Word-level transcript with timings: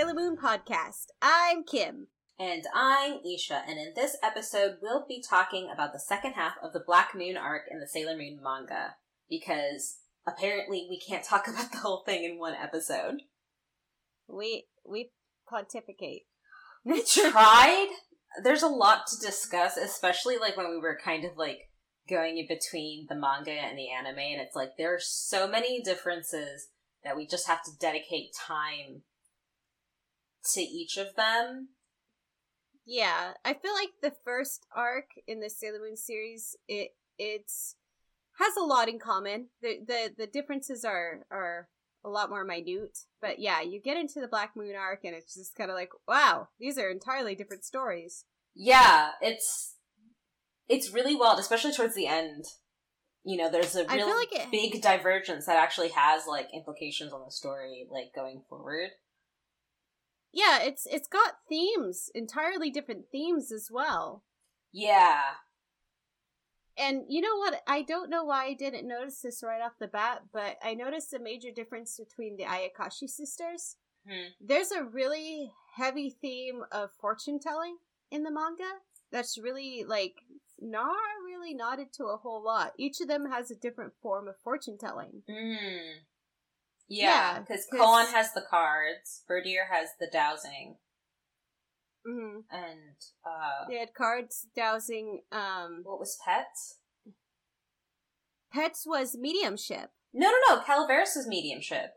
Sailor 0.00 0.14
Moon 0.14 0.34
podcast. 0.34 1.08
I'm 1.20 1.62
Kim. 1.62 2.06
And 2.38 2.64
I'm 2.74 3.18
Isha, 3.22 3.64
and 3.68 3.78
in 3.78 3.92
this 3.94 4.16
episode, 4.22 4.78
we'll 4.80 5.04
be 5.06 5.22
talking 5.22 5.68
about 5.70 5.92
the 5.92 6.00
second 6.00 6.32
half 6.32 6.54
of 6.62 6.72
the 6.72 6.80
Black 6.80 7.10
Moon 7.14 7.36
arc 7.36 7.64
in 7.70 7.80
the 7.80 7.86
Sailor 7.86 8.16
Moon 8.16 8.40
manga. 8.42 8.94
Because 9.28 9.98
apparently 10.26 10.86
we 10.88 10.98
can't 10.98 11.22
talk 11.22 11.48
about 11.48 11.70
the 11.70 11.80
whole 11.80 12.02
thing 12.06 12.24
in 12.24 12.38
one 12.38 12.54
episode. 12.54 13.24
We 14.26 14.68
we 14.88 15.10
pontificate. 15.46 16.22
We 16.82 17.02
tried. 17.04 17.88
There's 18.42 18.62
a 18.62 18.68
lot 18.68 19.06
to 19.08 19.26
discuss, 19.26 19.76
especially 19.76 20.38
like 20.38 20.56
when 20.56 20.70
we 20.70 20.78
were 20.78 20.98
kind 21.04 21.26
of 21.26 21.32
like 21.36 21.68
going 22.08 22.38
in 22.38 22.46
between 22.48 23.04
the 23.10 23.16
manga 23.16 23.50
and 23.50 23.76
the 23.76 23.90
anime, 23.90 24.18
and 24.18 24.40
it's 24.40 24.56
like 24.56 24.78
there 24.78 24.94
are 24.94 25.02
so 25.02 25.46
many 25.46 25.82
differences 25.82 26.68
that 27.04 27.18
we 27.18 27.26
just 27.26 27.46
have 27.48 27.62
to 27.64 27.76
dedicate 27.78 28.30
time 28.34 29.02
to 30.54 30.60
each 30.60 30.96
of 30.96 31.14
them. 31.16 31.70
Yeah, 32.86 33.32
I 33.44 33.54
feel 33.54 33.72
like 33.72 33.90
the 34.02 34.14
first 34.24 34.66
arc 34.74 35.10
in 35.26 35.40
the 35.40 35.50
Sailor 35.50 35.80
Moon 35.80 35.96
series, 35.96 36.56
it 36.66 36.90
it's 37.18 37.76
has 38.38 38.56
a 38.56 38.64
lot 38.64 38.88
in 38.88 38.98
common. 38.98 39.48
The 39.62 39.78
the 39.86 40.12
the 40.16 40.26
differences 40.26 40.84
are 40.84 41.26
are 41.30 41.68
a 42.04 42.08
lot 42.08 42.30
more 42.30 42.44
minute, 42.44 42.98
but 43.20 43.38
yeah, 43.38 43.60
you 43.60 43.80
get 43.80 43.98
into 43.98 44.20
the 44.20 44.28
Black 44.28 44.52
Moon 44.56 44.74
arc 44.74 45.04
and 45.04 45.14
it's 45.14 45.34
just 45.34 45.54
kind 45.54 45.70
of 45.70 45.76
like, 45.76 45.90
wow, 46.08 46.48
these 46.58 46.78
are 46.78 46.90
entirely 46.90 47.34
different 47.34 47.64
stories. 47.64 48.24
Yeah, 48.54 49.10
it's 49.20 49.76
it's 50.68 50.92
really 50.92 51.14
wild, 51.14 51.38
especially 51.38 51.72
towards 51.72 51.94
the 51.94 52.06
end. 52.06 52.44
You 53.24 53.36
know, 53.36 53.50
there's 53.50 53.76
a 53.76 53.86
real 53.86 54.08
like 54.08 54.32
it- 54.32 54.50
big 54.50 54.80
divergence 54.80 55.46
that 55.46 55.58
actually 55.58 55.90
has 55.90 56.26
like 56.26 56.48
implications 56.54 57.12
on 57.12 57.22
the 57.24 57.30
story, 57.30 57.86
like 57.90 58.14
going 58.14 58.42
forward. 58.48 58.90
Yeah, 60.32 60.60
it's 60.62 60.86
it's 60.86 61.08
got 61.08 61.38
themes, 61.48 62.10
entirely 62.14 62.70
different 62.70 63.06
themes 63.10 63.50
as 63.52 63.68
well. 63.70 64.22
Yeah, 64.72 65.20
And 66.78 67.04
you 67.08 67.20
know 67.20 67.36
what? 67.36 67.62
I 67.66 67.82
don't 67.82 68.08
know 68.10 68.24
why 68.24 68.46
I 68.46 68.54
didn't 68.54 68.88
notice 68.88 69.20
this 69.20 69.42
right 69.42 69.60
off 69.60 69.78
the 69.78 69.88
bat, 69.88 70.22
but 70.32 70.56
I 70.62 70.74
noticed 70.74 71.12
a 71.12 71.18
major 71.18 71.50
difference 71.50 71.98
between 71.98 72.36
the 72.36 72.44
Ayakashi 72.44 73.08
sisters. 73.08 73.76
Hmm. 74.08 74.28
There's 74.40 74.70
a 74.70 74.84
really 74.84 75.52
heavy 75.76 76.10
theme 76.10 76.62
of 76.72 76.90
fortune 77.00 77.38
telling 77.38 77.76
in 78.10 78.22
the 78.22 78.30
manga 78.30 78.70
that's 79.12 79.36
really 79.36 79.84
like 79.86 80.14
not 80.60 80.96
really 81.24 81.54
nodded 81.54 81.92
to 81.94 82.04
a 82.04 82.16
whole 82.16 82.42
lot. 82.42 82.72
Each 82.78 83.00
of 83.00 83.08
them 83.08 83.30
has 83.30 83.50
a 83.50 83.56
different 83.56 83.92
form 84.00 84.28
of 84.28 84.36
fortune 84.38 84.78
telling. 84.78 85.22
Mm. 85.28 86.00
Yeah, 86.92 87.34
Yeah, 87.34 87.40
because 87.40 87.66
'cause- 87.70 88.10
has 88.10 88.32
the 88.34 88.42
cards, 88.42 89.22
Berthier 89.28 89.66
has 89.70 89.90
the 90.00 90.08
dowsing, 90.12 90.78
hmm 92.04 92.40
and 92.50 92.96
uh, 93.24 93.66
They 93.68 93.78
had 93.78 93.94
cards 93.94 94.48
dowsing. 94.56 95.22
Um, 95.30 95.82
what 95.84 96.00
was 96.00 96.18
Petz? 96.26 96.78
Petz 98.52 98.84
was 98.86 99.16
mediumship. 99.16 99.92
No, 100.12 100.30
no, 100.30 100.56
no. 100.56 100.62
Calaveras 100.62 101.14
was 101.14 101.28
mediumship. 101.28 101.92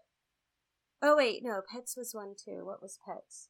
Oh 1.01 1.17
wait, 1.17 1.41
no, 1.43 1.61
Petz 1.73 1.97
was 1.97 2.13
one 2.13 2.35
too. 2.37 2.63
What 2.63 2.81
was 2.81 2.99
Petz? 3.07 3.47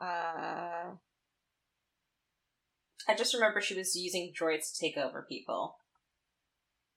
Uh, 0.00 0.94
I 3.08 3.14
just 3.16 3.34
remember 3.34 3.60
she 3.60 3.74
was 3.76 3.96
using 3.96 4.32
droids 4.32 4.72
to 4.72 4.78
take 4.80 4.96
over 4.96 5.26
people. 5.28 5.79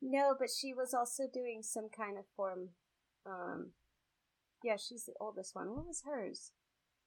No, 0.04 0.36
but 0.38 0.50
she 0.50 0.74
was 0.74 0.94
also 0.94 1.24
doing 1.34 1.62
some 1.64 1.88
kind 1.96 2.18
of 2.18 2.26
form. 2.36 2.70
Um, 3.26 3.72
yeah, 4.64 4.76
she's 4.78 5.06
the 5.06 5.14
oldest 5.20 5.56
one. 5.56 5.70
What 5.70 5.88
was 5.88 6.04
hers? 6.06 6.52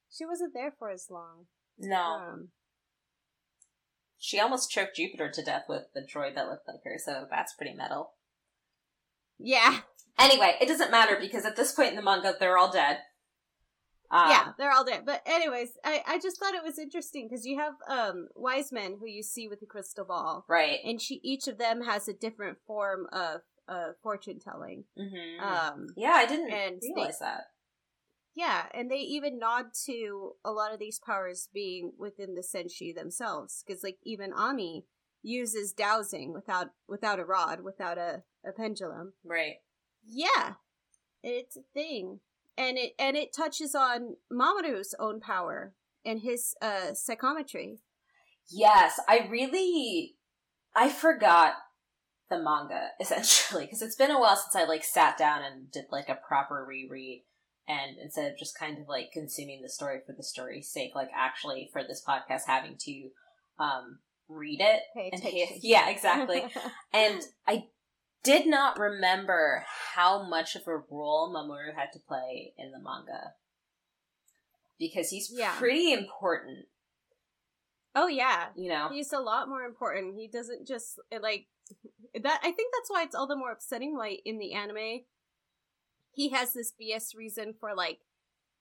She 0.09 0.25
wasn't 0.25 0.53
there 0.53 0.73
for 0.77 0.89
as 0.89 1.07
long. 1.09 1.45
No, 1.77 2.01
Um, 2.01 2.49
she 4.17 4.39
almost 4.39 4.71
choked 4.71 4.95
Jupiter 4.95 5.29
to 5.29 5.43
death 5.43 5.65
with 5.69 5.83
the 5.93 6.01
droid 6.01 6.33
that 6.35 6.47
looked 6.49 6.67
like 6.67 6.83
her. 6.85 6.97
So 6.97 7.27
that's 7.29 7.53
pretty 7.53 7.75
metal. 7.75 8.13
yeah, 9.37 9.81
Anyway, 10.19 10.55
it 10.59 10.67
doesn't 10.67 10.89
matter 10.89 11.15
because 11.21 11.45
at 11.45 11.55
this 11.55 11.71
point 11.73 11.89
in 11.89 11.95
the 11.95 12.01
manga, 12.01 12.33
they're 12.39 12.57
all 12.57 12.71
dead. 12.71 12.97
Um, 14.09 14.29
yeah, 14.29 14.51
they're 14.57 14.71
all 14.71 14.85
dead. 14.85 15.05
But 15.05 15.21
anyways, 15.25 15.69
I 15.83 16.01
I 16.07 16.19
just 16.19 16.39
thought 16.39 16.53
it 16.53 16.63
was 16.63 16.79
interesting 16.79 17.27
because 17.27 17.45
you 17.45 17.57
have 17.59 17.73
um 17.89 18.27
Wiseman 18.35 18.97
who 18.99 19.05
you 19.07 19.21
see 19.23 19.47
with 19.47 19.59
the 19.59 19.65
crystal 19.65 20.05
ball, 20.05 20.45
Right. 20.47 20.79
and 20.85 21.01
she 21.01 21.19
each 21.23 21.47
of 21.47 21.57
them 21.57 21.81
has 21.81 22.07
a 22.07 22.13
different 22.13 22.57
form 22.65 23.07
of 23.11 23.41
uh 23.67 23.91
fortune 24.01 24.39
telling. 24.39 24.85
hmm 24.97 25.43
Um, 25.43 25.87
yeah, 25.97 26.13
I 26.15 26.25
didn't 26.25 26.51
and 26.51 26.81
they- 26.81 26.93
realize 26.95 27.19
that. 27.19 27.45
Yeah, 28.33 28.67
and 28.71 28.89
they 28.91 28.97
even 28.99 29.39
nod 29.39 29.73
to 29.87 30.33
a 30.45 30.51
lot 30.51 30.71
of 30.71 30.79
these 30.79 30.99
powers 30.99 31.49
being 31.51 31.93
within 31.97 32.35
the 32.35 32.41
senshi 32.43 32.93
themselves, 32.95 33.63
because 33.65 33.81
like 33.83 33.97
even 34.03 34.31
Ami 34.31 34.85
uses 35.23 35.73
dowsing 35.73 36.33
without 36.33 36.67
without 36.87 37.19
a 37.19 37.25
rod, 37.25 37.61
without 37.61 37.97
a, 37.97 38.23
a 38.45 38.51
pendulum. 38.51 39.13
Right. 39.25 39.55
Yeah, 40.05 40.53
it's 41.23 41.57
a 41.57 41.63
thing, 41.73 42.19
and 42.57 42.77
it 42.77 42.93
and 42.99 43.15
it 43.15 43.35
touches 43.35 43.75
on 43.75 44.15
Mamoru's 44.31 44.95
own 44.99 45.19
power 45.19 45.73
and 46.05 46.21
his 46.21 46.55
uh 46.61 46.93
psychometry. 46.93 47.79
Yes, 48.49 48.99
I 49.07 49.27
really 49.29 50.15
I 50.75 50.89
forgot 50.89 51.53
the 52.29 52.37
manga 52.37 52.89
essentially 52.99 53.65
because 53.65 53.81
it's 53.81 53.95
been 53.95 54.11
a 54.11 54.19
while 54.19 54.35
since 54.35 54.55
I 54.55 54.65
like 54.65 54.83
sat 54.83 55.17
down 55.17 55.41
and 55.43 55.71
did 55.71 55.85
like 55.91 56.09
a 56.09 56.19
proper 56.27 56.65
reread 56.67 57.23
and 57.67 57.97
instead 58.01 58.29
of 58.31 58.37
just 58.37 58.57
kind 58.57 58.77
of 58.77 58.87
like 58.87 59.11
consuming 59.13 59.61
the 59.61 59.69
story 59.69 59.99
for 60.05 60.13
the 60.15 60.23
story's 60.23 60.69
sake 60.69 60.91
like 60.95 61.09
actually 61.15 61.69
for 61.71 61.83
this 61.83 62.03
podcast 62.07 62.41
having 62.47 62.75
to 62.79 63.09
um 63.59 63.99
read 64.27 64.59
it 64.59 64.81
Pay 64.93 65.09
and 65.13 65.21
attention. 65.21 65.59
yeah 65.61 65.89
exactly 65.89 66.43
and 66.93 67.21
I 67.47 67.65
did 68.27 68.47
not 68.47 68.77
remember 68.79 69.65
how 69.95 70.23
much 70.27 70.55
of 70.55 70.67
a 70.67 70.77
role 70.77 71.33
Mamoru 71.33 71.75
had 71.75 71.91
to 71.93 71.99
play 71.99 72.53
in 72.57 72.71
the 72.71 72.79
manga 72.79 73.33
because 74.79 75.09
he's 75.09 75.31
Yeah. 75.33 75.55
pretty 75.57 75.91
important 75.93 76.67
oh 77.95 78.07
yeah, 78.07 78.49
you 78.55 78.69
know 78.69 78.89
he's 78.91 79.11
a 79.11 79.19
lot 79.19 79.49
more 79.49 79.63
important. 79.63 80.15
He 80.15 80.27
doesn't 80.27 80.67
just 80.67 80.99
like 81.11 81.47
that. 82.13 82.39
I 82.43 82.51
think 82.51 82.73
that's 82.73 82.89
why 82.89 83.01
it's 83.03 83.15
all 83.15 83.25
the 83.27 83.35
more 83.35 83.51
upsetting. 83.51 83.97
Why 83.97 84.19
in 84.23 84.37
the 84.37 84.53
anime, 84.53 85.01
he 86.11 86.29
has 86.29 86.53
this 86.53 86.71
BS 86.79 87.15
reason 87.15 87.55
for 87.59 87.73
like 87.75 87.99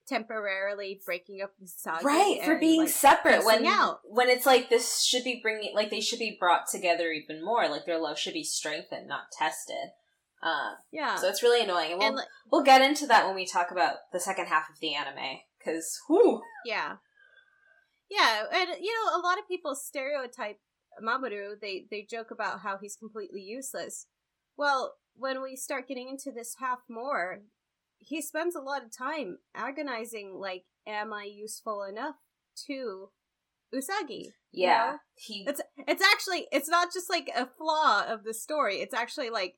temporarily 0.07 1.01
breaking 1.05 1.41
up 1.43 1.53
the 1.61 1.67
saga, 1.67 2.05
right 2.05 2.41
for 2.45 2.53
and, 2.53 2.61
being 2.61 2.81
like, 2.83 2.89
separate 2.89 3.45
when 3.45 3.67
out. 3.67 4.01
when 4.05 4.29
it's 4.29 4.47
like 4.47 4.69
this 4.71 5.03
should 5.03 5.25
be 5.25 5.41
bringing 5.43 5.75
like 5.75 5.91
they 5.91 6.01
should 6.01 6.19
be 6.19 6.37
brought 6.39 6.67
together 6.71 7.11
even 7.11 7.45
more 7.45 7.69
like 7.69 7.87
their 7.87 8.01
love 8.01 8.19
should 8.19 8.35
be 8.35 8.45
strengthened 8.45 9.09
not 9.09 9.33
tested 9.37 9.91
uh 10.43 10.73
yeah, 10.93 11.17
so 11.17 11.29
it's 11.29 11.43
really 11.43 11.65
annoying 11.65 11.93
and 11.93 11.99
we'll, 11.99 12.09
and 12.09 12.17
like, 12.17 12.27
we'll 12.53 12.63
get 12.63 12.83
into 12.83 13.07
that 13.07 13.27
when 13.27 13.35
we 13.35 13.47
talk 13.47 13.71
about 13.71 13.97
the 14.13 14.21
second 14.21 14.47
half 14.47 14.69
of 14.71 14.79
the 14.81 14.95
anime 14.95 15.39
because 15.59 15.99
whoo 16.09 16.43
yeah, 16.65 16.97
yeah, 18.09 18.45
and 18.53 18.69
you 18.81 18.93
know, 18.93 19.19
a 19.19 19.23
lot 19.23 19.39
of 19.39 19.49
people 19.49 19.75
stereotype 19.75 20.59
Mamoru. 21.03 21.61
They 21.61 21.87
they 21.91 22.07
joke 22.09 22.31
about 22.31 22.61
how 22.61 22.79
he's 22.79 22.97
completely 22.97 23.43
useless. 23.43 24.07
Well, 24.57 24.95
when 25.15 25.43
we 25.43 25.57
start 25.57 25.89
getting 25.89 26.09
into 26.09 26.31
this 26.31 26.57
half 26.59 26.81
more, 26.89 27.41
he 27.99 28.21
spends 28.23 28.55
a 28.55 28.61
lot 28.61 28.85
of 28.85 28.97
time 28.97 29.39
agonizing. 29.55 30.35
Like, 30.39 30.65
am 30.87 31.13
I 31.13 31.25
useful 31.25 31.83
enough 31.83 32.17
to 32.67 33.11
Usagi? 33.75 34.33
you 34.53 34.69
yeah 34.69 34.93
know? 34.93 34.99
he 35.17 35.45
It's 35.47 35.61
it's 35.77 36.03
actually 36.03 36.47
it's 36.53 36.69
not 36.69 36.93
just 36.93 37.11
like 37.11 37.29
a 37.37 37.47
flaw 37.47 38.05
of 38.09 38.25
the 38.25 38.33
story. 38.35 38.77
It's 38.77 38.95
actually 38.95 39.31
like 39.31 39.57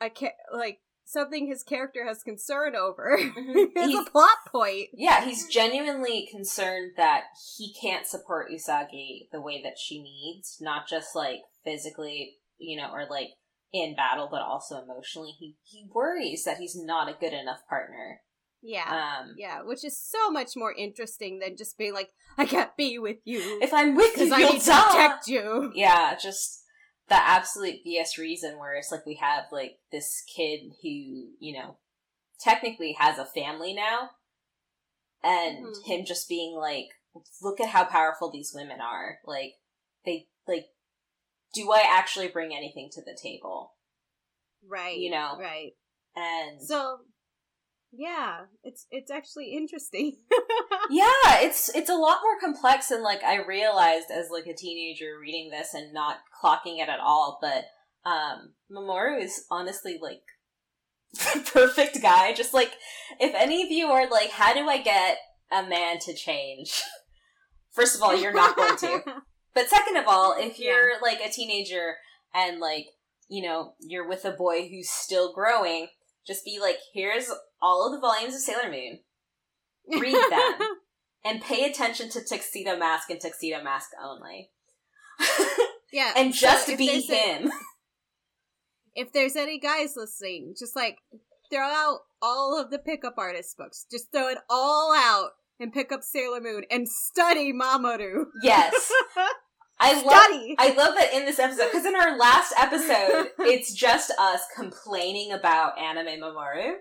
a 0.00 0.10
ca- 0.10 0.36
like 0.54 0.78
something 1.04 1.46
his 1.46 1.62
character 1.62 2.04
has 2.06 2.22
concern 2.22 2.74
over. 2.76 3.16
Mhm. 3.20 3.68
it's 3.74 3.86
He's- 3.92 4.06
a 4.06 4.10
plot 4.10 4.38
point. 4.50 4.88
yeah 4.92 5.24
he's 5.24 5.46
genuinely 5.48 6.28
concerned 6.30 6.92
that 6.96 7.24
he 7.56 7.72
can't 7.80 8.06
support 8.06 8.50
usagi 8.50 9.28
the 9.32 9.40
way 9.40 9.62
that 9.62 9.78
she 9.78 10.02
needs 10.02 10.58
not 10.60 10.86
just 10.88 11.14
like 11.16 11.40
physically 11.64 12.36
you 12.58 12.76
know 12.76 12.90
or 12.92 13.06
like 13.10 13.28
in 13.72 13.94
battle 13.96 14.28
but 14.30 14.40
also 14.42 14.80
emotionally 14.82 15.32
he 15.38 15.56
he 15.64 15.86
worries 15.92 16.44
that 16.44 16.58
he's 16.58 16.76
not 16.76 17.08
a 17.08 17.16
good 17.18 17.32
enough 17.32 17.60
partner 17.68 18.20
Yeah. 18.62 19.20
um 19.20 19.34
yeah, 19.36 19.62
which 19.62 19.84
is 19.84 19.98
so 20.00 20.30
much 20.30 20.52
more 20.56 20.72
interesting 20.72 21.38
than 21.40 21.56
just 21.56 21.76
being 21.76 21.92
like, 21.94 22.10
I 22.38 22.46
can't 22.46 22.76
be 22.76 22.98
with 22.98 23.18
you 23.24 23.58
if 23.62 23.72
i'm 23.72 23.94
with 23.94 24.16
you 24.18 24.32
I 24.32 24.38
need 24.50 24.60
to 24.60 24.72
protect 24.72 25.26
you. 25.28 25.72
yeah, 25.74 26.16
just 26.16 26.62
the 27.08 27.14
absolute 27.16 27.84
BS 27.86 28.18
reason 28.18 28.58
where 28.58 28.74
it's 28.74 28.90
like 28.90 29.06
we 29.06 29.14
have 29.16 29.44
like 29.52 29.78
this 29.92 30.24
kid 30.36 30.60
who, 30.82 30.88
you 31.38 31.52
know, 31.56 31.76
technically 32.40 32.96
has 32.98 33.16
a 33.18 33.24
family 33.24 33.72
now, 33.74 34.10
and 35.22 35.66
Mhm. 35.66 35.84
him 35.84 36.04
just 36.04 36.28
being 36.28 36.56
like, 36.56 36.88
look 37.42 37.60
at 37.60 37.68
how 37.68 37.84
powerful 37.84 38.30
these 38.30 38.52
women 38.54 38.80
are. 38.80 39.18
Like, 39.24 39.54
they, 40.04 40.28
like, 40.48 40.66
do 41.56 41.72
I 41.72 41.82
actually 41.88 42.28
bring 42.28 42.54
anything 42.54 42.90
to 42.92 43.00
the 43.00 43.16
table? 43.20 43.72
Right. 44.68 44.98
You 44.98 45.10
know. 45.10 45.36
Right. 45.40 45.72
And 46.14 46.60
So 46.62 46.98
Yeah, 47.92 48.40
it's 48.62 48.86
it's 48.90 49.10
actually 49.10 49.54
interesting. 49.56 50.18
yeah, 50.90 51.40
it's 51.40 51.74
it's 51.74 51.88
a 51.88 51.94
lot 51.94 52.18
more 52.22 52.38
complex 52.40 52.88
than 52.88 53.02
like 53.02 53.24
I 53.24 53.44
realized 53.44 54.10
as 54.12 54.28
like 54.30 54.46
a 54.46 54.54
teenager 54.54 55.18
reading 55.18 55.50
this 55.50 55.72
and 55.72 55.94
not 55.94 56.18
clocking 56.42 56.82
it 56.82 56.90
at 56.90 57.00
all. 57.00 57.38
But 57.40 57.64
um 58.08 58.52
Mamoru 58.70 59.22
is 59.22 59.44
honestly 59.50 59.98
like 60.00 60.22
perfect 61.46 62.02
guy. 62.02 62.34
Just 62.34 62.52
like 62.52 62.72
if 63.18 63.34
any 63.34 63.62
of 63.62 63.70
you 63.70 63.86
are 63.86 64.08
like, 64.10 64.30
how 64.30 64.52
do 64.52 64.68
I 64.68 64.82
get 64.82 65.18
a 65.50 65.62
man 65.62 65.98
to 66.00 66.14
change? 66.14 66.82
First 67.72 67.94
of 67.94 68.02
all, 68.02 68.18
you're 68.18 68.32
not 68.32 68.56
going 68.56 68.78
to. 68.78 69.02
But 69.56 69.68
second 69.68 69.96
of 69.96 70.04
all, 70.06 70.36
if 70.38 70.60
you're 70.60 70.90
yeah. 70.90 70.98
like 71.02 71.18
a 71.18 71.32
teenager 71.32 71.96
and 72.32 72.60
like 72.60 72.86
you 73.28 73.42
know 73.42 73.72
you're 73.80 74.08
with 74.08 74.24
a 74.24 74.30
boy 74.30 74.68
who's 74.68 74.88
still 74.88 75.32
growing 75.32 75.88
just 76.26 76.44
be 76.44 76.58
like, 76.60 76.78
here's 76.92 77.30
all 77.62 77.86
of 77.86 77.92
the 77.92 78.00
volumes 78.00 78.34
of 78.34 78.40
Sailor 78.40 78.70
Moon. 78.70 79.00
Read 80.00 80.14
them. 80.30 80.58
and 81.24 81.40
pay 81.40 81.64
attention 81.64 82.10
to 82.10 82.20
Tuxedo 82.24 82.76
Mask 82.76 83.10
and 83.10 83.20
Tuxedo 83.20 83.62
Mask 83.62 83.90
only. 84.02 84.50
yeah. 85.92 86.12
and 86.16 86.34
just 86.34 86.66
so 86.66 86.76
be 86.76 87.00
him. 87.00 87.46
A, 87.46 87.50
if 88.94 89.12
there's 89.12 89.36
any 89.36 89.58
guys 89.58 89.94
listening, 89.96 90.54
just 90.58 90.74
like 90.74 90.98
throw 91.50 91.68
out 91.68 92.00
all 92.20 92.60
of 92.60 92.70
the 92.70 92.78
pickup 92.78 93.14
artist 93.18 93.56
books. 93.56 93.86
Just 93.90 94.10
throw 94.10 94.28
it 94.28 94.38
all 94.50 94.92
out 94.92 95.30
and 95.60 95.72
pick 95.72 95.92
up 95.92 96.02
Sailor 96.02 96.40
Moon 96.40 96.64
and 96.70 96.88
study 96.88 97.52
Mamoru. 97.52 98.24
Yes. 98.42 98.90
I 99.78 99.94
love 99.94 100.56
I 100.58 100.74
love 100.74 100.94
that 100.96 101.12
in 101.12 101.26
this 101.26 101.38
episode 101.38 101.66
because 101.66 101.84
in 101.84 101.94
our 101.94 102.16
last 102.16 102.54
episode 102.58 103.28
it's 103.40 103.74
just 103.74 104.10
us 104.18 104.42
complaining 104.54 105.32
about 105.32 105.78
anime 105.78 106.20
Mamoru. 106.20 106.74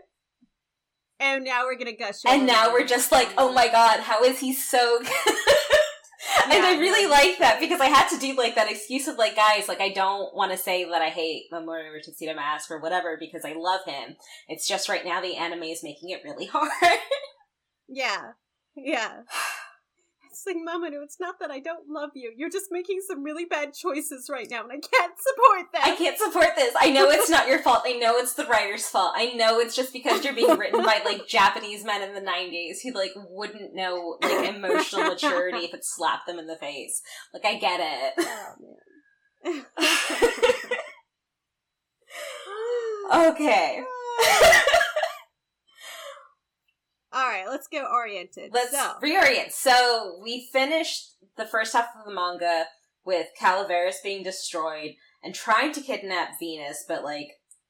And 1.19 1.43
now 1.43 1.65
we're 1.65 1.77
gonna 1.77 1.95
gush. 1.95 2.19
And 2.27 2.45
now 2.45 2.71
we're 2.71 2.85
just 2.85 3.11
like, 3.11 3.29
oh 3.37 3.51
my 3.51 3.67
god, 3.67 3.99
how 4.01 4.23
is 4.23 4.39
he 4.39 4.53
so 4.53 4.99
good? 4.99 5.09
and 6.43 6.53
yeah, 6.53 6.63
I 6.63 6.77
really 6.79 7.09
like 7.09 7.37
that 7.39 7.59
because 7.59 7.81
I 7.81 7.87
had 7.87 8.07
to 8.09 8.17
do 8.17 8.35
like 8.35 8.55
that 8.55 8.71
excuse 8.71 9.07
of 9.07 9.17
like, 9.17 9.35
guys, 9.35 9.67
like 9.67 9.81
I 9.81 9.89
don't 9.89 10.33
want 10.35 10.51
to 10.51 10.57
say 10.57 10.85
that 10.85 11.01
I 11.01 11.09
hate 11.09 11.45
Mamoru 11.51 11.95
or 11.95 12.01
Tuxedo 12.01 12.33
Mask 12.33 12.71
or 12.71 12.79
whatever 12.79 13.17
because 13.19 13.43
I 13.43 13.53
love 13.53 13.81
him. 13.85 14.15
It's 14.47 14.67
just 14.67 14.87
right 14.87 15.03
now 15.03 15.21
the 15.21 15.35
anime 15.35 15.63
is 15.63 15.83
making 15.83 16.09
it 16.09 16.21
really 16.23 16.45
hard. 16.51 16.71
yeah, 17.89 18.31
yeah. 18.75 19.21
It's 20.35 20.45
like, 20.45 20.57
Mamoru, 20.57 21.01
it's 21.01 21.17
not 21.17 21.39
that 21.39 21.49
I 21.49 21.61
don't 21.61 21.87
love 21.87 22.09
you. 22.13 22.33
You're 22.35 22.49
just 22.49 22.65
making 22.69 22.99
some 23.07 23.23
really 23.23 23.45
bad 23.45 23.73
choices 23.73 24.29
right 24.29 24.49
now, 24.51 24.63
and 24.63 24.71
I 24.73 24.79
can't 24.79 25.13
support 25.17 25.67
that. 25.71 25.85
I 25.85 25.95
can't 25.95 26.17
support 26.17 26.57
this. 26.57 26.75
I 26.77 26.91
know 26.91 27.09
it's 27.09 27.29
not 27.29 27.47
your 27.47 27.59
fault. 27.59 27.83
I 27.85 27.93
know 27.93 28.17
it's 28.17 28.33
the 28.33 28.43
writer's 28.43 28.85
fault. 28.85 29.13
I 29.15 29.27
know 29.27 29.59
it's 29.59 29.77
just 29.77 29.93
because 29.93 30.25
you're 30.25 30.33
being 30.33 30.57
written 30.57 30.83
by 30.83 30.99
like 31.05 31.25
Japanese 31.25 31.85
men 31.85 32.01
in 32.01 32.13
the 32.13 32.19
'90s 32.19 32.79
who 32.83 32.91
like 32.91 33.13
wouldn't 33.15 33.73
know 33.73 34.17
like 34.21 34.53
emotional 34.53 35.07
maturity 35.07 35.59
if 35.59 35.73
it 35.73 35.85
slapped 35.85 36.27
them 36.27 36.37
in 36.37 36.47
the 36.47 36.57
face. 36.57 37.01
Like, 37.33 37.45
I 37.45 37.57
get 37.57 37.79
it. 37.81 38.13
Oh 38.19 38.55
man. 39.45 39.65
okay. 43.31 43.81
Oh, 43.81 44.81
All 47.15 47.25
right, 47.25 47.47
let's 47.47 47.69
get 47.69 47.85
oriented. 47.89 48.51
Let's 48.53 48.71
so. 48.71 48.95
reorient. 49.01 49.53
So 49.53 50.19
we 50.21 50.49
finished 50.51 51.15
the 51.37 51.45
first 51.45 51.71
half 51.71 51.87
of 51.97 52.05
the 52.05 52.13
manga 52.13 52.65
with 53.05 53.27
Calaveras 53.39 53.99
being 54.03 54.21
destroyed 54.21 54.95
and 55.23 55.33
trying 55.33 55.71
to 55.73 55.81
kidnap 55.81 56.37
Venus, 56.39 56.83
but 56.85 57.05
like 57.05 57.29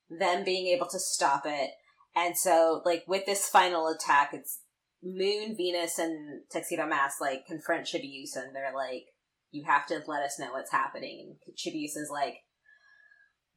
them 0.10 0.44
being 0.44 0.66
able 0.76 0.88
to 0.88 0.98
stop 0.98 1.44
it. 1.46 1.70
And 2.16 2.36
so, 2.36 2.82
like 2.86 3.04
with 3.08 3.28
this 3.28 3.48
final 3.48 3.88
attack, 3.88 4.32
it's 4.34 4.62
Moon, 5.04 5.56
Venus, 5.56 6.00
and 6.00 6.42
Tuxedo 6.52 6.88
Mask 6.88 7.22
like 7.22 7.46
confront 7.46 7.86
Chibiusa, 7.86 8.38
and 8.38 8.56
they're 8.56 8.74
like, 8.74 9.04
"You 9.52 9.66
have 9.66 9.86
to 9.88 10.02
let 10.08 10.24
us 10.24 10.40
know 10.40 10.54
what's 10.54 10.72
happening." 10.72 11.38
And 11.46 11.56
Chibiusa's 11.56 12.10
like, 12.12 12.38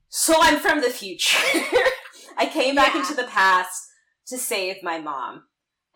"So 0.09 0.35
I'm 0.39 0.59
from 0.59 0.83
the 0.83 0.91
future. 0.91 1.39
I 2.37 2.45
came 2.47 2.75
back 2.75 2.95
into 2.95 3.15
the 3.15 3.25
past 3.25 3.81
to 4.27 4.37
save 4.37 4.83
my 4.83 5.01
mom." 5.01 5.48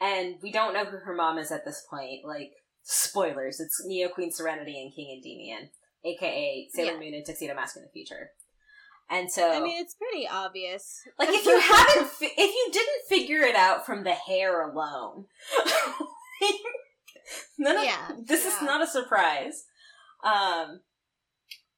And 0.03 0.35
we 0.43 0.51
don't 0.51 0.75
know 0.75 0.85
who 0.85 0.99
her 0.99 1.15
mom 1.15 1.39
is 1.39 1.53
at 1.53 1.65
this 1.65 1.87
point. 1.89 2.25
Like 2.25 2.53
spoilers, 2.83 3.61
it's 3.61 3.83
Neo 3.87 4.09
Queen 4.09 4.33
Serenity 4.33 4.83
and 4.83 4.93
King 4.95 5.17
Endymion, 5.17 5.71
aka 6.05 6.69
Sailor 6.73 6.93
yeah. 6.93 6.99
Moon 6.99 7.15
and 7.15 7.25
Tuxedo 7.25 7.55
Mask 7.55 7.77
in 7.77 7.83
the 7.83 7.89
future. 7.89 8.31
And 9.09 9.31
so, 9.31 9.53
I 9.53 9.61
mean, 9.61 9.81
it's 9.81 9.95
pretty 9.95 10.27
obvious. 10.27 11.03
Like, 11.19 11.29
if 11.31 11.45
you 11.45 11.59
haven't, 11.61 12.09
fi- 12.09 12.33
if 12.37 12.55
you 12.55 12.69
didn't 12.73 13.09
figure 13.09 13.43
it 13.43 13.55
out 13.55 13.85
from 13.85 14.05
the 14.05 14.13
hair 14.15 14.67
alone, 14.67 15.27
none 17.59 17.77
of, 17.77 17.85
yeah, 17.85 18.13
this 18.25 18.45
yeah. 18.45 18.57
is 18.57 18.63
not 18.63 18.83
a 18.83 18.87
surprise. 18.87 19.65
Um, 20.25 20.81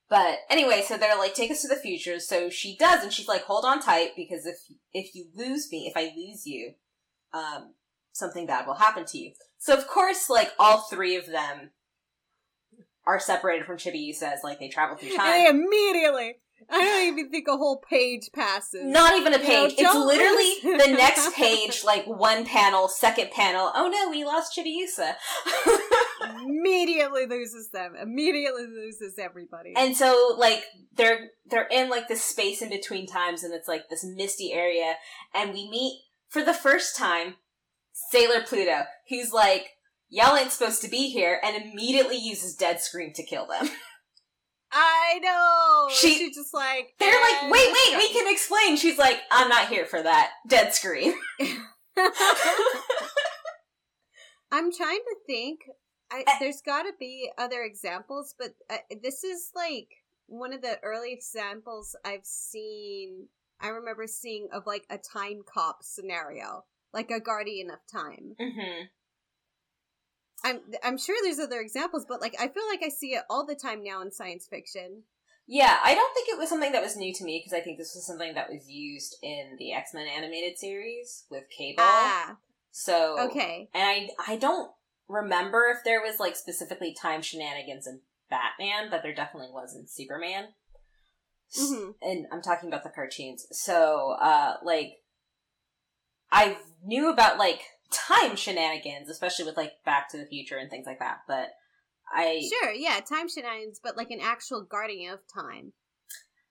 but 0.08 0.38
anyway, 0.48 0.84
so 0.86 0.96
they're 0.96 1.18
like, 1.18 1.34
take 1.34 1.50
us 1.50 1.62
to 1.62 1.68
the 1.68 1.74
future. 1.74 2.20
So 2.20 2.50
she 2.50 2.76
does, 2.76 3.02
and 3.02 3.12
she's 3.12 3.26
like, 3.26 3.42
hold 3.42 3.64
on 3.64 3.80
tight 3.80 4.10
because 4.16 4.46
if 4.46 4.58
if 4.92 5.14
you 5.14 5.26
lose 5.34 5.72
me, 5.72 5.92
if 5.92 5.96
I 5.96 6.12
lose 6.16 6.46
you, 6.46 6.74
um, 7.32 7.74
something 8.14 8.46
bad 8.46 8.66
will 8.66 8.75
happen 8.75 9.05
to 9.05 9.19
you. 9.19 9.32
So 9.58 9.76
of 9.76 9.87
course, 9.87 10.31
like 10.31 10.52
all 10.58 10.82
three 10.82 11.16
of 11.16 11.26
them 11.26 11.72
are 13.06 13.20
separated 13.20 13.66
from 13.66 13.76
Chibiusa 13.76 14.22
as 14.22 14.40
like 14.43 14.58
they 14.58 14.69
travel 14.69 14.96
through 14.96 15.11
time. 15.16 15.31
They 15.31 15.46
immediately. 15.46 16.37
I 16.70 16.81
don't 16.81 17.12
even 17.12 17.31
think 17.31 17.46
a 17.49 17.56
whole 17.58 17.82
page 17.90 18.31
passes. 18.32 18.84
Not 18.84 19.14
even 19.16 19.34
a 19.34 19.38
page. 19.38 19.75
You 19.76 19.82
know, 19.82 20.08
it's 20.08 20.62
literally 20.62 20.78
the 20.78 20.93
next 20.96 21.34
page, 21.34 21.84
like 21.84 22.06
one 22.06 22.46
panel, 22.46 22.88
second 22.88 23.32
panel. 23.32 23.70
Oh 23.75 23.88
no, 23.88 24.08
we 24.08 24.25
lost 24.25 24.56
Chibiusa. 24.56 25.14
immediately 26.43 27.26
loses 27.26 27.69
them. 27.70 27.94
Immediately 28.00 28.67
loses 28.67 29.19
everybody. 29.19 29.75
And 29.76 29.96
so, 29.96 30.34
like, 30.38 30.64
they're 30.96 31.31
they're 31.44 31.69
in 31.70 31.90
like 31.90 32.08
this 32.08 32.22
space 32.22 32.62
in 32.62 32.70
between 32.70 33.06
times, 33.06 33.43
and 33.43 33.52
it's 33.52 33.69
like 33.69 33.88
this 33.90 34.05
misty 34.05 34.52
area, 34.52 34.94
and 35.34 35.52
we 35.52 35.69
meet 35.69 36.00
for 36.28 36.43
the 36.43 36.55
first 36.55 36.96
time 36.96 37.34
Sailor 37.94 38.43
Pluto, 38.43 38.82
who's 39.08 39.32
like, 39.32 39.70
y'all 40.08 40.37
ain't 40.37 40.50
supposed 40.50 40.82
to 40.82 40.88
be 40.88 41.11
here, 41.11 41.41
and 41.43 41.56
immediately 41.56 42.17
uses 42.17 42.56
Dead 42.56 42.81
Scream 42.81 43.12
to 43.14 43.23
kill 43.23 43.46
them. 43.46 43.70
I 44.72 45.20
know. 45.22 45.89
She, 45.94 46.19
She's 46.19 46.34
just 46.34 46.53
like 46.53 46.94
they're 46.98 47.13
like, 47.13 47.43
wait, 47.44 47.69
wait, 47.69 47.96
we 47.96 48.08
can 48.08 48.31
explain. 48.32 48.77
She's 48.77 48.98
like, 48.98 49.20
I'm 49.31 49.48
not 49.48 49.69
here 49.69 49.86
for 49.86 50.03
that. 50.03 50.32
Dead 50.48 50.74
Scream. 50.74 51.15
I'm 54.51 54.72
trying 54.72 54.98
to 54.98 55.17
think. 55.29 55.60
I, 56.10 56.24
there's 56.41 56.60
got 56.60 56.82
to 56.82 56.93
be 56.98 57.31
other 57.39 57.63
examples, 57.63 58.34
but 58.36 58.55
uh, 58.69 58.79
this 59.01 59.22
is 59.22 59.51
like 59.55 59.89
one 60.27 60.53
of 60.53 60.60
the 60.63 60.79
early 60.82 61.13
examples 61.13 61.94
I've 62.05 62.24
seen. 62.24 63.29
I 63.60 63.69
remember 63.69 64.08
seeing 64.08 64.48
of 64.53 64.67
like 64.67 64.84
a 64.91 64.98
time 64.98 65.43
cop 65.46 65.79
scenario 65.82 66.65
like 66.94 67.10
a 67.10 67.20
guardian 67.20 67.70
of 67.70 67.81
time. 67.93 68.36
Mm-hmm. 68.41 68.84
I'm 70.44 70.60
I'm 70.82 70.98
sure 70.98 71.17
there's 71.22 71.39
other 71.39 71.60
examples, 71.60 72.05
but 72.08 72.20
like 72.20 72.34
I 72.39 72.48
feel 72.48 72.67
like 72.69 72.82
I 72.82 72.91
see 72.91 73.15
it 73.15 73.24
all 73.29 73.46
the 73.46 73.55
time 73.55 73.82
now 73.82 74.03
in 74.03 74.13
science 74.13 74.46
fiction. 74.48 75.03
Yeah, 75.46 75.79
I 75.82 75.94
don't 75.94 76.15
think 76.15 76.29
it 76.29 76.39
was 76.39 76.48
something 76.48 76.72
that 76.72 76.82
was 76.82 76.96
new 76.96 77.13
to 77.13 77.24
me 77.24 77.43
because 77.44 77.58
I 77.58 77.63
think 77.63 77.77
this 77.77 77.94
was 77.94 78.06
something 78.06 78.34
that 78.34 78.48
was 78.48 78.69
used 78.69 79.17
in 79.22 79.56
the 79.58 79.72
X 79.72 79.93
Men 79.93 80.06
animated 80.06 80.58
series 80.58 81.24
with 81.31 81.44
Cable. 81.51 81.82
Ah, 81.82 82.36
so 82.70 83.19
okay, 83.29 83.69
and 83.74 84.10
I 84.19 84.32
I 84.32 84.36
don't 84.36 84.70
remember 85.08 85.67
if 85.74 85.84
there 85.84 86.01
was 86.01 86.20
like 86.20 86.36
specifically 86.36 86.94
time 86.94 87.22
shenanigans 87.22 87.86
in 87.86 88.01
Batman, 88.31 88.91
but 88.91 89.03
there 89.03 89.15
definitely 89.15 89.51
was 89.53 89.74
in 89.74 89.86
Superman. 89.86 90.48
Mm-hmm. 91.58 91.91
And 92.03 92.27
I'm 92.32 92.43
talking 92.43 92.69
about 92.69 92.82
the 92.82 92.91
cartoons. 92.91 93.46
So, 93.53 94.17
uh, 94.20 94.55
like 94.65 94.94
I 96.32 96.56
knew 96.84 97.10
about 97.10 97.38
like 97.38 97.60
time 97.91 98.36
shenanigans, 98.36 99.08
especially 99.08 99.44
with 99.44 99.56
like 99.56 99.72
Back 99.84 100.10
to 100.10 100.19
the 100.19 100.26
Future 100.26 100.56
and 100.56 100.70
things 100.70 100.86
like 100.86 100.98
that. 100.98 101.19
But 101.26 101.50
I 102.12 102.43
sure, 102.48 102.72
yeah, 102.72 103.00
time 103.00 103.29
shenanigans, 103.29 103.81
but 103.82 103.96
like 103.96 104.10
an 104.10 104.20
actual 104.20 104.62
guardian 104.62 105.12
of 105.12 105.20
time. 105.32 105.72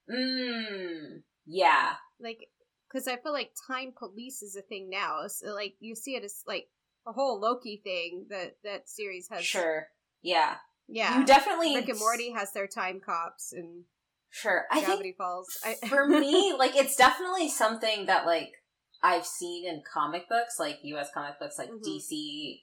Mmm. 0.09 1.21
Yeah. 1.45 1.93
Like, 2.19 2.49
because 2.87 3.07
I 3.07 3.17
feel 3.17 3.33
like 3.33 3.51
time 3.67 3.93
police 3.97 4.41
is 4.41 4.55
a 4.55 4.61
thing 4.61 4.89
now. 4.89 5.23
So 5.27 5.53
like 5.53 5.75
you 5.79 5.95
see 5.95 6.15
it 6.15 6.23
as 6.23 6.43
like 6.47 6.67
a 7.07 7.11
whole 7.11 7.39
Loki 7.39 7.81
thing 7.83 8.27
that 8.29 8.57
that 8.63 8.89
series 8.89 9.27
has. 9.29 9.43
Sure. 9.43 9.87
Yeah. 10.21 10.55
Yeah. 10.87 11.19
You 11.19 11.25
definitely 11.25 11.75
Rick 11.75 11.89
and 11.89 11.99
Morty 11.99 12.31
has 12.31 12.51
their 12.53 12.67
time 12.67 12.99
cops 12.99 13.53
and. 13.53 13.83
Sure. 14.29 14.65
I 14.71 14.81
think 14.81 15.15
Falls. 15.15 15.47
I... 15.63 15.75
for 15.87 16.07
me, 16.07 16.55
like 16.57 16.75
it's 16.75 16.95
definitely 16.95 17.49
something 17.49 18.07
that 18.07 18.25
like 18.25 18.62
I've 19.03 19.25
seen 19.25 19.67
in 19.67 19.83
comic 19.91 20.29
books, 20.29 20.55
like 20.57 20.79
US 20.81 21.09
comic 21.13 21.37
books, 21.39 21.59
like 21.59 21.69
mm-hmm. 21.69 21.85
DC 21.85 22.61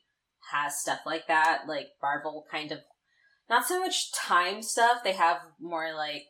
has 0.53 0.81
stuff 0.81 1.01
like 1.05 1.29
that. 1.29 1.63
Like 1.69 1.89
Marvel 2.03 2.47
kind 2.51 2.73
of 2.73 2.79
not 3.51 3.67
so 3.67 3.79
much 3.79 4.13
time 4.13 4.63
stuff. 4.63 4.99
They 5.05 5.13
have 5.13 5.37
more 5.61 5.95
like 5.95 6.25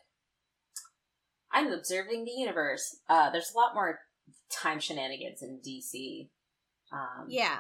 I'm 1.53 1.73
observing 1.73 2.25
the 2.25 2.33
universe. 2.33 2.99
Uh, 3.09 3.31
there's 3.31 3.53
a 3.55 3.57
lot 3.57 3.75
more 3.75 4.01
time 4.51 4.81
shenanigans 4.81 5.43
in 5.43 5.61
DC 5.67 6.29
Um, 6.93 7.27
yeah. 7.29 7.59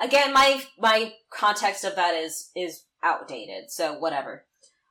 Again, 0.00 0.32
my 0.32 0.62
my 0.78 1.12
context 1.30 1.84
of 1.84 1.94
that 1.96 2.14
is 2.14 2.50
is 2.56 2.84
outdated, 3.02 3.70
so 3.70 3.98
whatever. 3.98 4.46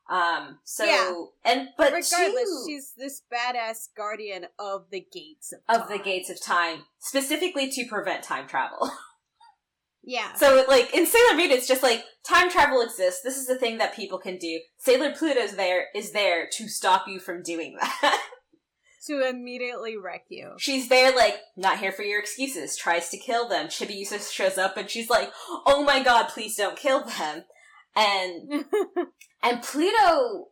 Um. 0.09 0.59
So 0.65 0.83
Yeah. 0.85 1.13
and 1.45 1.69
but 1.77 1.93
Regardless, 1.93 2.65
she's 2.67 2.93
this 2.97 3.21
badass 3.31 3.89
guardian 3.95 4.45
of 4.59 4.85
the 4.91 5.05
gates 5.11 5.53
of, 5.69 5.81
of 5.83 5.87
the 5.89 5.99
gates 5.99 6.29
of 6.29 6.41
time, 6.43 6.83
specifically 6.99 7.69
to 7.71 7.85
prevent 7.87 8.23
time 8.23 8.47
travel. 8.47 8.89
Yeah. 10.03 10.33
So, 10.33 10.65
like 10.67 10.95
in 10.95 11.05
Sailor 11.05 11.35
Moon, 11.37 11.51
it's 11.51 11.67
just 11.67 11.83
like 11.83 12.03
time 12.27 12.49
travel 12.49 12.81
exists. 12.81 13.21
This 13.23 13.37
is 13.37 13.47
a 13.49 13.55
thing 13.55 13.77
that 13.77 13.95
people 13.95 14.17
can 14.17 14.39
do. 14.39 14.59
Sailor 14.79 15.13
Pluto's 15.13 15.55
there 15.55 15.89
is 15.93 16.11
there 16.11 16.47
to 16.53 16.67
stop 16.67 17.07
you 17.07 17.19
from 17.19 17.43
doing 17.43 17.77
that. 18.01 18.19
to 19.05 19.27
immediately 19.29 19.95
wreck 19.97 20.23
you. 20.29 20.53
she's 20.57 20.89
there, 20.89 21.15
like 21.15 21.35
not 21.55 21.77
here 21.77 21.91
for 21.91 22.01
your 22.01 22.19
excuses. 22.19 22.75
Tries 22.75 23.09
to 23.09 23.17
kill 23.19 23.47
them. 23.47 23.67
Chibiusa 23.67 24.31
shows 24.31 24.57
up 24.57 24.75
and 24.75 24.89
she's 24.89 25.07
like, 25.09 25.31
"Oh 25.67 25.83
my 25.83 26.01
god, 26.01 26.29
please 26.29 26.55
don't 26.55 26.77
kill 26.77 27.03
them." 27.05 27.43
And 27.95 28.65
and 29.43 29.61
Pluto 29.61 30.47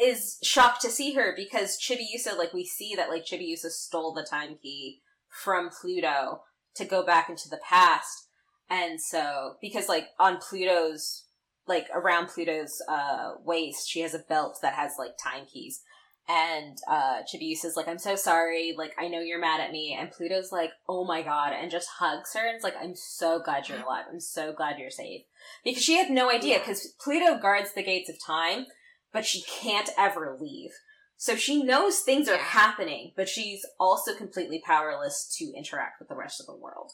is 0.00 0.38
shocked 0.42 0.82
to 0.82 0.90
see 0.90 1.14
her 1.14 1.32
because 1.34 1.78
Chibiusa, 1.78 2.36
like 2.36 2.52
we 2.52 2.64
see 2.64 2.94
that 2.96 3.08
like 3.08 3.24
Chibiusa 3.24 3.70
stole 3.70 4.12
the 4.12 4.26
time 4.28 4.56
key 4.62 5.00
from 5.28 5.70
Pluto 5.70 6.42
to 6.74 6.84
go 6.84 7.04
back 7.04 7.28
into 7.28 7.48
the 7.48 7.60
past. 7.66 8.28
And 8.68 9.00
so 9.00 9.56
because 9.60 9.88
like 9.88 10.08
on 10.18 10.38
Pluto's 10.38 11.24
like 11.66 11.88
around 11.94 12.28
Pluto's 12.28 12.82
uh 12.88 13.34
waist, 13.44 13.88
she 13.88 14.00
has 14.00 14.14
a 14.14 14.18
belt 14.18 14.58
that 14.62 14.74
has 14.74 14.92
like 14.98 15.12
time 15.22 15.46
keys. 15.46 15.82
And 16.28 16.76
uh 16.88 17.22
Chibiusa's 17.22 17.76
like, 17.76 17.86
I'm 17.88 17.98
so 17.98 18.16
sorry, 18.16 18.74
like 18.76 18.94
I 18.98 19.08
know 19.08 19.20
you're 19.20 19.40
mad 19.40 19.60
at 19.60 19.70
me 19.70 19.96
and 19.98 20.10
Pluto's 20.10 20.50
like, 20.50 20.70
Oh 20.88 21.04
my 21.04 21.22
god, 21.22 21.52
and 21.52 21.70
just 21.70 21.88
hugs 21.98 22.34
her 22.34 22.46
and 22.46 22.56
it's 22.56 22.64
like, 22.64 22.76
I'm 22.80 22.96
so 22.96 23.40
glad 23.40 23.68
you're 23.68 23.82
alive. 23.82 24.06
I'm 24.10 24.20
so 24.20 24.52
glad 24.52 24.78
you're 24.78 24.90
safe. 24.90 25.22
Because 25.64 25.82
she 25.82 25.96
had 25.96 26.10
no 26.10 26.30
idea, 26.30 26.58
because 26.58 26.94
Pluto 27.00 27.38
guards 27.38 27.72
the 27.74 27.82
gates 27.84 28.10
of 28.10 28.16
time, 28.24 28.66
but 29.12 29.24
she 29.24 29.42
can't 29.42 29.90
ever 29.96 30.36
leave. 30.40 30.70
So 31.16 31.34
she 31.34 31.62
knows 31.62 32.00
things 32.00 32.28
are 32.28 32.36
happening, 32.36 33.12
but 33.16 33.28
she's 33.28 33.64
also 33.80 34.14
completely 34.14 34.60
powerless 34.64 35.26
to 35.38 35.52
interact 35.56 35.98
with 35.98 36.08
the 36.08 36.16
rest 36.16 36.40
of 36.40 36.46
the 36.46 36.56
world. 36.56 36.92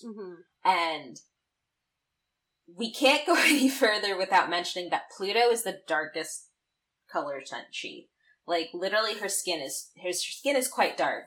hmm 0.00 0.34
And 0.64 1.16
we 2.76 2.92
can't 2.92 3.26
go 3.26 3.34
any 3.38 3.68
further 3.68 4.16
without 4.16 4.50
mentioning 4.50 4.90
that 4.90 5.10
Pluto 5.16 5.50
is 5.50 5.64
the 5.64 5.80
darkest 5.88 6.48
color 7.12 7.40
Tenchi. 7.40 8.06
Like 8.46 8.70
literally 8.72 9.18
her 9.18 9.28
skin 9.28 9.60
is 9.60 9.90
her 10.02 10.12
skin 10.12 10.56
is 10.56 10.68
quite 10.68 10.96
dark. 10.96 11.26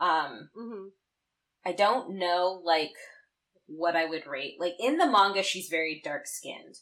Um 0.00 0.50
hmm 0.56 0.88
I 1.64 1.72
don't 1.72 2.18
know 2.18 2.60
like 2.64 2.94
what 3.66 3.96
I 3.96 4.06
would 4.06 4.26
rate. 4.26 4.56
Like 4.58 4.74
in 4.78 4.98
the 4.98 5.10
manga 5.10 5.42
she's 5.42 5.68
very 5.68 6.00
dark 6.02 6.26
skinned. 6.26 6.76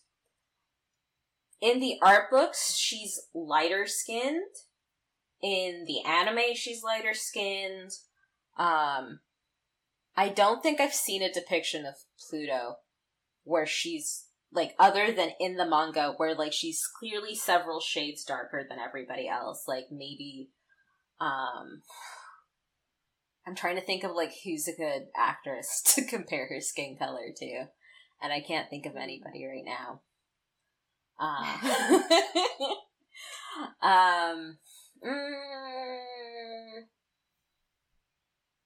In 1.60 1.80
the 1.80 1.98
art 2.02 2.30
books 2.30 2.76
she's 2.76 3.18
lighter 3.34 3.86
skinned. 3.86 4.42
In 5.42 5.84
the 5.86 6.08
anime 6.08 6.54
she's 6.54 6.82
lighter 6.82 7.14
skinned. 7.14 7.90
Um 8.58 9.20
I 10.16 10.28
don't 10.28 10.62
think 10.62 10.80
I've 10.80 10.94
seen 10.94 11.22
a 11.22 11.32
depiction 11.32 11.84
of 11.84 11.94
Pluto 12.28 12.76
where 13.42 13.66
she's 13.66 14.26
like 14.54 14.74
other 14.78 15.12
than 15.12 15.30
in 15.40 15.56
the 15.56 15.68
manga 15.68 16.14
where 16.16 16.34
like 16.34 16.52
she's 16.52 16.86
clearly 16.98 17.34
several 17.34 17.80
shades 17.80 18.24
darker 18.24 18.64
than 18.68 18.78
everybody 18.78 19.28
else. 19.28 19.64
Like 19.66 19.86
maybe 19.90 20.50
um 21.20 21.82
I'm 23.46 23.56
trying 23.56 23.76
to 23.76 23.82
think 23.82 24.04
of 24.04 24.12
like 24.12 24.32
who's 24.44 24.68
a 24.68 24.76
good 24.76 25.08
actress 25.16 25.82
to 25.94 26.06
compare 26.06 26.46
her 26.48 26.60
skin 26.60 26.96
color 26.96 27.32
to. 27.36 27.64
And 28.22 28.32
I 28.32 28.40
can't 28.40 28.70
think 28.70 28.86
of 28.86 28.96
anybody 28.96 29.44
right 29.44 29.64
now. 29.64 30.00
Uh, 31.18 32.00
um 33.86 34.58
mm, 35.04 36.80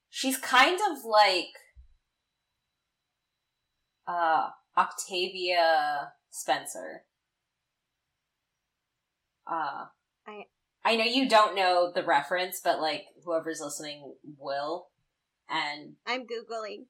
she's 0.09 0.37
kind 0.37 0.78
of 0.90 1.04
like 1.04 1.52
uh 4.07 4.49
Octavia 4.78 6.12
Spencer. 6.30 7.02
Uh 9.47 9.87
I- 10.26 10.47
I 10.85 10.97
know 10.97 11.04
you 11.04 11.28
don't 11.28 11.54
know 11.56 11.90
the 11.94 12.04
reference, 12.04 12.61
but 12.62 12.80
like 12.80 13.06
whoever's 13.25 13.61
listening 13.61 14.14
will. 14.38 14.88
And 15.50 15.97
I'm 16.06 16.23
googling. 16.23 16.85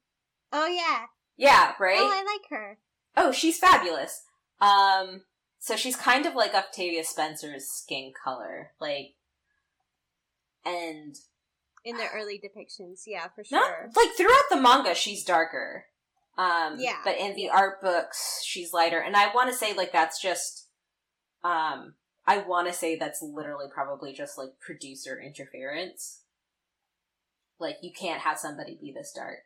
Oh 0.52 0.66
yeah. 0.66 1.06
yeah, 1.36 1.72
right? 1.80 1.98
Oh, 1.98 2.10
I 2.12 2.22
like 2.24 2.50
her. 2.50 2.78
oh, 3.16 3.32
she's 3.32 3.58
fabulous. 3.58 4.22
Um, 4.60 5.22
so 5.58 5.76
she's 5.76 5.96
kind 5.96 6.26
of 6.26 6.34
like 6.34 6.54
Octavia 6.54 7.04
Spencer's 7.04 7.66
skin 7.70 8.12
color, 8.24 8.72
like, 8.80 9.14
and 10.64 11.14
In 11.84 11.96
the 11.96 12.08
early 12.12 12.40
depictions, 12.40 13.02
yeah, 13.06 13.28
for 13.34 13.44
not 13.50 13.66
sure. 13.68 13.90
like 13.96 14.16
throughout 14.16 14.44
the 14.50 14.60
manga, 14.60 14.94
she's 14.94 15.24
darker. 15.24 15.86
Um, 16.38 16.76
Yeah, 16.78 16.98
but 17.04 17.18
in 17.18 17.34
the 17.34 17.50
art 17.50 17.82
books, 17.82 18.42
she's 18.44 18.72
lighter, 18.72 19.00
and 19.00 19.16
I 19.16 19.34
want 19.34 19.50
to 19.50 19.56
say 19.56 19.74
like 19.74 19.92
that's 19.92 20.22
just, 20.22 20.68
um, 21.42 21.94
I 22.26 22.38
want 22.38 22.68
to 22.68 22.72
say 22.72 22.96
that's 22.96 23.20
literally 23.20 23.66
probably 23.72 24.12
just 24.12 24.38
like 24.38 24.50
producer 24.60 25.20
interference. 25.20 26.22
Like 27.58 27.78
you 27.82 27.90
can't 27.92 28.20
have 28.22 28.38
somebody 28.38 28.78
be 28.80 28.92
this 28.92 29.12
dark, 29.12 29.40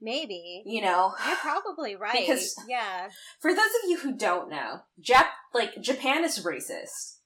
Maybe. 0.00 0.62
you 0.64 0.80
know. 0.82 1.14
You're 1.26 1.36
probably 1.36 1.96
right. 2.00 2.26
Because- 2.26 2.54
yeah. 2.68 3.08
For 3.40 3.52
those 3.52 3.58
of 3.82 3.90
you 3.90 3.98
who 3.98 4.16
don't 4.16 4.48
know, 4.50 4.82
Jap 5.02 5.26
like 5.52 5.80
Japan 5.82 6.24
is 6.24 6.44
racist. 6.44 7.16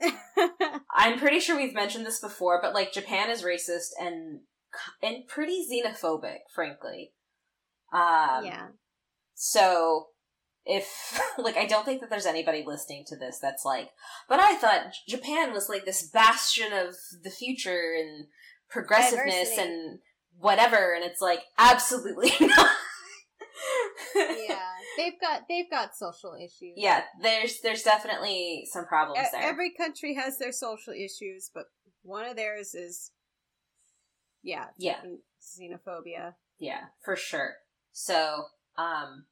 I'm 0.96 1.18
pretty 1.18 1.40
sure 1.40 1.56
we've 1.58 1.74
mentioned 1.74 2.06
this 2.06 2.20
before, 2.20 2.58
but 2.62 2.72
like 2.72 2.90
Japan 2.92 3.30
is 3.30 3.42
racist 3.42 3.90
and 4.00 4.40
and 5.02 5.26
pretty 5.28 5.62
xenophobic, 5.70 6.38
frankly. 6.54 7.12
Um, 7.92 8.44
yeah. 8.44 8.66
So 9.34 10.06
if 10.64 11.20
like 11.38 11.56
I 11.56 11.66
don't 11.66 11.84
think 11.84 12.00
that 12.00 12.10
there's 12.10 12.26
anybody 12.26 12.62
listening 12.66 13.04
to 13.08 13.16
this 13.16 13.38
that's 13.40 13.64
like, 13.64 13.88
but 14.28 14.40
I 14.40 14.56
thought 14.56 14.92
Japan 15.08 15.52
was 15.52 15.68
like 15.68 15.84
this 15.84 16.08
bastion 16.08 16.72
of 16.72 16.94
the 17.22 17.30
future 17.30 17.94
and 17.98 18.26
progressiveness 18.68 19.50
Diversity. 19.50 19.62
and 19.62 19.98
whatever, 20.38 20.94
and 20.94 21.04
it's 21.04 21.20
like 21.20 21.40
absolutely 21.58 22.32
not. 22.40 22.70
Yeah. 24.14 24.58
They've 24.96 25.20
got 25.20 25.42
they've 25.48 25.70
got 25.70 25.96
social 25.96 26.34
issues. 26.34 26.74
yeah, 26.76 27.02
there's 27.22 27.60
there's 27.62 27.82
definitely 27.82 28.64
some 28.70 28.84
problems 28.86 29.26
there. 29.32 29.42
Every 29.42 29.72
country 29.72 30.14
has 30.14 30.38
their 30.38 30.52
social 30.52 30.92
issues, 30.92 31.50
but 31.54 31.64
one 32.02 32.26
of 32.26 32.36
theirs 32.36 32.74
is 32.74 33.12
yeah, 34.42 34.66
Yeah. 34.78 35.00
xenophobia. 35.40 36.34
Yeah, 36.58 36.80
for 37.04 37.16
sure. 37.16 37.54
So, 37.92 38.44
um, 38.76 39.26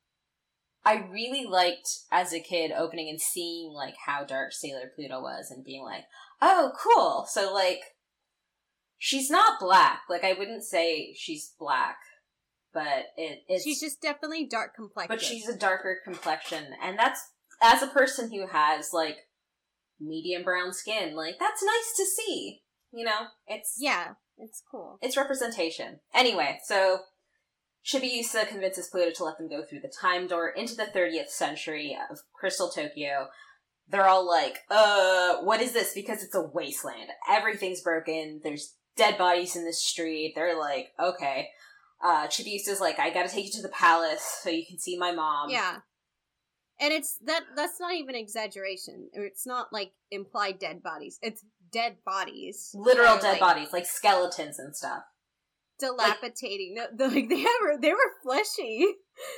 I 0.84 1.06
really 1.10 1.44
liked 1.44 1.88
as 2.10 2.32
a 2.32 2.40
kid 2.40 2.72
opening 2.72 3.08
and 3.08 3.20
seeing 3.20 3.72
like 3.72 3.94
how 4.06 4.24
dark 4.24 4.52
Sailor 4.52 4.90
Pluto 4.94 5.20
was 5.20 5.50
and 5.50 5.64
being 5.64 5.82
like, 5.82 6.04
oh, 6.40 6.72
cool. 6.82 7.26
So 7.28 7.52
like, 7.52 7.80
she's 8.98 9.30
not 9.30 9.60
black. 9.60 10.02
Like 10.08 10.24
I 10.24 10.34
wouldn't 10.34 10.64
say 10.64 11.14
she's 11.16 11.54
black, 11.58 11.96
but 12.72 13.06
it, 13.16 13.40
it's 13.48 13.64
she's 13.64 13.80
just 13.80 14.02
definitely 14.02 14.46
dark 14.46 14.74
complexion. 14.74 15.14
but 15.14 15.22
she's 15.22 15.48
a 15.48 15.56
darker 15.56 15.98
complexion, 16.04 16.64
and 16.82 16.98
that's 16.98 17.20
as 17.62 17.82
a 17.82 17.88
person 17.88 18.30
who 18.32 18.46
has 18.48 18.90
like 18.92 19.16
medium 20.00 20.42
brown 20.42 20.72
skin. 20.72 21.14
Like 21.16 21.38
that's 21.38 21.62
nice 21.62 21.96
to 21.96 22.04
see. 22.04 22.62
You 22.92 23.04
know, 23.04 23.26
it's 23.46 23.76
yeah, 23.78 24.12
it's 24.38 24.62
cool. 24.70 24.98
it's 25.00 25.16
representation. 25.16 26.00
Anyway, 26.14 26.58
so 26.64 27.00
Chibiusa 27.88 28.46
convinces 28.46 28.88
Pluto 28.88 29.10
to 29.12 29.24
let 29.24 29.38
them 29.38 29.48
go 29.48 29.62
through 29.64 29.80
the 29.80 29.92
time 30.00 30.26
door 30.26 30.48
into 30.48 30.74
the 30.74 30.84
30th 30.84 31.28
century 31.28 31.96
of 32.10 32.18
Crystal 32.34 32.68
Tokyo. 32.68 33.28
They're 33.88 34.06
all 34.06 34.28
like, 34.28 34.58
uh, 34.70 35.38
what 35.38 35.62
is 35.62 35.72
this? 35.72 35.94
Because 35.94 36.22
it's 36.22 36.34
a 36.34 36.42
wasteland. 36.42 37.08
Everything's 37.28 37.80
broken. 37.80 38.40
There's 38.44 38.74
dead 38.96 39.16
bodies 39.16 39.56
in 39.56 39.64
the 39.64 39.72
street. 39.72 40.34
They're 40.34 40.58
like, 40.58 40.88
okay. 41.00 41.48
Uh, 42.04 42.26
Chibiusa's 42.26 42.80
like, 42.80 42.98
I 42.98 43.10
gotta 43.10 43.30
take 43.30 43.46
you 43.46 43.52
to 43.52 43.62
the 43.62 43.70
palace 43.70 44.40
so 44.42 44.50
you 44.50 44.66
can 44.66 44.78
see 44.78 44.98
my 44.98 45.12
mom. 45.12 45.48
Yeah. 45.48 45.78
And 46.80 46.92
it's 46.92 47.18
that 47.24 47.42
that's 47.56 47.80
not 47.80 47.94
even 47.94 48.14
exaggeration. 48.14 49.08
It's 49.12 49.46
not 49.46 49.72
like 49.72 49.92
implied 50.12 50.60
dead 50.60 50.82
bodies. 50.82 51.18
It's 51.22 51.44
dead 51.72 51.96
bodies. 52.04 52.70
Literal 52.74 53.16
dead 53.16 53.32
like, 53.32 53.40
bodies, 53.40 53.72
like 53.72 53.86
skeletons 53.86 54.60
and 54.60 54.76
stuff. 54.76 55.02
Dilapidating. 55.78 56.74
No, 56.74 56.86
the- 56.94 57.08
like 57.14 57.28
they 57.28 57.44
were 57.62 57.78
they 57.80 57.92
were 57.92 58.12
fleshy. 58.22 58.86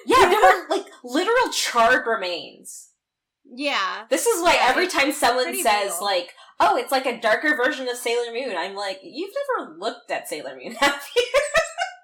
Yeah, 0.07 0.29
they 0.29 0.37
were 0.37 0.67
like 0.77 0.87
literal 1.05 1.51
charred 1.53 2.07
remains. 2.07 2.89
Yeah. 3.53 4.05
This 4.11 4.27
is 4.27 4.43
why 4.43 4.55
Yeah, 4.55 4.67
every 4.69 4.87
time 4.87 5.13
someone 5.13 5.55
says 5.57 5.93
real. 5.93 6.05
like, 6.05 6.35
"Oh, 6.61 6.77
it's 6.77 6.93
like 6.93 7.07
a 7.07 7.21
darker 7.21 7.57
version 7.57 7.89
of 7.89 7.97
Sailor 7.97 8.33
Moon," 8.33 8.55
I'm 8.57 8.75
like, 8.77 9.01
"You've 9.03 9.33
never 9.59 9.77
looked 9.79 10.11
at 10.11 10.29
Sailor 10.29 10.57
Moon, 10.57 10.73
have 10.81 11.03
you?" 11.17 11.23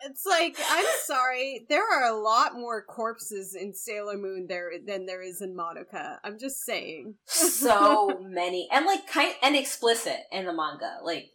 It's 0.09 0.25
like 0.25 0.57
I'm 0.71 0.85
sorry, 1.05 1.67
there 1.69 1.83
are 1.85 2.07
a 2.13 2.17
lot 2.21 2.55
more 2.55 2.81
corpses 2.83 3.55
in 3.61 3.75
Sailor 3.75 4.17
Moon 4.17 4.47
there 4.49 4.71
than 4.87 5.05
there 5.05 5.21
is 5.23 5.41
in 5.43 5.57
Madoka. 5.57 6.19
I'm 6.25 6.39
just 6.39 6.65
saying. 6.65 7.15
so 7.27 8.19
many, 8.23 8.69
and 8.73 8.87
like 8.87 9.07
kind 9.09 9.35
and 9.43 9.57
explicit 9.57 10.19
in 10.33 10.47
the 10.47 10.53
manga. 10.53 10.99
Like 11.05 11.31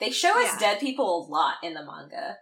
they 0.00 0.10
show 0.10 0.30
us 0.40 0.52
Yeah. 0.54 0.58
dead 0.58 0.80
people 0.80 1.26
a 1.26 1.30
lot 1.30 1.54
in 1.62 1.74
the 1.74 1.84
manga. 1.84 2.36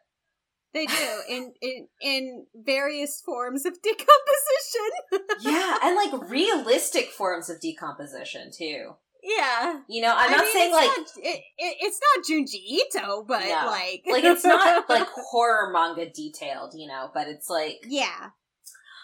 They 0.75 0.87
do 0.87 1.21
in 1.29 1.53
in 1.61 1.89
in 2.01 2.47
various 2.55 3.21
forms 3.25 3.65
of 3.67 3.75
decomposition. 3.83 5.31
Yeah, 5.41 5.79
and 5.83 5.97
like 5.97 6.13
realistic 6.31 7.11
forms 7.11 7.49
of 7.51 7.61
decomposition 7.61 8.51
too. 8.57 8.93
yeah. 9.23 9.81
You 9.89 10.03
know, 10.03 10.15
I'm 10.17 10.29
I 10.33 10.37
not 10.37 10.45
mean, 10.45 10.53
saying 10.53 10.73
like 10.73 10.87
not, 10.97 11.07
it, 11.17 11.41
it, 11.59 11.77
it's 11.81 12.01
not 12.07 12.25
Junji 12.25 12.61
Ito, 13.01 13.25
but 13.27 13.41
No. 13.41 13.67
like 13.67 14.03
like 14.07 14.25
it's 14.25 14.45
not 14.45 14.89
like 14.89 15.09
horror 15.09 15.71
manga 15.73 16.09
detailed, 16.11 16.75
you 16.75 16.87
know, 16.87 17.11
but 17.15 17.27
it's 17.29 17.49
like 17.51 17.79
yeah. 17.87 18.31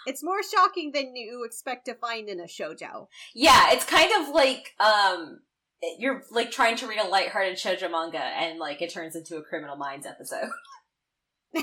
It's 0.06 0.22
more 0.22 0.42
shocking 0.42 0.92
than 0.92 1.16
you 1.16 1.44
expect 1.46 1.86
to 1.86 1.94
find 1.94 2.28
in 2.28 2.38
a 2.38 2.44
shojo. 2.44 3.08
yeah, 3.34 3.72
it's 3.72 3.86
kind 3.86 4.12
of 4.20 4.34
like 4.34 4.74
um 4.78 5.40
you're 5.98 6.22
like 6.30 6.50
trying 6.50 6.76
to 6.76 6.86
read 6.86 6.98
a 6.98 7.08
lighthearted 7.08 7.56
shoujo 7.56 7.90
manga 7.90 8.18
and 8.18 8.58
like 8.58 8.80
it 8.82 8.92
turns 8.92 9.16
into 9.16 9.36
a 9.36 9.42
Criminal 9.42 9.76
Minds 9.76 10.06
episode. 10.06 10.50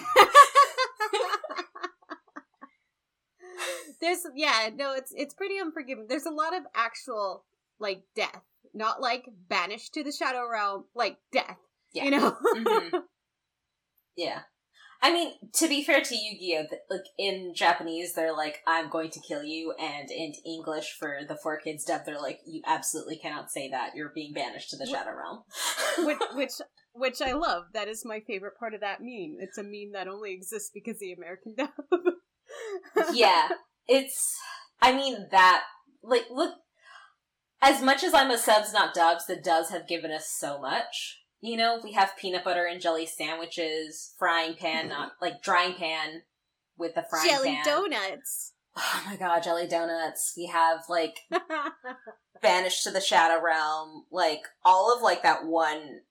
There's 4.00 4.26
yeah, 4.36 4.70
no, 4.76 4.94
it's 4.94 5.14
it's 5.16 5.34
pretty 5.34 5.58
unforgiving. 5.60 6.08
There's 6.10 6.26
a 6.26 6.32
lot 6.32 6.56
of 6.56 6.64
actual 6.76 7.44
like 7.80 8.04
death, 8.16 8.42
not 8.74 9.00
like 9.02 9.26
banished 9.48 9.94
to 9.94 10.04
the 10.04 10.12
shadow 10.12 10.48
realm, 10.50 10.86
like 10.96 11.18
death. 11.32 11.58
Yeah. 11.94 12.06
You 12.06 12.12
know? 12.12 12.38
Mhm. 12.56 12.92
Yeah. 14.18 14.42
I 15.04 15.12
mean, 15.12 15.34
to 15.54 15.68
be 15.68 15.84
fair 15.84 16.02
to 16.02 16.16
Yu-Gi-Oh, 16.16 16.78
like 16.92 17.06
in 17.18 17.54
Japanese, 17.56 18.14
they're 18.14 18.36
like, 18.36 18.62
"I'm 18.68 18.90
going 18.90 19.10
to 19.12 19.20
kill 19.20 19.44
you," 19.44 19.74
and 19.80 20.12
in 20.12 20.34
English, 20.46 20.96
for 21.00 21.22
the 21.28 21.38
4Kids 21.44 21.86
dub, 21.86 22.06
they're 22.06 22.22
like, 22.22 22.40
"You 22.46 22.62
absolutely 22.68 23.18
cannot 23.18 23.50
say 23.50 23.70
that. 23.70 23.96
You're 23.96 24.12
being 24.14 24.32
banished 24.34 24.70
to 24.70 24.78
the 24.78 24.86
Shadow 24.86 25.16
Realm." 25.16 25.44
which 26.06 26.20
which 26.36 26.52
which 26.94 27.22
I 27.22 27.32
love. 27.32 27.66
That 27.74 27.88
is 27.88 28.06
my 28.06 28.20
favorite 28.20 28.60
part 28.60 28.76
of 28.76 28.82
that 28.82 29.00
meme. 29.02 29.38
It's 29.40 29.58
a 29.58 29.64
meme 29.64 29.94
that 29.94 30.08
only 30.08 30.34
exists 30.34 30.70
because 30.72 31.00
the 31.00 31.14
American 31.14 31.56
dub. 31.58 31.70
yeah, 33.14 33.50
it's. 33.88 34.38
I 34.82 34.96
mean 34.96 35.28
that. 35.32 35.64
Like, 36.04 36.26
look. 36.30 36.56
As 37.64 37.82
much 37.82 38.04
as 38.04 38.14
I'm 38.14 38.32
a 38.32 38.40
subs, 38.40 38.74
not 38.74 38.94
dubs, 38.96 39.28
the 39.28 39.36
does 39.36 39.70
have 39.70 39.88
given 39.88 40.12
us 40.12 40.28
so 40.28 40.60
much. 40.60 41.21
You 41.42 41.58
know, 41.58 41.80
we 41.84 41.94
have 41.94 42.18
peanut 42.18 42.44
butter 42.44 42.66
and 42.66 42.80
jelly 42.80 43.06
sandwiches, 43.08 44.14
frying 44.18 44.56
pan, 44.56 44.90
not 44.90 45.14
like 45.22 45.42
drying 45.42 45.74
pan 45.74 46.22
with 46.78 46.96
the 46.96 47.04
frying 47.10 47.30
Jelly 47.30 47.56
pan. 47.56 47.66
donuts. 47.66 48.54
Oh 48.78 49.04
my 49.06 49.18
god, 49.18 49.44
jelly 49.44 49.68
donuts. 49.68 50.34
We 50.38 50.46
have 50.48 50.84
like 50.88 51.20
banished 52.42 52.84
to 52.84 52.92
the 52.92 53.02
shadow 53.02 53.44
realm, 53.44 54.06
like 54.12 54.42
all 54.64 54.96
of 54.96 55.02
like 55.02 55.24
that 55.24 55.46
one 55.46 56.02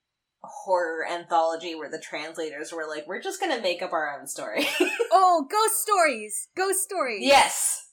horror 0.42 1.06
anthology 1.06 1.74
where 1.74 1.90
the 1.90 1.98
translators 1.98 2.72
were 2.72 2.86
like, 2.88 3.06
we're 3.06 3.22
just 3.22 3.40
gonna 3.40 3.60
make 3.60 3.82
up 3.82 3.92
our 3.92 4.18
own 4.18 4.26
story. 4.26 4.66
oh, 5.12 5.46
ghost 5.50 5.80
stories. 5.80 6.48
Ghost 6.56 6.82
stories. 6.82 7.22
yes. 7.22 7.89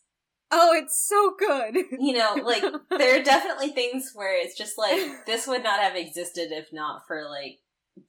Oh, 0.50 0.74
it's 0.74 1.08
so 1.08 1.34
good. 1.38 1.76
You 2.00 2.14
know, 2.14 2.36
like 2.44 2.64
there 2.98 3.20
are 3.20 3.24
definitely 3.24 3.70
things 3.70 4.12
where 4.14 4.40
it's 4.40 4.58
just 4.58 4.78
like 4.78 5.26
this 5.26 5.46
would 5.48 5.64
not 5.64 5.80
have 5.80 5.96
existed 5.96 6.50
if 6.52 6.68
not 6.72 7.02
for 7.08 7.26
like 7.30 7.60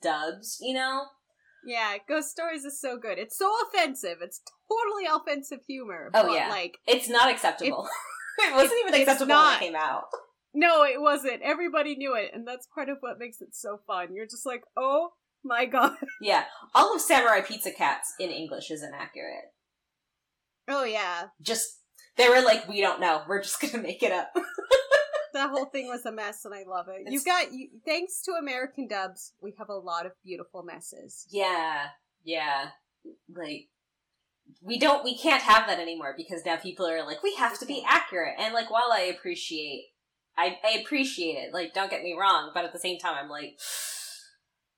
dubs, 0.02 0.58
you 0.60 0.74
know? 0.74 1.06
Yeah, 1.64 1.96
Ghost 2.08 2.30
Stories 2.30 2.64
is 2.64 2.80
so 2.80 2.96
good. 2.96 3.18
It's 3.18 3.36
so 3.36 3.52
offensive. 3.66 4.18
It's 4.22 4.40
totally 4.68 5.04
offensive 5.12 5.60
humor. 5.66 6.10
Oh, 6.14 6.26
but, 6.26 6.32
yeah. 6.32 6.48
Like, 6.48 6.78
It's 6.86 7.08
not 7.08 7.30
acceptable. 7.30 7.88
it 8.38 8.54
wasn't 8.54 8.80
even 8.86 9.00
acceptable 9.00 9.34
when 9.34 9.54
it 9.54 9.60
came 9.60 9.76
out. 9.76 10.04
no, 10.54 10.84
it 10.84 11.00
wasn't. 11.00 11.42
Everybody 11.42 11.96
knew 11.96 12.14
it, 12.14 12.30
and 12.32 12.46
that's 12.46 12.68
part 12.72 12.88
of 12.88 12.98
what 13.00 13.18
makes 13.18 13.40
it 13.40 13.54
so 13.54 13.80
fun. 13.86 14.14
You're 14.14 14.26
just 14.26 14.46
like, 14.46 14.62
oh 14.76 15.10
my 15.44 15.66
god. 15.66 15.96
Yeah. 16.20 16.44
All 16.74 16.94
of 16.94 17.00
Samurai 17.00 17.40
Pizza 17.40 17.72
Cats 17.72 18.14
in 18.20 18.30
English 18.30 18.70
is 18.70 18.82
inaccurate. 18.82 19.52
Oh 20.68 20.84
yeah. 20.84 21.28
Just 21.42 21.77
they 22.18 22.28
were 22.28 22.42
like, 22.42 22.68
we 22.68 22.80
don't 22.82 23.00
know. 23.00 23.22
We're 23.26 23.42
just 23.42 23.60
gonna 23.60 23.82
make 23.82 24.02
it 24.02 24.12
up. 24.12 24.32
That 25.34 25.50
whole 25.50 25.66
thing 25.66 25.86
was 25.88 26.04
a 26.06 26.10
mess, 26.10 26.46
and 26.46 26.54
I 26.54 26.64
love 26.66 26.88
it. 26.88 27.02
It's- 27.02 27.12
You've 27.12 27.24
got, 27.24 27.52
you, 27.52 27.68
thanks 27.84 28.22
to 28.22 28.32
American 28.32 28.88
dubs, 28.88 29.34
we 29.42 29.54
have 29.58 29.68
a 29.68 29.74
lot 29.74 30.06
of 30.06 30.12
beautiful 30.24 30.62
messes. 30.64 31.26
Yeah, 31.30 31.88
yeah. 32.24 32.70
Like 33.32 33.68
we 34.62 34.78
don't 34.78 35.04
we 35.04 35.16
can't 35.18 35.42
have 35.42 35.66
that 35.68 35.78
anymore 35.78 36.14
because 36.16 36.44
now 36.46 36.56
people 36.56 36.86
are 36.88 37.04
like, 37.04 37.22
we 37.22 37.34
have 37.36 37.58
to 37.60 37.66
be 37.66 37.84
accurate. 37.86 38.34
And 38.38 38.54
like 38.54 38.70
while 38.70 38.90
I 38.90 39.00
appreciate 39.02 39.84
I, 40.36 40.56
I 40.64 40.78
appreciate 40.82 41.34
it, 41.34 41.52
like 41.52 41.74
don't 41.74 41.90
get 41.90 42.02
me 42.02 42.16
wrong, 42.18 42.50
but 42.54 42.64
at 42.64 42.72
the 42.72 42.78
same 42.80 42.98
time 42.98 43.14
I'm 43.22 43.28
like 43.28 43.58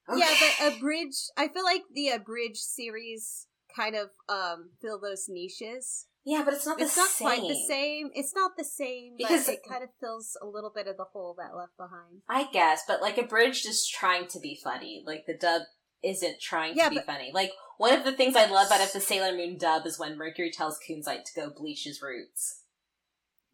Yeah, 0.15 0.27
okay. 0.27 0.71
the 0.71 0.77
abridged. 0.77 1.31
I 1.37 1.47
feel 1.49 1.65
like 1.65 1.83
the 1.95 2.09
abridged 2.09 2.57
series 2.59 3.47
kind 3.75 3.95
of 3.95 4.09
um 4.29 4.71
fill 4.83 5.01
those 5.01 5.27
niches. 5.29 6.07
Yeah, 6.25 6.43
but 6.45 6.53
it's 6.55 6.67
not 6.67 6.77
the 6.79 6.85
It's 6.85 6.97
not 6.97 7.09
same. 7.09 7.27
quite 7.27 7.41
the 7.43 7.65
same. 7.67 8.11
It's 8.15 8.35
not 8.35 8.53
the 8.57 8.65
same 8.65 9.15
Because- 9.17 9.49
it 9.49 9.61
kind 9.67 9.83
of 9.83 9.89
fills 10.01 10.37
a 10.43 10.47
little 10.47 10.71
bit 10.75 10.87
of 10.87 10.97
the 10.97 11.05
hole 11.13 11.35
that 11.39 11.57
left 11.57 11.77
behind. 11.79 12.23
I 12.29 12.51
guess, 12.53 12.83
but 12.87 13.01
like 13.01 13.17
abridged 13.19 13.67
is 13.67 13.87
trying 13.89 14.27
to 14.29 14.39
be 14.41 14.55
funny. 14.63 15.03
Like 15.07 15.25
the 15.27 15.37
dub 15.37 15.63
isn't 16.03 16.41
trying 16.41 16.77
Yeah, 16.77 16.89
to 16.91 16.95
be 16.97 17.01
funny. 17.01 17.31
Like 17.33 17.53
one 17.79 17.95
of 17.95 18.05
the 18.05 18.13
things 18.13 18.37
I 18.37 18.45
love 18.47 18.71
out 18.71 18.83
of 18.83 18.93
the 18.93 19.01
Sailor 19.01 19.33
Moon 19.37 19.57
dub 19.59 19.87
is 19.87 19.99
when 19.99 20.19
Mercury 20.19 20.51
tells 20.51 20.79
Kunzite 20.79 21.25
to 21.25 21.33
go 21.41 21.51
bleach 21.57 21.85
his 21.85 22.01
roots. 22.03 22.65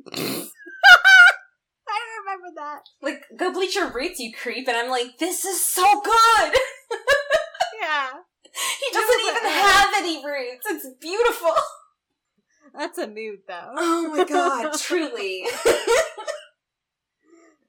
I 0.12 0.48
remember 2.20 2.48
that. 2.56 2.80
Like, 3.00 3.22
go 3.36 3.52
bleach 3.52 3.76
your 3.76 3.90
roots, 3.92 4.18
you 4.18 4.32
creep, 4.34 4.66
and 4.68 4.76
I'm 4.76 4.90
like, 4.90 5.18
this 5.18 5.44
is 5.44 5.60
so 5.64 6.00
good! 6.02 6.54
Yeah, 7.80 8.08
He 8.42 8.92
doesn't 8.92 9.20
even 9.28 9.42
have 9.50 9.90
any 9.96 10.24
roots. 10.24 10.64
It's 10.68 10.86
beautiful. 11.00 11.52
That's 12.74 12.98
a 12.98 13.06
mood 13.06 13.40
though. 13.48 13.72
Oh 13.76 14.14
my 14.16 14.24
god, 14.24 14.78
truly. 14.80 15.44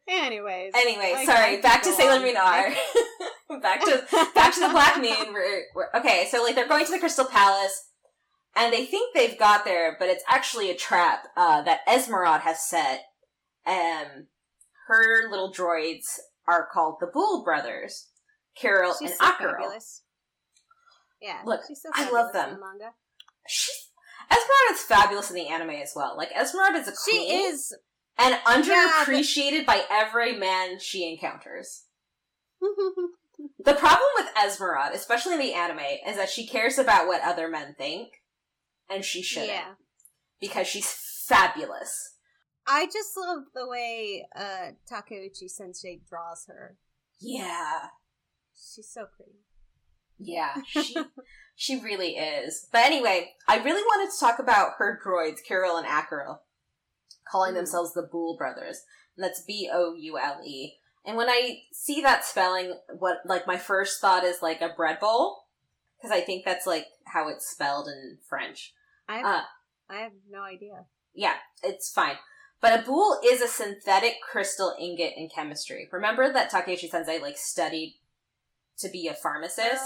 Anyways. 0.10 0.72
anyway, 0.76 1.24
sorry. 1.26 1.60
Back 1.62 1.84
to 1.84 1.92
Sailor 1.92 2.16
on. 2.16 2.22
Moon 2.22 2.38
R. 2.38 2.70
back 3.62 3.82
to 3.84 4.06
back 4.36 4.54
to 4.54 4.60
the 4.62 4.70
Black 4.70 5.02
Moon. 5.02 5.34
We're, 5.34 5.64
we're 5.76 5.90
okay. 5.96 6.28
So 6.32 6.42
like 6.44 6.56
they're 6.56 6.68
going 6.68 6.86
to 6.86 6.92
the 6.92 7.00
Crystal 7.00 7.26
Palace, 7.26 7.90
and 8.56 8.72
they 8.72 8.86
think 8.86 9.14
they've 9.14 9.38
got 9.38 9.66
there, 9.66 9.98
but 10.00 10.08
it's 10.08 10.24
actually 10.30 10.70
a 10.72 10.76
trap 10.76 11.28
uh, 11.36 11.62
that 11.64 11.82
Esmeralda 11.92 12.40
has 12.44 12.62
set. 12.66 13.02
Um, 13.66 14.28
her 14.88 15.30
little 15.30 15.52
droids 15.52 16.06
are 16.48 16.68
called 16.72 16.96
the 17.02 17.08
Boule 17.08 17.44
Brothers, 17.44 18.08
Chiral 18.58 18.94
She's 18.98 19.12
and 19.12 19.20
so 19.20 19.26
Achiral. 19.26 19.52
fabulous. 19.58 20.04
Yeah, 21.22 21.42
Look, 21.46 21.62
she's 21.68 21.82
so 21.82 21.90
I 21.94 22.10
love 22.12 22.32
them. 22.32 22.52
the 22.52 22.60
manga. 22.62 22.94
She's 23.48 23.87
Esmeralda's 24.32 24.84
fabulous 24.88 25.30
in 25.30 25.36
the 25.36 25.48
anime 25.48 25.70
as 25.72 25.94
well. 25.96 26.16
Like 26.18 26.30
Esmeralda 26.36 26.80
is 26.80 26.88
a 26.88 26.94
She 27.10 27.18
is. 27.34 27.76
and 28.18 28.32
Yeah, 28.36 28.42
but- 28.46 28.64
underappreciated 28.66 29.66
by 29.66 29.84
every 29.90 30.36
man 30.38 30.80
she 30.80 31.10
encounters. 31.12 31.84
The 33.64 33.74
problem 33.76 34.08
with 34.16 34.30
Esmeralda, 34.44 34.96
especially 34.96 35.34
in 35.34 35.40
the 35.40 35.54
anime, 35.54 35.86
is 36.08 36.16
that 36.16 36.30
she 36.30 36.48
cares 36.48 36.80
about 36.80 37.06
what 37.06 37.22
other 37.22 37.48
men 37.48 37.76
think, 37.78 38.24
and 38.90 39.06
she 39.06 39.22
shouldn't 39.22 39.52
yeah. 39.52 39.74
because 40.42 40.66
she's 40.68 40.92
fabulous. 41.28 42.16
I 42.66 42.86
just 42.88 43.16
love 43.16 43.44
the 43.54 43.68
way 43.68 44.26
uh 44.36 44.72
Takeuchi 44.92 45.50
Sensei 45.50 46.02
draws 46.10 46.46
her. 46.48 46.78
Yeah, 47.20 47.90
She's 48.56 48.90
so 48.90 49.06
pretty. 49.16 49.38
Yeah, 50.20 50.56
she 50.68 50.96
she 51.56 51.80
really 51.80 52.16
is. 52.18 52.68
But 52.72 52.86
anyway, 52.86 53.34
I 53.48 53.58
really 53.58 53.82
wanted 53.84 54.12
to 54.12 54.20
talk 54.20 54.40
about 54.40 54.74
her 54.78 55.00
droids, 55.04 55.40
Chiral 55.50 55.78
and 55.78 55.88
Achiral, 55.88 56.40
calling 57.30 57.54
Mhm. 57.54 57.58
themselves 57.58 57.94
the 57.94 58.04
Boule 58.04 58.38
brothers, 58.38 58.84
and 59.16 59.24
that's 59.24 59.42
B 59.42 59.70
O 59.72 59.94
U 59.94 60.18
L 60.18 60.42
E. 60.44 60.78
And 61.06 61.16
when 61.18 61.30
I 61.30 61.62
see 61.72 62.02
that 62.02 62.26
spelling, 62.26 62.80
what 62.98 63.20
like 63.26 63.48
my 63.48 63.58
first 63.58 64.02
thought 64.02 64.24
is 64.24 64.42
like 64.42 64.62
a 64.62 64.70
bread 64.76 65.00
bowl, 65.00 65.46
because 65.98 66.12
I 66.12 66.22
think 66.22 66.44
that's 66.46 66.68
like 66.68 66.88
how 67.06 67.30
it's 67.30 67.50
spelled 67.50 67.88
in 67.88 68.18
French. 68.28 68.74
I 69.08 69.22
Uh, 69.22 69.42
I 69.90 69.96
have 70.02 70.12
no 70.30 70.42
idea. 70.42 70.86
Yeah, 71.14 71.36
it's 71.64 71.92
fine. 71.92 72.18
But 72.60 72.80
a 72.80 72.84
boule 72.84 73.20
is 73.24 73.42
a 73.42 73.48
synthetic 73.48 74.16
crystal 74.22 74.76
ingot 74.80 75.14
in 75.16 75.30
chemistry. 75.30 75.88
Remember 75.92 76.32
that 76.34 76.52
Takeuchi 76.52 76.90
Sensei 76.90 77.20
like 77.20 77.38
studied 77.38 78.00
to 78.80 78.90
be 78.90 79.08
a 79.08 79.14
pharmacist? 79.14 79.84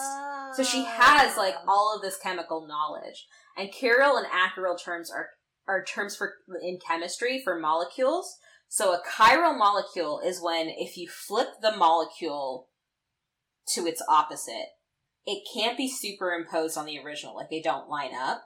So 0.53 0.63
she 0.63 0.83
has 0.83 1.37
like 1.37 1.55
Ah. 1.57 1.63
all 1.67 1.95
of 1.95 2.01
this 2.01 2.17
chemical 2.17 2.67
knowledge. 2.67 3.27
And 3.57 3.71
chiral 3.71 4.17
and 4.17 4.27
achiral 4.27 4.81
terms 4.81 5.11
are 5.11 5.29
are 5.67 5.83
terms 5.83 6.15
for 6.15 6.35
in 6.61 6.79
chemistry 6.85 7.41
for 7.43 7.59
molecules. 7.59 8.37
So 8.67 8.93
a 8.93 9.01
chiral 9.03 9.57
molecule 9.57 10.19
is 10.19 10.41
when 10.41 10.67
if 10.69 10.97
you 10.97 11.07
flip 11.09 11.49
the 11.61 11.75
molecule 11.75 12.69
to 13.73 13.85
its 13.85 14.01
opposite, 14.07 14.69
it 15.25 15.47
can't 15.53 15.77
be 15.77 15.87
superimposed 15.87 16.77
on 16.77 16.85
the 16.85 16.99
original. 16.99 17.35
Like 17.35 17.49
they 17.49 17.61
don't 17.61 17.89
line 17.89 18.13
up. 18.15 18.43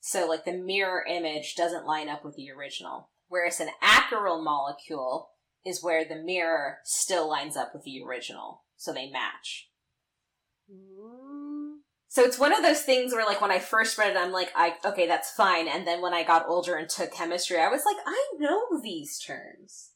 So 0.00 0.26
like 0.26 0.44
the 0.44 0.52
mirror 0.52 1.04
image 1.08 1.54
doesn't 1.54 1.86
line 1.86 2.08
up 2.08 2.24
with 2.24 2.34
the 2.34 2.50
original. 2.50 3.10
Whereas 3.28 3.60
an 3.60 3.68
achiral 3.82 4.42
molecule 4.42 5.30
is 5.64 5.82
where 5.82 6.04
the 6.04 6.16
mirror 6.16 6.78
still 6.84 7.28
lines 7.28 7.56
up 7.56 7.72
with 7.72 7.84
the 7.84 8.02
original. 8.06 8.61
So 8.82 8.92
they 8.92 9.08
match. 9.10 9.68
Mm. 10.68 11.76
So 12.08 12.22
it's 12.24 12.36
one 12.36 12.52
of 12.52 12.62
those 12.62 12.82
things 12.82 13.12
where 13.12 13.24
like 13.24 13.40
when 13.40 13.52
I 13.52 13.60
first 13.60 13.96
read 13.96 14.10
it, 14.10 14.16
I'm 14.16 14.32
like, 14.32 14.50
I 14.56 14.74
okay, 14.84 15.06
that's 15.06 15.30
fine. 15.30 15.68
And 15.68 15.86
then 15.86 16.02
when 16.02 16.12
I 16.12 16.24
got 16.24 16.48
older 16.48 16.74
and 16.74 16.88
took 16.88 17.12
chemistry, 17.12 17.60
I 17.60 17.68
was 17.68 17.84
like, 17.86 17.98
I 18.04 18.26
know 18.40 18.80
these 18.82 19.20
terms. 19.20 19.90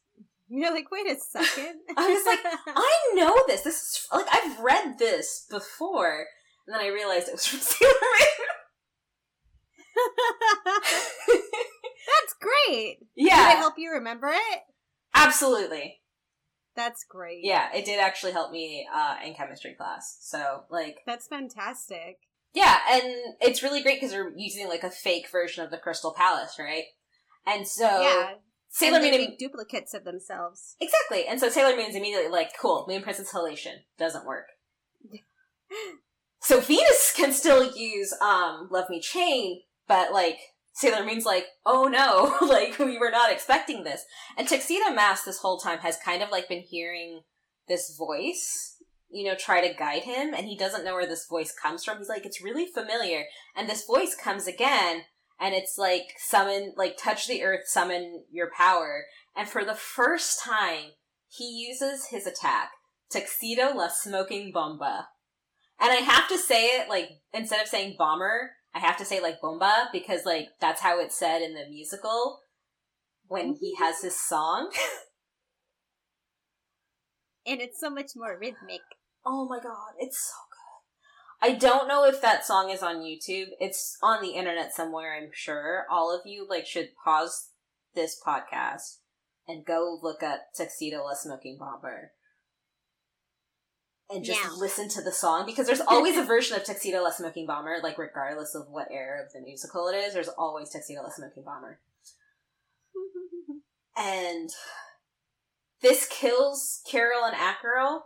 You're 0.47 0.73
like, 0.73 0.89
wait 0.89 1.05
a 1.05 1.17
second. 1.19 1.81
I 1.97 2.07
was 2.07 2.25
like, 2.25 2.39
I 2.65 3.11
know 3.13 3.43
this. 3.45 3.63
This 3.63 3.75
is 3.75 4.07
like 4.13 4.27
I've 4.33 4.57
read 4.61 4.97
this 4.99 5.45
before. 5.49 6.27
And 6.65 6.73
then 6.73 6.81
I 6.81 6.87
realized 6.87 7.27
it 7.27 7.33
was 7.33 7.45
from 7.45 7.59
Sailor 7.61 7.91
Moon. 7.91 8.47
That's 12.07 12.35
great. 12.39 12.99
Yeah. 13.17 13.49
Did 13.49 13.57
it 13.57 13.57
help 13.57 13.73
you 13.77 13.91
remember 13.91 14.29
it? 14.29 14.61
absolutely. 15.13 15.99
That's 16.77 17.03
great. 17.03 17.39
Yeah, 17.41 17.73
it 17.73 17.85
did 17.85 17.99
actually 17.99 18.33
help 18.33 18.51
me 18.51 18.87
uh, 18.93 19.15
in 19.25 19.33
chemistry 19.33 19.73
class. 19.75 20.19
So 20.21 20.61
like, 20.69 20.99
That's 21.07 21.27
fantastic. 21.27 22.19
yeah, 22.53 22.77
and 22.91 23.03
it's 23.41 23.63
really 23.63 23.81
great 23.81 23.95
because 23.99 24.11
they're 24.11 24.31
using 24.37 24.69
like 24.69 24.83
a 24.83 24.91
fake 24.91 25.25
version 25.31 25.65
of 25.65 25.71
the 25.71 25.79
Crystal 25.79 26.13
Palace, 26.15 26.57
right? 26.59 26.83
And 27.47 27.67
so 27.67 28.01
yeah. 28.01 28.33
Sailor 28.69 28.99
Moon 28.99 29.35
duplicates 29.39 29.95
of 29.95 30.03
themselves. 30.03 30.75
Exactly. 30.79 31.25
And 31.25 31.39
so 31.39 31.49
Sailor 31.49 31.75
Moon's 31.75 31.95
immediately 31.95 32.29
like, 32.29 32.51
cool, 32.61 32.85
Moon 32.87 33.01
Princess 33.01 33.31
Halation 33.33 33.77
doesn't 33.97 34.27
work. 34.27 34.45
so 36.41 36.59
Venus 36.59 37.11
can 37.15 37.33
still 37.33 37.75
use 37.75 38.13
um 38.21 38.67
Love 38.69 38.89
Me 38.89 39.01
Chain, 39.01 39.61
but 39.87 40.13
like 40.13 40.37
Sailor 40.77 41.03
Moon's 41.03 41.25
like, 41.25 41.47
oh 41.65 41.87
no, 41.87 42.37
like 42.47 42.77
we 42.77 42.99
were 42.99 43.09
not 43.09 43.31
expecting 43.31 43.83
this. 43.83 44.05
And 44.37 44.47
Tuxedo 44.47 44.91
Mask 44.91 45.25
this 45.25 45.39
whole 45.39 45.57
time 45.57 45.79
has 45.79 45.97
kind 45.97 46.21
of 46.21 46.29
like 46.29 46.47
been 46.47 46.61
hearing 46.61 47.21
this 47.67 47.95
voice, 47.97 48.77
you 49.09 49.25
know, 49.25 49.35
try 49.35 49.67
to 49.67 49.73
guide 49.73 50.03
him, 50.03 50.35
and 50.35 50.45
he 50.45 50.55
doesn't 50.55 50.85
know 50.85 50.93
where 50.93 51.07
this 51.07 51.25
voice 51.27 51.51
comes 51.51 51.83
from. 51.83 51.97
He's 51.97 52.09
like, 52.09 52.27
it's 52.27 52.43
really 52.43 52.67
familiar. 52.67 53.23
And 53.55 53.67
this 53.67 53.85
voice 53.85 54.15
comes 54.15 54.45
again, 54.45 55.05
and 55.39 55.55
it's 55.55 55.79
like 55.79 56.13
summon 56.17 56.73
like 56.77 56.95
touch 56.95 57.27
the 57.27 57.43
earth 57.43 57.61
summon 57.65 58.23
your 58.31 58.49
power 58.55 59.05
and 59.35 59.47
for 59.47 59.63
the 59.63 59.75
first 59.75 60.43
time 60.43 60.91
he 61.27 61.67
uses 61.67 62.07
his 62.07 62.25
attack 62.25 62.69
tuxedo 63.11 63.71
la 63.75 63.87
smoking 63.87 64.51
bomba 64.53 65.07
and 65.79 65.91
i 65.91 65.95
have 65.95 66.27
to 66.27 66.37
say 66.37 66.65
it 66.79 66.89
like 66.89 67.09
instead 67.33 67.61
of 67.61 67.67
saying 67.67 67.95
bomber 67.97 68.51
i 68.73 68.79
have 68.79 68.97
to 68.97 69.05
say 69.05 69.21
like 69.21 69.41
bomba 69.41 69.89
because 69.91 70.25
like 70.25 70.49
that's 70.59 70.81
how 70.81 70.99
it's 70.99 71.17
said 71.17 71.41
in 71.41 71.53
the 71.53 71.67
musical 71.69 72.41
when 73.27 73.55
he 73.59 73.75
has 73.75 74.01
his 74.01 74.19
song. 74.19 74.71
And 77.49 77.61
it's 77.61 77.79
so 77.79 77.89
much 77.89 78.11
more 78.13 78.37
rhythmic. 78.37 78.81
oh 79.25 79.47
my 79.47 79.59
god 79.61 79.93
it's 79.99 80.19
so 80.19 80.35
good. 80.51 81.49
I 81.49 81.57
don't 81.57 81.87
know 81.87 82.03
if 82.03 82.21
that 82.21 82.45
song 82.45 82.69
is 82.69 82.83
on 82.83 82.97
youtube. 82.97 83.47
It's 83.61 83.97
on 84.03 84.21
the 84.21 84.31
internet 84.31 84.73
somewhere 84.73 85.15
i'm 85.15 85.29
sure. 85.33 85.85
All 85.89 86.13
of 86.13 86.25
you 86.25 86.45
like 86.49 86.65
should 86.65 86.89
pause 87.01 87.51
this 87.95 88.19
podcast 88.25 88.97
and 89.47 89.65
go 89.65 89.97
look 90.03 90.21
up 90.21 90.41
tuxedo 90.57 91.05
smoking 91.13 91.57
bomber 91.57 92.11
and 94.09 94.23
just 94.23 94.41
Now. 94.43 94.55
listen 94.57 94.87
to 94.89 95.01
the 95.01 95.11
song 95.11 95.45
because 95.45 95.67
there's 95.67 95.81
always 95.81 96.17
a 96.17 96.23
version 96.23 96.55
of 96.55 96.63
tuxedo 96.63 97.01
la 97.03 97.09
smoking 97.09 97.45
bomber 97.45 97.77
like 97.83 97.97
regardless 97.97 98.55
of 98.55 98.67
what 98.69 98.87
era 98.91 99.23
of 99.23 99.33
the 99.33 99.41
musical 99.41 99.87
it 99.89 99.95
is 99.95 100.13
there's 100.13 100.29
always 100.29 100.69
tuxedo 100.69 101.01
la 101.01 101.09
smoking 101.09 101.43
bomber 101.43 101.79
and 103.97 104.49
this 105.81 106.07
kills 106.07 106.81
Chiral 106.91 107.27
and 107.27 107.35
Achiral. 107.35 108.01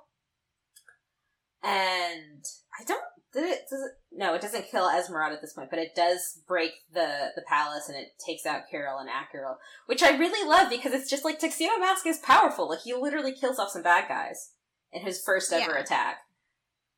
And 1.63 2.43
I 2.79 2.83
don't 2.85 3.03
did 3.33 3.43
it 3.43 3.61
does 3.69 3.81
it 3.81 3.91
no, 4.11 4.33
it 4.33 4.41
doesn't 4.41 4.69
kill 4.69 4.89
Esmeralda 4.89 5.35
at 5.35 5.41
this 5.41 5.53
point, 5.53 5.69
but 5.69 5.79
it 5.79 5.95
does 5.95 6.41
break 6.47 6.71
the 6.91 7.29
the 7.35 7.43
palace 7.47 7.87
and 7.87 7.97
it 7.97 8.13
takes 8.25 8.45
out 8.45 8.63
Chiral 8.73 8.99
and 8.99 9.09
Achiral, 9.09 9.55
which 9.85 10.03
I 10.03 10.17
really 10.17 10.47
love 10.47 10.69
because 10.69 10.93
it's 10.93 11.09
just 11.09 11.23
like 11.23 11.39
Tuxedo 11.39 11.77
Mask 11.79 12.05
is 12.07 12.17
powerful. 12.17 12.67
Like 12.67 12.81
he 12.81 12.93
literally 12.93 13.33
kills 13.33 13.59
off 13.59 13.69
some 13.69 13.83
bad 13.83 14.07
guys 14.09 14.51
in 14.91 15.01
his 15.01 15.21
first 15.23 15.51
ever 15.53 15.73
Yeah. 15.73 15.79
attack. 15.79 16.27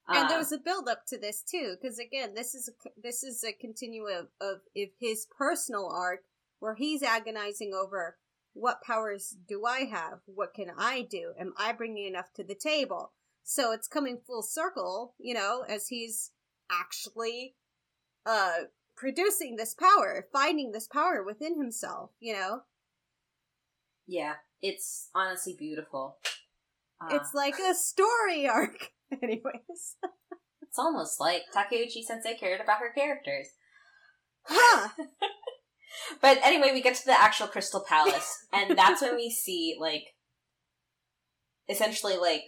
and 0.09 0.29
there 0.29 0.37
was 0.37 0.51
a 0.51 0.57
build 0.57 0.89
up 0.89 1.05
to 1.07 1.17
this 1.17 1.41
too, 1.41 1.77
because 1.79 1.97
again, 1.97 2.33
this 2.33 2.53
is 2.53 2.67
a 2.69 2.89
this 2.99 3.23
is 3.23 3.43
a 3.43 3.53
continuum 3.53 4.11
of, 4.13 4.27
of 4.41 4.61
if 4.75 4.91
his 4.99 5.25
personal 5.37 5.87
arc 5.89 6.25
where 6.59 6.75
he's 6.75 7.01
agonizing 7.03 7.73
over 7.73 8.17
what 8.53 8.81
powers 8.81 9.35
do 9.47 9.65
I 9.65 9.85
have, 9.85 10.19
what 10.25 10.53
can 10.53 10.71
I 10.77 11.01
do, 11.03 11.33
am 11.39 11.53
I 11.57 11.71
bringing 11.73 12.05
enough 12.05 12.33
to 12.33 12.43
the 12.43 12.55
table? 12.55 13.13
So 13.43 13.71
it's 13.71 13.87
coming 13.87 14.17
full 14.25 14.41
circle, 14.43 15.15
you 15.17 15.33
know, 15.33 15.63
as 15.67 15.87
he's 15.87 16.31
actually 16.69 17.55
uh 18.25 18.65
producing 18.95 19.55
this 19.55 19.73
power, 19.73 20.27
finding 20.31 20.71
this 20.71 20.87
power 20.87 21.23
within 21.23 21.57
himself, 21.57 22.11
you 22.19 22.33
know. 22.33 22.63
yeah, 24.05 24.35
it's 24.61 25.09
honestly 25.15 25.55
beautiful. 25.57 26.17
Uh, 27.11 27.15
It's 27.15 27.33
like 27.33 27.55
a 27.59 27.73
story 27.73 28.47
arc. 28.53 28.91
Anyways. 29.11 29.95
it's 30.61 30.79
almost 30.79 31.19
like 31.19 31.43
Takeuchi 31.55 32.03
Sensei 32.03 32.35
cared 32.35 32.61
about 32.61 32.79
her 32.79 32.91
characters. 32.93 33.47
Huh. 34.45 34.89
But 36.21 36.39
anyway, 36.43 36.71
we 36.73 36.81
get 36.81 36.95
to 36.95 37.05
the 37.05 37.19
actual 37.19 37.47
Crystal 37.47 37.85
Palace, 37.87 38.47
and 38.51 38.75
that's 38.77 39.01
when 39.01 39.15
we 39.15 39.29
see 39.43 39.77
like 39.79 40.05
essentially 41.69 42.17
like 42.17 42.41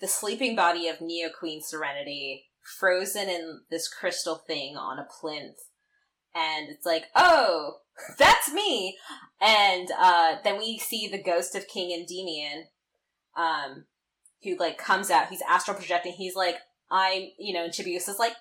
the 0.00 0.08
sleeping 0.08 0.56
body 0.56 0.88
of 0.88 1.00
Neo 1.00 1.28
Queen 1.28 1.60
Serenity 1.62 2.46
frozen 2.78 3.28
in 3.28 3.60
this 3.70 3.86
crystal 3.86 4.36
thing 4.46 4.76
on 4.76 4.98
a 4.98 5.06
plinth. 5.20 5.58
And 6.34 6.68
it's 6.70 6.84
like, 6.86 7.04
oh, 7.14 7.78
that's 8.18 8.52
me. 8.52 8.96
And 9.40 9.88
uh 9.98 10.36
then 10.42 10.58
we 10.58 10.78
see 10.78 11.06
the 11.06 11.22
ghost 11.22 11.54
of 11.54 11.68
King 11.68 11.92
Endymion, 11.92 12.68
um, 13.36 13.84
who 14.42 14.56
like 14.58 14.78
comes 14.78 15.10
out, 15.10 15.28
he's 15.28 15.42
astral 15.48 15.76
projecting, 15.76 16.12
he's 16.12 16.34
like, 16.36 16.56
I'm 16.90 17.28
you 17.38 17.54
know, 17.54 17.64
and 17.64 17.72
Chibiusa's 17.72 18.18
like, 18.18 18.34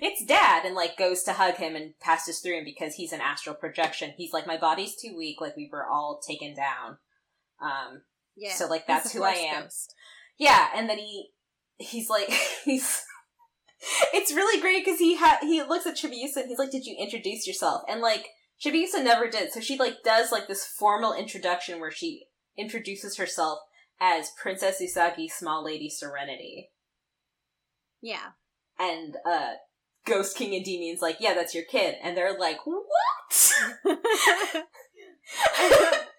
it's 0.00 0.24
dad 0.24 0.64
and 0.64 0.74
like 0.76 0.96
goes 0.96 1.22
to 1.24 1.32
hug 1.32 1.56
him 1.56 1.74
and 1.74 1.98
passes 2.00 2.38
through 2.40 2.58
him 2.58 2.64
because 2.64 2.94
he's 2.94 3.12
an 3.12 3.20
astral 3.20 3.56
projection 3.56 4.12
he's 4.16 4.32
like 4.32 4.46
my 4.46 4.56
body's 4.56 4.94
too 4.94 5.16
weak 5.18 5.40
like 5.40 5.56
we 5.56 5.68
were 5.72 5.84
all 5.84 6.20
taken 6.24 6.54
down 6.54 6.98
um 7.60 8.02
Yeah. 8.36 8.52
So, 8.54 8.68
like, 8.68 8.86
that's 8.86 9.12
who 9.12 9.24
I 9.24 9.32
am. 9.32 9.64
ghost. 9.64 9.92
yeah 10.38 10.68
and 10.76 10.88
then 10.88 10.98
he 10.98 11.30
he's 11.78 12.08
like 12.08 12.28
he's 12.64 13.02
it's 14.12 14.32
really 14.32 14.60
great 14.60 14.84
because 14.84 15.00
he 15.00 15.16
ha- 15.16 15.38
he 15.42 15.60
looks 15.62 15.86
at 15.86 15.96
Chibiusa 15.96 16.36
and 16.36 16.48
he's 16.48 16.58
like 16.58 16.70
did 16.70 16.86
you 16.86 16.96
introduce 16.98 17.44
yourself 17.46 17.82
and 17.88 18.00
like 18.00 18.28
Chibiusa 18.64 19.02
never 19.02 19.28
did 19.28 19.52
so 19.52 19.58
she 19.60 19.76
like 19.76 20.04
does 20.04 20.30
like 20.30 20.46
this 20.46 20.64
formal 20.64 21.12
introduction 21.14 21.80
where 21.80 21.90
she 21.90 22.26
introduces 22.56 23.16
herself 23.16 23.58
as 24.04 24.30
Princess 24.40 24.82
Usagi 24.82 25.30
Small 25.30 25.64
Lady 25.64 25.88
Serenity 25.88 26.70
Yeah. 28.02 28.32
and 28.78 29.16
uh 29.24 29.52
Ghost 30.06 30.36
King 30.36 30.50
Endymion's 30.62 31.00
like 31.00 31.16
yeah 31.20 31.32
that's 31.32 31.54
your 31.54 31.64
kid 31.64 31.94
and 32.02 32.14
they're 32.16 32.38
like 32.38 32.58
what 32.66 32.84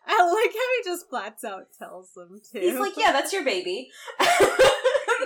I 0.08 0.24
like 0.24 0.54
how 0.54 0.70
he 0.78 0.84
just 0.84 1.10
flats 1.10 1.44
out 1.44 1.68
tells 1.78 2.12
them 2.14 2.42
too. 2.52 2.60
He's 2.60 2.80
like, 2.80 2.94
yeah, 2.98 3.12
that's 3.12 3.34
your 3.34 3.44
baby. 3.44 3.90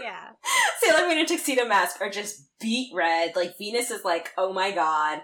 yeah. 0.02 0.30
Sailor 0.82 1.08
Moon 1.08 1.20
and 1.20 1.28
Tuxedo 1.28 1.66
Mask 1.66 2.02
are 2.02 2.10
just 2.10 2.44
beet 2.60 2.92
red. 2.94 3.36
Like, 3.36 3.58
Venus 3.58 3.92
is 3.92 4.04
like, 4.04 4.32
oh 4.38 4.52
my 4.54 4.72
god. 4.72 5.22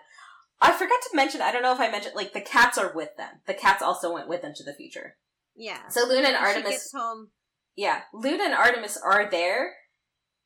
I 0.61 0.71
forgot 0.71 1.01
to 1.01 1.15
mention, 1.15 1.41
I 1.41 1.51
don't 1.51 1.63
know 1.63 1.73
if 1.73 1.79
I 1.79 1.91
mentioned, 1.91 2.15
like, 2.15 2.31
the 2.33 2.41
cats 2.41 2.77
are 2.77 2.93
with 2.93 3.15
them. 3.17 3.41
The 3.45 3.53
cats 3.53 3.81
also 3.81 4.13
went 4.13 4.29
with 4.29 4.41
them 4.41 4.53
to 4.55 4.63
the 4.63 4.73
future. 4.73 5.15
Yeah. 5.55 5.87
So 5.89 6.01
Luna 6.07 6.15
and 6.15 6.23
When 6.23 6.33
she 6.33 6.37
Artemis, 6.57 6.69
gets 6.71 6.91
home. 6.93 7.29
yeah, 7.75 8.01
Luna 8.13 8.43
and 8.45 8.53
Artemis 8.53 8.97
are 9.03 9.29
there. 9.29 9.73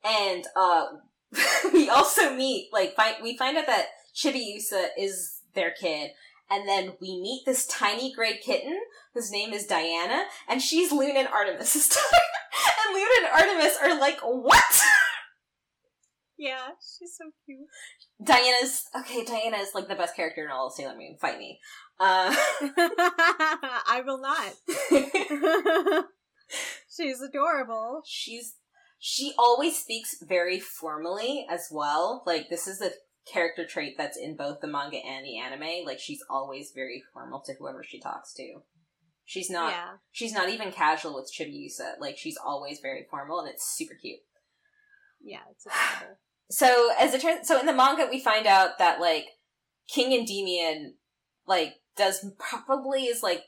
And, 0.03 0.45
uh, 0.55 0.85
we 1.73 1.89
also 1.89 2.33
meet, 2.35 2.69
like, 2.71 2.95
find, 2.95 3.15
we 3.21 3.37
find 3.37 3.57
out 3.57 3.67
that 3.67 3.87
Chibiusa 4.15 4.87
is 4.97 5.41
their 5.53 5.71
kid. 5.71 6.11
And 6.49 6.67
then 6.67 6.93
we 6.99 7.19
meet 7.21 7.43
this 7.45 7.67
tiny 7.67 8.11
gray 8.13 8.37
kitten 8.37 8.79
whose 9.13 9.31
name 9.31 9.53
is 9.53 9.67
Diana, 9.67 10.23
and 10.47 10.61
she's 10.61 10.91
Luna 10.91 11.19
and 11.19 11.27
Artemis' 11.27 11.89
daughter. 11.89 12.23
and 12.87 12.95
Luna 12.95 13.09
and 13.19 13.27
Artemis 13.27 13.77
are 13.81 13.99
like, 13.99 14.19
what? 14.21 14.81
Yeah, 16.41 16.69
she's 16.79 17.17
so 17.17 17.25
cute. 17.45 17.67
Diana's 18.23 18.85
okay. 18.97 19.25
Diana 19.25 19.57
is 19.57 19.75
like 19.75 19.89
the 19.89 19.95
best 19.95 20.15
character 20.15 20.45
in 20.45 20.49
all 20.49 20.67
of 20.67 20.73
Sailor 20.73 20.95
Moon. 20.95 21.17
Fight 21.19 21.37
me. 21.37 21.59
Uh, 21.99 22.33
I 23.87 24.01
will 24.05 24.19
not. 24.21 24.53
she's 26.89 27.21
adorable. 27.21 28.01
she's 28.05 28.55
she 28.99 29.33
always 29.37 29.77
speaks 29.77 30.15
very 30.21 30.59
formally 30.59 31.45
as 31.49 31.67
well. 31.71 32.23
Like 32.25 32.49
this 32.49 32.67
is 32.67 32.81
a 32.81 32.91
character 33.31 33.65
trait 33.65 33.95
that's 33.97 34.17
in 34.17 34.35
both 34.35 34.59
the 34.61 34.67
manga 34.67 34.97
and 34.97 35.25
the 35.25 35.37
anime. 35.39 35.85
Like 35.85 35.99
she's 35.99 36.23
always 36.29 36.71
very 36.73 37.03
formal 37.13 37.41
to 37.45 37.53
whoever 37.53 37.83
she 37.83 37.99
talks 37.99 38.33
to. 38.33 38.61
She's 39.25 39.49
not 39.49 39.71
yeah. 39.71 39.89
she's 40.11 40.33
not 40.33 40.49
even 40.49 40.71
casual 40.71 41.15
with 41.15 41.31
Chibiusa. 41.31 41.99
Like 41.99 42.17
she's 42.17 42.37
always 42.43 42.79
very 42.79 43.05
formal 43.09 43.39
and 43.39 43.49
it's 43.49 43.75
super 43.77 43.93
cute. 43.93 44.19
Yeah, 45.21 45.39
it's 45.51 45.65
adorable. 45.65 46.17
So 46.49 46.91
as 46.99 47.13
it 47.13 47.21
turns 47.21 47.47
so 47.47 47.59
in 47.59 47.65
the 47.65 47.73
manga 47.73 48.07
we 48.09 48.19
find 48.19 48.47
out 48.47 48.79
that 48.79 48.99
like 48.99 49.25
King 49.87 50.13
and 50.13 50.21
Endymion 50.21 50.95
like 51.47 51.75
does 51.99 52.25
probably 52.39 53.03
is 53.03 53.21
like 53.21 53.43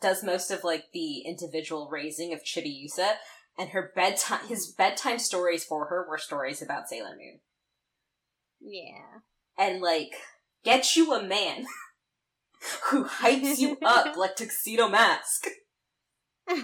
does 0.00 0.24
most 0.24 0.50
of 0.50 0.64
like 0.64 0.84
the 0.94 1.18
individual 1.26 1.90
raising 1.90 2.32
of 2.32 2.42
Chibiusa 2.42 3.16
and 3.58 3.70
her 3.70 3.92
bedtime 3.94 4.46
his 4.48 4.66
bedtime 4.68 5.18
stories 5.18 5.64
for 5.64 5.86
her 5.86 6.06
were 6.08 6.16
stories 6.16 6.62
about 6.62 6.88
Sailor 6.88 7.16
Moon. 7.16 7.40
Yeah. 8.60 9.20
And 9.58 9.82
like 9.82 10.12
get 10.64 10.96
you 10.96 11.12
a 11.12 11.22
man 11.22 11.66
who 12.90 13.04
hypes 13.04 13.58
you 13.58 13.76
up 13.84 14.16
like 14.16 14.36
Tuxedo 14.36 14.88
Mask. 14.88 15.46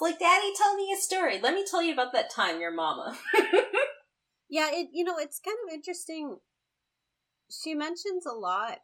It's 0.00 0.10
like, 0.10 0.18
Daddy, 0.18 0.50
tell 0.56 0.76
me 0.76 0.90
a 0.96 0.98
story. 0.98 1.40
Let 1.42 1.52
me 1.52 1.62
tell 1.70 1.82
you 1.82 1.92
about 1.92 2.14
that 2.14 2.30
time 2.30 2.58
your 2.58 2.72
mama. 2.72 3.18
yeah, 4.48 4.70
it 4.72 4.88
you 4.94 5.04
know, 5.04 5.18
it's 5.18 5.38
kind 5.38 5.58
of 5.68 5.74
interesting. 5.74 6.38
She 7.50 7.74
mentions 7.74 8.24
a 8.24 8.32
lot. 8.32 8.78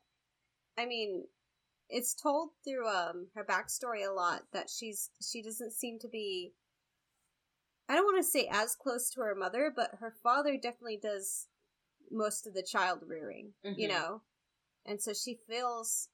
I 0.78 0.86
mean, 0.86 1.24
it's 1.88 2.14
told 2.14 2.50
through 2.64 2.88
um 2.88 3.28
her 3.34 3.44
backstory 3.44 4.06
a 4.06 4.12
lot 4.12 4.42
that 4.52 4.68
she's 4.70 5.10
she 5.22 5.42
doesn't 5.42 5.72
seem 5.72 5.98
to 6.00 6.08
be 6.08 6.52
I 7.88 7.94
don't 7.94 8.04
want 8.04 8.18
to 8.24 8.28
say 8.28 8.48
as 8.50 8.74
close 8.74 9.10
to 9.10 9.20
her 9.20 9.34
mother, 9.34 9.72
but 9.74 9.92
her 10.00 10.10
father 10.22 10.56
definitely 10.56 10.98
does 11.00 11.46
most 12.10 12.46
of 12.46 12.54
the 12.54 12.62
child 12.62 13.00
rearing, 13.06 13.54
you 13.62 13.86
Mhm. 13.88 13.90
know. 13.90 14.22
And 14.84 15.00
so 15.00 15.12
she 15.12 15.34
feels 15.48 16.08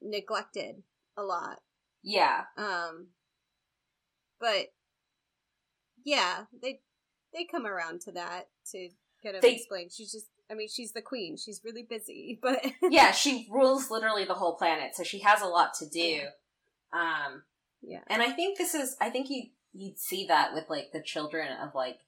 neglected 0.00 0.82
a 1.16 1.22
lot. 1.22 1.62
yeah. 2.02 2.44
Um 2.56 3.08
but 4.38 4.72
yeah, 6.04 6.44
they 6.52 6.80
they 7.32 7.44
come 7.44 7.66
around 7.66 8.00
to 8.02 8.12
that 8.12 8.48
to 8.70 8.90
kind 9.22 9.34
of 9.36 9.42
They- 9.42 9.56
explain. 9.56 9.88
She's 9.88 10.12
just 10.12 10.28
I 10.50 10.54
mean, 10.54 10.68
she's 10.68 10.92
the 10.92 11.02
queen. 11.02 11.36
She's 11.36 11.60
really 11.64 11.82
busy, 11.82 12.38
but 12.42 12.64
Yeah, 12.82 13.12
she 13.12 13.48
rules 13.50 13.90
literally 13.90 14.24
the 14.24 14.34
whole 14.34 14.56
planet, 14.56 14.94
so 14.94 15.02
she 15.02 15.20
has 15.20 15.42
a 15.42 15.46
lot 15.46 15.74
to 15.80 15.88
do. 15.88 16.22
Um 16.92 17.42
yeah. 17.82 18.00
and 18.08 18.22
I 18.22 18.30
think 18.30 18.58
this 18.58 18.74
is 18.74 18.96
I 19.00 19.10
think 19.10 19.28
you 19.30 19.44
you'd 19.72 19.98
see 19.98 20.26
that 20.26 20.54
with 20.54 20.64
like 20.68 20.90
the 20.92 21.02
children 21.02 21.48
of 21.62 21.74
like 21.74 21.98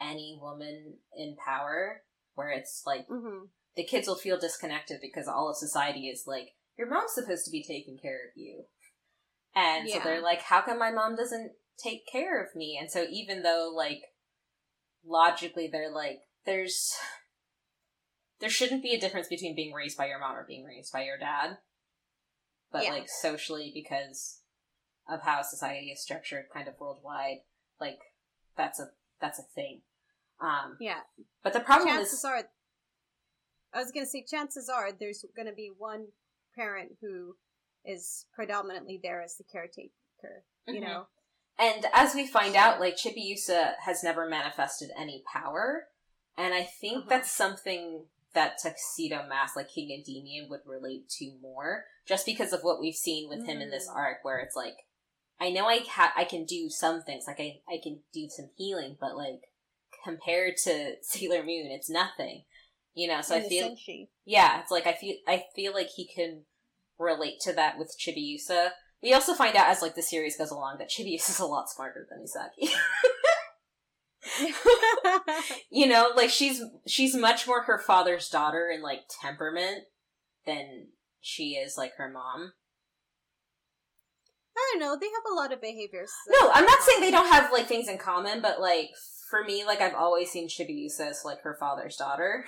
any 0.00 0.38
woman 0.40 0.94
in 1.16 1.36
power 1.36 2.02
where 2.34 2.50
it's 2.50 2.82
like 2.86 3.06
hmm 3.08 3.44
the 3.74 3.84
kids 3.84 4.06
will 4.06 4.16
feel 4.16 4.38
disconnected 4.38 4.98
because 5.00 5.26
all 5.26 5.48
of 5.48 5.56
society 5.56 6.08
is 6.08 6.24
like 6.26 6.50
your 6.76 6.90
mom's 6.90 7.14
supposed 7.14 7.44
to 7.44 7.50
be 7.50 7.62
taking 7.62 7.96
care 7.96 8.16
of 8.28 8.36
you 8.36 8.64
and 9.54 9.88
so 9.88 9.98
they're 10.04 10.20
like 10.20 10.42
how 10.42 10.60
come 10.60 10.78
my 10.78 10.90
mom 10.90 11.16
doesn't 11.16 11.52
take 11.78 12.06
care 12.06 12.42
of 12.42 12.54
me 12.54 12.76
and 12.78 12.90
so 12.90 13.06
even 13.10 13.42
though 13.42 13.72
like 13.74 14.02
logically 15.06 15.68
they're 15.72 15.90
like 15.90 16.20
there's 16.44 16.94
there 18.42 18.50
shouldn't 18.50 18.82
be 18.82 18.92
a 18.92 19.00
difference 19.00 19.28
between 19.28 19.54
being 19.54 19.72
raised 19.72 19.96
by 19.96 20.06
your 20.06 20.18
mom 20.18 20.36
or 20.36 20.44
being 20.44 20.64
raised 20.64 20.92
by 20.92 21.04
your 21.04 21.16
dad 21.16 21.56
but 22.70 22.84
Yeah. 22.84 22.90
like 22.90 23.08
socially 23.08 23.70
because 23.72 24.40
of 25.08 25.22
how 25.22 25.40
society 25.42 25.86
is 25.90 26.02
structured 26.02 26.44
kind 26.52 26.68
of 26.68 26.74
worldwide 26.78 27.38
like 27.80 27.98
that's 28.56 28.78
a 28.80 28.88
that's 29.20 29.38
a 29.38 29.42
thing 29.54 29.80
um 30.40 30.76
Yeah. 30.80 31.00
but 31.42 31.52
the 31.54 31.60
problem 31.60 31.88
chances 31.88 32.12
is 32.14 32.24
are 32.24 32.42
I 33.72 33.78
was 33.78 33.90
going 33.90 34.04
to 34.04 34.10
say 34.10 34.22
chances 34.28 34.68
are 34.68 34.92
there's 34.92 35.24
going 35.34 35.48
to 35.48 35.54
be 35.54 35.70
one 35.76 36.08
parent 36.54 36.92
who 37.00 37.36
is 37.86 38.26
predominantly 38.34 39.00
there 39.02 39.22
as 39.22 39.36
the 39.36 39.44
caretaker, 39.44 40.44
you 40.66 40.74
Mhm. 40.74 40.82
know. 40.82 41.06
And 41.58 41.86
as 41.94 42.14
we 42.14 42.26
find 42.26 42.54
out, 42.54 42.80
like 42.80 42.96
Chibiusa 42.96 43.78
has 43.78 44.02
never 44.02 44.28
manifested 44.28 44.90
any 44.94 45.22
power, 45.32 45.88
and 46.36 46.52
I 46.52 46.64
think 46.64 46.98
Uh-huh. 46.98 47.08
that's 47.08 47.30
something 47.30 48.10
that 48.34 48.58
Tuxedo 48.62 49.26
Mask, 49.28 49.56
like 49.56 49.68
King 49.70 49.90
Endymion, 49.92 50.48
would 50.48 50.60
relate 50.66 51.08
to 51.18 51.36
more, 51.40 51.84
just 52.06 52.24
because 52.26 52.52
of 52.52 52.60
what 52.62 52.80
we've 52.80 52.94
seen 52.94 53.28
with 53.28 53.44
him 53.46 53.60
in 53.60 53.70
this 53.70 53.88
Mm. 53.88 53.96
arc, 53.96 54.18
where 54.24 54.38
it's 54.38 54.56
like, 54.56 54.76
I 55.40 55.50
know 55.50 55.66
I 55.66 55.80
ha- 55.80 56.12
I 56.16 56.24
can 56.24 56.44
do 56.44 56.68
some 56.70 57.02
things, 57.02 57.24
like 57.26 57.40
I 57.40 57.60
I 57.68 57.78
can 57.82 58.00
do 58.12 58.28
some 58.28 58.50
healing, 58.56 58.96
but 59.00 59.16
like 59.16 59.42
compared 60.04 60.56
to 60.64 60.96
Sailor 61.02 61.42
Moon, 61.42 61.66
it's 61.70 61.90
nothing, 61.90 62.44
you 62.94 63.08
know. 63.08 63.20
So 63.20 63.36
I 63.36 63.42
feel 63.42 63.70
Senshi. 63.70 64.08
yeah, 64.24 64.60
it's 64.60 64.70
like 64.70 64.86
I 64.86 64.92
feel 64.94 65.16
I 65.26 65.44
feel 65.54 65.72
like 65.74 65.88
he 65.88 66.06
can 66.06 66.44
relate 66.98 67.40
to 67.40 67.52
that 67.54 67.78
with 67.78 67.96
Chibiusa. 67.98 68.70
We 69.02 69.12
also 69.14 69.34
find 69.34 69.56
out 69.56 69.66
as 69.66 69.82
like 69.82 69.96
the 69.96 70.02
series 70.02 70.36
goes 70.38 70.50
along 70.52 70.78
that 70.78 70.88
Chibiusa 70.90 71.30
is 71.30 71.38
a 71.40 71.46
lot 71.46 71.68
smarter 71.68 72.06
than 72.08 72.24
Usagi. 72.24 72.70
you 75.70 75.86
know, 75.86 76.10
like 76.16 76.30
she's 76.30 76.62
she's 76.86 77.14
much 77.14 77.46
more 77.46 77.62
her 77.62 77.78
father's 77.78 78.28
daughter 78.28 78.70
in 78.72 78.82
like 78.82 79.00
temperament 79.20 79.84
than 80.46 80.88
she 81.20 81.52
is 81.52 81.76
like 81.76 81.92
her 81.96 82.08
mom. 82.10 82.52
I 84.56 84.70
don't 84.72 84.80
know. 84.80 84.96
They 85.00 85.06
have 85.06 85.32
a 85.32 85.34
lot 85.34 85.52
of 85.52 85.60
behaviors. 85.60 86.10
No, 86.28 86.50
I'm 86.52 86.64
not 86.66 86.80
saying 86.82 87.00
they 87.00 87.10
don't 87.10 87.32
have 87.32 87.52
like 87.52 87.66
things 87.66 87.88
in 87.88 87.98
common, 87.98 88.42
but 88.42 88.60
like 88.60 88.90
for 89.30 89.42
me, 89.44 89.64
like 89.64 89.80
I've 89.80 89.94
always 89.94 90.30
seen 90.30 90.48
Chibiusa 90.48 91.08
as 91.10 91.22
like 91.24 91.40
her 91.42 91.56
father's 91.58 91.96
daughter. 91.96 92.44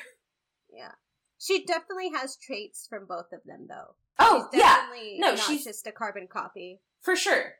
Yeah, 0.72 0.92
she 1.38 1.64
definitely 1.64 2.10
has 2.14 2.36
traits 2.36 2.86
from 2.90 3.06
both 3.06 3.26
of 3.32 3.40
them, 3.46 3.66
though. 3.68 3.94
Oh 4.18 4.48
yeah, 4.52 4.76
definitely 4.88 5.16
No, 5.18 5.34
she's- 5.36 5.64
just 5.64 5.86
a 5.86 5.92
carbon 5.92 6.28
copy. 6.30 6.80
for 7.00 7.16
sure. 7.16 7.54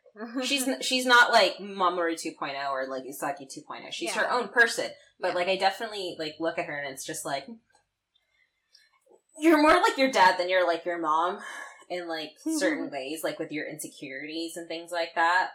She's 0.45 0.69
she's 0.81 1.07
not 1.07 1.33
like 1.33 1.57
Mamoru 1.59 2.15
2.0 2.15 2.71
or 2.71 2.87
like 2.89 3.05
Usagi 3.05 3.47
2.0. 3.47 3.91
She's 3.93 4.13
her 4.13 4.31
own 4.31 4.49
person. 4.49 4.91
But 5.21 5.29
Yeah. 5.29 5.35
like 5.35 5.49
I 5.49 5.57
definitely 5.57 6.17
like 6.19 6.35
look 6.41 6.59
at 6.59 6.67
her 6.67 6.77
and 6.79 6.93
it's 6.93 7.05
just 7.05 7.25
like 7.25 7.47
you're 9.39 9.61
more 9.61 9.75
like 9.83 9.99
your 9.99 10.11
dad 10.11 10.39
than 10.39 10.49
you're 10.49 10.67
like 10.67 10.85
your 10.85 10.99
mom 10.99 11.39
in 11.89 12.09
like 12.09 12.33
certain 12.59 12.91
ways, 12.91 13.23
like 13.25 13.39
with 13.39 13.53
your 13.53 13.69
insecurities 13.69 14.57
and 14.57 14.69
things 14.69 14.91
like 14.93 15.15
that. 15.17 15.51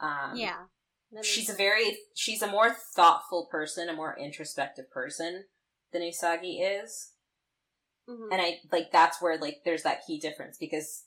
Um, 0.00 0.36
yeah, 0.36 0.64
That 1.12 1.24
she's 1.24 1.48
a 1.48 1.54
very 1.54 1.96
she's 2.14 2.42
a 2.42 2.46
more 2.48 2.70
thoughtful 2.70 3.46
person, 3.50 3.88
a 3.88 3.92
more 3.92 4.16
introspective 4.18 4.90
person 4.90 5.44
than 5.92 6.02
Usagi 6.02 6.58
is, 6.82 7.12
Mhm. 8.08 8.32
and 8.32 8.42
I 8.42 8.60
like 8.72 8.90
that's 8.90 9.22
where 9.22 9.38
like 9.38 9.62
there's 9.64 9.84
that 9.84 10.04
key 10.06 10.18
difference 10.18 10.58
because 10.58 11.04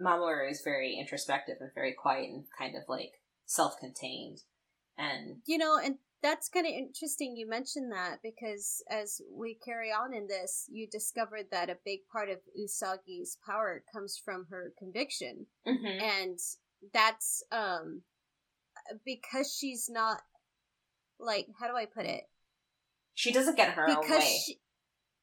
Mamoru 0.00 0.50
is 0.50 0.62
very 0.64 0.98
introspective 0.98 1.56
and 1.60 1.70
very 1.74 1.92
quiet 1.92 2.30
and 2.30 2.44
kind 2.58 2.74
of 2.76 2.82
like 2.88 3.12
self-contained, 3.46 4.40
and 4.98 5.36
You 5.46 5.58
know, 5.58 5.78
and 5.82 5.96
that's 6.22 6.48
kind 6.48 6.66
of 6.66 6.72
interesting 6.72 7.36
you 7.36 7.46
mentioned 7.48 7.92
that 7.92 8.20
because 8.22 8.82
as 8.90 9.20
we 9.30 9.58
carry 9.62 9.90
on 9.90 10.14
in 10.14 10.26
this, 10.26 10.66
you 10.70 10.88
discovered 10.90 11.46
that 11.50 11.68
a 11.68 11.76
big 11.84 12.00
part 12.10 12.30
of 12.30 12.38
Usagi's 12.58 13.36
power 13.46 13.84
comes 13.92 14.20
from 14.24 14.46
her 14.50 14.72
conviction. 14.78 15.46
And 15.66 16.38
that's 16.92 17.42
um 17.52 18.02
because 19.04 19.54
she's 19.58 19.88
not 19.90 20.22
like 21.18 21.46
how 21.58 21.68
do 21.68 21.76
I 21.76 21.86
put 21.86 22.06
it? 22.06 22.24
she 23.14 23.32
doesn't 23.32 23.56
get 23.56 23.70
her 23.70 23.88
own 23.88 24.00
Because 24.00 24.18
way. 24.24 24.38
she 24.44 24.58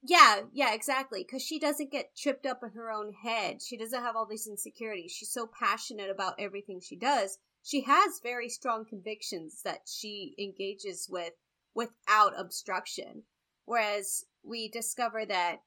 Yeah, 0.03 0.41
yeah, 0.51 0.73
exactly. 0.73 1.23
Because 1.23 1.43
she 1.43 1.59
doesn't 1.59 1.91
get 1.91 2.15
tripped 2.15 2.45
up 2.45 2.63
in 2.63 2.71
her 2.71 2.91
own 2.91 3.13
head. 3.13 3.61
She 3.61 3.77
doesn't 3.77 4.01
have 4.01 4.15
all 4.15 4.25
these 4.25 4.47
insecurities. 4.47 5.11
She's 5.11 5.31
so 5.31 5.47
passionate 5.47 6.09
about 6.09 6.39
everything 6.39 6.79
she 6.81 6.95
does. 6.95 7.37
She 7.63 7.81
has 7.81 8.19
very 8.23 8.49
strong 8.49 8.85
convictions 8.85 9.61
that 9.63 9.81
she 9.87 10.33
engages 10.39 11.07
with 11.09 11.33
without 11.75 12.33
obstruction. 12.39 13.23
Whereas 13.65 14.25
we 14.43 14.69
discover 14.69 15.25
that 15.27 15.61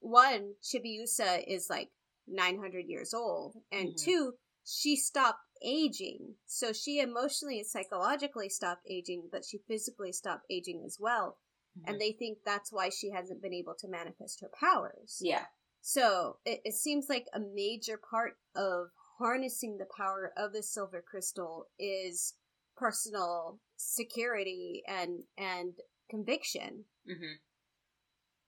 one, 0.00 0.54
Chibiusa 0.62 1.42
is 1.46 1.70
like 1.70 1.90
900 2.26 2.86
years 2.86 3.14
old, 3.14 3.56
and 3.72 3.94
Mhm. 3.94 3.96
two, 3.96 4.38
she 4.64 4.96
stopped 4.96 5.40
aging. 5.62 6.36
So 6.44 6.74
she 6.74 7.00
emotionally 7.00 7.58
and 7.58 7.66
psychologically 7.66 8.50
stopped 8.50 8.86
aging, 8.86 9.28
but 9.32 9.46
she 9.46 9.58
physically 9.58 10.12
stopped 10.12 10.44
aging 10.50 10.84
as 10.84 11.00
well 11.00 11.38
and 11.86 12.00
they 12.00 12.12
think 12.12 12.38
that's 12.44 12.72
why 12.72 12.88
she 12.88 13.10
hasn't 13.10 13.42
been 13.42 13.54
able 13.54 13.74
to 13.78 13.88
manifest 13.88 14.40
her 14.40 14.50
powers. 14.58 15.18
yeah, 15.20 15.44
So 15.80 16.38
it, 16.44 16.60
it 16.64 16.74
seems 16.74 17.06
like 17.08 17.26
a 17.32 17.40
major 17.40 17.96
part 17.98 18.38
of 18.54 18.88
harnessing 19.18 19.78
the 19.78 19.86
power 19.96 20.32
of 20.36 20.52
the 20.52 20.62
silver 20.62 21.02
crystal 21.08 21.66
is 21.78 22.34
personal 22.76 23.58
security 23.76 24.82
and 24.86 25.24
and 25.36 25.74
conviction. 26.10 26.84
hmm 27.06 27.34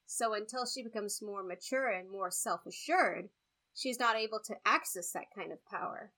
So 0.07 0.35
until 0.35 0.67
she 0.67 0.83
becomes 0.83 1.23
more 1.23 1.43
mature 1.43 1.89
and 1.89 2.11
more 2.11 2.31
self 2.31 2.67
assured, 2.67 3.29
she's 3.75 3.99
not 4.01 4.17
able 4.17 4.41
to 4.47 4.57
access 4.65 5.13
that 5.13 5.27
kind 5.37 5.53
of 5.53 5.65
power. 5.65 6.13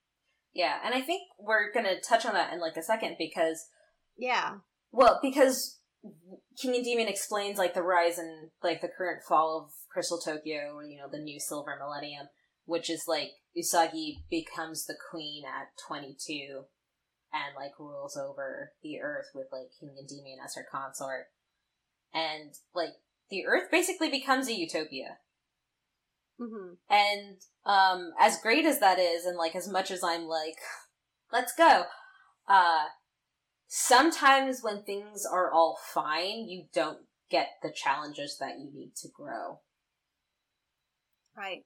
yeah, 0.54 0.78
and 0.84 0.94
I 0.94 1.00
think 1.00 1.22
we're 1.38 1.72
gonna 1.72 2.00
touch 2.00 2.26
on 2.26 2.34
that 2.34 2.52
in 2.52 2.60
like 2.60 2.76
a 2.76 2.82
second 2.82 3.16
because 3.18 3.68
Yeah. 4.16 4.58
Well, 4.90 5.18
because 5.22 5.78
King 6.60 6.74
Endymion 6.74 7.08
explains 7.08 7.58
like 7.58 7.74
the 7.74 7.82
rise 7.82 8.18
and 8.18 8.50
like 8.62 8.80
the 8.80 8.88
current 8.88 9.22
fall 9.26 9.64
of 9.64 9.72
Crystal 9.90 10.18
Tokyo, 10.18 10.74
or 10.74 10.84
you 10.84 10.98
know, 10.98 11.08
the 11.10 11.18
new 11.18 11.38
Silver 11.38 11.76
Millennium, 11.78 12.26
which 12.64 12.90
is 12.90 13.04
like 13.06 13.30
Usagi 13.56 14.22
becomes 14.30 14.86
the 14.86 14.96
queen 15.10 15.44
at 15.44 15.68
22 15.86 16.64
and 17.32 17.54
like 17.56 17.78
rules 17.78 18.16
over 18.16 18.72
the 18.82 19.00
earth 19.00 19.26
with 19.34 19.46
like 19.52 19.68
King 19.78 19.94
Endymion 19.98 20.38
as 20.44 20.54
her 20.54 20.66
consort. 20.70 21.26
And 22.12 22.54
like 22.74 22.94
the 23.30 23.46
earth 23.46 23.70
basically 23.70 24.10
becomes 24.10 24.48
a 24.48 24.54
utopia. 24.54 25.18
Mm-hmm. 26.40 26.74
And 26.90 27.36
um 27.64 28.12
as 28.18 28.40
great 28.40 28.64
as 28.64 28.80
that 28.80 28.98
is 28.98 29.24
and 29.24 29.36
like 29.36 29.54
as 29.54 29.68
much 29.68 29.90
as 29.90 30.02
I'm 30.02 30.24
like 30.24 30.56
let's 31.32 31.52
go 31.56 31.84
uh 32.48 32.84
sometimes 33.74 34.60
when 34.60 34.82
things 34.82 35.24
are 35.24 35.50
all 35.50 35.78
fine, 35.82 36.46
you 36.46 36.66
don't 36.74 36.98
get 37.30 37.48
the 37.62 37.72
challenges 37.74 38.36
that 38.38 38.58
you 38.58 38.70
need 38.70 38.92
to 38.96 39.08
grow. 39.08 39.60
Right. 41.34 41.64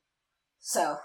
So 0.60 0.98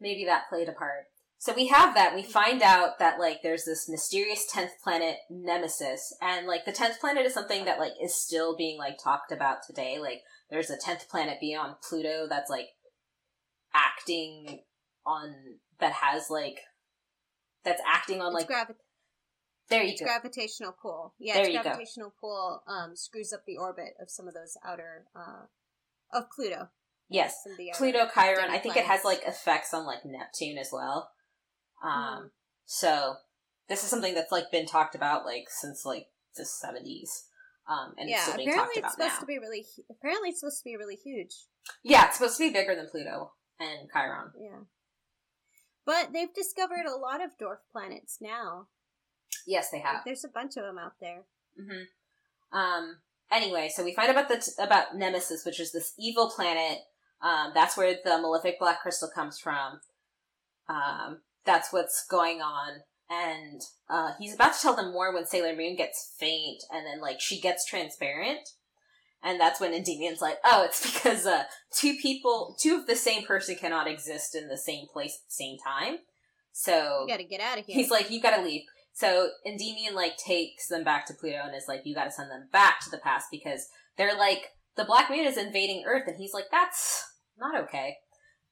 maybe 0.00 0.24
that 0.24 0.48
played 0.48 0.68
a 0.68 0.72
part. 0.72 1.06
So 1.38 1.52
we 1.52 1.66
have 1.66 1.96
that. 1.96 2.14
We 2.14 2.22
find 2.22 2.62
out 2.62 3.00
that 3.00 3.18
like 3.18 3.38
there's 3.42 3.64
this 3.64 3.88
mysterious 3.88 4.46
tenth 4.48 4.70
planet 4.84 5.16
Nemesis, 5.28 6.14
and 6.22 6.46
like 6.46 6.64
the 6.64 6.72
tenth 6.72 7.00
planet 7.00 7.26
is 7.26 7.34
something 7.34 7.64
that 7.64 7.80
like 7.80 7.92
is 8.00 8.14
still 8.14 8.56
being 8.56 8.78
like 8.78 8.98
talked 9.02 9.32
about 9.32 9.58
today. 9.66 9.98
Like 9.98 10.20
there's 10.48 10.70
a 10.70 10.78
tenth 10.78 11.08
planet 11.08 11.38
beyond 11.40 11.74
Pluto 11.86 12.28
that's 12.30 12.50
like 12.50 12.68
acting 13.74 14.60
on 15.04 15.34
that 15.80 15.92
has 15.92 16.30
like 16.30 16.60
that's 17.64 17.82
acting 17.84 18.20
on 18.20 18.28
It's 18.28 18.34
like 18.34 18.46
gravi- 18.46 18.74
there 19.68 19.82
you 19.82 19.90
it's 19.92 20.00
go. 20.00 20.06
gravitational 20.06 20.72
pull. 20.80 21.14
Yeah, 21.18 21.34
There 21.34 21.44
its 21.44 21.52
you 21.52 21.58
go. 21.58 21.62
gravitational 21.64 22.14
pull 22.20 22.62
um, 22.66 22.94
screws 22.96 23.32
up 23.32 23.44
the 23.46 23.56
orbit 23.58 23.94
of 24.00 24.10
some 24.10 24.28
of 24.28 24.34
those 24.34 24.56
outer 24.64 25.06
uh, 25.14 25.46
of 26.12 26.30
Pluto. 26.30 26.68
yes, 27.08 27.46
Pluto, 27.76 28.08
Chiron. 28.12 28.50
I 28.50 28.58
think 28.58 28.76
it 28.76 28.84
has 28.86 29.04
like 29.04 29.22
effects 29.26 29.72
on 29.74 29.84
like 29.86 30.04
Neptune 30.04 30.58
as 30.58 30.70
well. 30.72 31.10
Um, 31.82 31.90
Mhm. 31.92 32.30
so 32.64 33.16
this 33.68 33.82
is 33.84 33.90
something 33.90 34.14
that's 34.14 34.32
like 34.32 34.50
been 34.50 34.66
talked 34.66 34.94
about 34.94 35.24
like 35.24 35.48
since 35.50 35.84
like 35.84 36.08
the 36.36 36.44
seventies. 36.44 37.26
Um, 37.68 37.94
and 37.98 38.08
it's 38.08 38.16
yeah, 38.18 38.22
still 38.24 38.36
being 38.36 38.48
apparently 38.48 38.80
talked 38.80 38.86
it's 38.86 38.94
about 38.96 39.10
supposed 39.10 39.14
now. 39.14 39.20
to 39.20 39.26
be 39.26 39.38
really. 39.40 39.66
Apparently, 39.90 40.28
it's 40.30 40.40
supposed 40.40 40.58
to 40.58 40.64
be 40.64 40.76
really 40.76 40.94
huge. 40.96 41.34
Yeah, 41.82 42.06
it's 42.06 42.16
supposed 42.18 42.38
to 42.38 42.46
be 42.48 42.52
bigger 42.52 42.76
than 42.76 42.88
Pluto 42.88 43.32
and 43.58 43.90
Chiron. 43.92 44.30
Yeah, 44.40 44.60
but 45.84 46.12
they've 46.12 46.32
discovered 46.32 46.86
a 46.86 46.94
lot 46.96 47.20
of 47.24 47.36
dwarf 47.38 47.58
planets 47.72 48.18
now. 48.20 48.68
Yes, 49.46 49.70
they 49.70 49.80
have. 49.80 50.02
There's 50.04 50.24
a 50.24 50.28
bunch 50.28 50.56
of 50.56 50.64
them 50.64 50.78
out 50.78 50.94
there. 51.00 51.22
hmm 51.58 52.56
Um. 52.56 52.96
Anyway, 53.30 53.68
so 53.74 53.82
we 53.82 53.92
find 53.94 54.10
about 54.10 54.28
the 54.28 54.36
t- 54.38 54.52
about 54.58 54.96
Nemesis, 54.96 55.44
which 55.44 55.58
is 55.58 55.72
this 55.72 55.92
evil 55.98 56.30
planet. 56.30 56.78
Um, 57.20 57.50
that's 57.54 57.76
where 57.76 57.94
the 58.04 58.18
malefic 58.18 58.58
black 58.60 58.82
crystal 58.82 59.08
comes 59.12 59.38
from. 59.38 59.80
Um, 60.68 61.20
that's 61.44 61.72
what's 61.72 62.06
going 62.06 62.40
on, 62.40 62.80
and 63.10 63.60
uh, 63.88 64.12
he's 64.18 64.34
about 64.34 64.54
to 64.54 64.60
tell 64.60 64.76
them 64.76 64.92
more 64.92 65.12
when 65.12 65.26
Sailor 65.26 65.56
Moon 65.56 65.76
gets 65.76 66.14
faint, 66.18 66.62
and 66.72 66.84
then 66.86 67.00
like 67.00 67.20
she 67.20 67.40
gets 67.40 67.64
transparent, 67.64 68.48
and 69.22 69.40
that's 69.40 69.60
when 69.60 69.72
Endymion's 69.72 70.20
like, 70.20 70.38
"Oh, 70.44 70.64
it's 70.64 70.92
because 70.92 71.26
uh, 71.26 71.44
two 71.72 71.94
people, 72.00 72.56
two 72.60 72.76
of 72.76 72.86
the 72.86 72.96
same 72.96 73.24
person 73.24 73.54
cannot 73.56 73.88
exist 73.88 74.34
in 74.34 74.48
the 74.48 74.58
same 74.58 74.86
place 74.92 75.14
at 75.14 75.28
the 75.28 75.34
same 75.34 75.56
time." 75.58 75.98
So 76.52 77.02
You 77.02 77.08
got 77.12 77.18
to 77.18 77.24
get 77.24 77.40
out 77.40 77.58
of 77.58 77.66
here. 77.66 77.74
He's 77.76 77.90
like, 77.90 78.10
you 78.10 78.20
gotta 78.20 78.42
leave. 78.42 78.62
So 78.96 79.28
Endymion 79.44 79.94
like 79.94 80.16
takes 80.16 80.68
them 80.68 80.82
back 80.82 81.04
to 81.06 81.12
Pluto 81.14 81.40
and 81.44 81.54
is 81.54 81.66
like, 81.68 81.82
you 81.84 81.94
gotta 81.94 82.10
send 82.10 82.30
them 82.30 82.48
back 82.50 82.80
to 82.80 82.90
the 82.90 82.96
past 82.96 83.26
because 83.30 83.66
they're 83.98 84.16
like, 84.16 84.46
the 84.74 84.86
Black 84.86 85.10
Moon 85.10 85.26
is 85.26 85.36
invading 85.36 85.84
Earth, 85.86 86.04
and 86.06 86.16
he's 86.16 86.32
like, 86.32 86.46
that's 86.50 87.04
not 87.38 87.60
okay. 87.64 87.96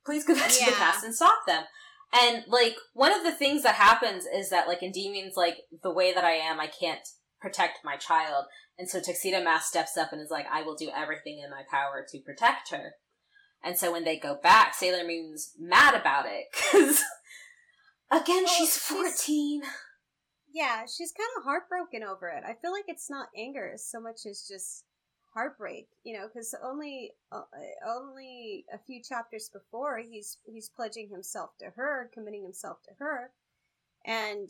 Please 0.04 0.22
go 0.26 0.34
back 0.38 0.50
to 0.50 0.66
the 0.66 0.72
past 0.72 1.02
and 1.02 1.14
stop 1.14 1.38
them. 1.46 1.64
And 2.12 2.44
like 2.46 2.76
one 2.92 3.10
of 3.10 3.24
the 3.24 3.32
things 3.32 3.62
that 3.62 3.76
happens 3.76 4.26
is 4.26 4.50
that 4.50 4.68
like 4.68 4.80
Endymion's 4.80 5.34
like, 5.34 5.56
the 5.82 5.92
way 5.92 6.12
that 6.12 6.24
I 6.24 6.32
am, 6.32 6.60
I 6.60 6.66
can't 6.66 7.00
protect 7.40 7.78
my 7.82 7.96
child. 7.96 8.44
And 8.78 8.86
so 8.86 9.00
Tuxedo 9.00 9.42
Mask 9.42 9.66
steps 9.68 9.96
up 9.96 10.12
and 10.12 10.20
is 10.20 10.30
like, 10.30 10.44
I 10.52 10.60
will 10.62 10.74
do 10.76 10.90
everything 10.94 11.40
in 11.42 11.50
my 11.50 11.62
power 11.70 12.04
to 12.06 12.20
protect 12.20 12.70
her. 12.70 12.92
And 13.62 13.78
so 13.78 13.90
when 13.90 14.04
they 14.04 14.18
go 14.18 14.36
back, 14.42 14.74
Sailor 14.74 15.06
Moon's 15.06 15.52
mad 15.58 15.94
about 15.98 16.26
it 16.26 16.44
because 16.52 17.00
again, 18.10 18.44
Well, 18.44 18.54
she's 18.58 18.74
she's- 18.74 18.78
14. 18.78 19.62
Yeah, 20.54 20.86
she's 20.86 21.12
kind 21.12 21.28
of 21.36 21.42
heartbroken 21.42 22.04
over 22.04 22.28
it. 22.28 22.44
I 22.46 22.54
feel 22.54 22.70
like 22.70 22.84
it's 22.86 23.10
not 23.10 23.28
anger 23.36 23.72
so 23.76 24.00
much 24.00 24.24
as 24.24 24.46
just 24.48 24.84
heartbreak. 25.34 25.88
You 26.04 26.16
know, 26.16 26.28
because 26.28 26.54
only 26.62 27.10
uh, 27.32 27.42
only 27.84 28.64
a 28.72 28.78
few 28.78 29.02
chapters 29.02 29.50
before 29.52 29.98
he's 29.98 30.38
he's 30.46 30.70
pledging 30.70 31.08
himself 31.10 31.50
to 31.58 31.70
her, 31.76 32.08
committing 32.14 32.44
himself 32.44 32.78
to 32.84 32.90
her, 32.98 33.32
and 34.06 34.48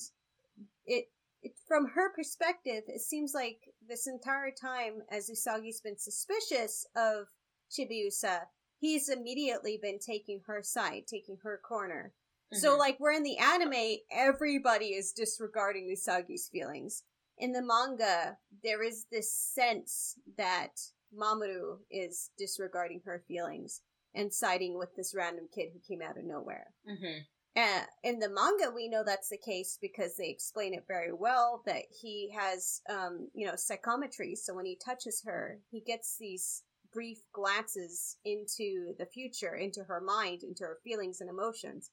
it. 0.87 1.07
It, 1.47 1.53
from 1.69 1.89
her 1.89 2.11
perspective, 2.15 2.85
it 2.89 3.03
seems 3.03 3.35
like 3.35 3.59
this 3.87 4.07
entire 4.07 4.51
time, 4.51 5.03
as 5.11 5.29
Usagi's 5.29 5.79
been 5.79 5.99
suspicious 5.99 6.87
of 6.97 7.27
Chibiusa, 7.71 8.45
he's 8.81 9.11
immediately 9.11 9.79
been 9.81 9.99
taking 9.99 10.41
her 10.47 10.63
side, 10.63 11.03
taking 11.07 11.37
her 11.43 11.61
corner. 11.63 12.15
So, 12.55 12.75
Mhm. 12.75 12.79
like, 12.79 13.01
we're 13.01 13.13
in 13.13 13.23
the 13.23 13.39
anime, 13.39 13.99
everybody 14.11 14.95
is 14.95 15.13
disregarding 15.13 15.89
Usagi's 15.89 16.49
feelings. 16.49 17.05
In 17.37 17.53
the 17.53 17.63
manga, 17.63 18.39
there 18.63 18.83
is 18.83 19.07
this 19.07 19.33
sense 19.33 20.19
that 20.37 20.93
Mamoru 21.13 21.85
is 21.91 22.31
disregarding 22.37 23.01
her 23.01 23.25
feelings 23.27 23.83
and 24.15 24.33
siding 24.33 24.79
with 24.79 24.95
this 24.95 25.15
random 25.15 25.49
kid 25.49 25.73
who 25.73 25.81
came 25.81 26.01
out 26.01 26.17
of 26.17 26.25
nowhere. 26.25 26.73
Mhm. 26.87 27.27
Uh, 27.57 27.87
in 28.03 28.19
the 28.19 28.29
manga, 28.29 28.71
we 28.71 28.89
know 28.89 29.05
that's 29.05 29.29
the 29.29 29.39
case 29.39 29.79
because 29.81 30.17
they 30.17 30.29
explain 30.29 30.75
it 30.75 30.87
very 30.87 31.13
well 31.13 31.63
that 31.67 31.85
he 31.91 32.31
has, 32.31 32.83
um, 32.89 33.31
you 33.33 33.47
know, 33.47 33.55
psychometry. 33.57 34.35
So 34.35 34.55
when 34.55 34.67
he 34.67 34.77
touches 34.77 35.23
her, 35.23 35.61
he 35.71 35.81
gets 35.81 36.17
these 36.17 36.65
brief 36.93 37.23
glances 37.33 38.17
into 38.25 38.95
the 38.99 39.07
future, 39.07 39.55
into 39.55 39.85
her 39.85 40.01
mind, 40.01 40.43
into 40.43 40.65
her 40.65 40.81
feelings 40.83 41.21
and 41.21 41.31
emotions. 41.31 41.91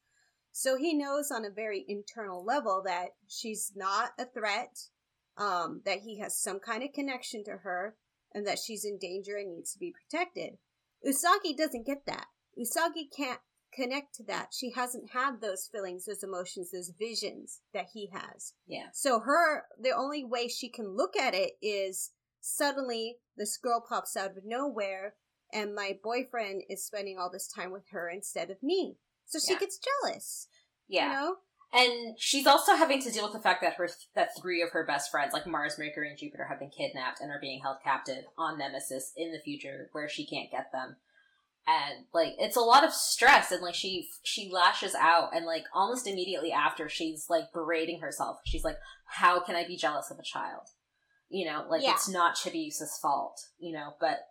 So 0.52 0.78
he 0.78 0.94
knows 0.94 1.32
on 1.32 1.46
a 1.46 1.50
very 1.50 1.86
internal 1.88 2.44
level 2.44 2.82
that 2.86 3.10
she's 3.28 3.72
not 3.76 4.12
a 4.20 4.26
threat, 4.26 4.78
um, 5.38 5.82
that 5.86 6.00
he 6.00 6.20
has 6.20 6.38
some 6.38 6.60
kind 6.60 6.84
of 6.84 6.94
connection 6.94 7.44
to 7.46 7.58
her, 7.64 7.96
and 8.34 8.46
that 8.48 8.60
she's 8.60 8.86
in 8.86 8.98
danger 8.98 9.38
and 9.38 9.52
needs 9.52 9.74
to 9.74 9.80
be 9.80 9.94
protected. 9.94 10.58
Usagi 11.06 11.56
doesn't 11.58 11.86
get 11.86 12.06
that. 12.06 12.28
Usagi 12.58 13.06
can't 13.16 13.40
connect 13.74 14.16
to 14.16 14.24
that. 14.26 14.50
She 14.52 14.72
hasn't 14.72 15.12
had 15.12 15.42
those 15.42 15.70
feelings, 15.72 16.06
those 16.06 16.24
emotions, 16.24 16.72
those 16.72 16.92
visions 16.98 17.62
that 17.74 17.88
he 17.94 18.10
has. 18.14 18.54
Yeah. 18.68 18.88
So 18.94 19.22
her, 19.22 19.64
the 19.80 19.96
only 19.96 20.24
way 20.24 20.48
she 20.48 20.70
can 20.70 20.96
look 20.96 21.16
at 21.16 21.34
it 21.34 21.54
is 21.62 22.12
suddenly 22.42 23.18
this 23.38 23.58
girl 23.58 23.84
pops 23.88 24.18
out 24.18 24.32
of 24.32 24.44
nowhere 24.46 25.16
and 25.54 25.76
my 25.76 25.98
boyfriend 26.04 26.64
is 26.70 26.86
spending 26.86 27.18
all 27.18 27.30
this 27.30 27.48
time 27.48 27.72
with 27.72 27.90
her 27.92 28.10
instead 28.10 28.50
of 28.50 28.62
me. 28.64 28.98
So 29.32 29.40
she 29.40 29.54
Yeah. 29.54 29.60
gets 29.60 29.80
jealous. 29.80 30.48
Yeah. 30.88 31.08
You 31.08 31.14
know? 31.14 31.36
And 31.74 32.20
she's 32.20 32.46
also 32.48 32.76
having 32.76 33.02
to 33.02 33.12
deal 33.12 33.24
with 33.24 33.32
the 33.32 33.40
fact 33.40 33.62
that 33.62 33.76
her 33.76 33.90
that 34.14 34.32
three 34.38 34.62
of 34.62 34.72
her 34.72 34.86
best 34.86 35.10
friends, 35.10 35.32
like 35.32 35.48
Mars, 35.48 35.78
Mercury, 35.80 36.10
and 36.10 36.18
Jupiter, 36.18 36.46
have 36.50 36.60
been 36.60 36.70
kidnapped 36.70 37.22
and 37.22 37.32
are 37.32 37.40
being 37.40 37.62
held 37.62 37.78
captive 37.82 38.26
on 38.38 38.58
Nemesis 38.58 39.14
in 39.16 39.32
the 39.32 39.40
future, 39.40 39.88
where 39.94 40.10
she 40.10 40.26
can't 40.26 40.52
get 40.52 40.70
them. 40.74 40.98
And 41.66 42.08
like 42.14 42.34
it's 42.38 42.58
a 42.58 42.62
lot 42.62 42.84
of 42.84 42.92
stress, 42.94 43.54
and 43.54 43.62
like 43.62 43.76
she 43.76 44.10
she 44.22 44.50
lashes 44.52 44.96
out, 44.96 45.34
and 45.34 45.46
like 45.46 45.64
almost 45.74 46.08
immediately 46.08 46.52
after, 46.52 46.90
she's 46.90 47.30
like 47.30 47.54
berating 47.54 48.02
herself. 48.02 48.40
She's 48.46 48.66
like, 48.66 48.78
"How 49.06 49.40
can 49.40 49.56
I 49.56 49.66
be 49.66 49.78
jealous 49.78 50.12
of 50.12 50.20
a 50.20 50.24
child?" 50.24 50.68
You 51.30 51.46
know, 51.46 51.66
like 51.70 51.84
Yeah. 51.84 51.94
it's 51.94 52.10
not 52.10 52.36
Chibiusa's 52.36 53.00
fault. 53.02 53.48
You 53.60 53.72
know, 53.72 53.94
but 53.98 54.28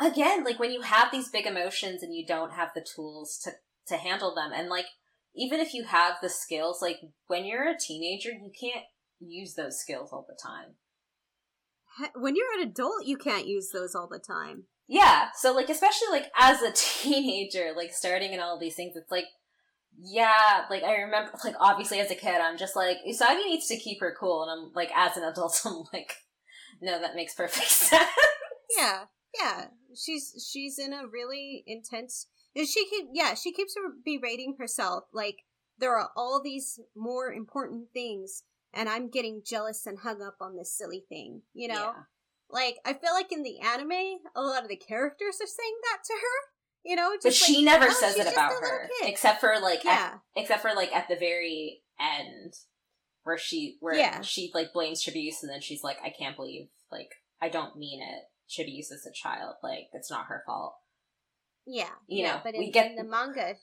again, 0.00 0.42
like 0.42 0.58
when 0.58 0.72
you 0.72 0.80
have 0.80 1.12
these 1.12 1.28
big 1.28 1.46
emotions 1.46 2.02
and 2.02 2.12
you 2.12 2.26
don't 2.26 2.54
have 2.54 2.72
the 2.74 2.80
tools 2.84 3.38
to 3.44 3.52
to 3.88 3.96
handle 3.96 4.34
them, 4.34 4.50
and 4.54 4.68
like 4.68 4.86
even 5.34 5.60
if 5.60 5.74
you 5.74 5.84
have 5.84 6.14
the 6.22 6.28
skills, 6.28 6.80
like 6.80 7.00
when 7.26 7.44
you're 7.44 7.68
a 7.68 7.78
teenager, 7.78 8.30
you 8.30 8.50
can't 8.58 8.84
use 9.20 9.54
those 9.54 9.78
skills 9.78 10.10
all 10.12 10.26
the 10.28 10.38
time. 10.40 10.74
When 12.14 12.34
you're 12.36 12.60
an 12.60 12.68
adult, 12.68 13.06
you 13.06 13.16
can't 13.16 13.46
use 13.46 13.70
those 13.72 13.94
all 13.94 14.08
the 14.08 14.18
time. 14.18 14.64
Yeah, 14.86 15.28
so 15.36 15.52
like 15.52 15.70
especially 15.70 16.08
like 16.10 16.30
as 16.38 16.62
a 16.62 16.72
teenager, 16.74 17.72
like 17.76 17.92
starting 17.92 18.32
and 18.32 18.42
all 18.42 18.58
these 18.58 18.74
things, 18.74 18.96
it's 18.96 19.10
like 19.10 19.26
yeah, 19.96 20.64
like 20.70 20.82
I 20.82 20.96
remember 21.02 21.30
like 21.44 21.54
obviously 21.60 22.00
as 22.00 22.10
a 22.10 22.16
kid 22.16 22.40
I'm 22.40 22.58
just 22.58 22.74
like 22.74 22.98
Usagi 23.08 23.44
needs 23.44 23.68
to 23.68 23.76
keep 23.76 24.00
her 24.00 24.14
cool 24.18 24.42
and 24.42 24.50
I'm 24.50 24.72
like 24.74 24.90
as 24.94 25.16
an 25.16 25.22
adult 25.22 25.60
I'm 25.64 25.84
like 25.92 26.16
no, 26.82 27.00
that 27.00 27.14
makes 27.14 27.34
perfect 27.34 27.66
sense. 27.70 28.08
Yeah, 28.76 29.04
yeah. 29.38 29.66
She's 29.96 30.48
she's 30.52 30.78
in 30.78 30.92
a 30.92 31.06
really 31.06 31.62
intense. 31.66 32.28
She 32.56 32.86
keep 32.88 33.06
yeah 33.12 33.34
she 33.34 33.52
keeps 33.52 33.74
berating 34.04 34.56
herself 34.58 35.04
like 35.12 35.38
there 35.78 35.96
are 35.96 36.10
all 36.16 36.40
these 36.42 36.78
more 36.94 37.32
important 37.32 37.88
things 37.92 38.44
and 38.72 38.88
I'm 38.88 39.08
getting 39.10 39.42
jealous 39.44 39.86
and 39.86 39.98
hung 39.98 40.20
up 40.22 40.36
on 40.40 40.56
this 40.56 40.76
silly 40.76 41.04
thing, 41.08 41.42
you 41.52 41.68
know? 41.68 41.74
Yeah. 41.74 41.92
Like, 42.50 42.76
I 42.84 42.92
feel 42.92 43.12
like 43.12 43.32
in 43.32 43.42
the 43.42 43.60
anime, 43.60 44.18
a 44.34 44.42
lot 44.42 44.62
of 44.62 44.68
the 44.68 44.76
characters 44.76 45.36
are 45.40 45.46
saying 45.46 45.74
that 45.82 45.98
to 46.04 46.12
her, 46.12 46.52
you 46.84 46.96
know? 46.96 47.10
But 47.22 47.30
Just 47.30 47.44
she 47.44 47.56
like, 47.56 47.64
never 47.64 47.86
"Oh, 47.88 47.92
says 47.92 48.16
it 48.16 48.32
about 48.32 48.52
her, 48.52 48.88
kid." 49.00 49.08
except 49.10 49.40
for 49.40 49.54
like 49.60 49.84
at, 49.86 50.20
yeah. 50.36 50.42
except 50.42 50.62
for 50.62 50.74
like 50.74 50.92
at 50.94 51.08
the 51.08 51.16
very 51.16 51.82
end, 52.00 52.54
where 53.22 53.38
she 53.38 53.76
where 53.80 53.94
Yeah. 53.94 54.20
she 54.20 54.50
like 54.54 54.72
blames 54.72 55.02
Chibiusa, 55.04 55.42
and 55.42 55.50
then 55.52 55.60
she's 55.60 55.82
like, 55.82 55.98
"I 56.04 56.10
can't 56.10 56.36
believe 56.36 56.68
like 56.92 57.10
I 57.40 57.48
don't 57.48 57.76
mean 57.76 58.02
it. 58.02 58.24
Chibiusa's 58.50 59.06
a 59.06 59.12
child. 59.12 59.54
Like 59.62 59.88
it's 59.92 60.10
not 60.10 60.26
her 60.26 60.42
fault." 60.46 60.74
Yeah. 61.66 61.90
You 62.06 62.24
yeah, 62.24 62.32
know, 62.34 62.40
but 62.44 62.54
we 62.58 62.66
in, 62.66 62.70
get- 62.72 62.90
in 62.90 62.96
the 62.96 63.04
manga, 63.04 63.54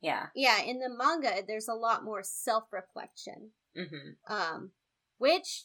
Yeah. 0.00 0.26
yeah, 0.34 0.60
in 0.62 0.78
the 0.80 0.88
manga, 0.90 1.42
there's 1.46 1.68
a 1.68 1.74
lot 1.74 2.04
more 2.04 2.22
self 2.22 2.64
reflection. 2.72 3.50
Mm-hmm. 3.76 4.30
um, 4.32 4.72
which 5.16 5.64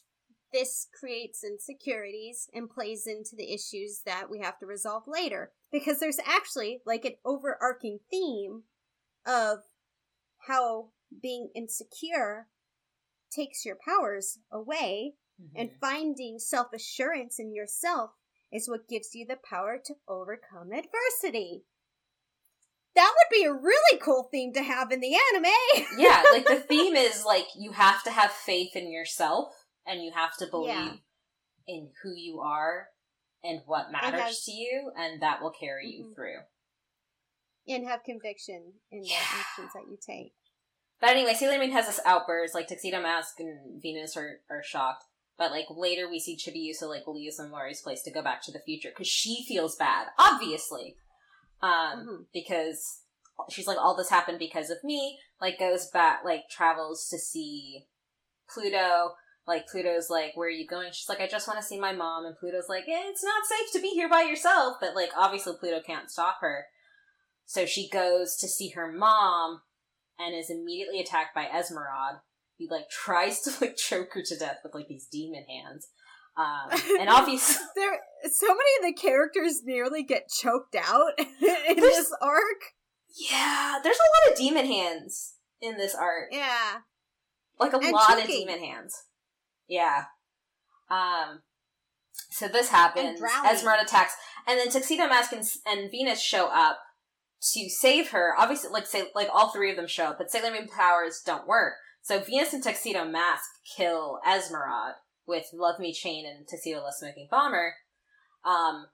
this 0.50 0.86
creates 0.98 1.44
insecurities 1.44 2.48
and 2.54 2.70
plays 2.70 3.06
into 3.06 3.36
the 3.36 3.52
issues 3.52 4.00
that 4.06 4.30
we 4.30 4.38
have 4.38 4.58
to 4.60 4.66
resolve 4.66 5.02
later. 5.06 5.52
Because 5.70 6.00
there's 6.00 6.20
actually 6.26 6.80
like 6.86 7.04
an 7.04 7.16
overarching 7.26 7.98
theme 8.10 8.62
of 9.26 9.58
how 10.46 10.88
being 11.22 11.50
insecure 11.54 12.46
takes 13.30 13.66
your 13.66 13.76
powers 13.76 14.38
away, 14.50 15.14
and 15.54 15.68
Mm-hmm. 15.68 15.78
finding 15.80 16.38
self 16.38 16.72
assurance 16.72 17.38
in 17.38 17.52
yourself 17.54 18.12
is 18.52 18.68
what 18.68 18.88
gives 18.88 19.14
you 19.14 19.26
the 19.26 19.36
power 19.48 19.78
to 19.84 19.94
overcome 20.08 20.70
adversity. 20.72 21.64
That 22.94 23.12
would 23.14 23.36
be 23.36 23.44
a 23.44 23.52
really 23.52 23.98
cool 24.00 24.28
theme 24.30 24.52
to 24.54 24.62
have 24.62 24.90
in 24.90 25.00
the 25.00 25.14
anime. 25.34 25.86
yeah, 25.98 26.22
like 26.32 26.46
the 26.46 26.56
theme 26.56 26.96
is 26.96 27.24
like 27.24 27.46
you 27.56 27.72
have 27.72 28.02
to 28.04 28.10
have 28.10 28.32
faith 28.32 28.74
in 28.74 28.90
yourself 28.90 29.52
and 29.86 30.02
you 30.02 30.12
have 30.14 30.36
to 30.38 30.46
believe 30.46 30.68
Yeah. 30.74 30.92
in 31.66 31.90
who 32.02 32.12
you 32.16 32.40
are 32.40 32.88
and 33.44 33.60
what 33.66 33.92
matters 33.92 34.20
has- 34.20 34.44
to 34.46 34.52
you 34.52 34.90
and 34.96 35.22
that 35.22 35.40
will 35.40 35.52
carry 35.52 35.86
you 35.88 36.06
Mhm. 36.06 36.14
through. 36.14 36.38
and 37.70 37.86
have 37.86 38.02
conviction 38.02 38.72
in 38.90 39.02
the 39.02 39.08
Yeah. 39.08 39.18
actions 39.20 39.70
that 39.74 39.86
you 39.90 39.98
take. 40.00 40.32
But 41.02 41.10
anyway, 41.10 41.34
Sailor 41.34 41.58
Moon 41.58 41.70
has 41.72 41.86
this 41.86 42.00
outburst, 42.06 42.54
like 42.54 42.66
Tuxedo 42.66 42.98
Mask 43.02 43.38
and 43.40 43.78
Venus 43.82 44.16
are, 44.16 44.40
are 44.48 44.62
shocked. 44.62 45.04
But 45.38 45.52
like 45.52 45.66
later 45.70 46.10
we 46.10 46.18
see 46.18 46.36
Chibiusa 46.36 46.88
like 46.88 47.06
leaves 47.06 47.40
Mori's 47.40 47.80
place 47.80 48.02
to 48.02 48.10
go 48.10 48.22
back 48.22 48.42
to 48.42 48.52
the 48.52 48.58
future 48.60 48.90
because 48.90 49.06
she 49.08 49.44
feels 49.46 49.76
bad, 49.76 50.08
obviously. 50.18 50.96
Um, 51.62 51.70
Mhm. 52.06 52.26
because 52.32 53.02
she's 53.48 53.66
like, 53.66 53.78
all 53.78 53.96
this 53.96 54.10
happened 54.10 54.38
because 54.40 54.68
of 54.70 54.82
me, 54.84 55.18
like 55.40 55.58
goes 55.58 55.88
back, 55.90 56.24
like 56.24 56.48
travels 56.50 57.08
to 57.08 57.18
see 57.18 57.86
Pluto. 58.52 59.14
Like 59.46 59.66
Pluto's 59.68 60.10
like, 60.10 60.32
where 60.36 60.48
are 60.48 60.50
you 60.50 60.66
going? 60.66 60.92
She's 60.92 61.08
like, 61.08 61.20
I 61.20 61.26
just 61.26 61.48
want 61.48 61.58
to 61.58 61.64
see 61.64 61.78
my 61.80 61.92
mom. 61.92 62.26
And 62.26 62.36
Pluto's 62.36 62.68
like, 62.68 62.84
eh, 62.88 63.04
it's 63.06 63.24
not 63.24 63.46
safe 63.46 63.72
to 63.72 63.80
be 63.80 63.90
here 63.90 64.08
by 64.08 64.22
yourself. 64.22 64.76
But 64.80 64.94
like, 64.94 65.10
obviously 65.16 65.54
Pluto 65.58 65.80
can't 65.80 66.10
stop 66.10 66.38
her. 66.40 66.66
So 67.46 67.64
she 67.64 67.88
goes 67.88 68.36
to 68.36 68.48
see 68.48 68.70
her 68.70 68.92
mom 68.92 69.62
and 70.18 70.34
is 70.34 70.50
immediately 70.50 71.00
attacked 71.00 71.34
by 71.34 71.46
Esmeralda. 71.46 72.22
He 72.58 72.66
like 72.70 72.90
tries 72.90 73.40
to 73.42 73.52
like 73.60 73.76
choke 73.76 74.08
her 74.14 74.22
to 74.22 74.36
death 74.36 74.58
with 74.62 74.74
like 74.74 74.88
these 74.88 75.06
demon 75.06 75.44
hands. 75.48 75.88
Um, 76.36 76.78
and 77.00 77.08
obviously, 77.08 77.64
there, 77.76 77.98
so 78.30 78.46
many 78.48 78.70
of 78.80 78.84
the 78.94 79.00
characters 79.00 79.62
nearly 79.64 80.02
get 80.02 80.28
choked 80.28 80.74
out 80.76 81.12
in 81.18 81.26
There's- 81.40 81.78
this 81.80 82.12
arc. 82.20 82.60
yeah, 83.30 83.78
there's 83.82 83.96
a 83.96 84.28
lot 84.28 84.32
of 84.32 84.38
demon 84.38 84.66
hands 84.66 85.34
in 85.62 85.76
this 85.78 85.94
arc. 85.94 86.28
Yeah, 86.32 86.78
like 87.58 87.72
a 87.72 87.78
And 87.78 87.92
lot 87.92 88.20
of 88.20 88.26
demon 88.26 88.58
hands. 88.60 88.94
Yeah. 89.68 90.04
Um. 90.90 91.40
So 92.30 92.48
this 92.48 92.68
happens. 92.68 93.20
Esmeralda 93.50 93.84
attacks, 93.84 94.14
and 94.46 94.58
then 94.58 94.68
Tuxedo 94.70 95.06
Mask 95.08 95.32
and, 95.32 95.44
and 95.66 95.90
Venus 95.90 96.20
show 96.20 96.48
up 96.52 96.78
to 97.52 97.68
save 97.68 98.10
her. 98.10 98.34
Obviously, 98.38 98.70
like 98.70 98.86
say, 98.86 99.04
like 99.14 99.28
all 99.32 99.50
three 99.50 99.70
of 99.70 99.76
them 99.76 99.86
show 99.86 100.06
up, 100.06 100.18
but 100.18 100.30
Sailor 100.30 100.50
Moon 100.52 100.68
powers 100.68 101.20
don't 101.24 101.46
work. 101.46 101.74
So 102.02 102.20
Venus 102.20 102.52
and 102.52 102.62
Tuxedo 102.62 103.04
Mask 103.04 103.44
kill 103.76 104.20
Esmeralda 104.26 104.96
with 105.26 105.46
Love 105.52 105.78
Me 105.78 105.92
Chain 105.92 106.24
and 106.26 106.46
Tuxedo 106.48 106.80
Love 106.82 106.94
Smoking 106.94 107.28
Bomber. 107.30 107.74
Um. 108.44 108.86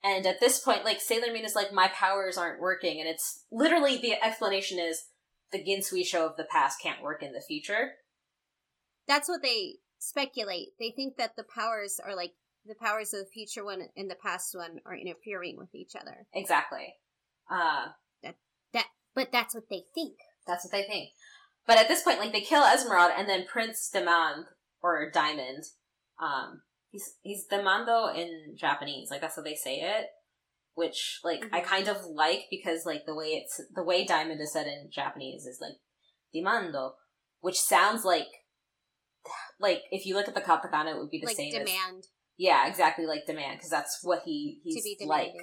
And 0.00 0.26
at 0.26 0.38
this 0.38 0.60
point, 0.60 0.84
like 0.84 1.00
Sailor 1.00 1.32
Moon 1.32 1.44
is 1.44 1.56
like, 1.56 1.72
my 1.72 1.88
powers 1.88 2.38
aren't 2.38 2.60
working, 2.60 3.00
and 3.00 3.08
it's 3.08 3.42
literally 3.50 3.96
the 3.98 4.14
explanation 4.24 4.78
is 4.78 5.06
the 5.50 5.58
Ginzuishou 5.58 6.20
of 6.20 6.36
the 6.36 6.44
past 6.44 6.80
can't 6.80 7.02
work 7.02 7.20
in 7.20 7.32
the 7.32 7.40
future. 7.40 7.94
that's 9.08 9.28
what 9.28 9.42
they 9.42 9.76
speculate. 9.98 10.68
They 10.78 10.92
think 10.94 11.16
that 11.16 11.34
the 11.36 11.42
powers 11.42 11.98
are 12.04 12.14
like 12.14 12.34
the 12.64 12.76
powers 12.76 13.12
of 13.12 13.20
the 13.20 13.30
future 13.32 13.64
one 13.64 13.88
and 13.96 14.08
the 14.08 14.14
past 14.14 14.54
one 14.54 14.78
are 14.86 14.94
interfering 14.94 15.56
with 15.56 15.74
each 15.74 15.96
other. 16.00 16.26
Exactly. 16.32 16.94
Uh, 17.50 17.86
that 18.22 18.36
That, 18.72 18.86
but 19.16 19.32
that's 19.32 19.54
what 19.54 19.64
they 19.68 19.82
think. 19.94 20.14
that's 20.46 20.64
what 20.64 20.70
they 20.72 20.84
think. 20.84 21.10
But 21.68 21.76
at 21.76 21.86
this 21.86 22.02
point, 22.02 22.18
like 22.18 22.32
they 22.32 22.40
kill 22.40 22.64
Esmeralda, 22.64 23.16
and 23.16 23.28
then 23.28 23.44
Prince 23.46 23.90
Demand 23.92 24.46
or 24.82 25.10
Diamond, 25.12 25.64
um, 26.20 26.62
he's 26.90 27.16
he's 27.20 27.46
Demando 27.46 28.12
in 28.16 28.56
Japanese, 28.56 29.10
like 29.10 29.20
that's 29.20 29.36
how 29.36 29.42
they 29.42 29.54
say 29.54 29.80
it. 29.82 30.06
Which 30.74 31.20
like 31.22 31.44
I 31.52 31.60
Mhm. 31.60 31.64
kind 31.64 31.88
of 31.88 32.04
like 32.06 32.46
because 32.50 32.86
like 32.86 33.04
the 33.04 33.14
way 33.14 33.34
it's 33.34 33.60
the 33.74 33.84
way 33.84 34.04
Diamond 34.06 34.40
is 34.40 34.52
said 34.52 34.66
in 34.66 34.90
Japanese 34.90 35.44
is 35.44 35.60
like 35.60 35.76
Demando, 36.34 36.94
which 37.40 37.60
sounds 37.60 38.04
like 38.04 38.28
like 39.60 39.82
if 39.90 40.06
you 40.06 40.14
look 40.14 40.28
at 40.28 40.34
the 40.34 40.40
katakana, 40.40 40.94
it 40.94 40.98
would 40.98 41.10
be 41.10 41.20
the 41.20 41.26
like 41.26 41.36
same 41.36 41.54
as 41.54 41.66
demand 41.66 42.06
yeah, 42.38 42.68
exactly 42.68 43.04
like 43.04 43.26
demand 43.26 43.58
because 43.58 43.70
that's 43.70 43.98
what 44.02 44.22
he 44.24 44.60
he's 44.62 44.86
like. 45.04 45.34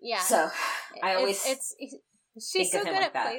Yeah. 0.00 0.20
So 0.20 0.50
I 1.02 1.14
always 1.14 1.44
it's, 1.46 1.74
it's 1.78 1.96
she's 2.36 2.70
think 2.70 2.72
so 2.72 2.80
of 2.80 2.86
him 2.86 2.94
good 2.94 3.00
like 3.00 3.06
at 3.08 3.12
that. 3.12 3.34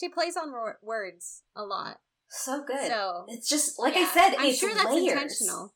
Play. 0.00 0.06
She 0.08 0.12
plays 0.12 0.36
on 0.36 0.52
wor- 0.52 0.78
words 0.82 1.42
a 1.56 1.62
lot. 1.64 1.98
so 2.28 2.64
good. 2.66 2.88
So 2.88 3.26
It's 3.28 3.48
just 3.48 3.78
like 3.78 3.94
I 3.96 4.04
said. 4.06 4.34
I'm 4.38 4.46
it's 4.46 4.58
sure 4.58 4.74
that's 4.74 4.90
layers. 4.90 5.12
intentional. 5.12 5.74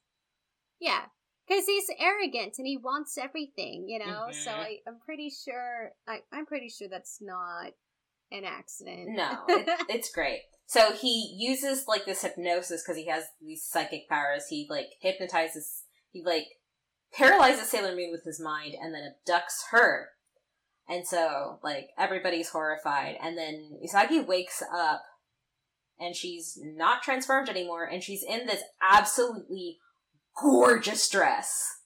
Yeah, 0.80 1.02
because 1.48 1.66
he's 1.66 1.90
arrogant 1.98 2.54
and 2.58 2.66
he 2.66 2.76
wants 2.76 3.16
everything, 3.18 3.86
you 3.88 3.98
know. 3.98 4.28
So 4.32 4.50
Mhm. 4.50 4.58
I, 4.58 4.78
I'm 4.86 4.98
pretty 5.04 5.30
sure. 5.30 5.92
I, 6.06 6.20
I'm 6.32 6.46
pretty 6.46 6.68
sure 6.68 6.88
that's 6.88 7.18
not 7.20 7.72
an 8.30 8.44
accident. 8.44 9.10
No, 9.10 9.44
it, 9.48 9.68
it's 9.88 10.10
great. 10.12 10.42
So 10.66 10.92
he 10.92 11.34
uses 11.38 11.86
like 11.88 12.04
this 12.04 12.22
hypnosis 12.22 12.82
because 12.82 12.96
he 12.96 13.06
has 13.08 13.24
these 13.40 13.64
psychic 13.64 14.08
powers. 14.08 14.46
He 14.48 14.66
like 14.68 14.86
hypnotizes. 15.00 15.84
He 16.12 16.22
like 16.24 16.46
paralyzes 17.12 17.68
Sailor 17.68 17.94
Moon 17.96 18.10
with 18.12 18.24
his 18.24 18.38
mind 18.40 18.74
and 18.80 18.92
then 18.94 19.14
abducts 19.26 19.70
her. 19.70 20.10
And 20.88 21.06
so 21.06 21.58
like 21.62 21.90
everybody's 21.98 22.50
horrified. 22.50 23.16
And 23.22 23.36
then 23.36 23.78
Usagi 23.84 24.26
wakes 24.26 24.62
up 24.74 25.02
and 26.00 26.14
she's 26.14 26.58
not 26.62 27.02
transformed 27.02 27.48
anymore 27.48 27.84
and 27.84 28.02
she's 28.02 28.22
in 28.22 28.46
this 28.46 28.62
absolutely 28.82 29.78
gorgeous 30.40 31.08
dress. 31.08 31.78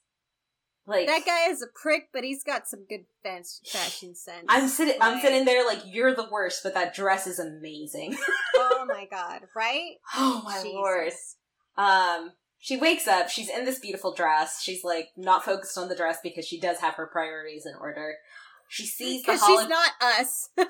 Like 0.86 1.06
that 1.06 1.24
guy 1.24 1.48
is 1.50 1.62
a 1.62 1.66
prick, 1.80 2.08
but 2.12 2.24
he's 2.24 2.42
got 2.42 2.66
some 2.66 2.84
good 2.88 3.04
fas- 3.22 3.60
fashion 3.64 4.14
sense. 4.14 4.46
I'm 4.48 4.66
sitting 4.66 4.96
I'm 5.00 5.20
sitting 5.20 5.44
there 5.44 5.64
like 5.64 5.80
you're 5.86 6.14
the 6.14 6.28
worst, 6.30 6.62
but 6.64 6.74
that 6.74 6.94
dress 6.94 7.26
is 7.26 7.38
amazing. 7.38 8.16
oh 8.56 8.84
my 8.88 9.06
god! 9.08 9.42
Right? 9.54 9.94
oh 10.16 10.42
my 10.44 10.60
Jesus. 10.60 10.72
lord. 10.74 11.12
Um, 11.76 12.32
she 12.58 12.76
wakes 12.76 13.06
up. 13.06 13.28
She's 13.28 13.48
in 13.48 13.64
this 13.64 13.78
beautiful 13.78 14.12
dress. 14.12 14.60
She's 14.60 14.82
like 14.82 15.08
not 15.16 15.44
focused 15.44 15.78
on 15.78 15.88
the 15.88 15.96
dress 15.96 16.18
because 16.22 16.46
she 16.46 16.58
does 16.58 16.78
have 16.80 16.94
her 16.94 17.06
priorities 17.06 17.64
in 17.64 17.74
order. 17.80 18.16
She 18.72 18.86
sees 18.86 19.20
the 19.20 19.32
Because 19.32 19.42
holo- 19.42 19.60
she's 19.60 19.68
not 19.68 19.90
us. 20.00 20.48
like 20.56 20.66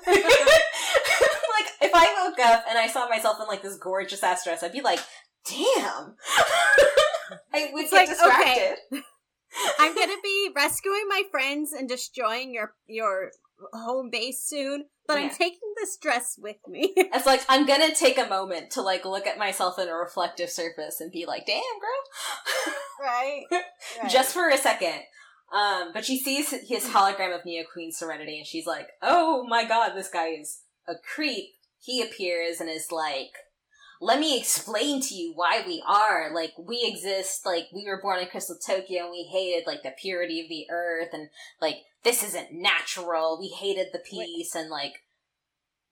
if 1.81 1.91
I 1.93 2.25
woke 2.27 2.37
up 2.45 2.65
and 2.67 2.77
I 2.77 2.87
saw 2.87 3.07
myself 3.07 3.37
in 3.39 3.47
like 3.47 3.61
this 3.61 3.77
gorgeous 3.77 4.21
ass 4.21 4.43
dress, 4.43 4.61
I'd 4.61 4.73
be 4.73 4.81
like, 4.81 4.99
"Damn!" 5.49 6.17
I 7.53 7.69
would 7.71 7.83
It's 7.83 7.91
get 7.91 7.97
like, 7.97 8.09
distracted. 8.09 8.75
I'm 9.79 9.95
gonna 9.95 10.21
be 10.21 10.49
rescuing 10.53 11.05
my 11.07 11.21
friends 11.31 11.71
and 11.71 11.87
destroying 11.87 12.53
your 12.53 12.73
your 12.87 13.31
home 13.71 14.09
base 14.09 14.43
soon, 14.43 14.87
but 15.07 15.17
I'm 15.17 15.29
taking 15.29 15.73
this 15.79 15.95
dress 15.95 16.35
with 16.37 16.57
me. 16.67 16.93
It's 16.97 17.25
like 17.25 17.45
I'm 17.47 17.65
gonna 17.65 17.95
take 17.95 18.17
a 18.17 18.27
moment 18.27 18.71
to 18.71 18.81
like 18.81 19.05
look 19.05 19.27
at 19.27 19.37
myself 19.37 19.79
in 19.79 19.87
a 19.87 19.95
reflective 19.95 20.49
surface 20.49 20.99
and 20.99 21.09
be 21.09 21.25
like, 21.25 21.45
"Damn, 21.45 21.61
girl." 21.79 22.73
right? 23.01 23.43
just 24.09 24.33
for 24.33 24.49
a 24.49 24.57
second. 24.57 25.03
Um, 25.53 25.91
but 25.93 26.03
she 26.03 26.17
sees 26.17 26.49
his 26.49 26.85
hologram 26.85 27.37
of 27.37 27.45
Neo 27.45 27.63
Queen 27.71 27.91
Serenity, 27.91 28.39
and 28.39 28.47
she's 28.47 28.65
like, 28.65 28.89
"Oh 29.03 29.45
my 29.47 29.65
god, 29.65 29.93
this 29.93 30.09
guy 30.09 30.29
is 30.29 30.61
a 30.87 30.95
creep." 30.95 31.51
He 31.79 32.01
appears 32.01 32.59
and 32.59 32.69
is 32.69 32.91
like, 32.91 33.33
"Let 34.01 34.19
me 34.19 34.35
explain 34.35 34.99
to 35.01 35.13
you 35.13 35.31
why 35.35 35.63
we 35.65 35.83
are 35.87 36.33
like 36.33 36.53
we 36.57 36.83
exist. 36.83 37.45
Like 37.45 37.65
we 37.71 37.85
were 37.85 38.01
born 38.01 38.19
in 38.19 38.27
Crystal 38.27 38.57
Tokyo, 38.57 39.03
and 39.03 39.11
we 39.11 39.29
hated 39.31 39.67
like 39.67 39.83
the 39.83 39.93
purity 39.95 40.41
of 40.41 40.49
the 40.49 40.65
earth, 40.71 41.09
and 41.13 41.29
like 41.61 41.77
this 42.03 42.23
isn't 42.23 42.51
natural. 42.51 43.37
We 43.39 43.49
hated 43.49 43.87
the 43.93 43.99
peace, 43.99 44.55
and 44.55 44.69
like." 44.69 44.93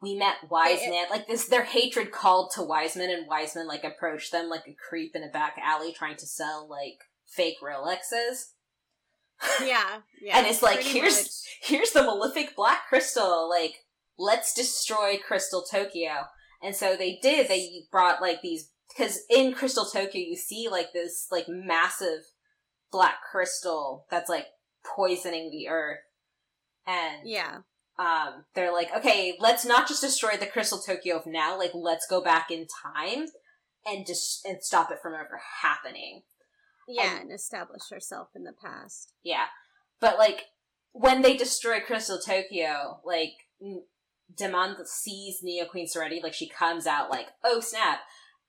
we 0.03 0.16
met 0.16 0.49
Wiseman. 0.49 1.05
Like 1.12 1.28
this, 1.28 1.45
their 1.45 1.64
hatred 1.64 2.12
called 2.12 2.49
to 2.55 2.64
Wiseman, 2.64 3.12
and 3.12 3.28
Wiseman 3.28 3.68
like 3.68 3.84
approached 3.84 4.32
them 4.32 4.49
like 4.49 4.68
a 4.68 4.74
creep 4.74 5.16
in 5.16 5.24
a 5.24 5.30
back 5.30 5.59
alley 5.64 5.93
trying 5.93 6.18
to 6.18 6.26
sell 6.26 6.68
like 6.68 6.97
fake 7.28 7.57
Rolexes. 7.62 8.53
Yeah, 9.66 10.00
yeah. 10.22 10.38
and 10.38 10.48
it's 10.48 10.62
like 10.62 10.82
here's 10.82 11.18
much. 11.18 11.30
here's 11.62 11.92
the 11.92 12.04
malefic 12.04 12.56
black 12.56 12.88
crystal. 12.88 13.50
Like 13.50 13.76
let's 14.18 14.54
destroy 14.54 15.18
Crystal 15.18 15.64
Tokyo. 15.64 16.28
And 16.64 16.76
so 16.76 16.96
they 16.96 17.18
did. 17.22 17.48
They 17.48 17.86
brought 17.92 18.22
like 18.22 18.42
these 18.42 18.70
because 18.89 19.22
in 19.30 19.54
Crystal 19.54 19.86
Tokyo 19.86 20.22
you 20.22 20.36
see 20.36 20.68
like 20.70 20.94
this 20.94 21.28
like 21.32 21.46
massive 21.48 22.22
black 22.92 23.16
crystal 23.32 24.06
that's 24.12 24.30
like 24.30 24.46
poisoning 24.96 25.50
the 25.52 25.70
earth. 25.70 26.00
And 26.86 27.22
yeah, 27.26 27.60
um, 27.98 28.46
they're 28.56 28.74
like, 28.74 28.89
okay, 28.96 29.38
let's 29.39 29.66
not 29.66 29.88
just 29.88 30.02
destroy 30.02 30.36
the 30.38 30.48
Crystal 30.48 30.80
Tokyo 30.80 31.18
of 31.18 31.26
now. 31.28 31.58
Like, 31.58 31.72
let's 31.74 32.08
go 32.08 32.22
back 32.22 32.50
in 32.50 32.66
time 32.84 33.28
and 33.86 34.06
just 34.06 34.46
and 34.46 34.64
stop 34.64 34.92
it 34.92 35.00
from 35.02 35.14
ever 35.14 35.39
happening. 35.62 36.24
Yeah, 36.88 37.13
And- 37.13 37.21
and 37.23 37.32
establish 37.32 37.89
herself 37.89 38.29
in 38.36 38.43
the 38.43 38.53
past. 38.53 39.13
Yeah, 39.23 39.45
but 39.99 40.17
like 40.17 40.45
when 40.93 41.21
they 41.21 41.38
destroy 41.38 41.79
Crystal 41.79 42.19
Tokyo, 42.19 42.99
like 43.05 43.34
Demon 44.36 44.75
sees 44.86 45.39
Neo 45.41 45.65
Queen 45.65 45.88
Serenity, 45.88 46.19
like 46.23 46.34
she 46.34 46.49
comes 46.49 46.86
out 46.88 47.09
like, 47.09 47.27
oh 47.43 47.59
snap, 47.59 47.99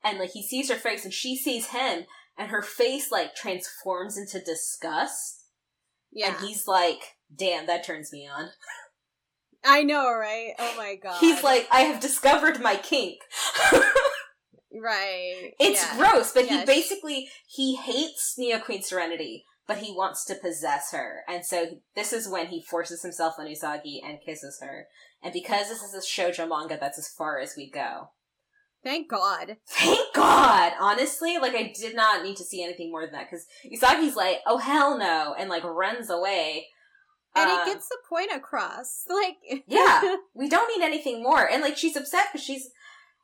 and 0.04 0.18
like 0.18 0.30
he 0.30 0.42
sees 0.42 0.70
her 0.70 0.76
face 0.76 1.04
and 1.04 1.12
she 1.14 1.36
sees 1.36 1.66
him, 1.68 2.04
and 2.38 2.50
her 2.50 2.62
face 2.62 3.10
like 3.12 3.34
transforms 3.34 4.16
into 4.16 4.40
disgust, 4.40 5.44
Yeah, 6.10 6.34
and 6.36 6.46
he's 6.46 6.66
like, 6.66 7.00
damn, 7.34 7.66
that 7.66 7.84
turns 7.84 8.12
me 8.12 8.28
on. 8.32 8.50
I 9.64 9.84
know, 9.84 10.10
right? 10.12 10.54
Oh 10.58 10.74
my 10.76 10.96
god, 10.96 11.18
He's 11.20 11.44
like, 11.44 11.68
I 11.70 11.82
have 11.82 12.00
discovered 12.00 12.60
my 12.60 12.74
kink. 12.76 13.18
right? 14.80 15.52
It's 15.58 15.82
yeah. 15.82 15.96
gross, 15.96 16.32
but 16.32 16.46
he 16.46 16.64
basically 16.64 17.28
he 17.46 17.76
hates 17.76 18.34
Neo 18.38 18.58
Queen 18.58 18.82
Serenity, 18.82 19.44
but 19.66 19.78
he 19.78 19.92
wants 19.92 20.24
to 20.26 20.34
possess 20.34 20.92
her, 20.92 21.22
and 21.28 21.44
so 21.44 21.78
this 21.94 22.12
is 22.12 22.28
when 22.28 22.48
he 22.48 22.62
forces 22.62 23.02
himself 23.02 23.34
on 23.38 23.46
Usagi 23.46 24.00
and 24.04 24.18
kisses 24.24 24.60
her. 24.60 24.86
And 25.22 25.32
because 25.32 25.68
this 25.68 25.82
is 25.82 25.94
a 25.94 25.98
shoujo 25.98 26.48
manga, 26.48 26.76
that's 26.80 26.98
as 26.98 27.08
far 27.08 27.38
as 27.38 27.54
we 27.56 27.70
go. 27.70 28.10
Thank 28.82 29.08
God. 29.08 29.58
Thank 29.68 30.12
God! 30.12 30.72
Honestly, 30.80 31.38
like 31.38 31.54
I 31.54 31.72
did 31.78 31.94
not 31.94 32.24
need 32.24 32.36
to 32.36 32.44
see 32.44 32.64
anything 32.64 32.90
more 32.90 33.02
than 33.02 33.12
that 33.12 33.28
because 33.30 33.46
Usagi's 33.64 34.16
like, 34.16 34.40
"Oh 34.46 34.58
hell 34.58 34.98
no," 34.98 35.34
and 35.38 35.48
like 35.48 35.62
runs 35.62 36.10
away. 36.10 36.66
And 37.34 37.48
Um, 37.48 37.60
it 37.60 37.72
gets 37.72 37.88
the 37.88 37.98
point 38.08 38.30
across. 38.34 39.04
Like, 39.08 39.64
Yeah. 39.66 40.16
we 40.34 40.48
don't 40.48 40.68
need 40.76 40.84
anything 40.84 41.22
more. 41.22 41.48
And 41.48 41.62
like 41.62 41.76
she's 41.76 41.96
upset 41.96 42.26
because 42.32 42.44
she's 42.44 42.70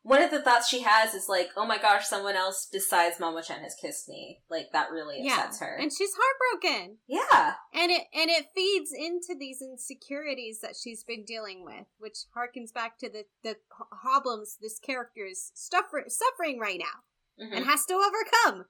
one 0.08 0.22
of 0.22 0.30
the 0.30 0.40
thoughts 0.42 0.68
she 0.68 0.82
has 0.82 1.14
is 1.14 1.28
like, 1.28 1.50
oh 1.56 1.66
my 1.66 1.78
gosh, 1.78 2.06
someone 2.06 2.34
else 2.34 2.66
besides 2.72 3.18
Mamo-chan 3.18 3.60
has 3.62 3.74
kissed 3.80 4.08
me. 4.08 4.40
Like 4.50 4.72
that 4.72 4.90
really 4.90 5.18
yeah, 5.22 5.34
upsets 5.36 5.60
her. 5.60 5.76
and 5.76 5.92
she's 5.92 6.10
heartbroken. 6.18 6.96
yeah. 7.06 7.54
and 7.74 7.90
it 7.92 8.02
and 8.14 8.30
it 8.30 8.46
feeds 8.54 8.90
into 8.92 9.36
these 9.38 9.60
insecurities 9.62 10.60
that 10.60 10.74
she's 10.82 11.04
been 11.04 11.24
dealing 11.24 11.64
with 11.64 11.86
which 11.98 12.18
harkens 12.36 12.72
back 12.74 12.98
to 12.98 13.08
the 13.08 13.24
the 13.42 13.56
problems 14.02 14.56
this 14.60 14.78
character 14.78 15.24
is 15.30 15.52
suffer- 15.54 16.06
suffering 16.08 16.58
right 16.58 16.78
now 16.80 17.44
Mhm. 17.44 17.56
and 17.56 17.64
has 17.66 17.84
to 17.86 17.94
overcome 17.94 18.66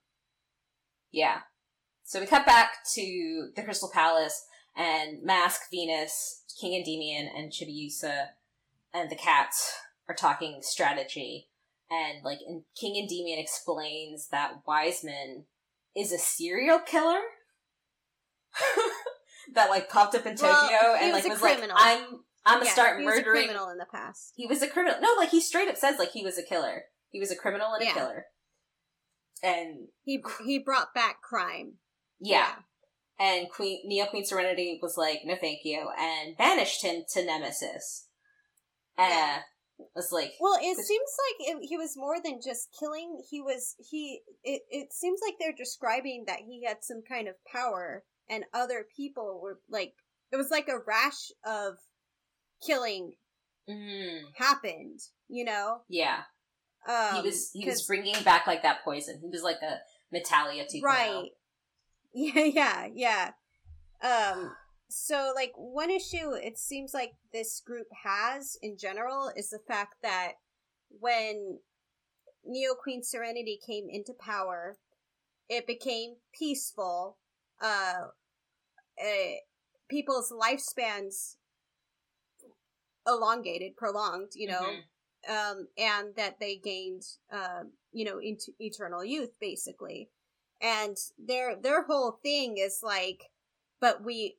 Yeah. 1.10 1.40
So 2.04 2.20
we 2.20 2.26
cut 2.26 2.44
back 2.46 2.84
to 2.94 3.50
the 3.54 3.62
Crystal 3.62 3.90
Palace 3.92 4.46
and 4.76 5.22
Mask, 5.22 5.62
Venus, 5.70 6.42
King 6.60 6.74
Endymion, 6.74 7.28
and 7.34 7.50
Chibiusa 7.52 8.28
and 8.94 9.10
the 9.10 9.16
cats 9.16 9.72
are 10.08 10.14
talking 10.14 10.58
strategy. 10.62 11.48
And 11.90 12.22
like 12.24 12.38
and 12.46 12.62
King 12.78 12.96
Endymion 12.96 13.38
explains 13.38 14.28
that 14.28 14.62
Wiseman 14.66 15.44
is 15.96 16.12
a 16.12 16.18
serial 16.18 16.78
killer 16.80 17.20
that 19.54 19.70
like 19.70 19.88
popped 19.88 20.14
up 20.14 20.26
in 20.26 20.36
Tokyo 20.36 20.96
he 20.98 21.06
and 21.06 21.12
was 21.12 21.24
like 21.24 21.32
was 21.32 21.42
like. 21.42 21.70
I'm 21.74 22.20
I'm 22.44 22.58
gonna 22.58 22.66
Yeah, 22.66 22.72
start 22.72 23.00
he 23.00 23.06
was 23.06 23.14
a 23.14 23.18
murdering 23.18 23.44
criminal 23.46 23.70
in 23.70 23.78
the 23.78 23.86
past 23.92 24.32
He 24.36 24.46
was 24.46 24.62
a 24.62 24.68
criminal. 24.68 24.98
No, 25.00 25.14
like 25.16 25.30
he 25.30 25.40
straight 25.40 25.68
up 25.68 25.76
says 25.76 25.98
like 25.98 26.12
he 26.12 26.22
was 26.22 26.38
a 26.38 26.42
killer. 26.42 26.84
He 27.10 27.20
was 27.20 27.30
a 27.30 27.36
criminal 27.36 27.72
and 27.72 27.88
a 27.88 27.92
killer. 27.92 28.26
And 29.42 29.88
he 30.02 30.22
he 30.46 30.58
brought 30.58 30.94
back 30.94 31.22
crime 31.22 31.74
yeah. 32.20 32.50
And 33.18 33.48
Queen 33.50 33.80
Neo 33.84 34.06
Queen 34.06 34.24
Serenity 34.24 34.78
was 34.80 34.96
like, 34.96 35.20
no 35.24 35.34
thank 35.36 35.60
you, 35.64 35.88
and 35.98 36.36
banished 36.36 36.84
him 36.84 37.02
to 37.14 37.24
Nemesis. 37.24 38.06
And 38.96 39.12
uh, 39.12 39.38
Was 39.94 40.10
like 40.12 40.32
well 40.40 40.58
it 40.60 40.76
seems 40.76 41.10
like 41.28 41.48
it, 41.48 41.66
he 41.68 41.76
was 41.76 41.96
more 41.96 42.16
than 42.22 42.40
just 42.44 42.68
killing 42.78 43.20
he 43.30 43.40
was 43.40 43.76
he 43.90 44.20
it, 44.42 44.62
it 44.70 44.92
seems 44.92 45.20
like 45.24 45.34
they're 45.38 45.52
describing 45.56 46.24
that 46.26 46.40
he 46.46 46.64
had 46.64 46.78
some 46.82 47.02
kind 47.08 47.28
of 47.28 47.34
power 47.52 48.04
and 48.28 48.44
other 48.52 48.86
people 48.96 49.40
were 49.42 49.60
like 49.70 49.94
it 50.32 50.36
was 50.36 50.50
like 50.50 50.68
a 50.68 50.78
rash 50.86 51.30
of 51.46 51.74
killing 52.66 53.12
mm, 53.68 54.20
happened 54.36 55.00
you 55.28 55.44
know 55.44 55.82
Yeah. 55.88 56.22
um 56.88 57.16
he 57.16 57.22
was 57.28 57.50
he 57.52 57.66
was 57.66 57.86
bringing 57.86 58.20
back 58.24 58.46
like 58.46 58.62
that 58.62 58.84
poison. 58.84 59.18
He 59.20 59.28
was 59.28 59.42
like 59.42 59.58
a 59.62 59.78
Metalia 60.14 60.64
2.0. 60.64 60.82
right 60.82 61.28
yeah 62.14 62.44
yeah 62.44 62.88
yeah 62.94 63.30
um 64.02 64.52
so 64.88 65.32
like 65.34 65.52
one 65.56 65.90
issue 65.90 66.32
it 66.32 66.58
seems 66.58 66.94
like 66.94 67.12
this 67.32 67.60
group 67.64 67.86
has 68.04 68.56
in 68.62 68.76
general 68.78 69.30
is 69.36 69.50
the 69.50 69.60
fact 69.68 69.94
that 70.02 70.32
when 71.00 71.58
neo 72.44 72.74
queen 72.74 73.02
serenity 73.02 73.58
came 73.64 73.86
into 73.90 74.12
power 74.14 74.78
it 75.48 75.66
became 75.66 76.16
peaceful 76.32 77.18
uh, 77.62 78.06
uh 79.00 79.32
people's 79.88 80.32
lifespans 80.32 81.36
elongated 83.06 83.76
prolonged 83.76 84.32
you 84.34 84.48
know 84.48 84.62
Mhm. 84.62 84.82
um, 85.28 85.68
and 85.76 86.14
that 86.16 86.38
they 86.38 86.56
gained, 86.56 87.02
um, 87.30 87.72
you 87.92 88.04
know, 88.04 88.18
into 88.20 88.52
eternal 88.60 89.04
youth, 89.04 89.38
basically. 89.40 90.10
And 90.60 90.96
their 91.18 91.56
their 91.56 91.82
whole 91.84 92.12
thing 92.22 92.56
is 92.58 92.80
like, 92.82 93.30
but 93.80 94.02
we 94.04 94.38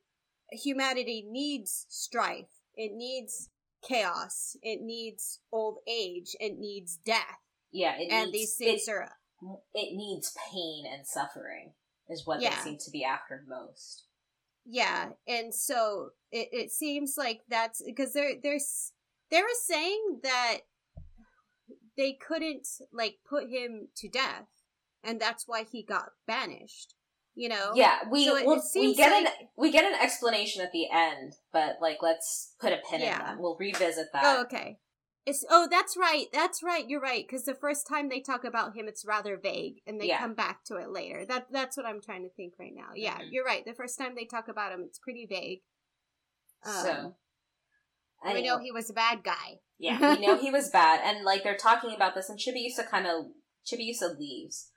humanity 0.52 1.24
needs 1.28 1.86
strife. 1.88 2.50
It 2.74 2.92
needs 2.94 3.50
chaos. 3.86 4.56
It 4.62 4.80
needs 4.82 5.40
old 5.52 5.78
age. 5.88 6.36
It 6.40 6.58
needs 6.58 6.96
death. 7.04 7.38
Yeah, 7.72 7.94
it 7.98 8.10
and 8.10 8.30
needs, 8.32 8.32
these 8.32 8.56
things 8.56 8.88
it, 8.88 8.92
are 8.92 9.08
it 9.74 9.96
needs 9.96 10.36
pain 10.52 10.84
and 10.92 11.06
suffering 11.06 11.72
is 12.08 12.26
what 12.26 12.40
Yeah. 12.40 12.50
they 12.56 12.62
seem 12.70 12.78
to 12.78 12.90
be 12.90 13.04
after 13.04 13.44
most. 13.48 14.04
yeah. 14.66 15.10
And 15.26 15.54
so 15.54 16.10
it 16.30 16.48
it 16.52 16.70
seems 16.72 17.14
like 17.16 17.40
that's 17.48 17.80
because 17.84 18.12
they're 18.12 18.34
there's 18.42 18.92
they 19.30 19.40
were 19.40 19.48
saying 19.62 20.20
that 20.24 20.58
they 21.96 22.12
couldn't 22.14 22.66
like 22.92 23.18
put 23.28 23.48
him 23.50 23.88
to 23.96 24.08
death, 24.08 24.48
and 25.04 25.20
that's 25.20 25.46
why 25.46 25.64
he 25.64 25.82
got 25.82 26.10
banished. 26.26 26.94
You 27.34 27.48
know. 27.48 27.72
Yeah, 27.74 28.00
we 28.10 28.24
So 28.26 28.36
it- 28.36 28.46
we'll- 28.46 28.56
it 28.58 28.64
we 28.74 28.94
get 28.94 29.10
like- 29.12 29.26
an 29.40 29.48
we 29.56 29.70
get 29.70 29.84
an 29.84 29.94
explanation 30.00 30.62
at 30.62 30.72
the 30.72 30.88
end, 30.90 31.34
but 31.52 31.76
like 31.80 31.98
let's 32.02 32.54
put 32.60 32.72
a 32.72 32.78
pin 32.90 33.00
in 33.00 33.06
Yeah. 33.06 33.18
that. 33.18 33.38
We'll 33.38 33.56
revisit 33.56 34.08
that. 34.12 34.22
Oh, 34.24 34.42
okay. 34.42 34.78
It's 35.26 35.44
oh, 35.50 35.68
that's 35.70 35.96
right. 35.96 36.26
That's 36.32 36.62
right. 36.62 36.88
You're 36.88 37.00
right. 37.00 37.24
Because 37.26 37.44
the 37.44 37.54
first 37.54 37.86
time 37.86 38.08
they 38.08 38.20
talk 38.20 38.42
about 38.42 38.74
him, 38.74 38.88
it's 38.88 39.04
rather 39.04 39.36
vague, 39.36 39.80
and 39.86 40.00
they 40.00 40.06
Yeah. 40.08 40.18
come 40.18 40.34
back 40.34 40.64
to 40.64 40.76
it 40.76 40.90
later. 40.90 41.24
That 41.26 41.46
that's 41.52 41.76
what 41.76 41.86
I'm 41.86 42.00
trying 42.00 42.22
to 42.24 42.30
think 42.30 42.54
right 42.58 42.74
now. 42.74 42.90
Yeah, 42.94 43.18
Mhm. 43.18 43.28
you're 43.30 43.44
right. 43.44 43.64
The 43.64 43.74
first 43.74 43.96
time 43.98 44.14
they 44.14 44.24
talk 44.24 44.48
about 44.48 44.72
him, 44.72 44.82
it's 44.82 44.98
pretty 44.98 45.26
vague. 45.26 45.62
Um, 46.64 46.72
so 46.84 47.16
we 48.24 48.42
know 48.42 48.58
he 48.58 48.72
was 48.72 48.90
a 48.90 48.94
bad 48.94 49.22
guy. 49.22 49.60
yeah, 49.78 50.14
we 50.14 50.26
know 50.26 50.36
he 50.36 50.50
was 50.50 50.68
bad, 50.72 51.00
and 51.04 51.24
like 51.24 51.42
they're 51.44 51.56
talking 51.56 51.94
about 51.94 52.14
this, 52.14 52.28
and 52.28 52.38
Chibiusa 52.38 52.88
kind 52.88 53.06
of 53.06 53.26
Chibiusa 53.64 54.18
leaves, 54.18 54.72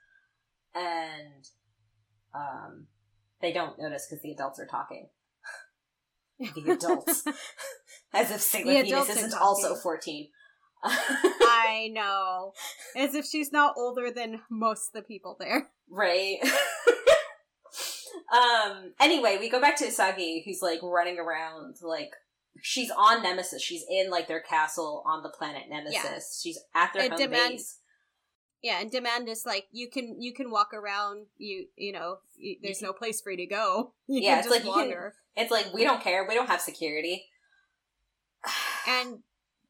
and 0.74 1.48
um, 2.34 2.86
they 3.40 3.52
don't 3.52 3.78
notice 3.78 4.06
because 4.08 4.22
the 4.22 4.32
adults 4.32 4.58
are 4.60 4.66
talking. 4.66 5.08
the 6.38 6.72
adults, 6.72 7.24
as 8.14 8.30
if 8.30 8.40
Sailor 8.40 8.82
Venus 8.82 9.08
isn't 9.08 9.34
also 9.34 9.74
fourteen. 9.76 10.28
I 10.84 11.90
know. 11.92 12.52
As 12.96 13.14
if 13.14 13.24
she's 13.24 13.50
not 13.52 13.74
older 13.76 14.10
than 14.10 14.40
most 14.50 14.88
of 14.88 14.92
the 15.02 15.06
people 15.06 15.36
there. 15.38 15.68
Right. 15.90 16.36
um. 18.32 18.92
Anyway, 19.00 19.36
we 19.40 19.48
go 19.48 19.60
back 19.60 19.76
to 19.78 19.84
Usagi, 19.86 20.42
who's 20.44 20.60
like 20.62 20.80
running 20.82 21.18
around. 21.18 21.76
Like 21.82 22.10
she's 22.62 22.90
on 22.90 23.22
Nemesis. 23.22 23.62
She's 23.62 23.84
in 23.88 24.10
like 24.10 24.28
their 24.28 24.40
castle 24.40 25.02
on 25.06 25.22
the 25.22 25.28
planet 25.30 25.62
Nemesis. 25.70 26.40
She's 26.42 26.58
at 26.74 26.92
their 26.92 27.04
It 27.04 27.10
home 27.12 27.20
demands- 27.20 27.52
base. 27.54 27.78
Yeah, 28.64 28.80
and 28.80 28.90
demand 28.90 29.28
is 29.28 29.44
like 29.44 29.66
you 29.72 29.90
can 29.90 30.16
you 30.20 30.32
can 30.32 30.50
walk 30.50 30.72
around. 30.72 31.26
You 31.36 31.66
you 31.76 31.92
know 31.92 32.18
you, 32.36 32.56
there's 32.62 32.80
no 32.82 32.92
place 32.94 33.20
for 33.20 33.30
you 33.30 33.36
to 33.36 33.46
go. 33.46 33.92
You 34.08 34.22
Yeah, 34.22 34.30
can 34.30 34.38
it's 34.38 34.46
just 34.48 34.56
like 34.56 34.64
you 34.66 34.72
can- 34.72 34.80
wander. 34.88 35.14
It's 35.36 35.50
like 35.50 35.66
we 35.74 35.84
don't 35.84 36.00
care. 36.02 36.24
We 36.28 36.34
don't 36.34 36.48
have 36.48 36.60
security. 36.60 37.26
and 38.88 39.18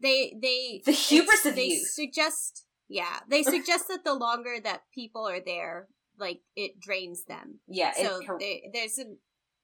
they 0.01 0.35
they 0.41 0.83
the 0.85 0.93
hubris 0.93 1.47
of 1.47 1.55
they 1.55 1.67
youth. 1.67 1.89
suggest 1.89 2.67
yeah 2.89 3.21
they 3.29 3.43
suggest 3.55 3.89
that 3.89 4.05
the 4.05 4.15
longer 4.15 4.57
that 4.63 4.83
people 4.95 5.27
are 5.29 5.41
there 5.41 5.89
like 6.19 6.41
it 6.57 6.81
drains 6.81 7.25
them 7.25 7.61
yeah, 7.69 7.93
it 7.97 8.07
so 8.07 8.21
cor- 8.27 8.39
they, 8.39 8.63
there's 8.73 8.99
a 8.99 9.05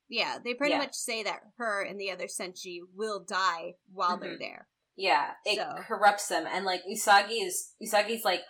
yeah 0.09 0.39
they 0.43 0.55
pretty 0.55 0.73
Yeah. 0.73 0.79
much 0.79 0.95
say 0.95 1.23
that 1.25 1.41
her 1.59 1.83
and 1.83 2.01
the 2.01 2.11
other 2.11 2.27
senshi 2.27 2.79
will 2.95 3.21
die 3.21 3.75
while 3.93 4.17
they're 4.17 4.37
Mhm. 4.37 4.41
there 4.41 4.67
yeah, 4.97 5.31
it 5.47 5.57
so- 5.57 5.83
corrupts 5.83 6.29
them. 6.29 6.47
And 6.47 6.65
like 6.67 6.83
Usagi 6.85 7.45
is 7.47 7.73
Usagi's 7.83 8.23
like, 8.25 8.43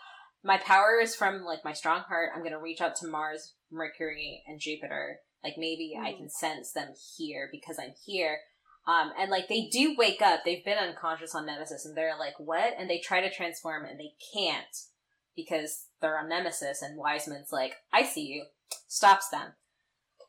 my 0.43 0.57
power 0.59 0.99
is 1.01 1.15
from 1.15 1.45
like 1.45 1.65
my 1.65 1.73
strong 1.73 2.01
heart. 2.01 2.31
I'm 2.35 2.43
gonna 2.43 2.61
reach 2.61 2.81
out 2.81 2.97
to 2.97 3.07
Mars, 3.07 3.55
Mercury, 3.71 4.43
and 4.47 4.61
Jupiter. 4.61 5.21
Like 5.45 5.55
maybe 5.57 5.97
I 5.99 6.13
Mhm. 6.13 6.17
can 6.19 6.31
sense 6.31 6.73
them 6.73 6.95
here 7.17 7.49
because 7.51 7.79
I'm 7.79 7.95
here. 8.05 8.41
Um, 8.87 9.13
and 9.19 9.31
like 9.31 9.49
they 9.49 9.69
do 9.69 9.95
wake 9.97 10.23
up. 10.23 10.45
They've 10.45 10.65
been 10.65 10.79
unconscious 10.79 11.35
on 11.35 11.47
Nemesis, 11.47 11.85
and 11.85 11.97
they're 11.97 12.17
like, 12.19 12.39
"What?" 12.39 12.75
And 12.77 12.89
they 12.89 12.99
try 12.99 13.21
to 13.21 13.31
transform, 13.31 13.85
and 13.85 13.99
they 14.01 14.15
can't 14.35 14.77
because 15.37 15.87
they're 16.01 16.19
on 16.19 16.29
Nemesis. 16.29 16.83
And 16.83 16.97
Wiseman's 16.99 17.53
like, 17.53 17.77
"I 17.93 18.03
see 18.05 18.23
you," 18.27 18.47
stops 18.89 19.29
them. 19.29 19.55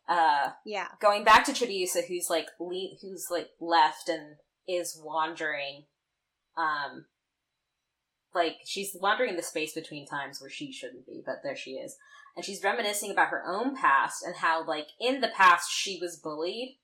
Uh, 0.08 0.52
yeah 0.66 0.90
going 1.00 1.24
back 1.24 1.46
to 1.46 1.54
Chibiusa, 1.54 2.06
who's 2.08 2.30
like 2.30 2.48
le- 2.60 2.98
who's 3.02 3.28
like 3.32 3.52
left 3.62 4.10
and 4.10 4.38
is 4.68 4.98
wandering, 5.02 5.86
um, 6.58 7.06
like 8.34 8.58
she's 8.66 8.96
wandering 9.00 9.32
in 9.32 9.36
the 9.36 9.44
space 9.44 9.74
between 9.74 10.06
times 10.08 10.40
where 10.40 10.50
she 10.50 10.72
shouldn't 10.72 11.06
be, 11.06 11.22
but 11.26 11.38
there 11.44 11.56
she 11.56 11.72
is, 11.72 11.98
and 12.36 12.46
she's 12.46 12.64
reminiscing 12.64 13.12
about 13.12 13.30
her 13.30 13.44
own 13.46 13.76
past 13.76 14.24
and 14.24 14.36
how 14.36 14.66
like 14.66 14.88
in 15.00 15.22
the 15.22 15.28
past 15.30 15.72
she 15.72 16.00
was 16.02 16.18
bullied 16.18 16.78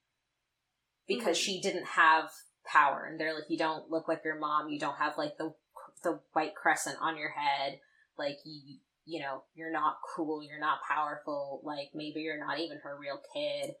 because 1.06 1.38
Mhm. 1.38 1.42
she 1.42 1.60
didn't 1.60 1.86
have 1.86 2.30
power, 2.64 3.04
and 3.04 3.18
they're 3.18 3.34
like, 3.34 3.48
you 3.48 3.56
don't 3.56 3.90
look 3.90 4.08
like 4.08 4.24
your 4.24 4.38
mom, 4.38 4.68
you 4.68 4.78
don't 4.78 4.98
have 4.98 5.16
like 5.16 5.38
the 5.38 5.54
the 6.02 6.20
white 6.32 6.54
crescent 6.54 6.96
on 7.00 7.16
your 7.16 7.30
head, 7.30 7.80
like 8.18 8.38
you 8.44 8.78
you 9.04 9.20
know 9.20 9.42
you're 9.54 9.72
not 9.72 9.96
cool, 10.14 10.42
you're 10.42 10.60
not 10.60 10.80
powerful, 10.86 11.60
like 11.64 11.90
maybe 11.94 12.20
you're 12.20 12.38
not 12.38 12.58
even 12.60 12.78
her 12.78 12.96
real 12.98 13.20
kid, 13.34 13.74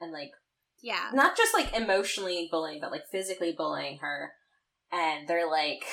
and 0.00 0.12
like 0.12 0.32
yeah. 0.82 1.08
not 1.14 1.36
just 1.36 1.54
like 1.54 1.74
emotionally 1.74 2.48
bullying, 2.50 2.80
but 2.80 2.90
like 2.90 3.06
physically 3.10 3.52
bullying 3.56 3.98
her. 3.98 4.32
And 4.92 5.26
they're 5.26 5.48
like, 5.50 5.84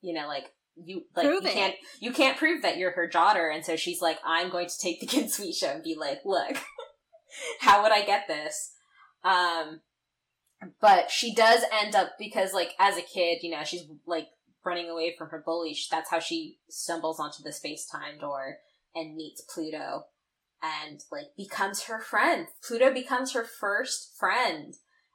you 0.00 0.14
know, 0.14 0.28
like 0.28 0.52
you 0.84 1.02
like 1.16 1.26
Prove 1.26 1.42
you 1.44 1.48
it. 1.50 1.54
can't 1.54 1.74
you 2.00 2.12
can't 2.12 2.36
prove 2.38 2.62
that 2.62 2.76
you're 2.76 2.92
her 2.92 3.08
daughter. 3.08 3.48
And 3.48 3.64
so 3.64 3.76
she's 3.76 4.00
like, 4.00 4.18
I'm 4.24 4.50
going 4.50 4.68
to 4.68 4.78
take 4.80 5.00
the 5.00 5.06
kid 5.06 5.30
sweet 5.30 5.54
show 5.54 5.68
and 5.68 5.82
be 5.82 5.96
like, 5.98 6.20
look, 6.24 6.56
how 7.60 7.82
would 7.82 7.92
I 7.92 8.04
get 8.04 8.26
this? 8.28 8.72
Um, 9.24 9.80
but 10.80 11.10
she 11.10 11.34
does 11.34 11.62
end 11.72 11.94
up 11.94 12.12
because 12.18 12.52
like 12.52 12.72
as 12.78 12.96
a 12.96 13.02
kid, 13.02 13.38
you 13.42 13.50
know, 13.50 13.64
she's 13.64 13.84
like 14.06 14.28
running 14.64 14.88
away 14.90 15.14
from 15.16 15.28
her 15.30 15.42
bully. 15.44 15.76
That's 15.90 16.10
how 16.10 16.18
she 16.20 16.58
stumbles 16.68 17.20
onto 17.20 17.42
the 17.42 17.52
space 17.52 17.86
time 17.86 18.18
door 18.18 18.58
and 18.94 19.16
meets 19.16 19.42
Pluto 19.42 20.04
and 20.62 21.00
like 21.10 21.26
becomes 21.36 21.84
her 21.84 22.00
friend. 22.00 22.46
Pluto 22.66 22.92
becomes 22.92 23.32
her 23.32 23.44
first 23.44 24.14
friend, 24.18 24.74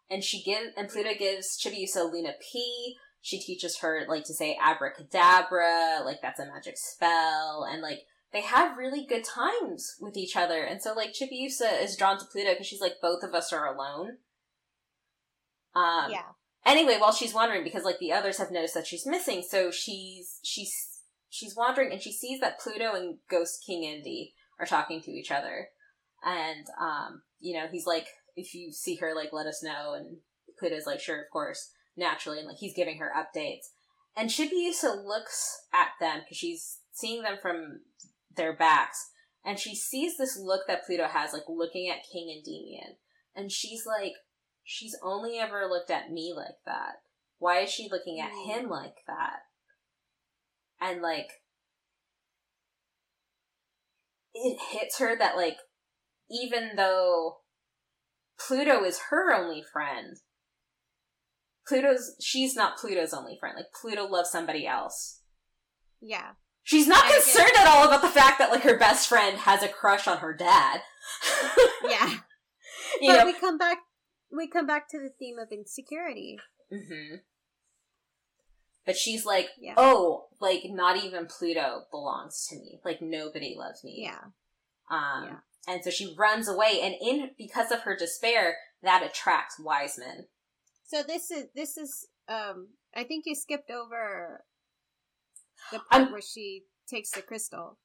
and 0.10 0.24
she 0.24 0.44
give 0.44 0.72
and 0.78 0.90
Pluto 0.90 1.12
gives 1.18 1.60
Chibiusa 1.60 2.12
Luna 2.12 2.34
P. 2.52 2.96
She 3.24 3.40
teaches 3.40 3.80
her 3.80 4.06
like 4.08 4.26
to 4.26 4.34
say 4.36 4.56
abracadabra, 4.62 6.02
like 6.06 6.22
that's 6.22 6.40
a 6.40 6.46
magic 6.46 6.78
spell, 6.78 7.68
and 7.68 7.82
like 7.82 8.02
they 8.32 8.42
have 8.42 8.78
really 8.78 9.06
good 9.06 9.24
times 9.24 9.96
with 10.00 10.16
each 10.16 10.36
other. 10.38 10.62
And 10.62 10.82
so 10.82 10.94
like 10.94 11.14
Chibiusa 11.14 11.82
is 11.82 11.98
drawn 11.98 12.20
to 12.20 12.26
Pluto 12.26 12.52
because 12.52 12.68
she's 12.68 12.82
like 12.82 13.02
both 13.02 13.24
of 13.24 13.34
us 13.34 13.52
are 13.52 13.74
alone. 13.74 14.18
Um, 15.76 16.12
yeah 16.12 16.34
anyway, 16.66 16.98
while 17.00 17.12
she's 17.14 17.34
wandering, 17.34 17.64
because 17.64 17.84
like 17.84 18.00
the 18.00 18.12
others 18.12 18.38
have 18.38 18.52
noticed 18.52 18.74
that 18.74 18.88
she's 18.88 19.06
missing, 19.06 19.44
so 19.48 19.72
she's 19.72 20.40
she's 20.44 21.00
she's 21.30 21.56
wandering 21.56 21.92
and 21.92 22.02
she 22.02 22.12
sees 22.12 22.40
that 22.40 22.60
Pluto 22.60 22.94
and 22.94 23.18
Ghost 23.30 23.64
King 23.66 23.84
Indy 23.84 24.34
are 24.60 24.66
talking 24.66 25.02
to 25.02 25.12
each 25.12 25.32
other, 25.32 25.70
and 26.24 26.66
um, 26.80 27.24
you 27.40 27.58
know, 27.58 27.68
he's 27.72 27.86
like, 27.86 28.08
if 28.36 28.54
you 28.54 28.72
see 28.72 28.96
her, 28.96 29.14
like, 29.16 29.34
let 29.34 29.48
us 29.48 29.64
know, 29.64 29.94
and 29.94 30.18
Pluto's 30.60 30.86
like, 30.86 31.00
sure, 31.00 31.22
of 31.22 31.30
course, 31.32 31.72
naturally, 31.96 32.40
and 32.40 32.48
like 32.48 32.58
he's 32.58 32.76
giving 32.76 32.98
her 32.98 33.12
updates, 33.16 33.68
and 34.16 34.30
Chibiusa 34.30 35.04
looks 35.06 35.66
at 35.74 35.90
them 36.00 36.20
because 36.20 36.38
she's 36.38 36.80
seeing 36.92 37.24
them 37.24 37.38
from 37.42 37.82
their 38.36 38.56
backs, 38.56 39.12
and 39.44 39.60
she 39.60 39.76
sees 39.76 40.18
this 40.18 40.38
look 40.38 40.62
that 40.68 40.86
Pluto 40.86 41.08
has, 41.08 41.34
like 41.34 41.44
looking 41.48 41.90
at 41.90 42.06
King 42.12 42.34
Endymion, 42.36 42.98
and 43.36 43.52
she's 43.52 43.86
like, 43.86 44.14
she's 44.64 44.96
only 45.04 45.38
ever 45.38 45.68
looked 45.70 45.92
at 45.92 46.12
me 46.12 46.34
like 46.36 46.60
that. 46.66 46.96
Why 47.40 47.60
is 47.60 47.70
she 47.70 47.90
looking 47.92 48.20
at 48.20 48.32
Mm. 48.32 48.46
him 48.46 48.70
like 48.70 49.04
that? 49.08 49.40
And 50.80 51.02
like, 51.02 51.42
it 54.34 54.60
hits 54.72 55.00
her 55.00 55.18
that 55.18 55.36
like, 55.36 55.58
even 56.30 56.76
though 56.76 57.42
Pluto 58.40 58.84
is 58.84 59.00
her 59.10 59.34
only 59.34 59.62
friend, 59.62 60.18
Pluto's 61.68 62.16
she's 62.22 62.56
not 62.56 62.78
Pluto's 62.78 63.14
only 63.14 63.38
friend. 63.40 63.56
Like 63.58 63.72
Pluto 63.80 64.06
loves 64.08 64.30
somebody 64.30 64.66
else. 64.68 65.22
yeah 66.02 66.32
She's 66.66 66.88
not 66.88 67.04
I 67.06 67.12
concerned 67.12 67.52
at 67.60 67.68
all 67.68 67.86
about 67.88 68.02
the 68.02 68.08
fact 68.08 68.40
that 68.40 68.50
like 68.52 68.64
her 68.64 68.78
best 68.78 69.08
friend 69.10 69.38
has 69.40 69.62
a 69.64 69.68
crush 69.68 70.08
on 70.08 70.18
her 70.20 70.34
dad. 70.34 70.82
yeah 71.88 72.10
you 73.02 73.12
but 73.12 73.20
know. 73.20 73.26
we 73.26 73.34
come 73.34 73.58
back 73.58 73.80
we 74.32 74.48
come 74.48 74.66
back 74.66 74.88
to 74.90 75.00
the 75.00 75.10
theme 75.20 75.38
of 75.40 75.50
insecurity 75.52 76.38
hmm 76.72 77.16
But 78.86 78.98
she's 78.98 79.26
like, 79.26 79.50
Yeah. 79.60 79.76
oh, 79.78 80.28
like 80.42 80.64
not 80.66 80.98
even 81.04 81.28
Pluto 81.28 81.84
belongs 81.92 82.46
to 82.50 82.56
me. 82.58 82.80
Like 82.84 83.02
nobody 83.02 83.56
loves 83.58 83.84
me. 83.84 83.96
yeah 84.04 84.20
Um, 84.90 85.26
Yeah. 85.26 85.38
and 85.74 85.84
so 85.84 85.90
she 85.90 86.16
runs 86.18 86.48
away, 86.50 86.80
and 86.82 86.94
in 87.02 87.32
because 87.38 87.72
of 87.72 87.82
her 87.82 87.96
despair, 87.96 88.58
that 88.82 89.04
attracts 89.04 89.58
Wiseman. 89.60 90.28
So 90.86 91.04
this 91.04 91.32
is 91.32 91.46
this 91.56 91.78
is 91.78 92.08
um 92.28 92.70
i 92.96 93.04
think 93.04 93.24
you 93.26 93.36
skipped 93.36 93.72
over 93.72 94.44
the 95.72 95.80
part 95.80 96.04
I'm- 96.04 96.12
where 96.12 96.22
she 96.22 96.64
takes 96.88 97.12
the 97.12 97.22
crystal. 97.22 97.78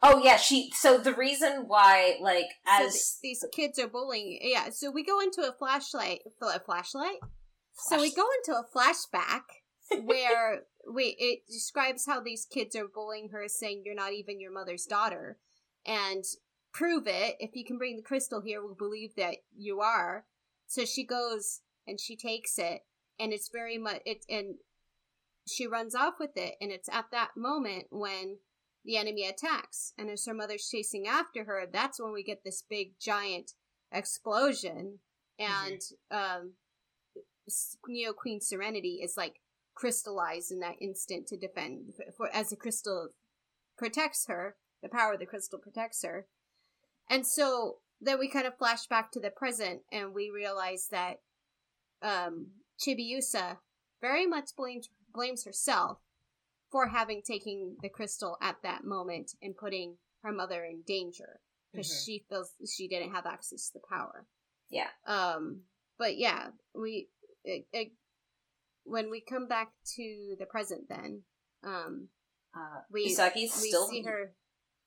Oh 0.00 0.20
yeah, 0.22 0.36
she. 0.36 0.70
So 0.74 0.98
the 0.98 1.14
reason 1.14 1.64
why, 1.66 2.18
like, 2.20 2.46
so 2.78 2.86
as 2.86 2.92
th- 2.92 3.20
these 3.22 3.44
kids 3.52 3.78
are 3.80 3.88
bullying 3.88 4.38
yeah 4.42 4.68
so 4.70 4.90
we 4.90 5.04
go 5.04 5.20
into 5.20 5.40
a 5.42 5.52
flashlight 5.52 6.20
a 6.40 6.60
flashlight? 6.60 7.18
So 7.74 8.00
we 8.00 8.12
go 8.12 8.26
into 8.38 8.58
a 8.58 8.64
flashback 8.64 9.42
where 10.04 10.62
we 10.92 11.16
it 11.18 11.40
describes 11.48 12.06
how 12.06 12.20
these 12.20 12.46
kids 12.48 12.76
are 12.76 12.86
bullying 12.86 13.30
her 13.30 13.48
saying 13.48 13.82
you're 13.84 13.94
not 13.94 14.12
even 14.12 14.40
your 14.40 14.52
mother's 14.52 14.84
daughter 14.84 15.38
and 15.84 16.24
prove 16.72 17.06
it 17.06 17.36
if 17.40 17.56
you 17.56 17.64
can 17.64 17.78
bring 17.78 17.96
the 17.96 18.02
crystal 18.02 18.40
here 18.40 18.62
we'll 18.62 18.74
believe 18.74 19.14
that 19.16 19.36
you 19.56 19.80
are. 19.80 20.26
So 20.68 20.84
she 20.84 21.04
goes 21.04 21.62
and 21.88 22.00
she 22.00 22.16
takes 22.16 22.58
it 22.58 22.82
and 23.18 23.32
it's 23.32 23.48
very 23.48 23.78
much 23.78 24.00
it 24.04 24.24
and 24.28 24.56
she 25.46 25.66
runs 25.66 25.94
off 25.94 26.14
with 26.20 26.36
it 26.36 26.54
and 26.60 26.70
it's 26.70 26.88
at 26.90 27.06
that 27.10 27.30
moment 27.36 27.86
when 27.90 28.36
the 28.84 28.96
enemy 28.96 29.26
attacks 29.26 29.92
and 29.98 30.08
as 30.10 30.24
her 30.26 30.34
mother's 30.34 30.68
chasing 30.68 31.06
after 31.06 31.44
her 31.44 31.64
that's 31.72 32.00
when 32.00 32.12
we 32.12 32.22
get 32.22 32.44
this 32.44 32.62
big 32.68 32.92
giant 33.00 33.52
explosion 33.92 34.98
and 35.38 35.80
um 36.10 36.52
Neo 37.86 38.12
Queen 38.12 38.40
Serenity 38.40 39.00
is 39.02 39.16
like 39.16 39.40
crystallized 39.74 40.50
in 40.50 40.60
that 40.60 40.76
instant 40.80 41.26
to 41.28 41.36
defend 41.36 41.94
for 42.16 42.28
as 42.34 42.50
the 42.50 42.56
crystal 42.56 43.10
protects 43.76 44.26
her, 44.26 44.56
the 44.82 44.88
power 44.88 45.14
of 45.14 45.20
the 45.20 45.26
crystal 45.26 45.58
protects 45.58 46.02
her. 46.04 46.26
And 47.08 47.26
so 47.26 47.76
then 48.00 48.18
we 48.18 48.28
kind 48.28 48.46
of 48.46 48.58
flash 48.58 48.86
back 48.86 49.12
to 49.12 49.20
the 49.20 49.30
present 49.30 49.82
and 49.90 50.14
we 50.14 50.30
realize 50.34 50.88
that 50.90 51.20
um 52.02 52.48
Chibiusa 52.78 53.58
very 54.00 54.26
much 54.26 54.50
blames 54.56 54.88
blames 55.12 55.44
herself 55.44 55.98
for 56.70 56.88
having 56.88 57.22
taken 57.22 57.76
the 57.82 57.88
crystal 57.88 58.36
at 58.42 58.62
that 58.62 58.84
moment 58.84 59.32
and 59.42 59.56
putting 59.56 59.96
her 60.22 60.32
mother 60.32 60.64
in 60.64 60.82
danger 60.82 61.40
because 61.72 61.90
Mhm. 61.90 62.04
she 62.04 62.24
feels 62.28 62.52
she 62.66 62.88
didn't 62.88 63.12
have 63.12 63.26
access 63.26 63.68
to 63.70 63.78
the 63.78 63.86
power. 63.88 64.26
Yeah. 64.68 64.90
Um 65.06 65.64
but 65.98 66.16
yeah, 66.16 66.50
we 66.74 67.08
it, 67.44 67.66
it, 67.72 67.92
when 68.84 69.10
we 69.10 69.20
come 69.20 69.46
back 69.48 69.72
to 69.96 70.36
the 70.38 70.46
present 70.46 70.88
then 70.88 71.24
um 71.62 72.08
uh, 72.54 72.80
we 72.90 73.06
Usagi's 73.14 73.60
we 73.60 73.68
still 73.68 73.86
see 73.88 74.02
her 74.02 74.34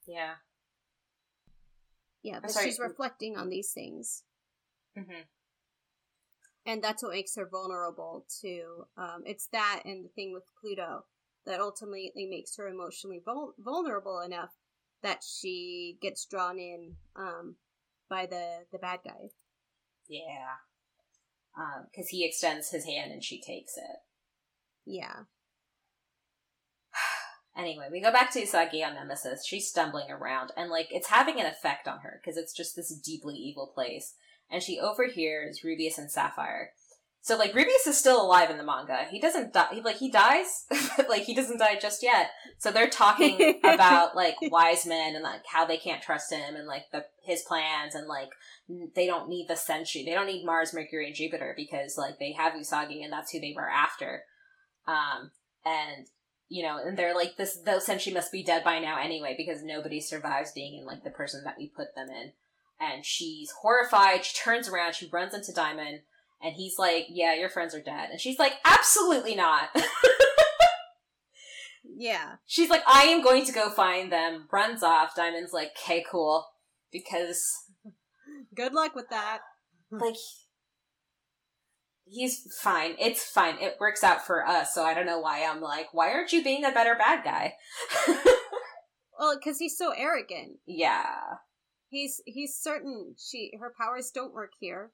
Yeah. 0.05 0.35
yeah 2.23 2.39
but 2.39 2.51
she's 2.53 2.79
reflecting 2.79 3.37
on 3.37 3.49
these 3.49 3.73
things 3.73 4.23
hmm 4.95 5.21
and 6.65 6.83
that's 6.83 7.01
what 7.03 7.11
makes 7.13 7.35
her 7.35 7.47
vulnerable 7.49 8.25
to 8.41 8.85
um 8.97 9.23
it's 9.25 9.47
that 9.51 9.81
and 9.85 10.05
the 10.05 10.09
thing 10.09 10.31
with 10.33 10.43
pluto 10.59 11.05
that 11.45 11.59
ultimately 11.59 12.11
makes 12.29 12.55
her 12.57 12.67
emotionally 12.67 13.21
vul- 13.23 13.53
vulnerable 13.57 14.19
enough 14.19 14.51
that 15.01 15.23
she 15.23 15.97
gets 16.01 16.25
drawn 16.25 16.59
in 16.59 16.95
um 17.15 17.55
by 18.09 18.25
the 18.25 18.65
the 18.71 18.77
bad 18.77 18.99
guy 19.03 19.29
Yeah. 20.07 20.57
Because 21.91 22.09
he 22.09 22.25
extends 22.25 22.69
his 22.69 22.85
hand 22.85 23.11
and 23.11 23.23
she 23.23 23.41
takes 23.41 23.77
it. 23.77 23.97
Yeah. 24.85 25.23
Anyway, 27.57 27.89
we 27.91 28.01
go 28.01 28.13
back 28.13 28.31
to 28.31 28.41
Usagi 28.41 28.81
on 28.81 28.93
Nemesis. 28.95 29.45
She's 29.45 29.67
stumbling 29.67 30.09
around, 30.09 30.53
and 30.55 30.69
like 30.69 30.87
it's 30.89 31.09
having 31.09 31.37
an 31.37 31.45
effect 31.45 31.85
on 31.85 31.99
her 31.99 32.21
because 32.23 32.37
it's 32.37 32.53
just 32.53 32.77
this 32.77 32.95
deeply 32.97 33.35
evil 33.35 33.67
place. 33.75 34.13
And 34.51 34.61
she 34.61 34.79
overhears 34.79 35.61
Rubeus 35.63 35.97
and 35.97 36.11
Sapphire. 36.11 36.71
So 37.23 37.37
like 37.37 37.53
Rubeus 37.53 37.85
is 37.85 37.97
still 37.97 38.21
alive 38.21 38.49
in 38.49 38.57
the 38.57 38.63
manga. 38.63 39.05
He 39.09 39.19
doesn't 39.19 39.53
die. 39.53 39.67
He, 39.73 39.81
like 39.81 39.97
he 39.97 40.09
dies, 40.09 40.65
but 40.97 41.07
like 41.07 41.23
he 41.23 41.35
doesn't 41.35 41.59
die 41.59 41.77
just 41.79 42.01
yet. 42.01 42.31
So 42.57 42.71
they're 42.71 42.89
talking 42.89 43.59
about 43.63 44.15
like 44.15 44.35
Wiseman 44.41 45.15
and 45.15 45.23
like 45.23 45.45
how 45.45 45.65
they 45.65 45.77
can't 45.77 46.01
trust 46.01 46.33
him 46.33 46.55
and 46.55 46.67
like 46.67 46.85
the 46.91 47.05
his 47.23 47.43
plans 47.43 47.93
and 47.93 48.07
like 48.07 48.31
they 48.95 49.05
don't 49.05 49.29
need 49.29 49.47
the 49.47 49.53
Senshi. 49.53 50.03
They 50.03 50.13
don't 50.13 50.25
need 50.25 50.45
Mars, 50.45 50.73
Mercury, 50.73 51.05
and 51.05 51.15
Jupiter 51.15 51.53
because 51.55 51.95
like 51.95 52.17
they 52.17 52.31
have 52.31 52.53
Usagi 52.53 53.03
and 53.03 53.13
that's 53.13 53.31
who 53.31 53.39
they 53.39 53.53
were 53.55 53.69
after. 53.69 54.23
Um, 54.87 55.29
and 55.63 56.07
you 56.51 56.63
know, 56.63 56.77
and 56.85 56.97
they're 56.97 57.15
like, 57.15 57.37
this, 57.37 57.57
those 57.65 57.85
Senshi 57.85 58.13
must 58.13 58.29
be 58.29 58.43
dead 58.43 58.65
by 58.65 58.79
now 58.79 58.99
anyway, 58.99 59.35
because 59.37 59.63
nobody 59.63 60.01
survives 60.01 60.51
being 60.51 60.77
in, 60.77 60.85
like, 60.85 61.01
the 61.05 61.09
person 61.09 61.45
that 61.45 61.55
we 61.57 61.69
put 61.69 61.95
them 61.95 62.09
in. 62.09 62.33
And 62.81 63.05
she's 63.05 63.51
horrified, 63.61 64.25
she 64.25 64.35
turns 64.35 64.67
around, 64.67 64.95
she 64.95 65.09
runs 65.13 65.35
into 65.35 65.53
Diamond, 65.53 65.99
and 66.41 66.55
he's 66.55 66.79
like, 66.79 67.05
yeah, 67.09 67.35
your 67.35 67.49
friends 67.49 67.75
are 67.75 67.81
dead. 67.81 68.09
And 68.09 68.19
she's 68.19 68.39
like, 68.39 68.53
absolutely 68.65 69.35
not. 69.35 69.69
yeah. 71.83 72.35
She's 72.47 72.69
like, 72.69 72.81
I 72.87 73.03
am 73.03 73.23
going 73.23 73.45
to 73.45 73.51
go 73.51 73.69
find 73.69 74.11
them, 74.11 74.47
runs 74.51 74.81
off. 74.81 75.15
Diamond's 75.15 75.53
like, 75.53 75.71
okay, 75.79 76.03
cool. 76.09 76.47
Because. 76.91 77.43
Good 78.55 78.73
luck 78.73 78.95
with 78.95 79.09
that. 79.09 79.39
Like, 79.93 80.15
he's 82.05 82.47
fine. 82.61 82.95
It's 82.97 83.23
fine. 83.23 83.55
It 83.59 83.75
works 83.79 84.05
out 84.05 84.25
for 84.25 84.47
us. 84.47 84.73
So 84.73 84.83
I 84.83 84.93
don't 84.93 85.05
know 85.05 85.19
why 85.19 85.43
I'm 85.43 85.59
like, 85.59 85.93
why 85.93 86.11
aren't 86.11 86.31
you 86.31 86.41
being 86.41 86.63
a 86.63 86.71
better 86.71 86.95
bad 86.95 87.25
guy? 87.25 87.55
well, 89.19 89.35
because 89.37 89.57
he's 89.59 89.77
so 89.77 89.91
arrogant. 89.91 90.59
Yeah. 90.65 91.11
He's 91.91 92.21
he's 92.25 92.55
certain 92.55 93.15
she 93.19 93.51
her 93.59 93.73
powers 93.77 94.11
don't 94.11 94.33
work 94.33 94.53
here. 94.59 94.91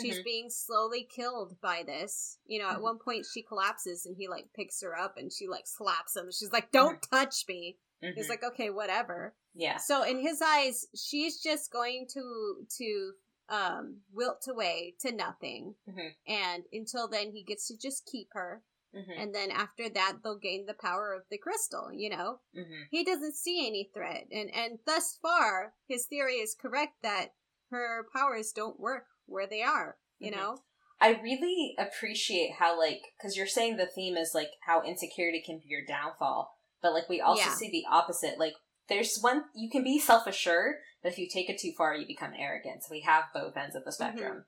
She's 0.00 0.14
mm-hmm. 0.14 0.24
being 0.24 0.50
slowly 0.50 1.08
killed 1.10 1.56
by 1.60 1.82
this. 1.84 2.38
You 2.46 2.60
know, 2.60 2.68
at 2.68 2.74
mm-hmm. 2.74 2.82
one 2.82 2.98
point 2.98 3.26
she 3.32 3.42
collapses 3.42 4.06
and 4.06 4.14
he 4.16 4.28
like 4.28 4.46
picks 4.54 4.80
her 4.82 4.96
up 4.96 5.16
and 5.16 5.32
she 5.32 5.48
like 5.48 5.66
slaps 5.66 6.16
him. 6.16 6.30
She's 6.30 6.52
like, 6.52 6.70
"Don't 6.70 7.00
mm-hmm. 7.00 7.16
touch 7.16 7.44
me." 7.48 7.78
He's 8.00 8.10
mm-hmm. 8.14 8.30
like, 8.30 8.44
"Okay, 8.44 8.70
whatever." 8.70 9.34
Yeah. 9.54 9.78
So 9.78 10.04
in 10.04 10.20
his 10.20 10.40
eyes, 10.40 10.86
she's 10.94 11.42
just 11.42 11.72
going 11.72 12.06
to 12.12 12.66
to 12.78 13.12
um, 13.48 13.96
wilt 14.12 14.46
away 14.48 14.94
to 15.00 15.12
nothing. 15.12 15.74
Mm-hmm. 15.88 16.32
And 16.32 16.64
until 16.72 17.08
then, 17.08 17.32
he 17.32 17.42
gets 17.42 17.68
to 17.68 17.78
just 17.78 18.06
keep 18.06 18.28
her. 18.32 18.62
Mm-hmm. 18.94 19.20
And 19.20 19.34
then 19.34 19.50
after 19.50 19.88
that, 19.90 20.18
they'll 20.22 20.38
gain 20.38 20.66
the 20.66 20.74
power 20.74 21.12
of 21.14 21.22
the 21.30 21.38
crystal, 21.38 21.90
you 21.92 22.10
know? 22.10 22.40
Mm-hmm. 22.56 22.82
He 22.90 23.04
doesn't 23.04 23.36
see 23.36 23.66
any 23.66 23.90
threat. 23.92 24.26
And, 24.30 24.50
and 24.54 24.78
thus 24.86 25.18
far, 25.20 25.74
his 25.88 26.06
theory 26.06 26.34
is 26.34 26.56
correct 26.58 26.94
that 27.02 27.28
her 27.70 28.06
powers 28.14 28.52
don't 28.52 28.80
work 28.80 29.04
where 29.26 29.46
they 29.46 29.62
are, 29.62 29.96
you 30.18 30.30
mm-hmm. 30.30 30.40
know? 30.40 30.58
I 31.00 31.20
really 31.22 31.74
appreciate 31.78 32.52
how, 32.58 32.78
like, 32.78 33.00
because 33.18 33.36
you're 33.36 33.46
saying 33.46 33.76
the 33.76 33.86
theme 33.86 34.16
is, 34.16 34.32
like, 34.34 34.48
how 34.66 34.82
insecurity 34.82 35.42
can 35.44 35.58
be 35.58 35.68
your 35.68 35.84
downfall. 35.86 36.54
But, 36.80 36.94
like, 36.94 37.08
we 37.08 37.20
also 37.20 37.42
yeah. 37.42 37.54
see 37.54 37.70
the 37.70 37.84
opposite. 37.90 38.38
Like, 38.38 38.54
there's 38.88 39.18
one, 39.20 39.44
you 39.54 39.68
can 39.68 39.84
be 39.84 39.98
self 39.98 40.26
assured, 40.26 40.76
but 41.02 41.12
if 41.12 41.18
you 41.18 41.28
take 41.28 41.50
it 41.50 41.58
too 41.58 41.72
far, 41.76 41.94
you 41.94 42.06
become 42.06 42.32
arrogant. 42.38 42.82
So 42.82 42.88
we 42.92 43.02
have 43.02 43.24
both 43.34 43.56
ends 43.56 43.76
of 43.76 43.84
the 43.84 43.90
mm-hmm. 43.90 43.94
spectrum. 43.94 44.44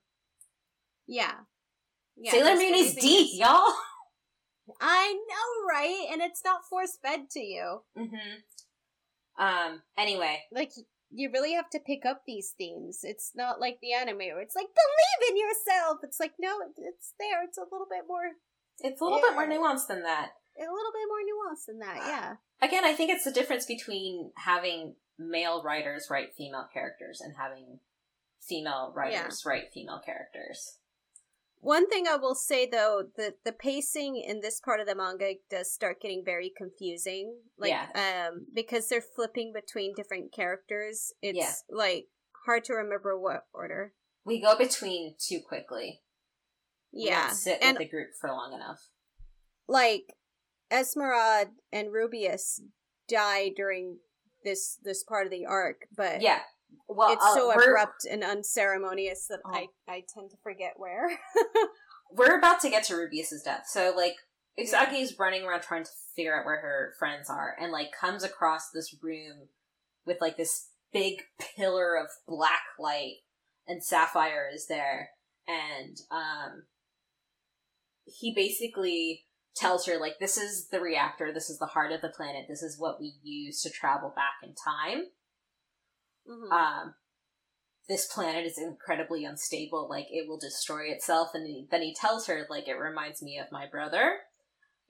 Yeah. 1.06 1.32
yeah. 2.16 2.30
Sailor 2.30 2.54
Moon 2.54 2.74
is 2.74 2.94
deep, 2.94 3.28
y'all. 3.32 3.72
I 4.80 5.12
know, 5.12 5.68
right? 5.68 6.06
And 6.12 6.22
it's 6.22 6.42
not 6.44 6.66
force 6.68 6.98
fed 7.02 7.30
to 7.30 7.40
you. 7.40 7.82
Mm-hmm. 7.96 9.42
Um. 9.42 9.82
Anyway, 9.96 10.40
like 10.52 10.72
you 11.10 11.30
really 11.32 11.52
have 11.52 11.70
to 11.70 11.78
pick 11.78 12.04
up 12.04 12.22
these 12.26 12.54
themes. 12.58 13.00
It's 13.02 13.32
not 13.34 13.60
like 13.60 13.78
the 13.80 13.92
anime 13.92 14.18
where 14.18 14.40
it's 14.40 14.56
like 14.56 14.66
believe 14.66 15.30
in 15.30 15.36
yourself. 15.36 15.98
It's 16.02 16.20
like 16.20 16.32
no, 16.38 16.58
it's 16.76 17.14
there. 17.18 17.42
It's 17.44 17.58
a 17.58 17.62
little 17.62 17.86
bit 17.90 18.04
more. 18.06 18.32
It's 18.80 19.00
a 19.00 19.04
little 19.04 19.18
yeah. 19.18 19.30
bit 19.30 19.34
more 19.34 19.46
nuanced 19.46 19.88
than 19.88 20.02
that. 20.02 20.30
A 20.56 20.60
little 20.60 20.92
bit 20.92 21.08
more 21.08 21.22
nuanced 21.22 21.66
than 21.66 21.78
that. 21.80 21.96
Yeah. 22.06 22.34
Again, 22.60 22.84
I 22.84 22.92
think 22.92 23.10
it's 23.10 23.24
the 23.24 23.30
difference 23.30 23.64
between 23.64 24.32
having 24.36 24.96
male 25.18 25.62
writers 25.62 26.08
write 26.10 26.34
female 26.36 26.68
characters 26.72 27.20
and 27.20 27.34
having 27.36 27.78
female 28.40 28.92
writers 28.94 29.42
yeah. 29.44 29.50
write 29.50 29.72
female 29.72 30.00
characters. 30.04 30.78
One 31.60 31.88
thing 31.88 32.06
I 32.06 32.16
will 32.16 32.34
say 32.34 32.68
though, 32.70 33.02
the 33.16 33.34
the 33.44 33.52
pacing 33.52 34.16
in 34.16 34.40
this 34.40 34.60
part 34.60 34.80
of 34.80 34.86
the 34.86 34.94
manga 34.94 35.34
does 35.50 35.72
start 35.72 36.00
getting 36.00 36.24
very 36.24 36.52
confusing. 36.56 37.36
Like 37.58 37.70
yeah. 37.70 38.28
um 38.28 38.46
because 38.54 38.88
they're 38.88 39.00
flipping 39.00 39.52
between 39.52 39.94
different 39.94 40.32
characters. 40.32 41.12
It's 41.22 41.38
yeah. 41.38 41.52
like 41.70 42.06
hard 42.46 42.64
to 42.64 42.74
remember 42.74 43.18
what 43.18 43.46
order. 43.52 43.92
We 44.24 44.40
go 44.40 44.56
between 44.56 45.14
too 45.18 45.40
quickly. 45.46 46.00
Yeah. 46.92 47.30
sit 47.30 47.58
and, 47.60 47.76
with 47.76 47.86
the 47.86 47.90
group 47.90 48.08
for 48.20 48.30
long 48.30 48.54
enough. 48.54 48.88
Like 49.66 50.14
Esmeralda 50.70 51.50
and 51.72 51.88
Rubeus 51.88 52.60
die 53.08 53.50
during 53.54 53.98
this 54.44 54.78
this 54.82 55.02
part 55.02 55.26
of 55.26 55.32
the 55.32 55.46
arc, 55.46 55.86
but 55.94 56.20
yeah, 56.20 56.40
well, 56.88 57.12
it's 57.12 57.24
uh, 57.24 57.34
so 57.34 57.50
abrupt 57.50 58.06
and 58.10 58.24
unceremonious 58.24 59.26
that 59.28 59.40
oh. 59.44 59.54
I 59.54 59.66
I 59.88 60.04
tend 60.12 60.30
to 60.30 60.36
forget 60.42 60.74
where. 60.76 61.08
we're 62.12 62.38
about 62.38 62.60
to 62.60 62.70
get 62.70 62.84
to 62.84 62.94
Rubeus's 62.94 63.42
death, 63.42 63.64
so 63.68 63.92
like 63.96 64.16
Usagi 64.58 65.02
is 65.02 65.18
running 65.18 65.44
around 65.44 65.62
trying 65.62 65.84
to 65.84 65.90
figure 66.16 66.38
out 66.38 66.46
where 66.46 66.60
her 66.60 66.94
friends 66.98 67.28
are, 67.28 67.54
and 67.60 67.72
like 67.72 67.88
comes 67.98 68.24
across 68.24 68.70
this 68.70 68.94
room 69.02 69.48
with 70.06 70.20
like 70.20 70.36
this 70.36 70.68
big 70.92 71.22
pillar 71.56 71.96
of 71.96 72.08
black 72.26 72.62
light, 72.78 73.16
and 73.66 73.84
Sapphire 73.84 74.48
is 74.52 74.66
there, 74.66 75.10
and 75.46 75.98
um, 76.10 76.64
he 78.04 78.34
basically 78.34 79.24
tells 79.54 79.86
her 79.86 79.98
like 79.98 80.18
this 80.20 80.36
is 80.36 80.68
the 80.68 80.80
reactor 80.80 81.32
this 81.32 81.50
is 81.50 81.58
the 81.58 81.66
heart 81.66 81.90
of 81.90 82.00
the 82.00 82.08
planet 82.08 82.44
this 82.48 82.62
is 82.62 82.78
what 82.78 83.00
we 83.00 83.14
use 83.24 83.60
to 83.60 83.68
travel 83.68 84.12
back 84.14 84.34
in 84.44 84.54
time 84.54 85.06
mm-hmm. 86.28 86.52
um 86.52 86.94
this 87.88 88.06
planet 88.06 88.44
is 88.44 88.58
incredibly 88.58 89.24
unstable 89.24 89.88
like 89.88 90.06
it 90.10 90.28
will 90.28 90.38
destroy 90.38 90.84
itself 90.84 91.30
and 91.34 91.46
he, 91.46 91.66
then 91.70 91.82
he 91.82 91.94
tells 91.94 92.26
her 92.26 92.46
like 92.50 92.68
it 92.68 92.74
reminds 92.74 93.22
me 93.22 93.38
of 93.38 93.52
my 93.52 93.66
brother 93.66 94.18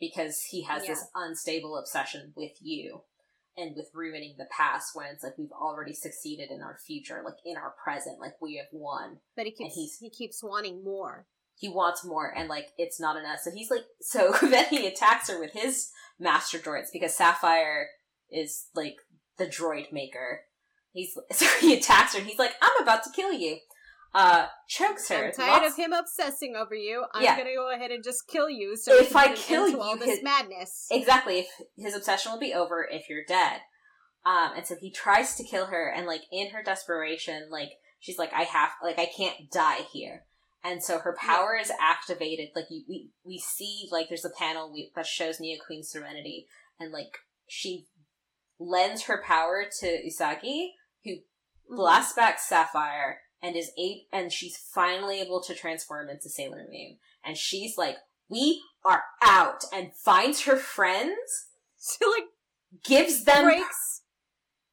because 0.01 0.43
he 0.51 0.63
has 0.63 0.83
yeah. 0.83 0.91
this 0.91 1.07
unstable 1.15 1.77
obsession 1.77 2.33
with 2.37 2.53
you 2.61 3.03
and 3.57 3.75
with 3.75 3.91
ruining 3.93 4.37
the 4.39 4.47
past 4.57 4.91
when 4.95 5.07
it's 5.13 5.25
like 5.25 5.37
we've 5.37 5.53
already 5.53 5.95
succeeded 5.95 6.51
in 6.51 6.63
our 6.63 6.79
future 6.87 7.23
like 7.25 7.39
in 7.45 7.57
our 7.57 7.75
present 7.83 8.21
like 8.21 8.35
we 8.41 8.57
have 8.57 8.67
won 8.73 9.19
but 9.37 9.47
he 9.47 9.53
keeps 9.53 9.99
he 10.01 10.11
keeps 10.11 10.43
wanting 10.43 10.85
more 10.85 11.27
he 11.59 11.69
wants 11.69 12.05
more 12.05 12.33
and 12.37 12.49
like 12.49 12.69
it's 12.79 13.01
not 13.01 13.17
enough. 13.17 13.41
So 13.41 13.51
he's 13.51 13.71
like 13.71 13.85
so 14.01 14.33
then 14.43 14.67
he 14.71 14.87
attacks 14.87 15.29
her 15.29 15.39
with 15.39 15.53
his 15.53 15.91
master 16.19 16.59
droids 16.59 16.93
because 16.93 17.17
Sapphire 17.17 17.89
is 18.31 18.67
like 18.75 18.97
the 19.39 19.47
droid 19.47 19.93
maker. 19.93 20.43
He's 20.99 21.17
so 21.33 21.47
he 21.61 21.75
attacks 21.75 22.15
her 22.15 22.19
and 22.19 22.29
he's 22.29 22.39
like, 22.39 22.55
I'm 22.61 22.83
about 22.83 23.05
to 23.05 23.11
kill 23.11 23.33
you. 23.33 23.59
Uh 24.15 24.47
chokes 24.69 25.09
her. 25.09 25.27
I'm 25.27 25.33
tired 25.33 25.63
Lots- 25.63 25.73
of 25.73 25.77
him 25.77 25.93
obsessing 25.93 26.57
over 26.57 26.75
you. 26.75 27.05
I'm 27.15 27.23
yeah. 27.23 27.37
gonna 27.37 27.55
go 27.55 27.73
ahead 27.75 27.91
and 27.91 28.03
just 28.03 28.27
kill 28.27 28.49
you 28.49 28.77
so 28.77 28.99
if 28.99 29.15
I 29.15 29.35
kill 29.35 29.69
you 29.69 29.81
all 29.81 29.97
this 29.97 30.17
his, 30.17 30.23
madness. 30.23 30.87
Exactly. 30.91 31.41
If 31.41 31.49
his 31.77 31.95
obsession 31.95 32.33
will 32.33 32.41
be 32.41 32.55
over 32.55 32.89
if 32.91 33.09
you're 33.09 33.25
dead. 33.27 33.61
Um 34.25 34.53
and 34.57 34.67
so 34.67 34.77
he 34.81 34.91
tries 34.91 35.37
to 35.37 35.45
kill 35.45 35.67
her 35.67 35.93
and 35.95 36.07
like 36.07 36.23
in 36.33 36.51
her 36.51 36.63
desperation, 36.63 37.49
like 37.51 37.71
she's 38.01 38.19
like, 38.19 38.33
I 38.33 38.43
have 38.43 38.71
like 38.83 38.99
I 38.99 39.07
can't 39.07 39.51
die 39.53 39.83
here 39.93 40.25
and 40.65 40.83
so 40.83 40.99
her 40.99 41.17
power 41.19 41.55
yeah. 41.55 41.63
is 41.63 41.73
activated. 41.81 42.49
Like 42.55 42.67
you, 42.71 42.85
we 42.89 43.11
we 43.25 43.39
see 43.39 43.89
like 43.91 44.09
there's 44.09 44.25
a 44.25 44.31
panel 44.31 44.73
we, 44.73 44.91
that 44.97 45.07
shows 45.07 45.41
Neo 45.41 45.59
Queen 45.65 45.83
Serenity, 45.85 46.47
and 46.81 46.93
like 46.93 47.19
she 47.47 47.87
lends 48.59 49.05
her 49.05 49.23
power 49.25 49.65
to 49.81 49.87
Usagi, 49.87 50.71
who 51.05 51.11
mm-hmm. 51.11 51.77
blasts 51.77 52.15
back 52.15 52.39
Sapphire 52.39 53.21
and 53.43 53.57
is 53.57 53.71
eight, 53.79 54.09
and 54.13 54.33
she's 54.33 54.57
finally 54.57 55.21
able 55.21 55.41
to 55.43 55.55
transform 55.55 56.09
into 56.09 56.29
Sailor 56.29 56.67
Moon. 56.71 56.99
And 57.25 57.37
she's 57.37 57.79
like, 57.79 57.97
"We 58.29 58.63
are 58.85 59.05
out," 59.23 59.65
and 59.73 59.95
finds 59.95 60.43
her 60.43 60.57
friends. 60.57 61.17
She 61.81 62.05
like 62.05 62.25
gives 62.85 63.23
them 63.23 63.45
breaks 63.45 64.03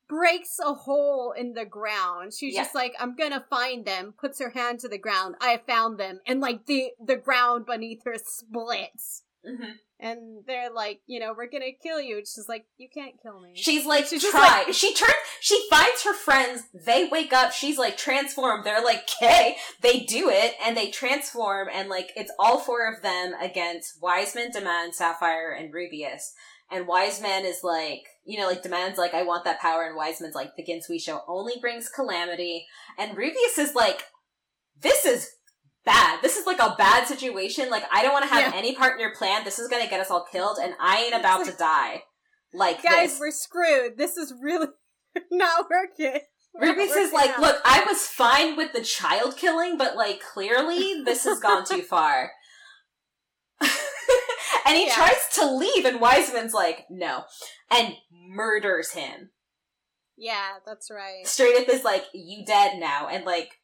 breaks 0.08 0.60
a 0.60 0.74
hole 0.74 1.34
in 1.38 1.54
the 1.54 1.66
ground. 1.66 2.34
She's 2.34 2.56
yeah. 2.56 2.64
just 2.64 2.76
like, 2.76 2.94
I'm 3.00 3.16
gonna 3.16 3.46
find 3.50 3.86
them, 3.86 4.14
puts 4.20 4.40
her 4.40 4.50
hand 4.50 4.80
to 4.82 4.88
the 4.88 4.98
ground. 4.98 5.36
I 5.42 5.62
found 5.68 6.00
them. 6.00 6.20
And 6.28 6.40
like 6.40 6.66
the, 6.66 6.92
the 7.04 7.16
ground 7.16 7.66
beneath 7.66 8.04
her 8.06 8.16
splits. 8.24 9.24
Mm-hmm. 9.48 9.72
And 10.00 10.44
they're 10.46 10.72
like, 10.74 11.00
you 11.08 11.20
know, 11.22 11.34
we're 11.36 11.50
gonna 11.50 11.72
kill 11.82 12.02
you. 12.02 12.18
She's 12.20 12.48
like, 12.50 12.66
you 12.78 12.90
can't 12.94 13.16
kill 13.22 13.40
me. 13.40 13.54
She's 13.56 13.86
like, 13.86 14.08
She's 14.08 14.30
try. 14.30 14.64
like- 14.66 14.74
she 14.74 14.94
turns. 14.94 15.14
She 15.40 15.68
finds 15.70 16.04
her 16.04 16.14
friends. 16.14 16.64
They 16.74 17.08
wake 17.10 17.32
up. 17.32 17.52
She's 17.54 17.78
like 17.78 17.96
transformed. 17.98 18.66
They're 18.66 18.84
like, 18.84 19.08
okay. 19.22 19.56
They 19.82 20.02
do 20.02 20.30
it, 20.30 20.56
and 20.64 20.76
they 20.76 20.90
transform, 20.92 21.70
and 21.72 21.88
like 21.88 22.12
it's 22.16 22.32
all 22.40 22.60
four 22.60 22.92
of 22.92 23.02
them 23.04 23.34
against 23.40 24.02
Wiseman, 24.02 24.52
Demand, 24.52 24.96
Sapphire, 24.96 25.52
and 25.52 25.74
Rubeus. 25.74 26.34
And 26.72 26.88
Wiseman 26.88 27.46
is 27.46 27.60
like, 27.64 28.02
you 28.26 28.40
know, 28.40 28.48
like 28.48 28.64
Demand's 28.64 28.98
like, 28.98 29.14
I 29.14 29.22
want 29.24 29.44
that 29.46 29.62
power, 29.62 29.84
and 29.84 29.96
Wiseman's 29.96 30.34
like, 30.36 30.56
the 30.58 30.64
Ginzuishou 30.64 31.22
only 31.28 31.54
brings 31.62 31.90
calamity, 31.90 32.66
and 32.98 33.16
Rubeus 33.16 33.58
is 33.60 33.76
like, 33.76 34.04
this 34.82 35.06
is 35.06 35.30
bad. 35.86 36.20
This 36.22 36.38
is 36.38 36.46
like 36.46 36.60
a 36.60 36.76
bad 36.78 37.08
situation. 37.08 37.70
Like 37.70 37.84
I 37.92 38.02
don't 38.02 38.14
want 38.14 38.24
to 38.28 38.34
have 38.34 38.54
Yeah. 38.54 38.58
any 38.60 38.76
part 38.76 38.94
in 38.94 39.00
your 39.00 39.16
plan. 39.16 39.44
This 39.44 39.60
is 39.60 39.68
gonna 39.68 39.88
get 39.90 40.00
us 40.00 40.10
all 40.12 40.26
killed, 40.32 40.58
and 40.62 40.74
I 40.80 41.04
ain't 41.04 41.16
about 41.16 41.46
to 41.46 41.52
die. 41.54 42.04
Like 42.54 42.82
Guys, 42.84 43.12
this. 43.12 43.20
we're 43.20 43.32
screwed. 43.32 43.98
This 43.98 44.18
is 44.18 44.34
really 44.42 44.68
not 45.32 45.66
working. 45.70 46.20
Rubeus 46.58 46.96
is 46.96 47.12
like, 47.12 47.32
out. 47.32 47.40
look, 47.42 47.62
I 47.66 47.84
was 47.86 48.08
fine 48.08 48.56
with 48.56 48.72
the 48.72 48.82
child 48.82 49.36
killing, 49.36 49.78
but 49.78 49.96
like 49.98 50.22
clearly 50.22 51.02
this 51.04 51.26
has 51.26 51.40
gone 51.42 51.66
too 51.66 51.82
far. 51.90 52.32
and 53.62 54.76
he 54.78 54.88
Yeah. 54.88 54.96
tries 54.96 55.28
to 55.34 55.52
leave, 55.52 55.86
and 55.86 56.00
Wiseman's 56.00 56.54
like, 56.54 56.86
no, 56.90 57.24
and 57.72 57.96
murders 58.30 58.92
him. 58.92 59.32
Yeah, 60.18 60.54
that's 60.66 60.90
right. 60.90 61.28
Straight 61.28 61.58
up 61.62 61.68
is 61.70 61.84
like, 61.84 62.06
you 62.14 62.46
dead 62.46 62.80
now, 62.80 63.08
and 63.10 63.26
like, 63.26 63.60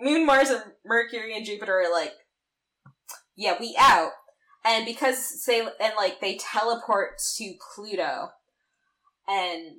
Moon, 0.00 0.26
Mars, 0.26 0.50
and 0.50 0.62
Mercury 0.84 1.36
and 1.36 1.44
Jupiter 1.46 1.80
are 1.80 1.92
like, 1.92 2.12
yeah, 3.36 3.56
we 3.58 3.76
out. 3.78 4.10
And 4.64 4.84
because 4.84 5.42
they 5.46 5.60
and 5.60 5.92
like 5.96 6.20
they 6.20 6.36
teleport 6.36 7.18
to 7.36 7.54
Pluto, 7.74 8.30
and 9.28 9.76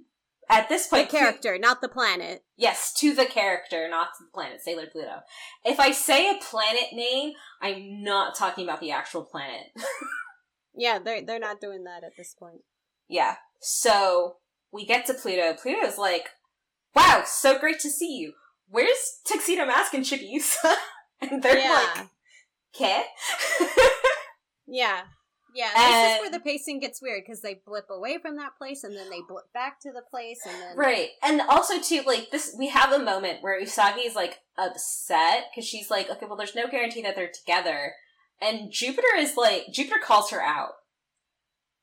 at 0.49 0.69
this 0.69 0.87
point, 0.87 1.09
Plu- 1.09 1.19
character, 1.19 1.57
not 1.59 1.81
the 1.81 1.89
planet. 1.89 2.43
Yes, 2.55 2.93
to 2.99 3.13
the 3.13 3.25
character, 3.25 3.87
not 3.89 4.09
to 4.17 4.23
the 4.25 4.31
planet, 4.33 4.61
Sailor 4.61 4.87
Pluto. 4.91 5.19
If 5.65 5.79
I 5.79 5.91
say 5.91 6.29
a 6.29 6.39
planet 6.41 6.93
name, 6.93 7.33
I'm 7.61 8.01
not 8.03 8.35
talking 8.37 8.63
about 8.63 8.79
the 8.79 8.91
actual 8.91 9.23
planet. 9.23 9.67
Yeah, 10.79 10.99
they're 10.99 11.23
they're 11.25 11.39
not 11.39 11.59
doing 11.59 11.85
that 11.85 12.03
at 12.03 12.11
this 12.17 12.35
point. 12.37 12.61
yeah. 13.09 13.37
So 13.59 14.35
we 14.71 14.85
get 14.85 15.07
to 15.07 15.15
Pluto. 15.15 15.55
Pluto's 15.59 15.97
like, 15.97 16.27
wow, 16.95 17.23
so 17.25 17.57
great 17.57 17.79
to 17.79 17.89
see 17.89 18.15
you. 18.17 18.33
Where's 18.69 19.19
Tuxedo 19.25 19.65
Mask 19.65 19.93
and 19.93 20.03
Chibiusa? 20.03 20.75
and 21.21 21.41
they're 21.41 21.57
yeah, 21.57 21.93
like, 21.95 22.07
"Kay." 22.73 23.03
yeah, 24.67 25.01
yeah. 25.55 25.71
This 25.75 26.15
is 26.15 26.21
where 26.21 26.31
the 26.31 26.39
pacing 26.39 26.79
gets 26.79 27.01
weird 27.01 27.23
because 27.25 27.41
they 27.41 27.61
blip 27.65 27.85
away 27.89 28.17
from 28.21 28.35
that 28.37 28.57
place 28.57 28.83
and 28.83 28.95
then 28.95 29.09
they 29.09 29.21
blip 29.27 29.51
back 29.53 29.79
to 29.81 29.91
the 29.91 30.03
place 30.09 30.39
and 30.45 30.61
then 30.61 30.77
right. 30.77 31.09
And 31.23 31.41
also 31.41 31.81
too, 31.81 32.03
like 32.05 32.29
this, 32.31 32.55
we 32.57 32.69
have 32.69 32.91
a 32.91 33.03
moment 33.03 33.41
where 33.41 33.59
Usagi 33.61 34.05
is 34.05 34.15
like 34.15 34.39
upset 34.57 35.45
because 35.49 35.67
she's 35.67 35.89
like, 35.89 36.09
okay, 36.09 36.25
well, 36.25 36.37
there's 36.37 36.55
no 36.55 36.67
guarantee 36.67 37.01
that 37.01 37.15
they're 37.15 37.31
together. 37.31 37.93
And 38.41 38.71
Jupiter 38.71 39.15
is 39.17 39.35
like, 39.35 39.67
Jupiter 39.71 39.99
calls 40.03 40.29
her 40.29 40.41
out. 40.41 40.73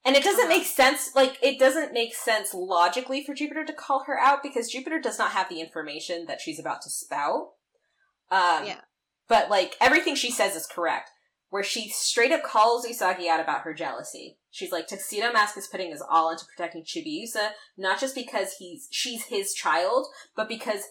And 0.05 0.17
it 0.17 0.23
doesn't 0.23 0.41
Uh-huh. 0.47 0.49
make 0.59 0.67
sense, 0.67 1.15
like, 1.15 1.39
it 1.43 1.59
doesn't 1.59 1.93
make 1.93 2.15
sense 2.15 2.53
logically 2.53 3.25
for 3.25 3.33
Jupiter 3.35 3.65
to 3.65 3.73
call 3.73 4.05
her 4.05 4.19
out 4.19 4.43
because 4.43 4.71
Jupiter 4.71 5.01
does 5.01 5.19
not 5.19 5.33
have 5.33 5.49
the 5.49 5.61
information 5.61 6.27
that 6.27 6.41
she's 6.41 6.59
about 6.59 6.83
to 6.83 6.91
spout. 6.91 7.55
Um, 8.31 8.67
Yeah. 8.67 8.81
But, 9.27 9.49
like, 9.49 9.77
everything 9.81 10.15
she 10.15 10.31
says 10.31 10.55
is 10.55 10.67
correct. 10.67 11.11
Where 11.49 11.63
she 11.63 11.89
straight 11.89 12.33
up 12.33 12.43
calls 12.43 12.85
Usagi 12.87 13.29
out 13.29 13.41
about 13.41 13.63
her 13.63 13.73
jealousy. 13.73 14.39
She's 14.51 14.71
like, 14.73 14.87
Tuxedo 14.87 15.33
Mask 15.33 15.57
is 15.57 15.67
putting 15.69 15.91
his 15.91 16.03
all 16.03 16.31
into 16.31 16.45
protecting 16.45 16.85
Chibiusa, 16.85 17.53
not 17.77 17.99
just 18.01 18.15
because 18.15 18.55
he's 18.59 18.89
she's 18.91 19.25
his 19.27 19.55
child, 19.55 20.09
but 20.37 20.49
because 20.49 20.83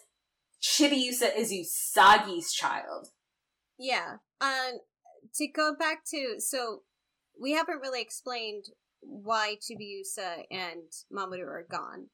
Chibiusa 0.61 1.36
is 1.36 1.51
Usagi's 1.51 2.53
child. 2.53 3.09
Yeah. 3.78 4.18
Um 4.41 4.80
to 5.36 5.47
go 5.47 5.76
back 5.78 6.05
to 6.11 6.39
so 6.39 6.84
we 7.39 7.51
haven't 7.51 7.80
really 7.82 8.01
explained 8.01 8.66
why 9.05 9.57
Chibiusa 9.61 10.43
and 10.51 10.91
Mamoru 11.11 11.45
are 11.47 11.67
gone. 11.69 12.07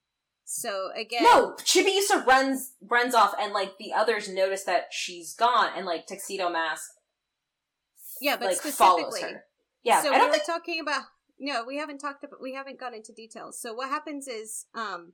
So 0.46 0.90
again 0.96 1.24
No, 1.24 1.54
Chibiusa 1.60 2.26
runs 2.26 2.74
runs 2.82 3.14
off, 3.14 3.36
and 3.40 3.54
like 3.54 3.78
the 3.78 3.94
others 3.94 4.28
notice 4.30 4.64
that 4.64 4.88
she's 4.92 5.34
gone, 5.34 5.70
and 5.76 5.86
like 5.86 6.08
Tuxedo 6.08 6.50
Mask, 6.50 6.90
Yeah, 8.22 8.38
but 8.38 8.48
like 8.48 8.58
specifically 8.58 9.02
follows 9.02 9.22
her. 9.22 9.46
Yeah, 9.84 10.02
so 10.02 10.14
I 10.14 10.20
we 10.20 10.26
were 10.26 10.32
think. 10.34 10.46
talking 10.46 10.80
about 10.80 11.04
no, 11.40 11.64
we 11.66 11.78
haven't 11.78 12.00
talked 12.00 12.24
about 12.24 12.42
we 12.42 12.54
haven't 12.54 12.80
gone 12.80 12.94
into 12.94 13.14
details. 13.14 13.62
So 13.62 13.74
what 13.74 13.90
happens 13.90 14.28
is 14.28 14.66
um 14.76 15.14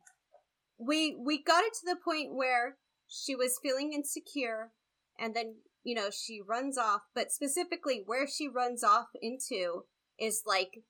we 0.78 1.16
we 1.24 1.42
got 1.42 1.64
it 1.64 1.74
to 1.74 1.86
the 1.86 1.98
point 2.04 2.34
where 2.34 2.78
she 3.08 3.36
was 3.36 3.60
feeling 3.62 3.94
insecure 3.94 4.72
and 5.20 5.36
then 5.36 5.56
you 5.84 5.96
know 5.96 6.10
she 6.10 6.42
runs 6.46 6.78
off 6.78 7.02
but 7.14 7.32
specifically 7.32 8.02
where 8.06 8.28
she 8.28 8.48
runs 8.48 8.84
off 8.84 9.08
into 9.22 9.84
is 10.20 10.42
like 10.46 10.82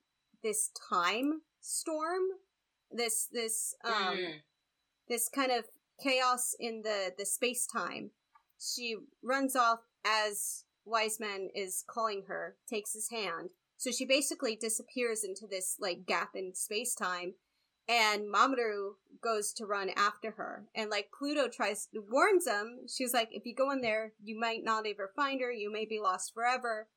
this 0.44 0.72
time 0.90 1.42
storm 1.62 2.22
this 2.92 3.28
this 3.32 3.76
um 3.84 4.18
Mm. 4.18 4.42
this 5.08 5.30
kind 5.30 5.52
of 5.52 5.66
chaos 6.02 6.56
in 6.60 6.82
the 6.82 7.14
the 7.18 7.26
space 7.26 7.66
time. 7.66 8.12
She 8.60 8.96
runs 9.24 9.56
off 9.56 9.80
as 10.06 10.66
Wiseman 10.86 11.50
is 11.56 11.84
calling 11.88 12.24
her, 12.28 12.56
takes 12.70 12.94
his 12.94 13.10
hand. 13.10 13.50
So 13.78 13.92
she 13.92 14.06
basically 14.06 14.56
disappears 14.56 15.24
into 15.24 15.48
this 15.48 15.78
like 15.80 16.06
gap 16.06 16.36
in 16.36 16.54
space 16.54 16.96
time, 16.96 17.34
and 17.88 18.34
Mamoru 18.34 18.94
goes 19.22 19.52
to 19.54 19.66
run 19.66 19.90
after 19.98 20.32
her. 20.32 20.66
And 20.74 20.90
like 20.90 21.12
Pluto 21.18 21.48
tries 21.50 21.90
warns 21.94 22.48
him, 22.48 22.88
she's 22.88 23.14
like, 23.14 23.30
if 23.32 23.46
you 23.46 23.54
go 23.56 23.72
in 23.72 23.82
there, 23.82 24.14
you 24.24 24.40
might 24.40 24.64
not 24.64 24.86
ever 24.88 25.12
find 25.16 25.42
her. 25.42 25.52
You 25.52 25.72
may 25.72 25.86
be 25.86 26.00
lost 26.00 26.34
forever. 26.34 26.88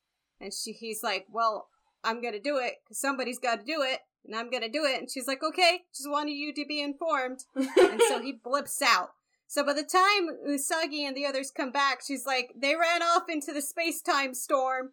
And 0.41 0.53
she 0.55 0.73
he's 0.73 1.03
like, 1.03 1.27
well, 1.31 1.69
I'm 2.05 2.23
gonna 2.23 2.41
do 2.41 2.57
it 2.57 2.75
because 2.85 3.01
somebody's 3.01 3.39
got 3.39 3.61
to 3.61 3.65
do 3.65 3.83
it, 3.83 4.01
and 4.25 4.35
I'm 4.37 4.51
gonna 4.51 4.69
do 4.69 4.85
it. 4.85 4.99
And 5.01 5.11
she's 5.11 5.27
like, 5.27 5.43
okay, 5.43 5.83
just 5.95 6.11
wanted 6.11 6.33
you 6.33 6.53
to 6.55 6.65
be 6.67 6.81
informed 6.81 7.41
and 7.55 8.01
so 8.09 8.21
he 8.21 8.33
blips 8.33 8.81
out. 8.83 9.11
So 9.47 9.65
by 9.65 9.73
the 9.73 9.83
time 9.83 10.29
Usagi 10.47 11.07
and 11.07 11.17
the 11.17 11.25
others 11.25 11.51
come 11.51 11.73
back, 11.73 12.01
she's 12.07 12.27
like, 12.27 12.53
they 12.55 12.77
ran 12.77 13.03
off 13.03 13.25
into 13.31 13.53
the 13.53 13.63
space 13.63 14.03
time 14.03 14.35
storm. 14.35 14.91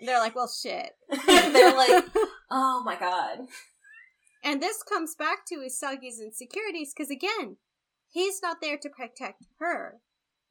And 0.00 0.08
they're 0.08 0.18
like, 0.18 0.34
well, 0.34 0.48
shit. 0.48 0.92
They're 1.26 1.76
like, 1.76 2.04
oh 2.50 2.82
my 2.84 2.96
god. 2.98 3.46
and 4.42 4.60
this 4.60 4.82
comes 4.82 5.14
back 5.14 5.46
to 5.46 5.56
Usagi's 5.56 6.20
insecurities 6.20 6.92
because 6.96 7.10
again, 7.10 7.58
he's 8.10 8.40
not 8.42 8.56
there 8.60 8.78
to 8.78 8.88
protect 8.88 9.44
her. 9.60 10.00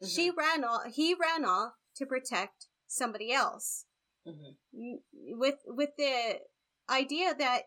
She 0.08 0.30
mm-hmm. 0.30 0.40
ran 0.40 0.64
off. 0.64 0.84
He 0.94 1.16
ran 1.20 1.44
off 1.44 1.74
to 1.96 2.06
protect 2.06 2.68
somebody 2.88 3.32
else, 3.34 3.86
Mhm. 4.28 4.58
With 5.14 5.60
with 5.66 5.90
the 5.98 6.42
idea 6.90 7.34
that 7.36 7.64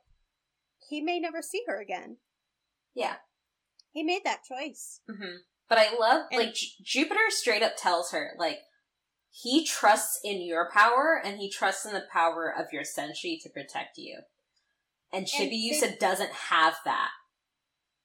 he 0.89 1.01
may 1.01 1.19
never 1.19 1.43
see 1.43 1.65
her 1.67 1.81
again. 1.81 2.19
Yeah. 2.95 3.17
He 3.91 4.03
made 4.03 4.25
that 4.25 4.45
choice. 4.45 5.01
hmm 5.09 5.37
But 5.69 5.79
I 5.79 5.95
love 5.97 6.27
And- 6.31 6.41
like 6.41 6.55
J- 6.55 6.69
Jupiter 6.83 7.31
straight 7.31 7.63
up 7.63 7.77
tells 7.77 8.11
her 8.13 8.35
like 8.39 8.61
he 9.31 9.65
trusts 9.65 10.21
in 10.23 10.43
your 10.43 10.71
power 10.71 11.21
and 11.23 11.39
he 11.41 11.51
trusts 11.51 11.85
in 11.85 11.93
the 11.93 12.07
power 12.13 12.49
of 12.55 12.73
your 12.73 12.83
senshi 12.85 13.41
to 13.43 13.49
protect 13.51 13.99
you. 13.99 14.19
And 15.13 15.21
And 15.23 15.27
Chibiusa 15.27 15.81
they- 15.81 15.97
doesn't 15.97 16.33
have 16.33 16.77
that. 16.85 17.11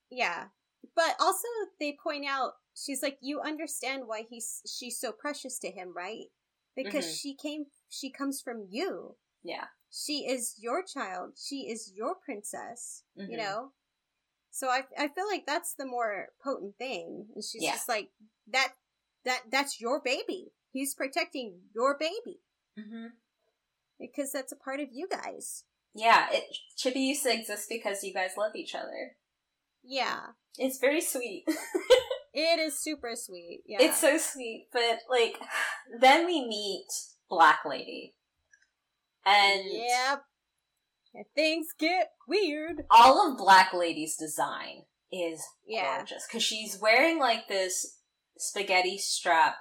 Yeah. 0.09 0.49
But 0.95 1.15
also 1.19 1.47
they 1.79 1.93
point 2.01 2.25
out 2.25 2.53
she's 2.75 3.03
like 3.03 3.17
you 3.21 3.41
understand 3.41 4.07
why 4.07 4.23
he's 4.23 4.61
she's 4.67 4.99
so 4.99 5.11
precious 5.11 5.59
to 5.59 5.69
him, 5.71 5.93
right? 5.95 6.31
Because 6.83 7.05
Mhm. 7.05 7.21
she 7.21 7.35
came 7.35 7.65
she 7.89 8.09
comes 8.09 8.41
from 8.41 8.65
you. 8.69 9.17
Yeah. 9.43 9.67
She 9.91 10.27
is 10.27 10.55
your 10.59 10.83
child. 10.83 11.37
She 11.37 11.67
is 11.69 11.91
your 11.93 12.15
princess, 12.15 13.03
Mhm. 13.17 13.31
you 13.31 13.37
know? 13.37 13.73
So 14.51 14.69
I 14.69 14.87
I 14.97 15.07
feel 15.07 15.27
like 15.27 15.45
that's 15.45 15.73
the 15.73 15.85
more 15.85 16.29
potent 16.43 16.77
thing. 16.77 17.29
And 17.35 17.43
she's 17.43 17.63
Yeah. 17.63 17.73
just 17.73 17.89
like 17.89 18.11
that 18.47 18.75
that 19.23 19.49
that's 19.51 19.81
your 19.81 19.99
baby. 20.01 20.53
He's 20.71 20.93
protecting 20.95 21.69
your 21.73 21.97
baby 21.97 22.41
Mm-hmm. 22.77 23.07
because 23.99 24.31
that's 24.31 24.51
a 24.51 24.55
part 24.55 24.79
of 24.79 24.89
you 24.91 25.07
guys. 25.07 25.65
Yeah, 25.93 26.29
it 26.31 26.43
to 26.77 26.89
exist 26.95 27.67
because 27.67 28.03
you 28.03 28.13
guys 28.13 28.37
love 28.37 28.55
each 28.55 28.75
other. 28.75 29.17
Yeah. 29.83 30.33
It's 30.57 30.77
very 30.77 31.01
sweet. 31.01 31.45
It 32.31 32.59
is 32.59 32.77
super 32.77 33.15
sweet. 33.15 33.63
Yeah. 33.65 33.81
It's 33.81 33.97
so 33.97 34.17
sweet, 34.19 34.69
but 34.71 34.99
like 35.09 35.41
then 35.99 36.25
we 36.25 36.45
meet 36.45 36.87
Black 37.29 37.59
Lady. 37.65 38.15
And 39.25 39.63
Yep. 39.65 40.23
And 41.13 41.25
things 41.35 41.67
get 41.77 42.11
weird. 42.27 42.85
all 42.91 43.31
of 43.31 43.37
Black 43.37 43.73
Lady's 43.73 44.15
design 44.15 44.85
is 45.11 45.43
Yeah. 45.65 45.97
gorgeous 45.97 46.25
because 46.27 46.43
she's 46.43 46.77
wearing 46.79 47.19
like 47.19 47.47
this 47.47 47.97
spaghetti 48.37 48.97
strap 48.97 49.57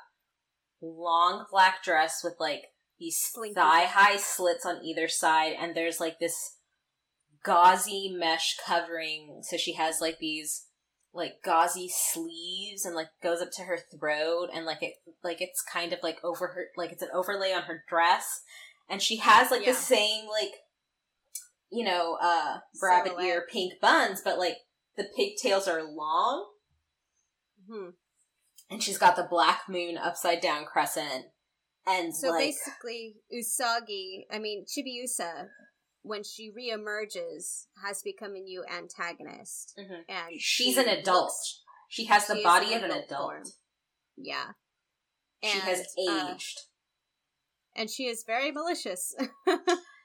long 0.80 1.46
black 1.50 1.82
dress 1.82 2.22
with 2.22 2.34
like 2.38 2.62
these 2.98 3.18
thigh 3.54 3.84
high 3.84 4.16
slits 4.16 4.64
on 4.66 4.84
either 4.84 5.08
side, 5.08 5.54
and 5.58 5.74
there's 5.74 6.00
like 6.00 6.18
this 6.18 6.56
gauzy 7.44 8.08
mesh 8.12 8.56
covering. 8.64 9.40
So 9.42 9.56
she 9.56 9.72
has 9.74 10.00
like 10.00 10.18
these 10.18 10.66
like 11.18 11.42
gauzy 11.44 11.88
sleeves 11.92 12.84
and 12.86 12.94
like 12.94 13.08
goes 13.22 13.42
up 13.42 13.50
to 13.52 13.62
her 13.62 13.78
throat 13.90 14.48
and 14.54 14.64
like 14.64 14.82
it 14.82 14.94
like 15.22 15.40
it's 15.42 15.60
kind 15.62 15.92
of 15.92 15.98
like 16.02 16.18
over 16.24 16.46
her 16.48 16.66
like 16.76 16.92
it's 16.92 17.02
an 17.02 17.10
overlay 17.12 17.52
on 17.52 17.62
her 17.64 17.84
dress 17.88 18.40
and 18.88 19.02
she 19.02 19.16
has 19.18 19.50
like 19.50 19.60
Yeah. 19.66 19.72
the 19.72 19.76
same 19.78 20.26
like 20.28 20.52
you 21.70 21.84
know 21.84 22.16
uh 22.22 22.58
rabbit 22.82 23.08
Silhouette. 23.10 23.26
ear 23.26 23.46
pink 23.52 23.74
buns 23.82 24.22
but 24.24 24.38
like 24.38 24.56
the 24.96 25.04
pigtails 25.16 25.68
are 25.68 25.82
long 25.82 26.46
Hmm. 27.70 27.90
and 28.70 28.82
she's 28.82 28.96
got 28.96 29.14
the 29.16 29.26
black 29.28 29.62
moon 29.68 29.98
upside 29.98 30.40
down 30.40 30.64
crescent 30.64 31.26
and 31.86 32.14
So 32.14 32.30
like 32.30 32.54
basically, 32.54 33.16
Usagi, 33.34 34.24
I 34.30 34.38
mean 34.38 34.64
Chibiusa, 34.66 35.48
when 36.08 36.24
she 36.24 36.50
reemerges, 36.50 37.66
has 37.84 38.02
become 38.02 38.34
a 38.34 38.40
new 38.40 38.64
antagonist, 38.64 39.74
Mhm. 39.78 40.04
and 40.08 40.40
she's 40.40 40.74
she 40.74 40.80
an 40.80 40.88
adult 40.88 41.24
looks- 41.26 41.62
she 41.88 42.04
has 42.06 42.26
the 42.26 42.36
she 42.36 42.42
body 42.42 42.74
of 42.74 42.82
an 42.82 42.90
adult 42.90 43.08
form. 43.32 43.44
yeah, 44.16 44.52
she 45.42 45.58
has 45.60 45.80
uh, 45.98 46.32
aged 46.34 46.60
and 47.76 47.88
she 47.90 48.06
is 48.06 48.24
very 48.24 48.50
malicious. 48.50 49.14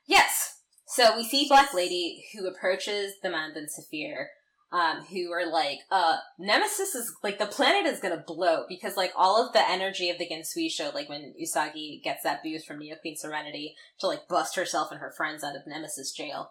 Yes. 0.06 0.60
So 0.86 1.16
we 1.16 1.24
see 1.24 1.48
Black 1.48 1.74
Lady 1.74 2.26
who 2.34 2.46
approaches 2.46 3.14
the 3.24 3.30
man 3.30 3.54
Mandan 3.54 3.68
Saphir, 3.70 4.28
um, 4.74 5.02
who 5.06 5.32
are 5.32 5.46
like, 5.46 5.80
uh, 5.92 6.18
Nemesis 6.40 6.96
is, 6.96 7.14
like, 7.22 7.38
the 7.38 7.46
planet 7.46 7.86
is 7.86 8.00
gonna 8.00 8.24
blow 8.26 8.66
because, 8.68 8.98
like, 8.98 9.14
all 9.16 9.46
of 9.46 9.54
the 9.54 9.70
energy 9.70 10.10
of 10.10 10.18
the 10.18 10.28
Ginzuishou, 10.28 10.96
like, 10.96 11.08
when 11.08 11.36
Usagi 11.40 12.02
gets 12.04 12.24
that 12.24 12.42
boost 12.44 12.66
from 12.66 12.80
Neo 12.80 12.96
Queen 12.96 13.16
Serenity 13.16 13.76
to, 14.00 14.08
like, 14.08 14.28
bust 14.28 14.56
herself 14.56 14.90
and 14.90 15.00
her 15.00 15.14
friends 15.16 15.44
out 15.44 15.56
of 15.56 15.68
Nemesis 15.68 16.12
jail, 16.12 16.50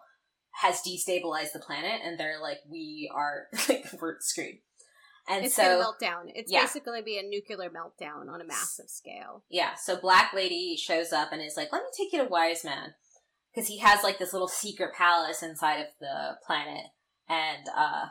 has 0.61 0.81
destabilized 0.81 1.51
the 1.51 1.59
planet, 1.59 1.99
and 2.01 2.17
they're 2.17 2.41
like, 2.41 2.59
we 2.71 3.11
are, 3.13 3.47
like, 3.69 3.87
we're 4.01 4.15
screwed. 4.21 4.59
And 5.27 5.45
it's 5.45 5.55
so, 5.55 5.63
gonna 5.63 5.79
melt 5.79 5.99
down. 5.99 6.29
It's 6.33 6.51
yeah. 6.51 6.61
basically 6.61 6.93
gonna 6.93 7.03
be 7.03 7.17
a 7.17 7.23
nuclear 7.23 7.69
meltdown 7.69 8.33
on 8.33 8.39
a 8.39 8.45
massive 8.45 8.89
scale. 8.89 9.43
Yeah, 9.49 9.75
so 9.75 9.97
Black 9.97 10.31
Lady 10.33 10.77
shows 10.77 11.11
up 11.11 11.31
and 11.31 11.41
is 11.41 11.55
like, 11.55 11.71
"Let 11.71 11.83
me 11.83 11.89
take 11.97 12.11
you 12.11 12.19
to 12.23 12.29
Wiseman," 12.29 12.93
because 13.53 13.69
he 13.69 13.79
has 13.79 14.03
like 14.03 14.17
this 14.17 14.33
little 14.33 14.49
secret 14.49 14.93
palace 14.93 15.41
inside 15.41 15.79
of 15.79 15.87
the 16.01 16.37
planet, 16.45 16.87
and 17.29 17.65
uh, 17.75 18.05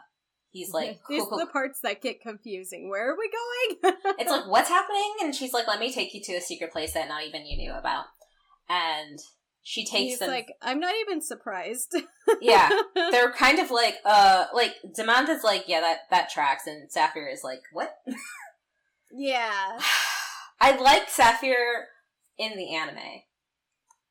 he's 0.50 0.70
like, 0.74 1.00
these 1.08 1.22
are 1.30 1.38
the 1.38 1.46
parts 1.46 1.80
that 1.82 2.00
get 2.02 2.20
confusing. 2.20 2.88
Where 2.90 3.10
are 3.12 3.16
we 3.18 3.30
going? 3.30 3.94
"It's 4.18 4.30
like 4.30 4.46
what's 4.46 4.68
happening?" 4.68 5.14
And 5.22 5.34
she's 5.34 5.52
like, 5.52 5.66
"Let 5.68 5.80
me 5.80 5.92
take 5.92 6.14
you 6.14 6.20
to 6.24 6.34
a 6.34 6.40
secret 6.40 6.72
place 6.72 6.94
that 6.94 7.08
not 7.08 7.24
even 7.24 7.46
you 7.46 7.56
knew 7.56 7.72
about." 7.72 8.06
And 8.68 9.18
she 9.64 9.84
takes 9.86 10.18
them. 10.18 10.28
like, 10.30 10.52
I'm 10.60 10.80
not 10.80 10.94
even 11.02 11.20
surprised. 11.20 11.94
yeah, 12.40 12.68
they're 12.94 13.32
kind 13.32 13.58
of 13.60 13.70
like, 13.70 13.96
uh, 14.04 14.46
like 14.54 14.74
Demanda's 14.94 15.44
like, 15.44 15.64
"Yeah, 15.68 15.80
that 15.80 15.98
that 16.10 16.30
tracks," 16.30 16.66
and 16.66 16.90
Sapphire 16.90 17.28
is 17.28 17.42
like, 17.44 17.60
"What?" 17.72 17.94
yeah. 19.12 19.78
I 20.60 20.76
like 20.76 21.08
Sapphire 21.10 21.88
in 22.38 22.56
the 22.56 22.74
anime. 22.74 23.22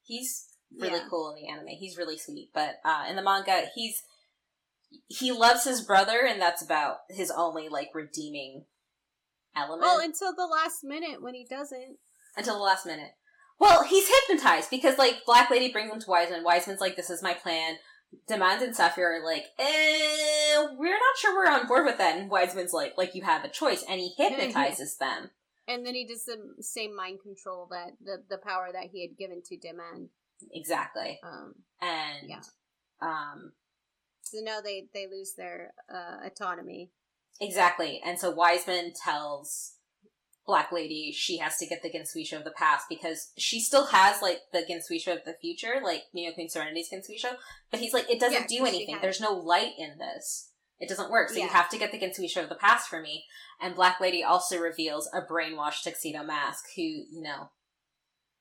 He's 0.03 0.47
really 0.77 0.99
Yeah. 0.99 1.07
cool 1.09 1.33
in 1.33 1.41
the 1.41 1.49
anime. 1.49 1.67
He's 1.69 1.97
really 1.97 2.17
sweet, 2.17 2.49
but 2.53 2.75
uh, 2.83 3.05
in 3.09 3.15
the 3.15 3.21
manga, 3.21 3.63
he's 3.73 4.03
he 5.07 5.31
loves 5.31 5.63
his 5.63 5.81
brother, 5.81 6.25
and 6.27 6.41
that's 6.41 6.61
about 6.63 6.97
his 7.09 7.31
only 7.31 7.69
like 7.69 7.89
redeeming 7.93 8.65
element 9.55 9.81
Well, 9.81 9.99
until 9.99 10.33
the 10.33 10.45
last 10.47 10.83
minute 10.83 11.21
when 11.21 11.33
he 11.33 11.45
doesn't. 11.45 11.97
until 12.37 12.55
the 12.55 12.63
last 12.63 12.85
minute. 12.85 13.11
Well, 13.59 13.83
he's 13.83 14.09
hypnotized 14.09 14.69
because 14.69 14.97
like 14.97 15.25
Black 15.25 15.49
Lady 15.49 15.71
brings 15.71 15.91
him 15.91 15.99
to 15.99 16.09
Wiseman. 16.09 16.43
Wiseman's 16.43 16.81
like, 16.81 16.95
"This 16.95 17.09
is 17.09 17.21
my 17.23 17.33
plan." 17.33 17.77
Demand 18.27 18.61
and 18.61 18.75
Sapphire 18.75 19.21
are 19.21 19.25
like, 19.25 19.45
eh, 19.57 20.67
we're 20.77 20.91
not 20.91 21.17
sure 21.17 21.33
we're 21.33 21.49
on 21.49 21.65
board 21.65 21.85
with 21.85 21.97
that. 21.97 22.17
And 22.17 22.29
Wiseman's 22.29 22.73
like, 22.73 22.97
like 22.97 23.15
you 23.15 23.21
have 23.21 23.45
a 23.45 23.49
choice, 23.49 23.85
and 23.87 24.01
he 24.01 24.13
hypnotizes 24.17 24.97
them. 24.97 25.29
And 25.67 25.85
then 25.85 25.95
he 25.95 26.05
does 26.05 26.25
the 26.25 26.61
same 26.61 26.93
mind 26.93 27.19
control 27.21 27.67
that 27.71 27.91
the 28.03 28.23
the 28.29 28.37
power 28.37 28.69
that 28.73 28.87
he 28.91 29.01
had 29.07 29.17
given 29.17 29.41
to 29.45 29.55
Demand. 29.57 30.09
Exactly. 30.51 31.19
Um, 31.23 31.55
And 31.79 32.29
Yeah. 32.29 32.41
um 33.01 33.53
so 34.21 34.37
now 34.41 34.59
they 34.61 34.87
they 34.93 35.07
lose 35.07 35.33
their 35.37 35.73
uh, 35.93 36.25
autonomy. 36.25 36.91
Exactly. 37.39 38.01
And 38.05 38.19
so 38.19 38.29
Wiseman 38.31 38.93
tells 39.03 39.73
Black 40.45 40.71
Lady 40.71 41.11
she 41.15 41.37
has 41.37 41.57
to 41.57 41.65
get 41.65 41.81
the 41.81 41.89
Ginzuishou 41.89 42.37
of 42.37 42.43
the 42.43 42.51
past 42.51 42.85
because 42.89 43.31
she 43.37 43.59
still 43.59 43.87
has 43.87 44.21
like 44.21 44.39
the 44.53 44.59
Ginzuishou 44.59 45.13
of 45.17 45.23
the 45.25 45.35
future, 45.41 45.81
like 45.83 46.03
Neo 46.13 46.33
Queen 46.33 46.49
Serenity's 46.49 46.89
Ginzuishou. 46.91 47.35
But 47.71 47.79
he's 47.79 47.93
like, 47.93 48.09
it 48.09 48.19
doesn't 48.19 48.51
Yeah, 48.51 48.59
do 48.59 48.65
anything. 48.65 48.97
There's 49.01 49.21
no 49.21 49.33
light 49.33 49.71
in 49.77 49.97
this. 49.97 50.49
It 50.79 50.89
doesn't 50.89 51.11
work. 51.11 51.29
So 51.29 51.37
you 51.37 51.47
have 51.47 51.69
to 51.69 51.77
get 51.77 51.91
the 51.91 51.99
Ginzuishou 51.99 52.43
of 52.43 52.49
the 52.49 52.55
past 52.55 52.89
for 52.89 53.01
me. 53.01 53.25
And 53.61 53.75
Black 53.75 53.99
Lady 53.99 54.23
also 54.23 54.57
reveals 54.57 55.07
a 55.13 55.21
brainwashed 55.21 55.83
tuxedo 55.83 56.23
mask 56.23 56.65
who, 56.75 56.81
you 56.81 57.21
know, 57.21 57.49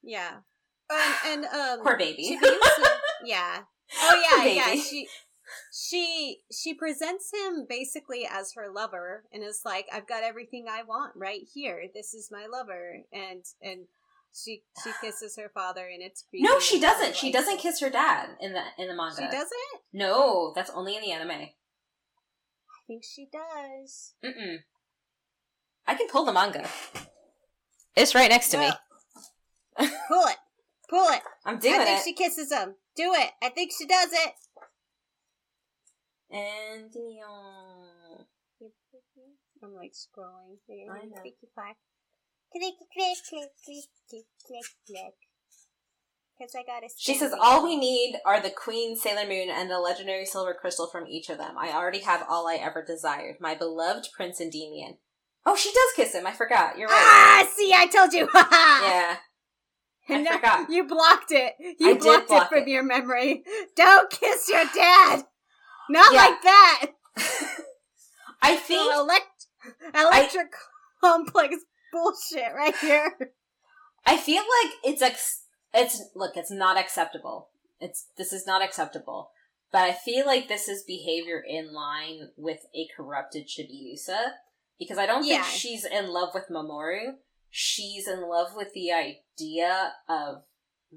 Yeah. 0.03 0.39
Um, 0.91 1.15
and 1.27 1.45
um, 1.45 1.81
poor 1.83 1.97
baby. 1.97 2.39
Yeah. 3.25 3.59
Oh 4.01 4.23
yeah, 4.33 4.45
yeah. 4.47 4.83
She 4.83 5.07
she 5.73 6.39
she 6.53 6.75
presents 6.75 7.33
him 7.33 7.67
basically 7.69 8.27
as 8.31 8.53
her 8.55 8.71
lover 8.71 9.25
and 9.33 9.43
is 9.43 9.63
like, 9.65 9.87
I've 9.93 10.09
got 10.09 10.23
everything 10.23 10.67
I 10.69 10.83
want 10.83 11.13
right 11.17 11.43
here. 11.53 11.85
This 11.95 12.15
is 12.15 12.31
my 12.31 12.47
lover, 12.51 12.99
and 13.13 13.45
and 13.63 13.87
she 14.33 14.63
she 14.83 14.91
kisses 15.01 15.37
her 15.37 15.51
father, 15.53 15.87
and 15.93 16.03
it's 16.03 16.23
creepy. 16.29 16.45
no, 16.45 16.61
she 16.61 16.81
doesn't. 16.81 17.17
She 17.17 17.33
doesn't 17.33 17.59
kiss 17.59 17.81
her 17.81 17.91
dad 17.91 18.31
in 18.41 18.53
the 18.53 18.63
in 18.79 18.89
the 18.89 18.95
manga. 18.95 19.17
She 19.17 19.27
doesn't. 19.27 19.81
No, 19.93 20.53
that's 20.55 20.71
only 20.71 20.97
in 20.97 21.03
the 21.03 21.13
anime. 21.13 21.31
I 21.31 21.51
think 22.87 23.05
she 23.05 23.29
does. 23.33 24.15
Mm-mm. 24.25 24.59
I 25.87 25.95
can 25.95 26.09
pull 26.09 26.25
the 26.25 26.33
manga. 26.33 26.69
It's 27.97 28.15
right 28.15 28.31
next 28.31 28.51
to 28.51 28.59
me. 28.59 28.71
Pull 29.77 30.25
it, 30.27 30.37
pull 30.89 31.09
it. 31.09 31.23
I'm 31.45 31.59
doing 31.59 31.81
I 31.81 31.85
think 31.85 32.01
it. 32.01 32.05
she 32.05 32.13
kisses 32.13 32.53
him. 32.53 32.75
Do 32.97 33.13
it. 33.15 33.31
I 33.43 33.49
think 33.49 33.73
she 33.77 33.87
does 33.87 34.11
it. 34.13 34.33
And 36.31 36.91
Dion. 36.93 38.27
I'm 39.63 39.75
like 39.75 39.93
scrolling. 39.93 40.59
I 40.71 41.05
know. 41.05 41.17
Clicky 41.23 41.49
clack. 41.55 41.77
Click, 42.53 42.75
click, 42.79 43.19
click, 43.29 43.51
click, 43.65 44.25
click, 44.47 44.65
click. 44.87 45.15
Because 46.39 46.55
I 46.55 46.63
got 46.65 46.83
a. 46.83 46.89
She 46.97 47.15
says, 47.15 47.35
All 47.39 47.63
we 47.65 47.77
need 47.77 48.17
are 48.25 48.41
the 48.41 48.51
Queen, 48.51 48.97
Sailor 48.97 49.29
Moon, 49.29 49.49
and 49.51 49.71
the 49.71 49.79
legendary 49.79 50.25
silver 50.25 50.55
crystal 50.59 50.87
from 50.87 51.07
each 51.07 51.29
of 51.29 51.37
them. 51.39 51.57
I 51.59 51.73
already 51.73 52.01
have 52.01 52.25
all 52.29 52.49
I 52.49 52.55
ever 52.55 52.83
desired. 52.85 53.37
My 53.41 53.55
beloved 53.55 54.09
Prince 54.17 54.41
Endymion. 54.41 54.97
Oh, 55.45 55.57
she 55.57 55.71
does 55.71 55.93
kiss 55.97 56.15
him. 56.15 56.27
I 56.27 56.33
forgot. 56.33 56.79
You're 56.79 56.89
right. 56.89 56.97
Ah, 57.45 57.49
see, 57.55 57.73
I 57.77 57.87
told 57.87 58.13
you. 58.13 58.29
Yeah. 58.35 59.17
I 60.09 60.23
No, 60.23 60.33
forgot. 60.33 60.71
You 60.71 60.87
blocked 60.89 61.31
it. 61.31 61.55
You 61.79 61.91
I 61.91 61.95
blocked 61.95 62.29
block 62.29 62.45
it 62.47 62.49
from 62.49 62.63
it. 62.65 62.69
your 62.69 62.83
memory. 62.83 63.43
Don't 63.77 64.11
kiss 64.11 64.49
your 64.49 64.65
dad. 64.75 65.25
Not 65.91 66.13
Yeah. 66.13 66.19
like 66.27 66.43
that. 66.43 66.87
I 68.43 68.57
think. 68.57 68.93
Elect- 68.95 69.47
Electra 69.95 70.45
complex 71.03 71.57
bullshit 71.93 72.55
right 72.55 72.77
here. 72.77 73.13
I 74.07 74.17
feel 74.17 74.43
like 74.43 74.73
it's 74.85 75.03
ex- 75.03 75.45
it's 75.75 76.03
look, 76.15 76.37
it's 76.37 76.51
not 76.51 76.79
acceptable. 76.79 77.49
It's 77.81 78.07
this 78.17 78.33
is 78.33 78.47
not 78.47 78.63
acceptable. 78.63 79.31
But 79.73 79.83
I 79.83 79.93
feel 79.93 80.27
like 80.27 80.49
this 80.49 80.67
is 80.69 80.83
behavior 80.83 81.43
in 81.47 81.73
line 81.73 82.31
with 82.37 82.61
a 82.75 82.89
corrupted 82.97 83.47
Chibiusa 83.49 84.33
because 84.79 84.99
I 84.99 85.07
don't 85.07 85.25
Yeah. 85.27 85.43
think 85.43 85.55
she's 85.57 85.85
in 85.85 86.09
love 86.09 86.31
with 86.35 86.49
Mamoru. 86.51 87.15
She's 87.51 88.09
in 88.09 88.23
love 88.29 88.55
with 88.57 88.73
the 88.73 88.91
idea 88.93 89.93
of 90.09 90.45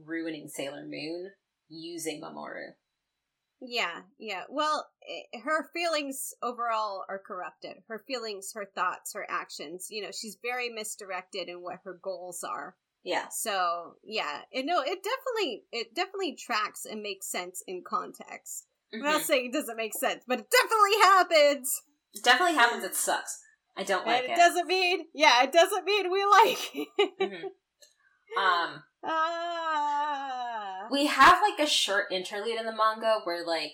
ruining 0.06 0.48
Sailor 0.48 0.86
Moon 0.88 1.32
using 1.68 2.22
Mamoru. 2.22 2.74
Yeah, 3.66 4.02
yeah. 4.20 4.44
Well, 4.50 4.90
i 5.04 5.40
her 5.40 5.70
feelings 5.74 6.34
overall 6.42 7.06
are 7.08 7.20
corrupted. 7.20 7.78
Her 7.88 8.04
feelings, 8.06 8.52
her 8.56 8.66
thoughts, 8.66 9.14
her 9.14 9.26
actions. 9.30 9.88
You 9.90 10.04
know, 10.04 10.12
she's 10.12 10.38
very 10.42 10.70
misdirected 10.70 11.48
in 11.48 11.62
what 11.62 11.80
her 11.86 11.98
goals 12.02 12.44
are. 12.44 12.76
Yeah. 13.04 13.28
So, 13.32 13.96
yeah. 14.04 14.42
And 14.54 14.66
no, 14.66 14.82
it 14.82 15.00
definitely 15.04 15.64
it 15.72 15.96
definitely 15.96 16.36
tracks 16.36 16.86
and 16.86 17.02
makes 17.02 17.28
sense 17.32 17.64
in 17.68 17.84
context. 17.86 18.66
I'm 18.94 19.00
not 19.02 19.22
Mhm. 19.22 19.26
saying 19.26 19.46
it 19.48 19.54
doesn't 19.54 19.78
make 19.78 19.94
sense, 19.94 20.24
but 20.28 20.40
it 20.40 20.50
definitely 20.50 21.00
happens. 21.02 21.82
It 22.14 22.24
definitely 22.24 22.56
happens. 22.56 22.84
It 22.84 22.96
sucks. 22.96 23.40
I 23.76 23.84
don't 23.84 24.06
like 24.06 24.24
and 24.24 24.32
it, 24.32 24.34
it. 24.34 24.38
doesn't 24.38 24.68
mean, 24.68 25.08
yeah, 25.14 25.42
it 25.44 25.52
doesn't 25.52 25.84
mean 25.86 26.12
we 26.12 26.24
like 26.26 26.76
it. 26.76 27.20
Mhm. 27.20 27.44
Um, 28.38 28.84
ah. 29.04 30.88
we 30.92 31.06
have 31.08 31.38
like 31.42 31.60
a 31.66 31.70
short 31.70 32.06
interlude 32.12 32.60
in 32.60 32.66
the 32.66 32.76
manga 32.76 33.20
where 33.24 33.46
like 33.46 33.74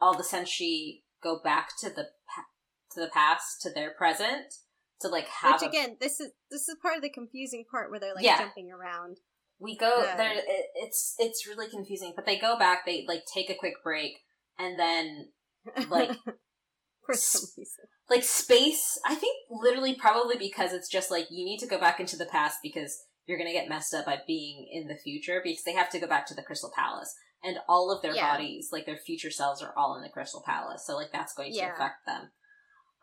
all 0.00 0.16
the 0.16 0.22
senshi 0.22 1.02
go 1.22 1.38
back 1.42 1.70
to 1.80 1.88
the 1.88 2.04
pa- 2.28 2.46
to 2.92 3.00
the 3.00 3.08
past 3.12 3.60
to 3.62 3.70
their 3.70 3.90
present 3.92 4.54
to 5.00 5.08
like 5.08 5.26
have 5.28 5.60
Which 5.60 5.66
a- 5.66 5.68
again, 5.70 5.96
this 6.00 6.20
is 6.20 6.30
this 6.50 6.68
is 6.68 6.76
part 6.80 6.96
of 6.96 7.02
the 7.02 7.10
confusing 7.10 7.64
part 7.70 7.90
where 7.90 7.98
they're 8.00 8.14
like 8.14 8.24
Yeah. 8.24 8.38
jumping 8.38 8.70
around. 8.70 9.18
we 9.58 9.76
go 9.76 10.02
there. 10.16 10.32
It, 10.32 10.66
it's 10.76 11.14
it's 11.18 11.46
really 11.46 11.68
confusing, 11.68 12.12
but 12.16 12.26
they 12.26 12.38
go 12.38 12.58
back. 12.58 12.84
They 12.86 13.04
like 13.08 13.22
take 13.32 13.50
a 13.50 13.54
quick 13.54 13.74
break, 13.82 14.12
and 14.58 14.78
then 14.78 15.28
like 15.88 16.10
for 17.06 17.14
some 17.14 17.48
reason, 17.56 17.84
like 18.10 18.22
space. 18.24 18.98
I 19.06 19.14
think 19.16 19.34
literally 19.50 19.94
probably 19.94 20.36
because 20.36 20.72
it's 20.72 20.88
just 20.88 21.10
like 21.10 21.26
you 21.30 21.44
need 21.44 21.58
to 21.58 21.66
go 21.68 21.78
back 21.80 21.98
into 22.00 22.16
the 22.16 22.26
past 22.26 22.58
because 22.62 22.96
you're 23.26 23.38
gonna 23.38 23.52
get 23.52 23.68
messed 23.68 23.94
up 23.94 24.06
by 24.06 24.18
being 24.26 24.68
in 24.72 24.88
the 24.88 24.96
future 24.96 25.40
because 25.42 25.64
they 25.64 25.72
have 25.74 25.90
to 25.90 25.98
go 26.00 26.06
back 26.06 26.26
to 26.26 26.34
the 26.34 26.42
Crystal 26.42 26.72
Palace 26.74 27.14
and 27.44 27.58
all 27.68 27.90
of 27.90 28.02
their 28.02 28.14
Yeah. 28.14 28.32
bodies, 28.32 28.68
like 28.72 28.86
their 28.86 28.96
future 28.96 29.30
selves, 29.30 29.62
are 29.62 29.72
all 29.76 29.96
in 29.96 30.02
the 30.02 30.08
Crystal 30.08 30.42
Palace. 30.44 30.84
So 30.86 30.96
like 30.96 31.12
that's 31.12 31.34
going 31.34 31.52
to 31.52 31.56
Yeah. 31.58 31.74
affect 31.74 32.06
them. 32.06 32.30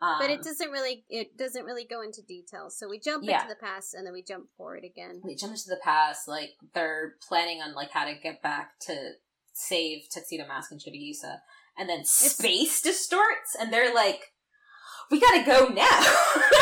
Um, 0.02 0.16
but 0.18 0.30
it 0.30 0.42
doesn't 0.42 0.70
really 0.70 1.04
it 1.10 1.36
doesn't 1.36 1.64
really 1.64 1.84
go 1.84 2.00
into 2.00 2.22
detail. 2.22 2.70
So 2.70 2.88
we 2.88 2.98
jump 2.98 3.22
Yeah. 3.24 3.42
into 3.42 3.54
the 3.54 3.60
past 3.60 3.92
and 3.94 4.06
then 4.06 4.14
we 4.14 4.22
jump 4.22 4.46
forward 4.56 4.82
again. 4.84 5.20
we 5.22 5.34
jump 5.34 5.52
into 5.52 5.68
the 5.68 5.80
past. 5.82 6.26
Like 6.26 6.52
they're 6.74 7.16
planning 7.28 7.60
on 7.60 7.74
like 7.74 7.90
how 7.90 8.06
to 8.06 8.14
get 8.14 8.40
back 8.42 8.78
to 8.86 9.12
save 9.52 10.08
Tuxedo 10.10 10.46
Mask 10.46 10.70
and 10.72 10.80
Chibiusa, 10.80 11.40
and 11.76 11.86
then 11.88 12.04
space 12.06 12.80
distorts, 12.80 13.54
and 13.58 13.70
they're 13.70 13.92
like, 13.94 14.32
"We 15.10 15.20
gotta 15.20 15.44
go 15.44 15.66
now." 15.68 16.00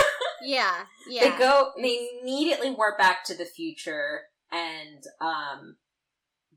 Yeah, 0.42 0.84
yeah. 1.08 1.30
They 1.30 1.38
go. 1.38 1.72
They 1.76 2.08
immediately 2.20 2.70
warp 2.70 2.98
back 2.98 3.24
to 3.24 3.36
the 3.36 3.44
future, 3.44 4.22
and 4.52 5.02
um, 5.20 5.76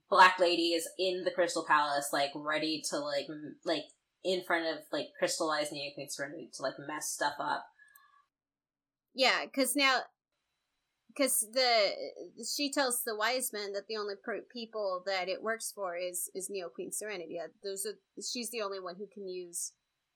Black 0.10 0.40
Lady 0.40 0.74
is 0.74 0.88
in 1.00 1.24
the 1.24 1.32
Crystal 1.32 1.66
Palace, 1.66 2.10
like 2.12 2.32
ready 2.36 2.82
to 2.90 3.00
like 3.00 3.26
m- 3.30 3.56
like 3.66 3.86
in 4.24 4.44
front 4.44 4.66
of 4.68 4.84
like 4.92 5.08
crystallized 5.18 5.72
Neoqueen 5.72 6.10
Serenity 6.10 6.50
to 6.54 6.62
like 6.62 6.76
mess 6.88 7.10
stuff 7.10 7.36
up. 7.40 7.66
Yeah, 9.14 9.46
because 9.46 9.76
now, 9.76 10.00
because 11.08 11.48
the 11.52 11.92
she 12.46 12.72
tells 12.72 13.04
the 13.04 13.16
wise 13.16 13.52
men 13.52 13.74
that 13.74 13.88
the 13.88 13.98
only 13.98 14.16
per- 14.24 14.46
people 14.54 15.04
that 15.06 15.28
it 15.28 15.42
works 15.42 15.72
for 15.74 15.96
is 15.96 16.30
is 16.36 16.50
Neo 16.50 16.70
Queen 16.70 16.92
Serenity. 16.92 17.40
Those 17.64 17.86
are 17.86 17.98
she's 18.22 18.52
the 18.52 18.62
only 18.62 18.80
one 18.80 18.96
who 18.98 19.08
can 19.12 19.28
use 19.28 19.74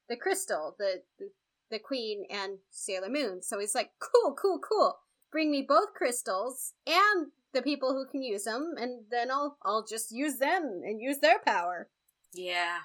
the 0.07 0.16
crystal, 0.16 0.76
the, 0.78 1.01
the 1.20 1.30
the 1.70 1.80
Queen 1.80 2.26
and 2.30 2.59
Sailor 2.72 3.09
Moon. 3.09 3.41
So 3.41 3.59
he's 3.59 3.76
like, 3.76 3.91
cool, 3.99 4.36
cool, 4.39 4.59
cool. 4.59 4.97
Bring 5.32 5.51
me 5.51 5.66
both 5.68 5.93
crystals 5.95 6.74
and 6.88 7.32
the 7.53 7.61
people 7.61 7.93
who 7.93 8.05
can 8.09 8.22
use 8.22 8.43
them, 8.43 8.74
and 8.78 9.05
then 9.09 9.32
I'll 9.32 9.57
I'll 9.63 9.86
just 9.86 10.11
use 10.11 10.38
them 10.39 10.82
and 10.84 11.01
use 11.01 11.20
their 11.20 11.39
power. 11.39 11.89
Yeah, 12.34 12.80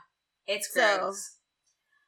it's 0.46 0.72
So- 0.72 0.98
gross. 0.98 1.36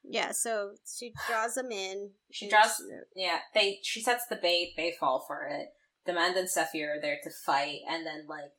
Yeah, 0.05 0.33
so 0.33 0.73
she 0.85 1.13
draws 1.29 1.55
them 1.55 1.71
in. 1.71 2.11
She 2.31 2.49
draws- 2.49 2.77
she- 2.79 3.21
Yeah, 3.23 3.41
they 3.55 3.79
she 3.85 4.01
sets 4.03 4.27
the 4.27 4.35
bait, 4.37 4.75
they 4.77 4.91
fall 4.99 5.21
for 5.27 5.47
it. 5.47 5.69
Demand 6.07 6.37
and 6.37 6.51
Sapphire 6.51 6.95
are 6.97 7.01
there 7.01 7.21
to 7.23 7.31
fight, 7.31 7.81
and 7.89 8.05
then 8.05 8.27
like 8.27 8.53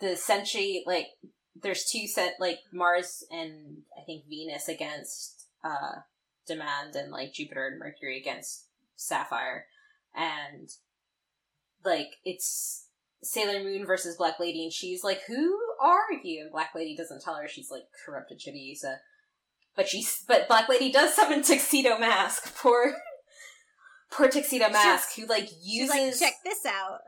the 0.00 0.16
Senshi, 0.16 0.82
like 0.84 1.06
there's 1.54 1.84
two 1.84 2.06
set 2.08 2.34
like 2.40 2.60
Mars 2.72 3.24
and 3.30 3.82
I 3.96 4.04
think 4.04 4.26
Venus 4.28 4.68
against 4.68 5.46
uh 5.64 6.00
Demand 6.46 6.94
and 6.94 7.10
like 7.10 7.32
Jupiter 7.32 7.66
and 7.68 7.78
Mercury 7.78 8.18
against 8.20 8.66
Sapphire. 8.96 9.66
And 10.14 10.70
like 11.84 12.16
it's 12.24 12.86
Sailor 13.22 13.62
Moon 13.62 13.86
versus 13.86 14.16
Black 14.16 14.38
Lady 14.40 14.62
and 14.64 14.72
she's 14.72 15.02
like, 15.04 15.22
Who 15.26 15.58
are 15.80 16.12
you? 16.22 16.42
And 16.42 16.52
Black 16.52 16.70
Lady 16.74 16.96
doesn't 16.96 17.22
tell 17.22 17.34
her 17.36 17.48
she's 17.48 17.70
like 17.70 17.84
corrupted 18.04 18.38
Chibiusa. 18.40 18.96
But 19.74 19.88
she's 19.88 20.24
but 20.26 20.48
Black 20.48 20.68
Lady 20.68 20.90
does 20.90 21.14
summon 21.14 21.42
Tuxedo 21.42 21.98
Mask. 21.98 22.54
Poor 22.62 22.94
poor 24.10 24.28
Tuxedo 24.28 24.70
Mask 24.70 25.14
who 25.16 25.26
like 25.26 25.48
She's 25.48 25.58
uses 25.64 25.90
like, 25.90 26.18
check 26.18 26.34
this 26.44 26.64
out. 26.64 27.00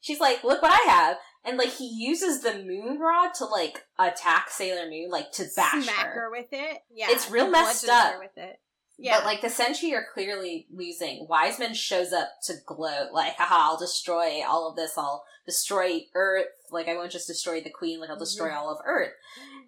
she's 0.00 0.20
like, 0.20 0.42
look 0.44 0.62
what 0.62 0.70
I 0.72 0.90
have. 0.90 1.16
And 1.44 1.58
like 1.58 1.70
he 1.74 1.86
uses 1.88 2.40
the 2.40 2.54
moon 2.54 2.98
rod 2.98 3.32
to 3.34 3.44
like 3.44 3.84
attack 3.98 4.48
Sailor 4.50 4.88
Moon, 4.88 5.10
like 5.10 5.30
to 5.32 5.44
bash 5.56 5.84
Smack 5.84 6.06
her. 6.06 6.12
her 6.22 6.30
with 6.30 6.46
it. 6.52 6.78
Yeah, 6.90 7.06
It's 7.10 7.30
real 7.30 7.50
messed 7.50 7.88
up. 7.88 8.18
with 8.18 8.36
it. 8.36 8.58
Yeah, 8.98 9.18
But 9.18 9.26
like 9.26 9.40
the 9.42 9.48
Senshi 9.48 9.92
are 9.92 10.06
clearly 10.12 10.66
losing. 10.72 11.26
Wiseman 11.28 11.74
shows 11.74 12.12
up 12.12 12.28
to 12.44 12.54
gloat, 12.66 13.12
like, 13.12 13.34
haha, 13.36 13.72
I'll 13.72 13.78
destroy 13.78 14.42
all 14.46 14.70
of 14.70 14.76
this, 14.76 14.96
I'll 14.96 15.24
destroy 15.44 16.00
Earth, 16.14 16.46
like 16.70 16.88
I 16.88 16.94
won't 16.94 17.12
just 17.12 17.26
destroy 17.26 17.60
the 17.60 17.70
Queen, 17.70 18.00
like 18.00 18.08
I'll 18.10 18.18
destroy 18.18 18.52
all 18.52 18.70
of 18.70 18.78
Earth. 18.86 19.12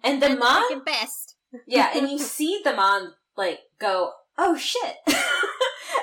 And 0.03 0.21
the 0.21 0.35
Mon 0.35 0.83
best. 0.83 1.35
Yeah, 1.67 1.91
and 1.95 2.09
you 2.09 2.17
see 2.19 2.61
the 2.63 2.73
Mon 2.73 3.13
like 3.37 3.59
go, 3.79 4.11
Oh 4.37 4.55
shit 4.57 4.95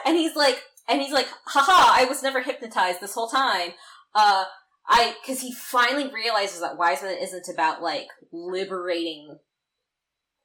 And 0.04 0.16
he's 0.16 0.36
like 0.36 0.62
and 0.88 1.00
he's 1.00 1.12
like, 1.12 1.26
haha, 1.46 2.00
I 2.00 2.04
was 2.04 2.22
never 2.22 2.42
hypnotized 2.42 3.00
this 3.00 3.14
whole 3.14 3.28
time. 3.28 3.70
Uh 4.14 4.44
I 4.88 5.14
cause 5.26 5.40
he 5.40 5.52
finally 5.52 6.12
realizes 6.12 6.60
that 6.60 6.78
Wiseman 6.78 7.16
isn't 7.20 7.48
about 7.52 7.82
like 7.82 8.06
liberating 8.32 9.38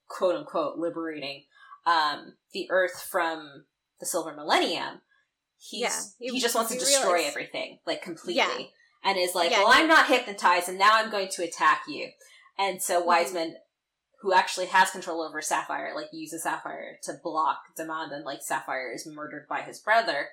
quote 0.08 0.36
unquote 0.36 0.78
liberating 0.78 1.44
um 1.86 2.34
the 2.54 2.68
earth 2.70 3.08
from 3.10 3.66
the 4.00 4.06
silver 4.06 4.34
millennium 4.36 5.02
he's 5.58 5.82
Yeah, 5.82 6.00
he, 6.20 6.28
he- 6.36 6.40
just 6.42 6.56
wants 6.56 6.72
to 6.72 6.78
destroy 6.80 7.24
everything 7.26 7.80
like 7.86 8.02
completely. 8.02 8.36
Yeah. 8.36 8.58
and 9.04 9.18
is 9.18 9.36
like 9.36 9.52
Yeah, 9.52 9.60
well 9.60 9.72
i'm 9.74 9.88
not 9.88 10.08
hypnotized 10.08 10.70
and 10.70 10.78
now 10.80 10.92
i'm 10.94 11.12
going 11.12 11.30
to 11.30 11.44
attack 11.44 11.84
you. 11.88 12.10
And 12.58 12.78
Mm-hmm. 12.78 12.82
so 12.82 13.04
wiseman 13.04 13.56
who 14.22 14.34
actually 14.34 14.68
has 14.68 14.92
control 14.92 15.22
over 15.24 15.42
sapphire 15.42 15.94
like 15.96 16.08
uses 16.14 16.44
sapphire 16.44 16.98
to 17.04 17.14
block 17.24 17.58
demand 17.76 18.12
and 18.12 18.24
like 18.26 18.42
sapphire 18.44 18.92
is 18.94 19.08
murdered 19.08 19.48
by 19.50 19.62
his 19.62 19.80
brother. 19.80 20.28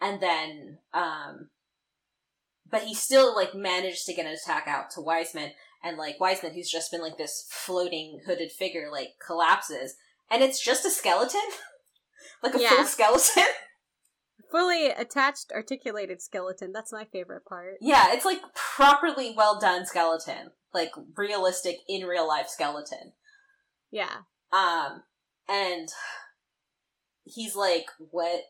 And 0.00 0.20
then 0.20 0.78
um 0.92 1.50
but 2.70 2.82
he 2.82 2.94
still 2.94 3.34
like 3.36 3.54
managed 3.54 4.06
to 4.06 4.14
get 4.14 4.26
an 4.26 4.32
attack 4.32 4.66
out 4.66 4.90
to 4.92 5.00
wiseman 5.00 5.50
and 5.84 5.96
like 5.96 6.20
Wiseman, 6.20 6.54
who's 6.54 6.70
just 6.70 6.92
been 6.92 7.00
like 7.02 7.18
this 7.18 7.44
floating 7.50 8.20
hooded 8.24 8.52
figure, 8.52 8.88
like 8.90 9.14
collapses, 9.24 9.96
and 10.32 10.42
it's 10.42 10.64
just 10.64 10.84
a 10.86 10.90
skeleton, 10.90 11.40
like 12.42 12.54
a 12.54 12.60
Yeah. 12.60 12.70
full 12.70 12.84
skeleton. 12.86 13.44
Fully 14.50 14.88
attached, 14.88 15.50
articulated 15.54 16.20
skeleton. 16.20 16.72
That's 16.72 16.92
my 16.92 17.04
favorite 17.06 17.44
part. 17.46 17.76
yeah, 17.80 18.12
it's 18.12 18.24
like 18.24 18.40
properly 18.54 19.32
well 19.36 19.58
done 19.58 19.86
skeleton, 19.86 20.50
like 20.74 20.90
realistic 21.16 21.76
in 21.88 22.04
real 22.06 22.26
life 22.28 22.48
skeleton. 22.48 23.12
Yeah. 23.90 24.14
Um, 24.52 25.04
and 25.48 25.88
he's 27.24 27.56
like, 27.56 27.86
"What?" 27.98 28.40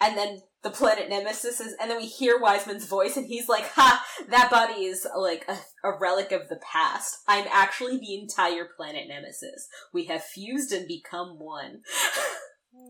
And 0.00 0.16
then 0.16 0.40
the 0.62 0.70
planet 0.70 1.08
Nemesis 1.10 1.60
is, 1.60 1.74
and 1.80 1.90
then 1.90 1.98
we 1.98 2.06
hear 2.06 2.38
Wiseman's 2.38 2.86
voice, 2.86 3.16
and 3.16 3.26
he's 3.26 3.48
like, 3.48 3.64
"Ha! 3.74 4.04
That 4.28 4.50
body 4.50 4.84
is 4.84 5.06
like 5.16 5.44
a, 5.48 5.58
a 5.86 5.98
relic 5.98 6.32
of 6.32 6.48
the 6.48 6.60
past. 6.72 7.18
I'm 7.28 7.46
actually 7.50 7.98
the 7.98 8.14
entire 8.14 8.66
planet 8.76 9.08
Nemesis. 9.08 9.68
We 9.92 10.04
have 10.06 10.24
fused 10.24 10.72
and 10.72 10.86
become 10.88 11.38
one." 11.38 11.80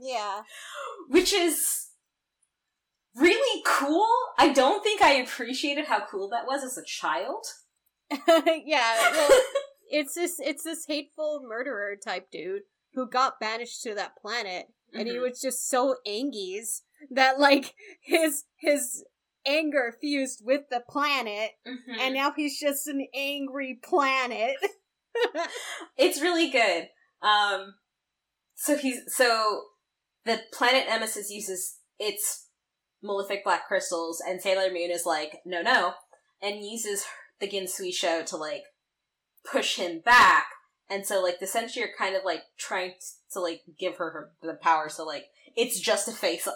Yeah. 0.01 0.43
Which 1.09 1.33
is 1.33 1.89
really 3.17 3.63
cool. 3.67 4.07
I 4.39 4.53
don't 4.53 4.83
think 4.83 5.03
I 5.03 5.15
appreciated 5.15 5.87
how 5.87 6.07
cool 6.11 6.29
that 6.31 6.47
was 6.47 6.63
as 6.63 6.79
a 6.79 6.85
child. 6.85 7.45
yeah. 8.65 9.11
Well, 9.13 9.31
it's 9.91 10.15
this 10.15 10.39
it's 10.39 10.63
this 10.65 10.85
hateful 10.87 11.43
murderer 11.47 11.97
type 11.97 12.31
dude 12.31 12.63
who 12.95 13.09
got 13.09 13.41
banished 13.41 13.83
to 13.83 13.95
that 13.95 14.17
planet 14.17 14.67
and 14.93 15.07
he 15.09 15.15
Mhm. 15.15 15.23
was 15.23 15.41
just 15.41 15.69
so 15.69 15.97
angies 16.07 16.83
that 17.11 17.39
like 17.39 17.75
his 18.03 18.45
his 18.57 19.05
anger 19.47 19.95
fused 20.01 20.43
with 20.45 20.63
the 20.71 20.83
planet 20.89 21.51
Mhm. 21.67 21.99
and 21.99 22.15
now 22.15 22.33
he's 22.37 22.61
just 22.61 22.87
an 22.87 23.07
angry 23.15 23.79
planet. 23.83 24.57
it's 25.97 26.21
really 26.21 26.51
good. 26.51 26.89
Um, 27.23 27.75
so 28.55 28.77
he's 28.77 29.01
so 29.09 29.63
the 30.25 30.41
planet 30.53 30.87
Nemesis 30.87 31.31
uses 31.31 31.79
its 31.99 32.49
malefic 33.03 33.43
black 33.45 33.67
crystals, 33.67 34.21
and 34.27 34.41
Sailor 34.41 34.71
Moon 34.71 34.91
is 34.91 35.07
like, 35.07 35.41
no, 35.47 35.63
no, 35.63 35.95
and 36.43 36.65
uses 36.65 37.05
the 37.41 37.49
Ginzuishou 37.49 38.27
to 38.27 38.37
like 38.37 38.65
push 39.51 39.77
him 39.77 40.01
back. 40.05 40.47
And 40.93 41.07
so, 41.07 41.23
like, 41.23 41.39
the 41.39 41.47
Senshi 41.47 41.83
are 41.85 41.91
kind 41.97 42.17
of 42.17 42.25
like 42.25 42.43
trying 42.59 42.95
to 43.33 43.41
like 43.41 43.63
give 43.79 43.97
her, 43.97 44.11
her 44.11 44.33
the 44.43 44.55
power, 44.61 44.89
so 44.89 45.05
like 45.05 45.27
it's 45.57 45.81
just 45.81 46.09
a 46.09 46.13
face 46.13 46.47
off. 46.47 46.55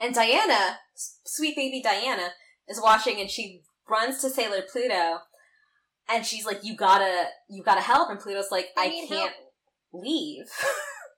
And 0.00 0.14
Diana, 0.14 0.78
sweet 0.94 1.56
baby 1.56 1.80
Diana, 1.82 2.30
is 2.68 2.80
watching, 2.82 3.20
and 3.20 3.30
she 3.30 3.62
runs 3.88 4.20
to 4.20 4.30
Sailor 4.30 4.62
Pluto, 4.70 5.18
and 6.08 6.26
she's 6.26 6.44
like, 6.44 6.64
"You 6.64 6.76
gotta, 6.76 7.28
you 7.48 7.62
gotta 7.62 7.80
help." 7.80 8.10
And 8.10 8.18
Pluto's 8.18 8.50
like, 8.50 8.68
I 8.76 8.84
"I, 8.84 8.88
can't 8.88 9.10
help." 9.10 9.32
leave." 9.92 10.46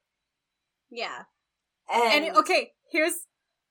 yeah. 0.90 1.22
and, 1.92 2.26
And 2.26 2.36
okay, 2.36 2.72
here's 2.90 3.26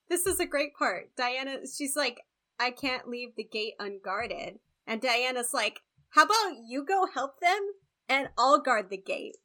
this 0.09 0.25
is 0.25 0.39
a 0.39 0.45
great 0.45 0.75
part. 0.77 1.15
Diana, 1.17 1.59
she's 1.65 1.95
like, 1.95 2.21
I 2.59 2.71
can't 2.71 3.07
leave 3.07 3.35
the 3.35 3.43
gate 3.43 3.73
unguarded. 3.79 4.59
And 4.87 5.01
Diana's 5.01 5.53
like, 5.53 5.81
How 6.09 6.23
about 6.23 6.57
you 6.67 6.85
go 6.85 7.07
help 7.11 7.39
them 7.41 7.71
and 8.07 8.29
I'll 8.37 8.61
guard 8.61 8.89
the 8.89 8.97
gate? 8.97 9.37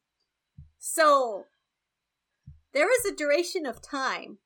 So 0.78 1.44
there 2.72 2.86
was 2.86 3.04
a 3.04 3.14
duration 3.14 3.66
of 3.66 3.82
time 3.82 4.38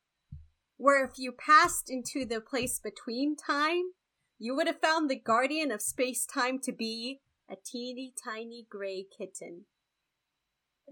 where 0.77 1.05
if 1.05 1.17
you 1.17 1.31
passed 1.31 1.89
into 1.89 2.25
the 2.25 2.41
place 2.41 2.79
between 2.79 3.35
time, 3.35 3.91
you 4.37 4.55
would 4.55 4.67
have 4.67 4.79
found 4.79 5.09
the 5.09 5.19
guardian 5.19 5.71
of 5.71 5.81
space 5.81 6.25
time 6.25 6.59
to 6.59 6.71
be 6.71 7.21
a 7.49 7.55
teeny 7.55 8.13
tiny 8.21 8.65
gray 8.69 9.05
kitten. 9.17 9.65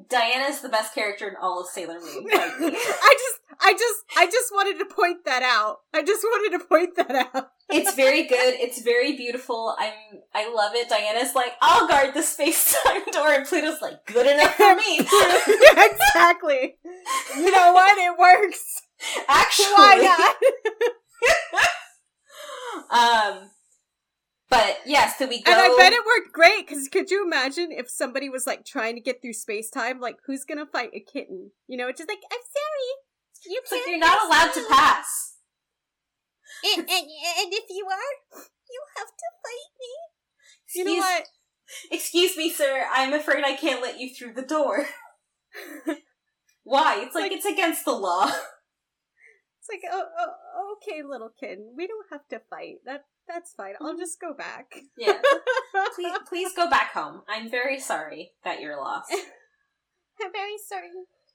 Diana's 0.09 0.61
the 0.61 0.69
best 0.69 0.95
character 0.95 1.27
in 1.27 1.35
all 1.39 1.61
of 1.61 1.67
Sailor 1.67 1.99
Moon. 1.99 2.27
I 2.33 3.15
just, 3.19 3.39
I 3.59 3.73
just, 3.73 4.03
I 4.17 4.25
just 4.25 4.51
wanted 4.51 4.79
to 4.79 4.85
point 4.85 5.25
that 5.25 5.43
out. 5.43 5.81
I 5.93 6.01
just 6.01 6.23
wanted 6.23 6.57
to 6.57 6.65
point 6.65 6.95
that 6.95 7.29
out. 7.33 7.51
It's 7.69 7.95
very 7.95 8.23
good. 8.23 8.55
It's 8.59 8.81
very 8.81 9.15
beautiful. 9.15 9.75
I'm, 9.79 9.93
I 10.33 10.53
love 10.53 10.73
it. 10.75 10.89
Diana's 10.89 11.33
like, 11.35 11.53
I'll 11.61 11.87
guard 11.87 12.13
the 12.13 12.21
space 12.23 12.75
time 12.85 13.01
door, 13.11 13.31
and 13.33 13.45
Pluto's 13.45 13.81
like, 13.81 14.05
good 14.05 14.27
enough 14.27 14.55
for 14.55 14.75
me. 14.75 14.99
exactly. 15.77 16.75
You 17.37 17.51
know 17.51 17.73
what? 17.73 17.97
It 17.97 18.17
works. 18.17 18.81
Actually, 19.27 19.73
Why 19.73 20.35
not? 22.91 23.33
um, 23.39 23.49
but 24.49 24.79
yeah, 24.85 25.11
so 25.11 25.27
we 25.27 25.41
go. 25.41 25.51
And 25.51 25.59
I 25.59 25.75
bet 25.77 25.93
it 25.93 26.05
worked 26.05 26.33
great 26.33 26.67
because 26.67 26.87
could 26.87 27.09
you 27.09 27.25
imagine 27.25 27.69
if 27.71 27.89
somebody 27.89 28.29
was 28.29 28.45
like 28.45 28.65
trying 28.65 28.95
to 28.95 29.01
get 29.01 29.21
through 29.21 29.33
space 29.33 29.69
time? 29.69 29.99
Like, 29.99 30.17
who's 30.25 30.45
gonna 30.45 30.65
fight 30.65 30.91
a 30.93 30.99
kitten? 30.99 31.51
You 31.67 31.77
know, 31.77 31.87
it's 31.87 31.97
just 31.97 32.09
like, 32.09 32.21
I'm 32.31 32.39
sorry, 32.39 33.51
you 33.51 33.59
It's 33.61 33.71
like 33.71 33.81
can't. 33.81 33.91
you're 33.91 33.99
not 33.99 34.25
allowed 34.27 34.53
to 34.53 34.65
pass. 34.69 35.32
And, 36.63 36.79
and, 36.89 36.89
and 36.89 37.49
if 37.53 37.65
you 37.69 37.85
are, 37.89 38.39
you 38.69 38.81
have 38.97 39.07
to 39.07 39.27
fight 39.43 39.71
me. 39.79 39.93
You 40.75 40.83
know 40.85 40.91
Excuse- 40.91 41.03
what? 41.03 41.27
Excuse 41.91 42.37
me, 42.37 42.49
sir. 42.51 42.85
I'm 42.93 43.13
afraid 43.13 43.43
I 43.43 43.55
can't 43.55 43.81
let 43.81 43.99
you 43.99 44.13
through 44.13 44.33
the 44.33 44.45
door. 44.45 44.85
Why? 46.63 47.01
It's 47.03 47.15
like, 47.15 47.23
Like- 47.23 47.31
it's 47.33 47.45
against 47.45 47.85
the 47.85 47.93
law. 47.93 48.31
It's 49.65 49.69
like, 49.81 49.93
oh, 49.93 50.03
oh, 50.19 50.75
okay, 50.75 51.01
little 51.07 51.29
kid. 51.39 51.59
we 51.77 51.87
don't 51.87 52.05
have 52.11 52.27
to 52.31 52.41
fight. 52.49 52.83
That 52.85 53.05
that's 53.29 53.53
fine. 53.53 53.75
I'll 53.79 53.95
just 53.97 54.19
go 54.19 54.33
back. 54.33 54.73
Yeah. 54.97 55.13
please, 55.95 56.11
please 56.27 56.51
go 56.53 56.69
back 56.69 56.91
home. 56.91 57.21
I'm 57.29 57.49
very 57.49 57.79
sorry 57.79 58.33
that 58.43 58.59
you're 58.59 58.75
lost. 58.75 59.09
I'm 59.13 60.33
very 60.33 60.57
sorry. 60.67 60.89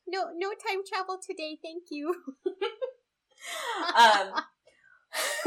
No, 0.07 0.27
no 0.37 0.51
time 0.51 0.81
travel 0.87 1.19
today. 1.27 1.57
Thank 1.65 1.85
you. 1.91 2.15
um, 3.97 4.43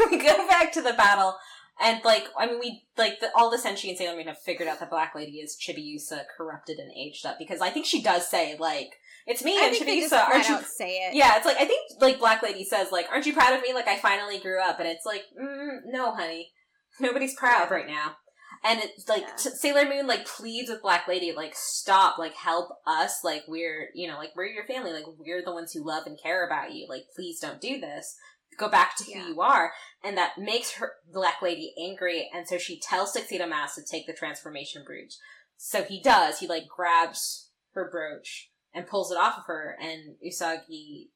we 0.11 0.17
go 0.17 0.47
back 0.47 0.71
to 0.73 0.81
the 0.81 0.93
battle, 0.93 1.35
and 1.81 2.01
like, 2.03 2.27
I 2.37 2.45
mean, 2.47 2.59
we 2.59 2.83
like 2.97 3.19
the, 3.19 3.29
all 3.35 3.49
the 3.49 3.57
Senshi 3.57 3.89
and 3.89 3.97
Sailor 3.97 4.15
Moon 4.15 4.27
have 4.27 4.39
figured 4.39 4.67
out 4.67 4.79
that 4.79 4.89
Black 4.89 5.13
Lady 5.15 5.37
is 5.37 5.57
Chibiusa 5.59 6.23
corrupted 6.37 6.77
and 6.79 6.91
aged 6.95 7.25
up 7.25 7.37
because 7.39 7.61
I 7.61 7.69
think 7.69 7.85
she 7.85 8.01
does 8.01 8.27
say 8.29 8.55
like, 8.59 8.91
"It's 9.27 9.43
me, 9.43 9.57
I 9.59 9.65
I'm 9.67 9.71
think 9.73 9.85
they 9.85 9.99
just 10.01 10.13
Chibiusa." 10.13 10.27
Aren't 10.27 10.49
you? 10.49 10.59
say 10.77 10.91
it. 11.07 11.15
Yeah, 11.15 11.37
it's 11.37 11.45
like 11.45 11.57
I 11.57 11.65
think 11.65 11.81
like 11.99 12.19
Black 12.19 12.43
Lady 12.43 12.63
says 12.63 12.91
like, 12.91 13.07
"Aren't 13.11 13.25
you 13.25 13.33
proud 13.33 13.53
of 13.53 13.61
me? 13.61 13.73
Like 13.73 13.87
I 13.87 13.97
finally 13.97 14.39
grew 14.39 14.61
up," 14.61 14.79
and 14.79 14.87
it's 14.87 15.05
like, 15.05 15.23
mm, 15.41 15.77
"No, 15.85 16.13
honey, 16.13 16.51
nobody's 16.99 17.35
proud 17.35 17.67
Yeah. 17.69 17.73
right 17.75 17.87
now." 17.87 18.15
And 18.63 18.79
it's 18.79 19.09
like 19.09 19.23
Yeah. 19.23 19.35
Sailor 19.37 19.85
Moon 19.89 20.05
like 20.05 20.27
pleads 20.27 20.69
with 20.69 20.83
Black 20.83 21.07
Lady 21.07 21.31
like 21.31 21.53
stop 21.55 22.19
like 22.19 22.35
help 22.35 22.69
us 22.85 23.23
like 23.23 23.43
we're 23.47 23.89
you 23.95 24.07
know 24.07 24.17
like 24.19 24.35
we're 24.35 24.45
your 24.45 24.65
family 24.67 24.93
like 24.93 25.05
we're 25.17 25.43
the 25.43 25.51
ones 25.53 25.71
who 25.73 25.83
love 25.83 26.03
and 26.05 26.19
care 26.21 26.45
about 26.45 26.71
you 26.71 26.85
like 26.87 27.05
please 27.15 27.39
don't 27.39 27.59
do 27.59 27.79
this 27.79 28.15
go 28.61 28.69
back 28.69 28.95
to 28.95 29.03
who 29.03 29.11
Yeah. 29.11 29.27
you 29.27 29.41
are 29.41 29.73
and 30.03 30.17
that 30.17 30.37
makes 30.37 30.73
her 30.73 30.93
Black 31.11 31.41
Lady 31.41 31.73
angry 31.83 32.29
and 32.33 32.47
so 32.47 32.57
she 32.57 32.79
tells 32.79 33.11
Tuxedo 33.11 33.47
Mask 33.47 33.75
to 33.75 33.83
take 33.83 34.07
the 34.07 34.13
transformation 34.13 34.83
brooch 34.85 35.15
so 35.57 35.83
he 35.83 36.01
does 36.01 36.39
he 36.39 36.47
like 36.47 36.67
grabs 36.67 37.49
her 37.73 37.89
brooch 37.89 38.49
and 38.73 38.87
pulls 38.87 39.11
it 39.11 39.17
off 39.17 39.37
of 39.39 39.45
her 39.47 39.77
and 39.81 40.15
Usagi 40.25 41.09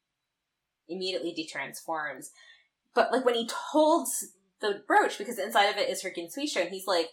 immediately 0.90 1.34
detransforms 1.34 2.28
but 2.94 3.12
like 3.12 3.26
when 3.26 3.36
he 3.36 3.50
holds 3.72 4.34
the 4.62 4.84
brooch 4.88 5.18
because 5.18 5.40
inside 5.40 5.66
of 5.70 5.78
it 5.78 5.90
is 5.90 6.02
her 6.04 6.10
Ginzuishou 6.10 6.62
and 6.62 6.70
he's 6.72 6.88
like 6.88 7.10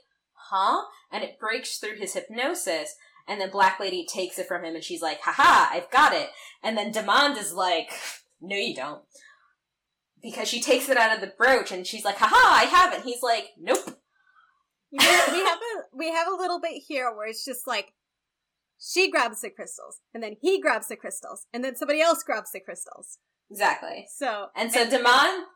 huh? 0.53 0.83
And 1.11 1.23
it 1.25 1.39
breaks 1.39 1.79
through 1.79 1.97
his 1.97 2.15
hypnosis. 2.15 2.95
And 3.29 3.41
then 3.41 3.51
Black 3.51 3.79
Lady 3.79 4.05
takes 4.05 4.39
it 4.39 4.49
from 4.49 4.65
him 4.65 4.75
and 4.75 4.85
she's 4.85 5.03
like, 5.03 5.21
haha, 5.23 5.75
I've 5.75 5.91
got 5.91 6.13
it. 6.13 6.31
And 6.63 6.77
then 6.77 6.91
Demand 6.91 7.39
is 7.39 7.53
like, 7.53 7.93
no, 8.41 8.57
you 8.57 8.75
don't. 8.75 9.03
Because 10.23 10.49
she 10.49 10.61
takes 10.61 10.89
it 10.89 10.97
out 10.97 11.15
of 11.15 11.21
the 11.21 11.33
brooch 11.37 11.73
and 11.73 11.87
she's 11.87 12.05
like, 12.05 12.17
haha, 12.17 12.37
I 12.37 12.65
have 12.65 12.93
it. 12.95 13.03
He's 13.03 13.23
like, 13.23 13.51
nope. 13.59 13.99
You 14.91 15.01
know, 15.01 15.25
we 15.33 15.39
have 15.39 15.59
a 15.59 15.97
we 15.97 16.11
have 16.13 16.29
a 16.29 16.37
little 16.37 16.61
bit 16.61 16.83
here 16.87 17.11
where 17.15 17.27
it's 17.27 17.45
just 17.45 17.67
like 17.67 17.95
she 18.79 19.11
grabs 19.11 19.41
the 19.41 19.49
crystals, 19.49 20.01
and 20.13 20.23
then 20.23 20.37
he 20.41 20.61
grabs 20.61 20.89
the 20.89 20.97
crystals, 20.97 21.47
and 21.53 21.65
then 21.65 21.77
somebody 21.77 22.01
else 22.01 22.23
grabs 22.23 22.53
the 22.53 22.61
crystals. 22.61 23.19
Exactly. 23.51 24.07
So 24.15 24.49
And 24.55 24.73
so 24.73 24.89
Demand 24.89 25.47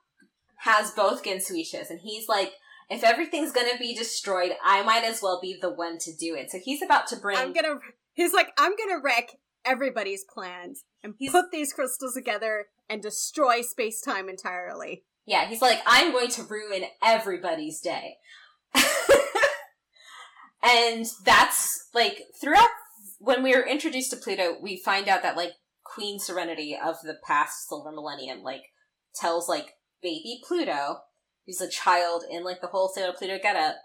has 0.58 0.90
both 0.90 1.24
Ginzuishous 1.24 1.90
and 1.90 2.00
he's 2.00 2.28
like, 2.28 2.52
if 2.88 3.02
everything's 3.04 3.52
gonna 3.52 3.78
be 3.78 3.94
destroyed, 3.94 4.52
I 4.64 4.82
might 4.82 5.04
as 5.04 5.20
well 5.22 5.40
be 5.40 5.58
the 5.60 5.72
one 5.72 5.98
to 5.98 6.14
do 6.14 6.34
it. 6.34 6.50
So 6.50 6.58
he's 6.62 6.82
about 6.82 7.06
to 7.08 7.16
bring 7.16 7.36
I'm 7.36 7.52
gonna. 7.52 7.78
He's 8.14 8.32
like, 8.32 8.52
I'm 8.58 8.72
gonna 8.76 9.00
wreck 9.02 9.32
everybody's 9.66 10.24
plans 10.24 10.84
and 11.02 11.14
He's- 11.18 11.32
put 11.32 11.50
these 11.50 11.72
crystals 11.72 12.14
together 12.14 12.66
and 12.88 13.02
destroy 13.02 13.62
space 13.62 14.00
time 14.00 14.28
entirely. 14.28 15.04
Yeah, 15.26 15.46
he's 15.46 15.62
like, 15.62 15.80
I'm 15.86 16.12
going 16.12 16.30
to 16.30 16.44
ruin 16.44 16.84
everybody's 17.02 17.80
day. 17.80 18.16
and 20.62 21.06
that's 21.24 21.88
like 21.94 22.22
throughout 22.40 22.68
when 23.18 23.42
we 23.42 23.54
were 23.54 23.66
introduced 23.66 24.10
to 24.10 24.16
Pluto, 24.16 24.56
we 24.60 24.76
find 24.76 25.08
out 25.08 25.22
that 25.22 25.36
like 25.36 25.52
Queen 25.84 26.18
Serenity 26.18 26.76
of 26.76 26.96
the 27.02 27.16
past 27.26 27.68
Silver 27.68 27.90
Millennium 27.90 28.42
like 28.42 28.62
tells 29.14 29.48
like 29.48 29.74
baby 30.02 30.40
Pluto, 30.46 30.98
who's 31.46 31.60
a 31.60 31.68
child 31.68 32.24
in 32.30 32.44
like 32.44 32.60
the 32.60 32.66
whole 32.68 32.88
Sailor 32.88 33.14
Pluto 33.16 33.38
getup, 33.42 33.76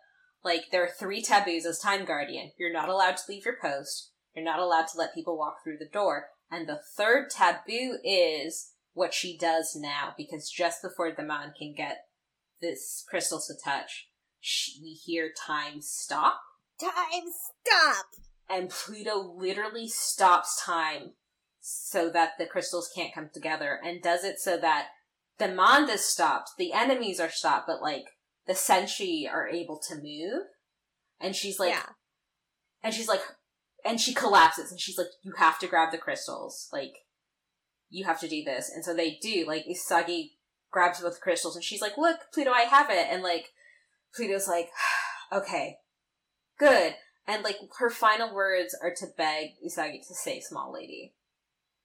like 0.44 0.66
there 0.72 0.84
are 0.84 0.90
three 0.90 1.22
taboos 1.22 1.66
as 1.66 1.80
Time 1.80 2.06
Guardian. 2.06 2.52
You're 2.58 2.74
not 2.74 2.90
allowed 2.90 3.18
to 3.18 3.24
leave 3.30 3.46
your 3.46 3.58
post. 3.62 4.11
You're 4.36 4.46
not 4.46 4.60
allowed 4.60 4.88
to 4.90 4.98
let 4.98 5.14
people 5.14 5.38
walk 5.38 5.58
through 5.64 5.78
the 5.78 5.90
door. 5.92 6.28
And 6.50 6.68
the 6.68 6.80
third 6.98 7.30
taboo 7.30 7.98
is 8.04 8.72
what 8.94 9.14
she 9.14 9.38
does 9.38 9.76
now, 9.76 10.14
because 10.18 10.50
just 10.50 10.82
before 10.82 11.12
Demand 11.14 11.54
can 11.58 11.74
get 11.76 12.06
this 12.62 13.04
crystal 13.10 13.42
to 13.48 13.54
touch, 13.64 14.10
sh 14.40 14.72
we 14.82 14.94
hear 14.94 15.32
time 15.48 15.82
stop, 15.82 16.40
Time 16.80 16.92
stop. 17.66 18.06
and 18.50 18.70
Pluto 18.70 19.34
literally 19.38 19.88
stops 19.88 20.62
time 20.64 21.14
so 21.60 22.10
that 22.10 22.32
the 22.38 22.46
crystals 22.46 22.92
can't 22.94 23.14
come 23.14 23.30
together, 23.34 23.80
and 23.84 24.02
does 24.02 24.24
it 24.24 24.40
so 24.40 24.58
that 24.58 24.88
the 25.38 25.48
Manda's 25.48 26.04
stopped, 26.06 26.52
the 26.58 26.74
enemies 26.74 27.20
are 27.20 27.30
stopped, 27.30 27.68
but 27.68 27.82
like 27.82 28.06
the 28.48 28.54
Senshi 28.54 29.30
are 29.30 29.48
able 29.48 29.80
to 29.88 29.96
move. 29.96 30.44
And 31.20 31.36
she's 31.36 31.60
like, 31.60 31.70
yeah. 31.72 31.86
and 32.84 32.94
she's 32.94 33.08
like, 33.08 33.22
and 33.86 34.00
she 34.00 34.14
collapses, 34.14 34.72
and 34.72 34.80
she's 34.80 34.98
like, 34.98 35.08
"You 35.24 35.34
have 35.38 35.60
to 35.60 35.68
grab 35.68 35.92
the 35.92 35.98
crystals, 35.98 36.70
like, 36.72 36.94
you 37.90 38.06
have 38.06 38.20
to 38.22 38.28
do 38.28 38.44
this." 38.44 38.70
And 38.70 38.84
so 38.86 38.94
they 38.94 39.18
do. 39.22 39.46
Like 39.48 39.66
Usagi 39.66 40.32
grabs 40.72 41.02
both 41.02 41.22
crystals, 41.22 41.56
and 41.56 41.64
she's 41.64 41.82
like, 41.82 41.98
"Look, 41.98 42.20
Pluto, 42.34 42.52
I 42.52 42.62
have 42.62 42.90
it." 42.90 43.08
And 43.10 43.24
like, 43.24 43.52
Pluto's 44.16 44.48
like, 44.48 44.70
"Okay, 45.32 45.78
good." 46.60 46.96
And 47.28 47.44
like, 47.44 47.58
her 47.80 47.90
final 47.90 48.34
words 48.34 48.76
are 48.82 48.94
to 48.96 49.06
beg 49.18 49.52
Usagi 49.66 50.06
to 50.08 50.14
save 50.16 50.44
Small 50.44 50.74
Lady. 50.74 51.14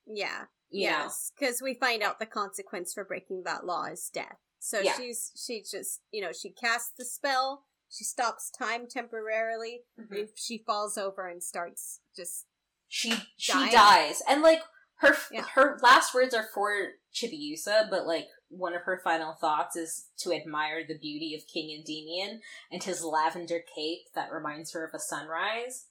Yeah. 0.07 0.45
You 0.71 0.83
yes. 0.83 1.33
Because 1.39 1.61
we 1.63 1.75
find 1.75 2.03
out 2.03 2.19
the 2.19 2.27
consequence 2.27 2.93
for 2.95 3.05
breaking 3.05 3.43
that 3.45 3.65
law 3.67 3.85
is 3.85 4.11
death. 4.13 4.39
So 4.59 4.81
Yeah. 4.81 4.97
she's 4.97 5.33
she 5.37 5.63
just 5.63 6.01
you 6.11 6.21
know 6.23 6.33
she 6.33 6.51
casts 6.51 6.93
the 6.97 7.05
spell. 7.05 7.65
She 7.89 8.05
stops 8.05 8.51
time 8.51 8.87
temporarily. 8.89 9.85
Mhm. 9.99 10.17
If 10.17 10.31
she 10.37 10.59
falls 10.59 10.97
over 10.99 11.27
and 11.29 11.43
starts 11.43 12.01
just 12.17 12.47
she 12.89 13.13
she 13.37 13.53
Dying. 13.53 13.73
dies 13.73 14.23
and 14.29 14.43
like 14.43 14.63
her 15.01 15.17
Yeah. 15.31 15.43
her 15.55 15.79
last 15.83 16.15
words 16.15 16.35
are 16.35 16.49
for 16.55 16.93
Chibiusa, 17.15 17.89
but 17.91 18.07
like 18.07 18.29
one 18.49 18.75
of 18.75 18.83
her 18.83 19.01
final 19.03 19.35
thoughts 19.35 19.75
is 19.77 20.09
to 20.19 20.33
admire 20.33 20.87
the 20.87 20.99
beauty 20.99 21.35
of 21.35 21.47
King 21.53 21.77
Endymion 21.77 22.41
and 22.71 22.83
his 22.83 23.03
lavender 23.03 23.61
cape 23.75 24.03
that 24.15 24.31
reminds 24.33 24.73
her 24.73 24.85
of 24.85 24.95
a 24.95 24.99
sunrise. 25.01 25.87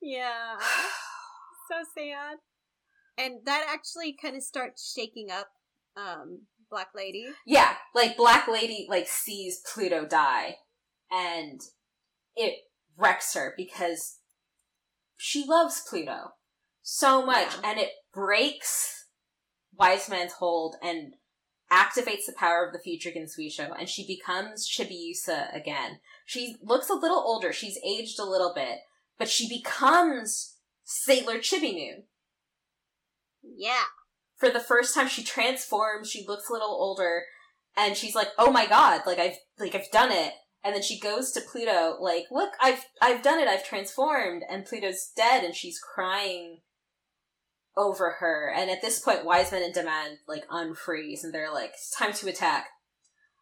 yeah, 0.00 0.58
so 1.70 1.82
sad. 1.94 2.38
And 3.18 3.46
that 3.46 3.66
actually 3.68 4.12
kind 4.12 4.36
of 4.36 4.42
starts 4.42 4.92
shaking 4.92 5.30
up 5.30 5.48
um 5.96 6.46
Black 6.70 6.88
Lady. 6.94 7.26
yeah, 7.46 7.76
like 7.94 8.16
Black 8.16 8.46
Lady 8.48 8.86
like 8.90 9.08
sees 9.08 9.60
Pluto 9.60 10.04
die 10.06 10.56
and 11.10 11.60
it 12.34 12.54
wrecks 12.96 13.34
her 13.34 13.54
because 13.56 14.18
she 15.16 15.44
loves 15.46 15.82
Pluto 15.88 16.32
so 16.82 17.24
much 17.24 17.54
Yeah. 17.54 17.70
and 17.70 17.78
it 17.78 17.90
breaks 18.12 19.06
Wiseman's 19.78 20.34
hold 20.34 20.76
and 20.82 21.14
activates 21.70 22.26
the 22.26 22.34
power 22.36 22.64
of 22.64 22.72
the 22.72 22.78
future 22.78 23.10
Ginzuishou 23.10 23.76
and 23.78 23.88
she 23.88 24.06
becomes 24.06 24.68
Chibiusa 24.68 25.54
again. 25.54 26.00
She 26.24 26.56
looks 26.62 26.88
a 26.88 26.94
little 26.94 27.18
older, 27.18 27.52
she's 27.52 27.78
aged 27.84 28.18
a 28.18 28.24
little 28.24 28.52
bit, 28.54 28.78
but 29.18 29.28
she 29.28 29.48
becomes 29.48 30.56
Sailor 30.84 31.38
Chibi 31.38 31.74
Moon. 31.74 32.04
Yeah. 33.42 33.84
For 34.36 34.50
the 34.50 34.60
first 34.60 34.94
time 34.94 35.08
she 35.08 35.24
transforms, 35.24 36.10
she 36.10 36.26
looks 36.26 36.48
a 36.48 36.52
little 36.52 36.68
older, 36.68 37.24
and 37.76 37.96
she's 37.96 38.14
like, 38.14 38.28
"Oh 38.38 38.50
my 38.50 38.66
god, 38.66 39.02
like 39.06 39.18
I've 39.18 39.38
like 39.58 39.74
I've 39.74 39.90
done 39.90 40.12
it." 40.12 40.34
And 40.66 40.74
then 40.74 40.82
she 40.82 40.98
goes 40.98 41.30
to 41.30 41.40
Pluto, 41.40 41.96
like, 42.00 42.24
look, 42.32 42.50
I've 42.60 42.84
I've 43.00 43.22
done 43.22 43.38
it, 43.38 43.46
I've 43.46 43.64
transformed, 43.64 44.42
and 44.50 44.66
Pluto's 44.66 45.12
dead, 45.16 45.44
and 45.44 45.54
she's 45.54 45.78
crying 45.78 46.58
over 47.76 48.16
her. 48.18 48.52
And 48.52 48.68
at 48.68 48.82
this 48.82 48.98
point, 48.98 49.24
Wiseman 49.24 49.62
and 49.62 49.72
Demand 49.72 50.18
like 50.26 50.44
unfreeze, 50.48 51.22
and 51.22 51.32
they're 51.32 51.54
like, 51.54 51.70
"It's 51.74 51.96
time 51.96 52.12
to 52.14 52.28
attack." 52.28 52.66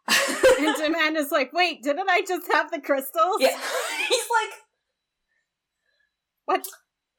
and 0.59 0.77
Demand 0.77 1.17
is 1.17 1.33
like, 1.33 1.51
"Wait, 1.55 1.83
didn't 1.83 2.11
I 2.11 2.21
just 2.29 2.53
have 2.53 2.71
the 2.71 2.83
crystals?" 2.83 3.39
Yeah, 3.41 3.59
he's 4.09 4.29
like, 4.43 4.59
"What?" 6.45 6.67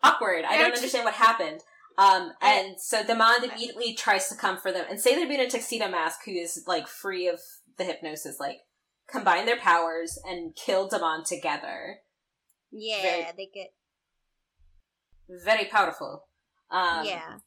Awkward. 0.04 0.46
I 0.46 0.60
don't 0.60 0.76
understand 0.76 1.06
what 1.06 1.16
happened. 1.16 1.62
Um, 1.98 2.34
and 2.44 2.80
so 2.80 3.04
Demand 3.04 3.44
immediately 3.44 3.96
tries 3.96 4.30
to 4.30 4.36
come 4.36 4.58
for 4.58 4.72
them, 4.72 4.86
and 4.88 5.02
Sailor 5.02 5.26
Moon 5.26 5.40
and 5.40 5.50
Tuxedo 5.50 5.90
Mask, 5.90 6.20
who 6.26 6.32
is 6.34 6.64
like 6.68 6.88
free 6.88 7.28
of 7.28 7.40
the 7.80 7.86
hypnosis, 7.86 8.40
like 8.40 8.60
combine 9.12 9.46
their 9.46 9.60
powers 9.60 10.20
and 10.26 10.56
kill 10.56 10.88
Demand 10.88 11.26
together. 11.26 12.00
Yeah, 12.72 13.02
very, 13.02 13.26
they 13.38 13.50
get 13.54 13.74
very 15.30 15.66
powerful. 15.66 16.28
Um, 16.70 17.06
yeah. 17.06 17.38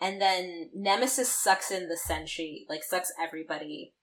And 0.00 0.20
then 0.20 0.70
Nemesis 0.74 1.32
sucks 1.32 1.70
in 1.70 1.88
the 1.88 1.96
Senshi, 1.96 2.66
like 2.68 2.84
sucks 2.84 3.12
everybody. 3.22 3.94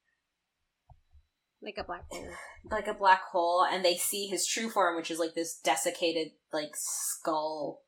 Like 1.62 1.78
a 1.78 1.84
black 1.84 2.06
hole. 2.10 2.28
Like 2.72 2.88
a 2.88 2.94
black 2.94 3.24
hole, 3.34 3.68
and 3.70 3.84
they 3.84 3.96
see 3.96 4.28
his 4.28 4.48
true 4.48 4.70
form, 4.70 4.96
which 4.96 5.12
is 5.12 5.20
like 5.20 5.34
this 5.36 5.60
desiccated, 5.62 6.30
like 6.54 6.72
skull, 6.76 7.82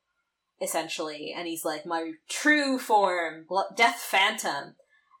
essentially. 0.60 1.32
And 1.34 1.48
he's 1.48 1.64
like, 1.64 1.86
my 1.86 2.12
true 2.28 2.78
form, 2.78 3.46
Death 3.74 3.96
Phantom. 3.96 4.74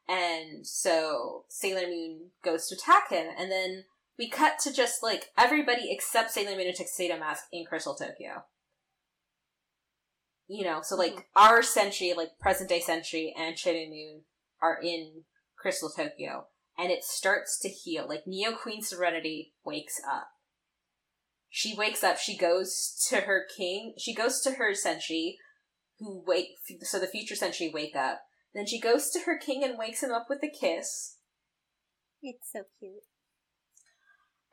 And 0.08 0.66
so 0.66 1.44
Sailor 1.48 1.88
Moon 1.88 2.30
goes 2.44 2.68
to 2.68 2.76
attack 2.76 3.10
him, 3.10 3.26
and 3.36 3.50
then 3.50 3.84
we 4.18 4.30
cut 4.30 4.58
to 4.60 4.72
just 4.72 5.02
like 5.02 5.30
everybody 5.36 5.90
except 5.90 6.30
Sailor 6.30 6.56
Moon 6.56 6.68
and 6.68 6.76
Tuxedo 6.76 7.18
Mask 7.18 7.44
in 7.52 7.64
Crystal 7.64 7.94
Tokyo 7.94 8.44
you 10.48 10.64
know, 10.64 10.80
so 10.82 10.96
like 10.96 11.12
mm-hmm. 11.12 11.42
our 11.42 11.60
Senshi, 11.60 12.16
like 12.16 12.38
present 12.40 12.68
day 12.68 12.80
Senshi 12.80 13.32
and 13.36 13.56
Chibi 13.56 13.88
Moon 13.88 14.22
are 14.62 14.78
in 14.82 15.24
Crystal 15.58 15.90
Tokyo, 15.90 16.46
and 16.78 16.90
it 16.90 17.04
starts 17.04 17.58
to 17.60 17.68
heal. 17.68 18.06
Like 18.08 18.26
Neo 18.26 18.52
Queen 18.52 18.82
Serenity 18.82 19.54
wakes 19.64 20.00
up. 20.08 20.28
She 21.48 21.74
wakes 21.74 22.04
up. 22.04 22.18
She 22.18 22.36
goes 22.36 22.94
to 23.08 23.22
her 23.22 23.44
king. 23.56 23.94
She 23.98 24.14
goes 24.14 24.40
to 24.42 24.52
her 24.52 24.72
Senshi, 24.72 25.36
who 25.98 26.22
wake. 26.26 26.50
So 26.82 26.98
the 26.98 27.06
future 27.06 27.34
Senshi 27.34 27.72
wake 27.72 27.96
up. 27.96 28.20
Then 28.56 28.66
she 28.66 28.80
goes 28.80 29.10
to 29.10 29.20
her 29.26 29.36
king 29.36 29.62
and 29.62 29.76
wakes 29.76 30.02
him 30.02 30.10
up 30.10 30.28
with 30.30 30.42
a 30.42 30.48
kiss. 30.48 31.18
It's 32.22 32.50
so 32.50 32.62
cute. 32.78 33.02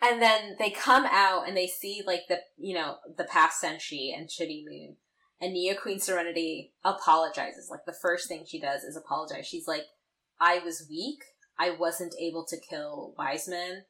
And 0.02 0.22
then 0.22 0.58
they 0.60 0.72
come 0.72 1.06
out 1.10 1.48
and 1.48 1.56
they 1.56 1.68
see 1.68 2.04
like 2.06 2.24
the 2.28 2.40
you 2.58 2.76
know 2.76 2.98
the 3.18 3.24
past 3.24 3.64
Senshi 3.64 4.14
and 4.14 4.28
Chibi 4.28 4.66
Moon, 4.68 4.98
and 5.40 5.54
Neo 5.54 5.74
Queen 5.76 6.02
Serenity 6.02 6.74
apologizes. 6.84 7.70
Like 7.72 7.86
the 7.86 7.96
first 8.02 8.28
thing 8.28 8.44
she 8.46 8.60
does 8.60 8.84
is 8.84 8.98
apologize. 8.98 9.48
She's 9.48 9.70
like, 9.70 9.86
I 10.38 10.60
was 10.60 10.86
weak. 10.90 11.24
I 11.58 11.70
wasn't 11.70 12.14
able 12.20 12.46
to 12.50 12.60
kill 12.60 13.16
Wiseman 13.18 13.86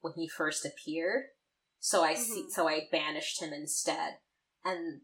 when 0.00 0.14
he 0.16 0.26
first 0.26 0.64
appeared. 0.64 1.24
So 1.80 2.02
I 2.02 2.14
mm-hmm. 2.14 2.22
see 2.22 2.46
so 2.48 2.66
I 2.66 2.88
banished 2.90 3.42
him 3.42 3.52
instead. 3.52 4.14
And 4.64 5.02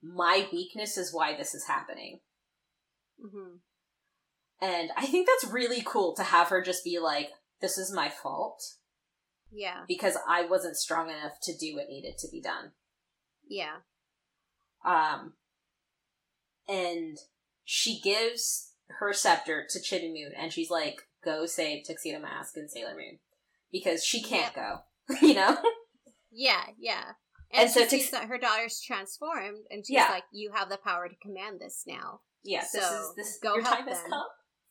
my 0.00 0.46
weakness 0.52 0.96
is 0.96 1.12
why 1.12 1.36
this 1.36 1.52
is 1.52 1.66
happening. 1.66 2.20
Mm-hmm. 3.20 3.56
And 4.60 4.90
I 4.96 5.06
think 5.06 5.28
that's 5.28 5.52
really 5.52 5.82
cool 5.84 6.14
to 6.16 6.22
have 6.22 6.48
her 6.48 6.62
just 6.62 6.84
be 6.84 6.98
like, 6.98 7.30
this 7.60 7.78
is 7.78 7.92
my 7.92 8.08
fault. 8.08 8.62
Yeah. 9.52 9.84
Because 9.86 10.16
I 10.28 10.44
wasn't 10.46 10.76
strong 10.76 11.08
enough 11.10 11.40
to 11.42 11.56
do 11.56 11.76
what 11.76 11.88
needed 11.88 12.18
to 12.18 12.28
be 12.30 12.40
done. 12.40 12.72
Yeah. 13.48 13.76
Um, 14.84 15.34
and 16.68 17.18
she 17.64 18.00
gives 18.00 18.72
her 18.98 19.12
scepter 19.12 19.64
to 19.68 19.78
Chibi 19.78 20.12
Moon, 20.12 20.32
and 20.36 20.52
she's 20.52 20.70
like, 20.70 21.02
"Go 21.24 21.46
save 21.46 21.84
Tuxedo 21.86 22.18
Mask 22.20 22.56
and 22.56 22.70
Sailor 22.70 22.94
Moon," 22.94 23.18
because 23.72 24.04
she 24.04 24.22
can't 24.22 24.54
yep. 24.56 24.82
go. 25.08 25.16
you 25.26 25.34
know? 25.34 25.56
Yeah, 26.30 26.64
yeah. 26.78 27.12
And, 27.50 27.62
and 27.62 27.70
so 27.70 27.84
she 27.84 28.00
sees 28.00 28.10
that 28.10 28.28
her 28.28 28.38
daughter's 28.38 28.80
transformed, 28.80 29.64
and 29.70 29.84
she's 29.86 29.94
yeah. 29.94 30.10
like, 30.10 30.24
"You 30.32 30.52
have 30.54 30.68
the 30.68 30.78
power 30.78 31.08
to 31.08 31.14
command 31.16 31.60
this 31.60 31.84
now." 31.86 32.20
Yeah, 32.44 32.64
so 32.64 32.78
this 32.78 32.90
is 32.90 33.14
this. 33.16 33.38
Go 33.42 33.54
your 33.54 33.64
time 33.64 33.86
them. 33.86 33.94
has 33.94 34.02
come. 34.08 34.24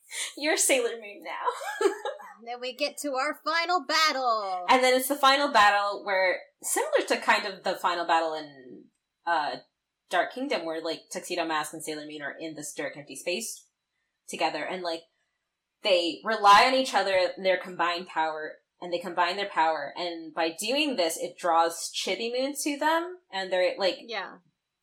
You're 0.38 0.58
Sailor 0.58 0.92
Moon 0.92 1.24
now. 1.24 1.88
then 2.46 2.60
we 2.62 2.74
get 2.74 2.98
to 3.00 3.14
our 3.14 3.40
final 3.44 3.86
battle, 3.86 4.66
and 4.70 4.84
then 4.84 4.96
it's 4.96 5.10
the 5.10 5.16
final 5.16 5.52
battle 5.52 6.04
where, 6.06 6.40
similar 6.64 7.06
to 7.08 7.18
kind 7.18 7.46
of 7.46 7.64
the 7.64 7.76
final 7.76 8.06
battle 8.06 8.34
in 8.34 8.84
uh, 9.26 9.58
Dark 10.10 10.34
Kingdom 10.34 10.66
where 10.66 10.82
like 10.82 11.02
Tuxedo 11.12 11.46
Mask 11.46 11.74
and 11.74 11.84
Sailor 11.84 12.06
Moon 12.06 12.22
are 12.22 12.36
in 12.40 12.56
this 12.56 12.74
dark 12.74 12.96
empty 12.98 13.16
space 13.16 13.66
together 14.28 14.64
and 14.64 14.82
like 14.82 15.02
they 15.84 16.22
rely 16.24 16.66
on 16.68 16.74
each 16.74 16.94
other 16.94 17.14
and 17.14 17.46
their 17.46 17.58
combined 17.58 18.08
power 18.08 18.56
and 18.82 18.92
they 18.92 19.00
combine 19.00 19.36
their 19.36 19.50
power 19.50 19.94
and 19.98 20.34
by 20.34 20.52
doing 20.58 20.96
this 20.96 21.18
it 21.18 21.38
draws 21.38 21.92
Chibi 21.94 22.32
Moon 22.32 22.54
to 22.64 22.78
them 22.78 23.18
and 23.32 23.52
they're 23.52 23.74
like 23.78 23.98
yeah 24.06 24.36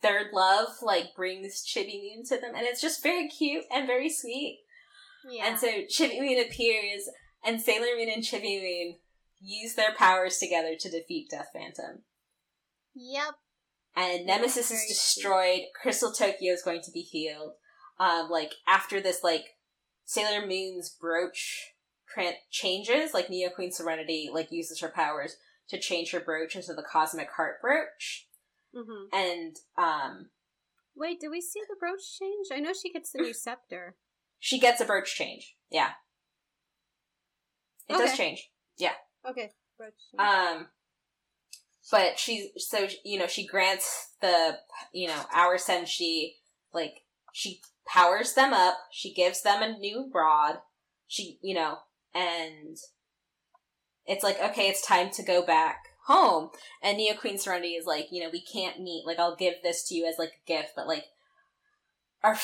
their 0.03 0.27
love 0.33 0.69
like 0.83 1.15
brings 1.17 1.65
Chibi 1.65 2.01
Moon 2.03 2.25
to 2.27 2.37
them 2.37 2.55
and 2.55 2.67
it's 2.67 2.83
just 2.83 3.03
very 3.03 3.29
cute 3.29 3.65
and 3.73 3.87
very 3.87 4.11
sweet. 4.11 4.61
Yeah. 5.29 5.49
And 5.49 5.59
so 5.59 5.67
Chibi 5.67 6.21
Moon 6.21 6.45
appears 6.45 7.09
and 7.45 7.61
Sailor 7.61 7.97
Moon 7.97 8.09
and 8.09 8.23
Chibi 8.23 8.61
Moon 8.61 8.97
use 9.41 9.75
their 9.75 9.95
powers 9.95 10.39
together 10.39 10.75
to 10.79 10.91
defeat 10.91 11.29
Death 11.31 11.49
Phantom. 11.53 12.03
Yep 12.95 13.35
and 13.97 14.27
Nemesis 14.27 14.71
is 14.71 14.85
destroyed. 14.89 15.59
Cute. 15.59 15.75
Crystal 15.81 16.13
Tokyo 16.13 16.53
is 16.53 16.63
going 16.63 16.83
to 16.83 16.91
be 16.91 17.01
healed. 17.01 17.53
Um, 17.99 18.29
like 18.29 18.53
after 18.67 19.01
this, 19.01 19.23
like 19.23 19.45
Sailor 20.05 20.47
Moon's 20.47 20.91
brooch 21.01 21.71
changes, 22.51 23.15
like 23.15 23.31
Neo 23.31 23.51
Queen 23.51 23.73
Serenity 23.73 24.31
like 24.33 24.51
uses 24.51 24.81
her 24.81 24.89
powers 24.89 25.37
to 25.69 25.79
change 25.79 26.13
her 26.13 26.21
brooch 26.21 26.55
into 26.55 26.75
the 26.75 26.83
Cosmic 26.83 27.31
Heart 27.37 27.61
brooch. 27.61 28.29
Mm-hmm. 28.75 29.17
And 29.17 29.57
um, 29.79 30.31
wait, 30.97 31.21
did 31.21 31.31
we 31.31 31.41
see 31.41 31.61
the 31.69 31.77
brooch 31.79 32.19
change? 32.19 32.49
I 32.53 32.61
know 32.61 32.73
she 32.73 32.93
gets 32.93 33.13
the 33.13 33.23
new 33.23 33.35
scepter. 33.35 33.97
She 34.45 34.61
gets 34.61 34.79
a 34.79 34.85
brooch 34.85 35.15
change. 35.15 35.57
Yeah, 35.71 35.93
it 37.89 37.95
okay. 37.95 38.05
does 38.05 38.15
change. 38.15 38.51
Yeah. 38.77 38.93
Okay. 39.27 39.53
Brooch. 39.79 39.95
Um, 40.19 40.67
but 41.91 42.19
she 42.19 42.51
so 42.59 42.87
you 43.07 43.19
know 43.19 43.27
she 43.27 43.47
grants 43.47 44.11
the 44.21 44.59
you 44.93 45.09
know 45.09 45.23
our 45.33 45.57
senshi 45.57 46.35
like 46.75 47.05
she 47.33 47.63
powers 47.87 48.35
them 48.35 48.53
up 48.53 48.75
she 48.93 49.15
gives 49.15 49.41
them 49.41 49.63
a 49.63 49.79
new 49.79 50.11
rod 50.15 50.59
she 51.07 51.39
you 51.41 51.55
know 51.55 51.79
and 52.15 52.77
it's 54.05 54.23
like 54.23 54.39
okay 54.43 54.69
it's 54.69 54.87
time 54.87 55.09
to 55.11 55.23
go 55.23 55.45
back 55.45 55.85
home 56.07 56.51
and 56.83 56.99
neo 56.99 57.15
queen 57.15 57.39
serenity 57.39 57.77
is 57.77 57.87
like 57.87 58.09
you 58.11 58.23
know 58.23 58.29
we 58.31 58.43
can't 58.43 58.81
meet 58.81 59.05
like 59.07 59.19
i'll 59.19 59.37
give 59.37 59.55
this 59.63 59.89
to 59.89 59.95
you 59.95 60.07
as 60.07 60.19
like 60.19 60.33
a 60.33 60.47
gift 60.47 60.73
but 60.77 60.87
like 60.87 61.05
our 62.23 62.37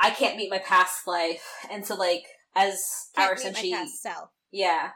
i 0.00 0.10
can't 0.10 0.36
meet 0.36 0.50
my 0.50 0.58
past 0.58 1.06
life 1.06 1.44
and 1.70 1.84
so 1.84 1.94
like 1.94 2.24
as 2.54 2.82
can't 3.14 3.30
our 3.30 3.36
senshi 3.36 3.74
yeah 4.52 4.90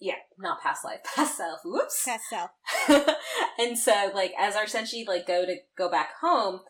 yeah, 0.00 0.20
not 0.38 0.60
past 0.60 0.84
life, 0.84 1.00
past 1.16 1.36
self. 1.38 1.60
Whoops. 1.64 2.04
Past 2.04 2.24
self. 2.28 2.50
and 3.58 3.78
so, 3.78 4.10
like, 4.14 4.32
as 4.38 4.56
our 4.56 4.66
senshi 4.66 5.06
like 5.06 5.26
go 5.26 5.46
to 5.46 5.56
go 5.78 5.90
back 5.90 6.10
home, 6.20 6.60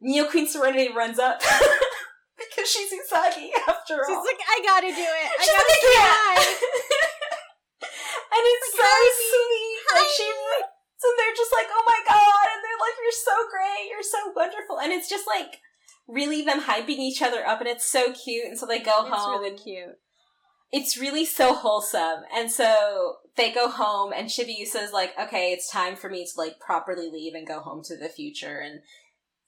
Neo 0.00 0.24
Queen 0.26 0.48
Serenity 0.48 0.92
runs 0.92 1.18
up 1.18 1.40
because 2.38 2.68
she's 2.68 2.90
Usagi 2.90 3.54
after 3.68 3.94
all. 3.94 4.10
She's 4.10 4.26
like, 4.26 4.42
I 4.42 4.58
gotta 4.64 4.90
do 4.90 5.06
it. 5.06 5.28
I 5.30 5.42
she's 5.44 5.54
gotta 5.54 5.70
like, 5.70 5.86
yeah. 5.86 6.34
and 8.34 8.42
it's 8.42 8.70
like, 8.74 8.82
so 8.82 8.92
sweet. 9.30 9.78
Hi. 9.86 9.94
Like 10.00 10.10
she, 10.10 10.26
so 10.98 11.06
they're 11.14 11.38
just 11.38 11.52
like, 11.52 11.68
oh 11.70 11.84
my 11.86 12.00
god, 12.08 12.46
and 12.50 12.60
they're 12.64 12.82
like, 12.82 12.96
you're 12.98 13.22
so 13.22 13.36
great, 13.54 13.86
you're 13.86 14.02
so 14.02 14.32
wonderful, 14.34 14.80
and 14.80 14.90
it's 14.90 15.08
just 15.08 15.28
like 15.28 15.62
really 16.10 16.42
them 16.42 16.62
hyping 16.62 16.98
each 16.98 17.22
other 17.22 17.46
up, 17.46 17.60
and 17.60 17.68
it's 17.68 17.90
so 17.90 18.12
cute. 18.12 18.46
And 18.46 18.58
so 18.58 18.66
they 18.66 18.78
go 18.78 19.04
it's 19.06 19.14
home. 19.14 19.44
It's 19.44 19.66
really 19.66 19.84
cute 19.86 19.96
it's 20.72 20.96
really 20.96 21.24
so 21.24 21.54
wholesome. 21.54 22.22
And 22.34 22.50
so 22.50 23.16
they 23.36 23.52
go 23.52 23.68
home 23.68 24.12
and 24.12 24.28
Chibiusa 24.28 24.82
is 24.82 24.92
like, 24.92 25.12
okay, 25.20 25.52
it's 25.52 25.70
time 25.70 25.96
for 25.96 26.08
me 26.08 26.24
to 26.24 26.30
like 26.36 26.60
properly 26.60 27.10
leave 27.10 27.34
and 27.34 27.46
go 27.46 27.60
home 27.60 27.82
to 27.84 27.96
the 27.96 28.08
future. 28.08 28.58
And 28.58 28.80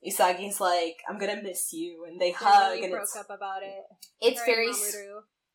Usagi's 0.07 0.61
like, 0.61 0.97
I'm 1.09 1.19
gonna 1.19 1.41
miss 1.43 1.73
you. 1.73 2.05
And 2.09 2.21
they, 2.21 2.31
they 2.31 2.33
hug 2.33 2.73
really 2.73 2.85
and 2.85 2.93
broke 2.93 3.17
up 3.17 3.27
about 3.27 3.63
it. 3.63 3.85
It's 4.21 4.43
very, 4.45 4.73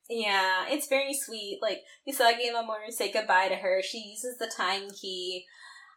yeah, 0.09 0.65
it's 0.69 0.87
very 0.87 1.13
sweet. 1.13 1.59
Like 1.61 1.79
Usagi 2.07 2.47
and 2.47 2.55
Mamoru 2.55 2.91
say 2.91 3.11
goodbye 3.11 3.49
to 3.49 3.55
her. 3.55 3.81
She 3.83 3.99
uses 3.99 4.37
the 4.37 4.51
time 4.55 4.89
key 4.89 5.45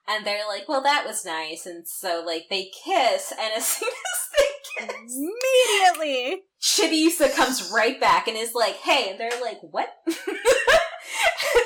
and 0.09 0.27
they're 0.27 0.47
like, 0.49 0.69
well, 0.69 0.83
that 0.83 1.05
was 1.07 1.25
nice. 1.25 1.67
And 1.67 1.87
so 1.87 2.23
like 2.25 2.47
they 2.51 2.71
kiss 2.85 3.33
and 3.33 3.53
as 3.57 3.67
soon 3.79 3.89
as 3.89 4.39
they 4.39 4.87
kiss, 4.87 5.17
Immediately! 5.17 6.43
Chibiusa 6.61 7.35
comes 7.35 7.71
right 7.73 7.99
back 8.01 8.29
and 8.29 8.37
is 8.37 8.55
like, 8.55 8.77
hey, 8.77 9.11
and 9.11 9.19
they're 9.21 9.41
like, 9.41 9.59
what? 9.63 9.89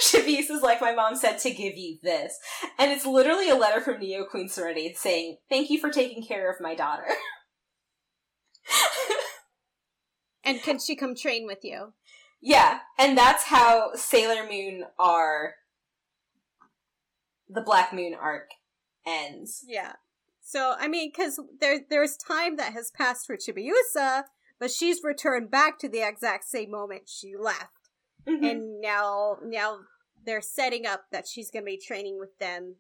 Chibiusa 0.00 0.50
is 0.50 0.62
like, 0.62 0.80
my 0.80 0.94
mom 0.94 1.16
said 1.16 1.38
to 1.40 1.50
give 1.50 1.76
you 1.76 1.98
this. 2.02 2.38
And 2.78 2.92
it's 2.92 3.06
literally 3.06 3.50
a 3.50 3.56
letter 3.56 3.80
from 3.80 3.98
Neo 3.98 4.24
Queen 4.24 4.48
Serenity 4.48 4.94
saying, 4.94 5.38
thank 5.48 5.70
you 5.70 5.78
for 5.80 5.90
taking 5.90 6.24
care 6.24 6.50
of 6.50 6.60
my 6.60 6.74
daughter. 6.74 7.06
and 10.44 10.62
can 10.62 10.78
she 10.78 10.96
come 10.96 11.14
train 11.14 11.46
with 11.46 11.60
you? 11.62 11.92
Yeah, 12.40 12.80
and 12.98 13.16
that's 13.16 13.44
how 13.44 13.92
Sailor 13.94 14.46
Moon 14.48 14.84
are 14.98 15.54
the 17.54 17.62
Black 17.62 17.92
Moon 17.92 18.14
arc 18.14 18.50
ends. 19.06 19.64
Yeah. 19.66 19.92
So 20.42 20.74
I 20.78 20.88
mean, 20.88 21.10
because 21.10 21.40
there 21.60 21.80
there's 21.88 22.16
time 22.16 22.56
that 22.56 22.72
has 22.72 22.90
passed 22.90 23.26
for 23.26 23.36
Chibiusa, 23.36 24.24
but 24.58 24.70
she's 24.70 25.02
returned 25.02 25.50
back 25.50 25.78
to 25.78 25.88
the 25.88 26.06
exact 26.06 26.44
same 26.44 26.70
moment 26.70 27.02
she 27.06 27.34
left, 27.38 27.90
mm-hmm. 28.28 28.44
and 28.44 28.80
now 28.80 29.38
now 29.42 29.78
they're 30.24 30.42
setting 30.42 30.86
up 30.86 31.04
that 31.12 31.26
she's 31.26 31.50
going 31.50 31.64
to 31.64 31.70
be 31.70 31.78
training 31.78 32.18
with 32.18 32.38
them 32.38 32.76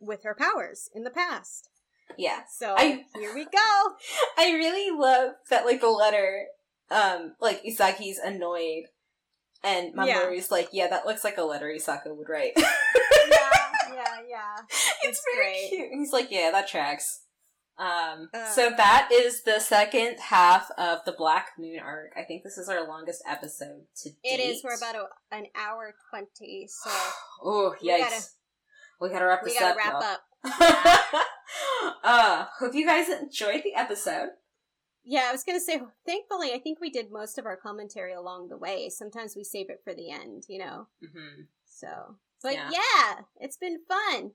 with 0.00 0.24
her 0.24 0.34
powers 0.34 0.88
in 0.94 1.04
the 1.04 1.10
past. 1.10 1.68
Yeah. 2.16 2.40
So 2.50 2.74
I, 2.76 3.04
here 3.14 3.34
we 3.34 3.44
go. 3.44 3.50
I 4.38 4.52
really 4.52 4.96
love 4.96 5.32
that, 5.50 5.64
like 5.64 5.80
the 5.80 5.90
letter, 5.90 6.46
um, 6.90 7.34
like 7.40 7.62
Usagi's 7.64 8.18
annoyed, 8.18 8.84
and 9.62 9.94
Mamoru's 9.94 10.48
yeah. 10.50 10.56
like, 10.56 10.68
"Yeah, 10.72 10.88
that 10.88 11.06
looks 11.06 11.24
like 11.24 11.38
a 11.38 11.42
letter 11.42 11.66
Usagi 11.66 12.16
would 12.16 12.28
write." 12.28 12.56
yeah, 13.96 14.04
yeah, 14.04 14.22
yeah. 14.28 14.62
It's, 15.02 15.18
it's 15.18 15.22
very 15.34 15.52
great. 15.52 15.68
cute. 15.68 15.88
He's 15.92 16.12
like, 16.12 16.30
"Yeah, 16.30 16.50
that 16.52 16.68
tracks." 16.68 17.22
Um, 17.78 18.30
uh, 18.32 18.50
so 18.52 18.70
that 18.74 19.10
is 19.12 19.42
the 19.42 19.60
second 19.60 20.16
half 20.18 20.70
of 20.78 21.00
the 21.04 21.12
Black 21.12 21.48
Moon 21.58 21.78
arc. 21.78 22.12
I 22.16 22.22
think 22.22 22.42
this 22.42 22.56
is 22.56 22.68
our 22.68 22.86
longest 22.86 23.22
episode 23.28 23.82
to 24.02 24.10
date. 24.10 24.16
It 24.24 24.40
is. 24.40 24.64
We're 24.64 24.76
about 24.76 24.94
a, 24.94 25.34
an 25.34 25.46
hour 25.54 25.94
twenty. 26.10 26.68
So, 26.68 26.90
oh 27.42 27.74
yikes! 27.82 27.82
We 27.82 27.98
gotta, 27.98 28.22
we 29.00 29.08
gotta 29.10 29.26
wrap 29.26 29.44
this 29.44 29.54
we 29.54 29.60
gotta 29.60 29.80
up. 29.80 30.02
Wrap 30.02 30.02
up. 30.02 30.20
Yeah. 31.14 31.20
uh, 32.04 32.46
hope 32.58 32.74
you 32.74 32.86
guys 32.86 33.08
enjoyed 33.08 33.62
the 33.62 33.74
episode. 33.74 34.30
Yeah, 35.04 35.26
I 35.28 35.32
was 35.32 35.44
gonna 35.44 35.60
say. 35.60 35.80
Thankfully, 36.06 36.52
I 36.52 36.58
think 36.58 36.80
we 36.80 36.90
did 36.90 37.12
most 37.12 37.38
of 37.38 37.44
our 37.44 37.56
commentary 37.56 38.14
along 38.14 38.48
the 38.48 38.56
way. 38.56 38.88
Sometimes 38.88 39.36
we 39.36 39.44
save 39.44 39.68
it 39.68 39.82
for 39.84 39.94
the 39.94 40.10
end, 40.10 40.44
you 40.48 40.58
know. 40.58 40.88
Mm-hmm. 41.04 41.42
So, 41.66 42.16
but 42.42 42.54
yeah. 42.54 42.70
yeah, 42.72 43.14
it's 43.36 43.56
been 43.56 43.80
fun. 43.88 44.32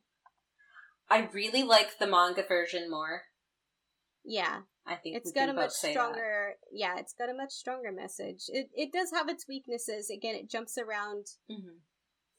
I 1.10 1.30
really 1.34 1.64
like 1.64 2.00
the 2.00 2.08
manga 2.08 2.44
version 2.48 2.90
more. 2.90 3.24
Yeah. 4.24 4.62
I 4.86 4.96
think 4.96 5.18
it's 5.18 5.32
got 5.32 5.50
a 5.50 5.54
much 5.54 5.72
stronger 5.72 6.56
yeah, 6.72 6.98
it's 6.98 7.14
got 7.14 7.30
a 7.30 7.36
much 7.36 7.52
stronger 7.52 7.92
message. 7.92 8.46
It 8.48 8.70
it 8.74 8.92
does 8.92 9.12
have 9.14 9.30
its 9.30 9.48
weaknesses. 9.48 10.10
Again, 10.10 10.36
it 10.36 10.50
jumps 10.50 10.78
around 10.78 11.26
mm-hmm. 11.50 11.78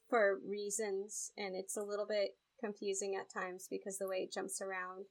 for 0.08 0.38
reasons 0.44 1.30
and 1.36 1.54
it's 1.54 1.76
a 1.76 1.82
little 1.82 2.06
bit 2.06 2.30
confusing 2.58 3.14
at 3.14 3.32
times 3.32 3.68
because 3.70 3.98
the 3.98 4.08
way 4.08 4.18
it 4.18 4.32
jumps 4.32 4.60
around. 4.60 5.06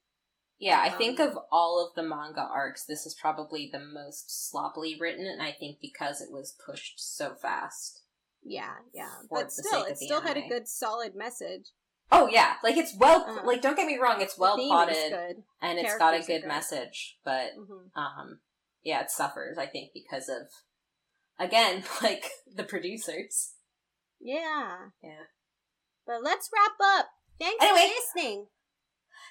Yeah, 0.62 0.80
I 0.80 0.90
um, 0.90 0.98
think 0.98 1.20
of 1.20 1.38
all 1.52 1.84
of 1.84 1.96
the 1.96 2.08
manga 2.08 2.42
arcs, 2.42 2.86
this 2.86 3.08
is 3.08 3.16
probably 3.20 3.68
the 3.72 3.80
most 3.80 4.50
sloppily 4.50 4.96
written, 5.00 5.26
and 5.26 5.42
I 5.42 5.54
think 5.54 5.78
because 5.82 6.22
it 6.22 6.32
was 6.32 6.56
pushed 6.64 7.00
so 7.00 7.34
fast. 7.34 8.04
Yeah, 8.44 8.74
yeah. 8.94 9.10
But 9.30 9.52
still, 9.52 9.84
it 9.84 9.98
still 9.98 10.22
anime. 10.22 10.28
had 10.28 10.38
a 10.38 10.48
good 10.48 10.68
solid 10.68 11.16
message. 11.16 11.72
Oh 12.12 12.28
yeah, 12.28 12.56
like 12.64 12.76
it's 12.76 12.96
well, 12.98 13.26
uh, 13.28 13.46
like 13.46 13.62
don't 13.62 13.78
get 13.78 13.88
me 13.88 13.98
wrong, 13.98 14.20
it's 14.20 14.38
well 14.38 14.58
plotted 14.58 15.44
and 15.62 15.80
it's 15.80 15.98
got 15.98 16.14
a 16.14 16.22
good 16.26 16.46
message, 16.46 17.18
but 17.24 17.52
mm-hmm. 17.58 17.98
um, 18.00 18.40
yeah, 18.84 19.02
it 19.02 19.12
suffers 19.12 19.58
I 19.58 19.66
think 19.66 19.92
because 19.94 20.28
of 20.28 20.48
again 21.40 21.84
like 22.04 22.26
the 22.54 22.64
producers. 22.64 23.54
Yeah, 24.20 24.76
yeah. 25.02 25.26
But 26.06 26.24
let's 26.24 26.50
wrap 26.54 27.00
up. 27.00 27.08
Thanks 27.40 27.64
anyway, 27.64 27.88
for 27.88 28.20
listening. 28.22 28.46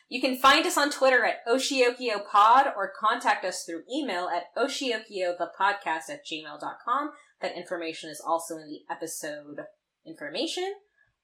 You 0.09 0.21
can 0.21 0.37
find 0.37 0.67
us 0.67 0.77
on 0.77 0.91
Twitter 0.91 1.25
at 1.25 1.47
OshiokiyoPod 1.47 2.75
or 2.77 2.93
contact 2.99 3.45
us 3.45 3.65
through 3.65 3.83
email 3.93 4.29
at 4.29 4.45
oshiokiothepodcast 4.57 6.11
at 6.11 6.27
gmail.com. 6.27 7.11
That 7.43 7.57
information 7.57 8.11
is 8.11 8.23
also 8.25 8.57
in 8.57 8.69
the 8.69 8.81
episode 8.93 9.65
information. 10.07 10.75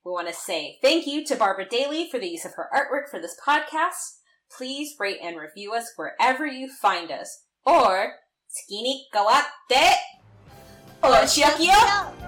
We 0.05 0.13
want 0.13 0.29
to 0.29 0.35
say 0.35 0.79
thank 0.83 1.07
you 1.07 1.25
to 1.27 1.37
Barbara 1.37 1.67
Daly 1.69 2.09
for 2.11 2.19
the 2.19 2.29
use 2.29 2.45
of 2.45 2.55
her 2.55 2.69
artwork 2.75 3.11
for 3.11 3.21
this 3.21 3.37
podcast. 3.47 4.21
Please 4.57 4.95
rate 4.99 5.19
and 5.23 5.37
review 5.37 5.75
us 5.75 5.93
wherever 5.97 6.47
you 6.47 6.69
find 6.69 7.11
us. 7.11 7.45
Or, 7.65 8.15
tsuki 8.49 8.83
ni 8.83 9.07
kawatte, 9.13 9.95
oshiokio! 11.03 12.26